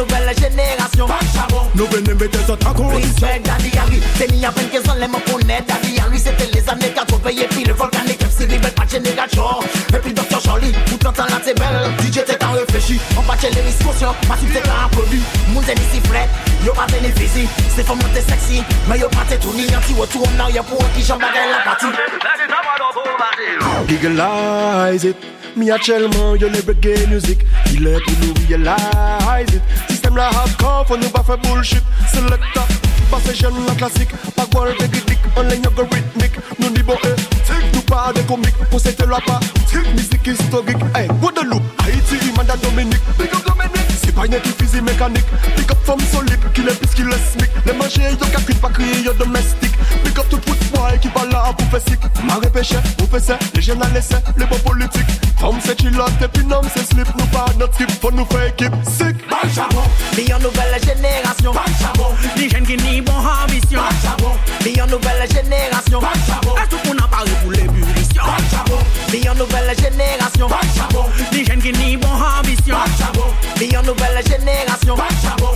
nouvelle 0.00 0.34
génération. 0.36 1.06
No 1.74 1.86
bende 1.86 2.14
mbete 2.14 2.38
sa 2.46 2.56
condition. 2.72 2.96
Respect 2.96 3.40
Daddy 3.44 3.70
Harry, 3.78 4.00
c'est 4.16 4.30
ni 4.32 4.44
à 4.44 4.50
peine 4.50 4.68
qu'ils 4.68 4.90
ont 4.90 4.94
les 4.98 5.06
mots 5.06 5.20
pour 5.26 5.38
naître. 5.44 5.66
Daddy 5.66 5.98
Harry, 6.00 6.18
c'était 6.18 6.48
les 6.52 6.68
années 6.68 6.92
80 6.94 7.30
et 7.30 7.46
puis 7.48 7.64
le 7.64 7.74
volcanique 7.74 8.20
MC 8.22 8.50
Rebel, 8.50 8.72
pas 8.72 8.84
de 8.84 8.90
génération. 8.90 9.44
Et 9.94 9.98
puis 9.98 10.12
Dr. 10.12 10.40
Charlie, 10.42 10.72
tout 10.86 10.96
t'entends 10.96 11.24
là, 11.24 11.40
c'est 11.44 11.58
belle. 11.58 11.90
DJ, 12.00 12.24
t'es 12.24 12.44
en 12.44 12.52
réfléchi, 12.52 13.00
on 13.16 13.22
patche 13.22 13.42
les 13.42 13.60
risques 13.60 13.84
conscients. 13.84 14.14
Massif, 14.28 14.52
t'es 14.52 14.68
un 14.68 14.88
produit. 14.88 15.22
Moun 15.48 15.64
t'es 15.64 15.74
ici 15.74 16.00
frais, 16.08 16.28
yo 16.64 16.72
pas 16.72 16.86
bénéficie. 16.86 17.48
C'est 17.74 17.86
faut 17.86 17.94
monter 17.94 18.22
sexy, 18.26 18.62
mais 18.88 18.98
yo 18.98 19.08
pas 19.08 19.24
t'es 19.28 19.38
tout 19.38 19.52
ni 19.54 19.64
anti 19.74 19.94
retour 19.94 20.26
en 20.36 20.40
arrière 20.40 20.64
pour 20.64 20.82
un 20.82 20.88
qui 20.96 21.04
j'en 21.04 21.18
bagaille 21.18 21.50
la 21.50 21.64
partie. 21.64 21.86
Legalize 23.88 25.04
it. 25.04 25.39
Me 25.56 25.72
actuellement, 25.72 26.36
you 26.36 26.48
le 26.48 26.60
reggae 26.66 27.08
music. 27.08 27.40
Il 27.72 27.86
est 27.86 28.00
pour 28.04 28.12
nous 28.20 28.34
realize 28.48 29.54
it. 29.54 29.62
Système 29.88 30.16
la 30.16 30.26
hardcore, 30.28 30.86
nous 31.00 31.08
pas 31.08 31.22
faire 31.22 31.38
bullshit. 31.38 31.82
Selecta, 32.12 32.66
passe 33.10 33.34
jeune 33.34 33.54
la 33.66 33.74
classique. 33.74 34.10
Pas 34.36 34.46
voir 34.52 34.66
le 34.66 34.86
dick, 34.86 35.18
on 35.36 35.42
les 35.42 35.56
rythmique. 35.56 36.38
Nous 36.58 36.70
dit 36.70 36.82
bon, 36.82 36.94
eh, 37.04 37.14
tic, 37.16 37.74
nous 37.74 37.82
pas 37.82 38.12
des 38.14 38.22
comiques. 38.22 38.56
Pour 38.70 38.80
cette 38.80 39.00
la 39.00 39.20
pas, 39.20 39.40
tic, 39.68 39.86
musique 39.94 40.26
historique. 40.26 40.78
Hey, 40.94 41.08
Guadeloupe, 41.20 41.62
Haïti, 41.84 42.28
Imanda 42.28 42.56
Dominique. 42.56 43.00
Big 43.18 43.28
up 43.34 43.44
Dominique. 43.46 43.90
C'est 44.02 44.14
pas 44.14 44.26
une 44.26 44.34
équipe 44.34 44.60
physique 44.60 44.82
mécanique. 44.82 45.26
Pick 45.56 45.70
up 45.70 45.78
femme 45.84 46.00
solide, 46.12 46.38
qui 46.54 46.62
les 46.62 46.74
pisse, 46.74 46.94
qui 46.94 47.02
les 47.02 47.10
smic. 47.32 47.50
Les 47.66 47.72
manger, 47.72 48.10
yo 48.12 48.26
qu'à 48.26 48.40
pas 48.60 48.68
crier, 48.68 49.02
yo 49.04 49.12
domestique. 49.14 49.74
Pick 50.04 50.18
up 50.18 50.26
tout 50.30 50.38
boy 50.80 50.98
qui 50.98 51.08
parle 51.08 51.30
là 51.30 51.52
pour 51.56 51.66
faire 51.68 51.80
sick. 51.86 52.00
Maré 52.24 52.50
péché, 52.50 52.76
pour 52.96 53.08
faire 53.08 53.20
ça, 53.20 53.38
les 53.54 53.62
jeunes 53.62 53.82
à 53.82 53.88
les 53.88 54.46
bons 54.46 54.58
politiques. 54.58 55.12
Femme 55.38 55.58
c'est 55.64 55.78
chilote, 55.80 56.12
et 56.22 56.28
puis 56.28 56.44
non, 56.44 56.60
c'est 56.74 56.86
slip. 56.86 57.08
Nous 57.18 57.26
pas 57.26 57.46
notre 57.58 57.74
skip, 57.74 57.90
faut 58.00 58.10
nous 58.10 58.26
faire 58.26 58.46
équipe. 58.46 58.74
Sick. 58.84 59.16
Bien 60.16 60.38
nouvelle 60.38 60.76
génération. 60.82 61.52
Les 62.36 62.48
jeunes 62.48 62.66
qui 62.66 62.76
n'y 62.76 63.00
bon 63.00 63.12
ambition. 63.12 63.80
Bien 64.64 64.86
nouvelle 64.86 65.28
génération. 65.30 66.00
Pour. 66.00 66.54
Bien 69.10 69.34
nouvelle 69.34 69.74
génération. 69.78 70.48
Nouvelle 73.90 74.22
génération. 74.24 74.96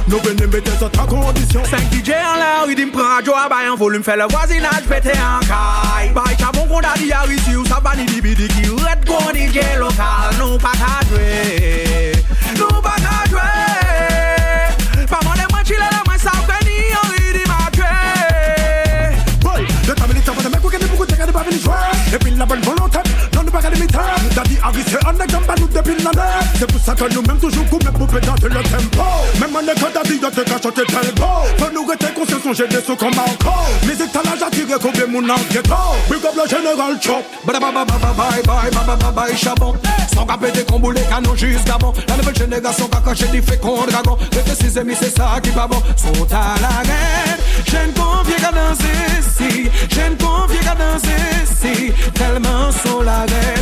No 0.08 0.18
bende 0.20 0.46
mbete 0.46 0.70
sa 0.78 0.88
condition. 1.06 1.64
5 1.64 1.80
DJ 1.92 2.10
en 2.10 2.36
l'air, 2.36 2.64
il 2.68 2.74
dit 2.74 2.84
m'prend 2.84 3.24
Joe 3.24 3.34
à 3.36 3.48
bail 3.48 3.68
en 3.68 3.76
volume, 3.76 4.02
fait 4.02 4.16
le 4.16 4.24
voisinage 4.28 4.84
pété 4.88 5.12
en 5.12 5.40
caille. 5.46 6.12
Bail 6.12 6.36
chabon 6.38 6.66
qu'on 6.66 6.78
a 6.78 6.94
dit 6.96 7.12
à 7.12 7.24
ici 7.26 7.56
ou 7.56 7.64
ça 7.64 7.80
bani 7.80 8.04
di 8.06 8.20
bidi 8.20 8.48
qui 8.48 8.68
red 8.70 9.04
go 9.06 9.18
DJ 9.32 9.78
local, 9.78 10.34
nous 10.38 10.58
pas 10.58 10.72
qu'à 10.72 11.06
jouer. 11.08 12.12
Nous 12.58 12.80
pas 12.82 12.96
qu'à 12.96 13.30
jouer. 13.30 15.06
Pas 15.08 15.20
mon 15.22 15.30
moi 15.50 15.60
chiller 15.64 15.78
là, 15.78 16.02
moi 16.06 16.14
ça 16.18 16.32
fait 16.32 16.64
ni 16.64 16.76
on 17.02 17.06
dit 17.08 17.44
ma 17.46 17.70
tuer. 17.70 19.16
Boy, 19.40 19.66
le 19.86 19.94
temps 19.94 20.08
militaire, 20.08 20.34
pas 20.34 20.42
de 20.42 20.48
mec, 20.48 20.64
ou 20.64 20.68
qu'elle 20.68 20.82
est 20.82 20.86
beaucoup 20.86 21.06
de 21.06 21.14
gars 21.14 21.26
de 21.26 21.32
pas 21.32 21.42
venir 21.42 21.60
jouer. 21.60 21.74
Et 22.12 22.18
puis 22.18 22.30
la 22.32 22.46
bonne 22.46 22.60
volonté, 22.60 22.83
terre 23.94 24.16
Daddy 24.34 24.56
Harry 24.62 24.82
c'est 24.86 25.06
un 25.06 25.24
exemple 25.24 25.54
nous 25.60 25.68
depuis 25.68 26.02
la 26.02 26.10
l'air 26.10 26.42
C'est 26.58 26.66
pour 26.70 26.80
ça 26.80 26.94
que 26.94 27.14
nous-mêmes 27.14 27.38
toujours 27.38 27.66
comme 27.70 27.84
mes 27.84 27.98
poupées 27.98 28.26
dans 28.26 28.34
le 28.34 28.62
tempo 28.62 29.06
Même 29.40 29.56
en 29.56 29.60
école 29.60 29.92
Daddy 29.94 30.18
doit 30.18 30.30
te 30.30 30.40
cacher 30.40 30.72
tes 30.74 30.86
talbots 30.92 31.44
Faut 31.58 31.72
nous 31.72 31.86
rester 31.86 32.12
conscients, 32.14 32.52
j'ai 32.52 32.68
des 32.68 32.82
sous 32.82 32.96
comme 32.96 33.18
encore 33.18 33.70
Mes 33.86 33.94
états 33.94 34.22
Y'a 34.74 34.80
trouvé 34.80 35.06
mon 35.06 35.22
enquêteur 35.28 35.94
Big 36.10 36.26
up 36.26 36.34
le 36.34 36.48
général 36.48 36.98
Bye 37.46 37.60
bye 37.60 37.72
bye 37.72 37.84
bye 37.84 38.42
bye 38.42 38.70
bye 38.72 38.96
bye 38.96 39.12
bye 39.14 39.36
chabon 39.36 39.72
Sans 40.12 40.26
qu'à 40.26 40.36
péter 40.36 40.64
qu'on 40.64 40.80
boule 40.80 40.96
canon 41.08 41.36
jusqu'avant 41.36 41.92
La 42.08 42.16
nouvelle 42.16 42.34
génération 42.34 42.88
qu'a 42.88 42.98
caché 42.98 43.26
c'est 44.98 45.16
ça 45.16 45.38
qui 45.40 45.50
va 45.50 45.68
Sont 45.96 46.24
à 46.34 46.56
la 46.60 46.82
guerre 46.82 47.38
Je 47.64 47.76
ne 47.76 47.92
conviens 47.92 48.36
qu'à 48.36 48.50
danser 48.50 49.22
si 49.38 49.70
Je 49.92 50.00
ne 50.10 50.16
conviens 50.16 50.60
qu'à 50.60 50.74
danser 50.74 51.44
si 51.44 51.92
Tellement 52.12 52.72
sont 52.84 53.02
la 53.02 53.26
guerre 53.26 53.54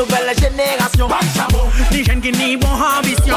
nouvelle 0.00 0.34
génération. 0.38 1.08
Ni 1.92 2.02
qui 2.02 2.56
bon 2.56 2.68
ambition 2.98 3.36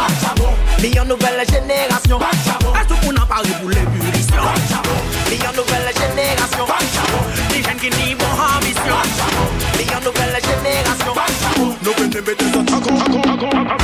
nouvelle 1.06 1.44
génération. 1.50 2.20
generación. 6.58 7.04
Dicen 7.50 7.78
que 7.78 7.90
ni 7.90 8.16
moja 8.16 8.60
visión. 8.60 9.08
Millón 9.78 10.04
de 10.04 10.28
la 10.32 10.40
generación. 10.40 11.16
No 11.82 11.92
vende, 11.98 12.22
vete, 12.22 12.46
taco, 12.46 12.66
taco, 12.66 13.22
taco, 13.22 13.50
taco. 13.50 13.83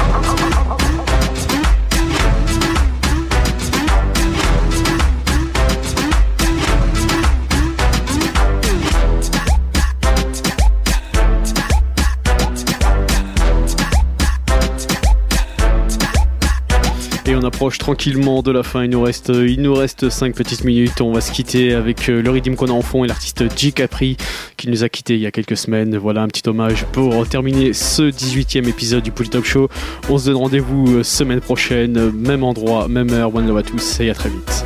Et 17.29 17.35
on 17.35 17.43
approche 17.43 17.77
tranquillement 17.77 18.41
de 18.41 18.49
la 18.49 18.63
fin. 18.63 18.85
Il 18.85 18.89
nous 18.89 19.03
reste, 19.03 19.29
euh, 19.29 19.47
il 19.47 20.11
5 20.11 20.33
petites 20.33 20.63
minutes. 20.63 20.99
On 20.99 21.11
va 21.11 21.21
se 21.21 21.31
quitter 21.31 21.75
avec 21.75 22.09
euh, 22.09 22.23
le 22.23 22.29
rythme 22.31 22.55
qu'on 22.55 22.69
a 22.69 22.71
en 22.71 22.81
fond 22.81 23.03
et 23.03 23.07
l'artiste 23.07 23.43
J. 23.55 23.71
Capri 23.71 24.17
qui 24.57 24.67
nous 24.67 24.83
a 24.83 24.89
quittés 24.89 25.13
il 25.13 25.19
y 25.19 25.27
a 25.27 25.31
quelques 25.31 25.55
semaines. 25.55 25.95
Voilà 25.95 26.23
un 26.23 26.27
petit 26.27 26.49
hommage 26.49 26.85
pour 26.91 27.29
terminer 27.29 27.73
ce 27.73 28.09
18e 28.09 28.67
épisode 28.67 29.03
du 29.03 29.11
Pouli 29.11 29.29
Show. 29.43 29.69
On 30.09 30.17
se 30.17 30.25
donne 30.25 30.37
rendez-vous 30.37 30.97
euh, 30.97 31.03
semaine 31.03 31.39
prochaine, 31.39 32.11
même 32.13 32.43
endroit, 32.43 32.87
même 32.87 33.11
heure. 33.11 33.35
One 33.35 33.47
love 33.47 33.57
à 33.57 33.63
tous 33.63 33.99
et 33.99 34.09
à 34.09 34.15
très 34.15 34.29
vite. 34.29 34.65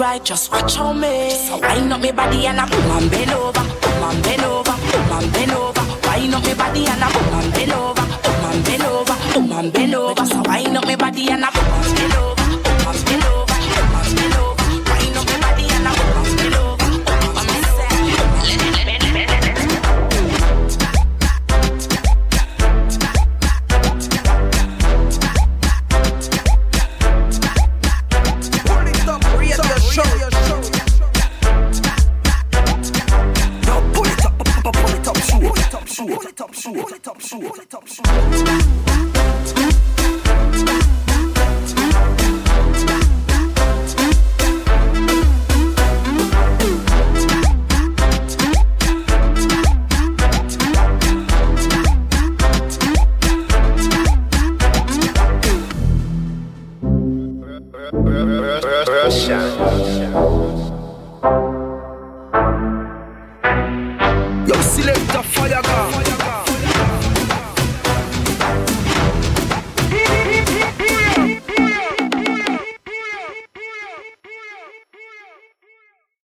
right, 0.00 0.24
just 0.24 0.50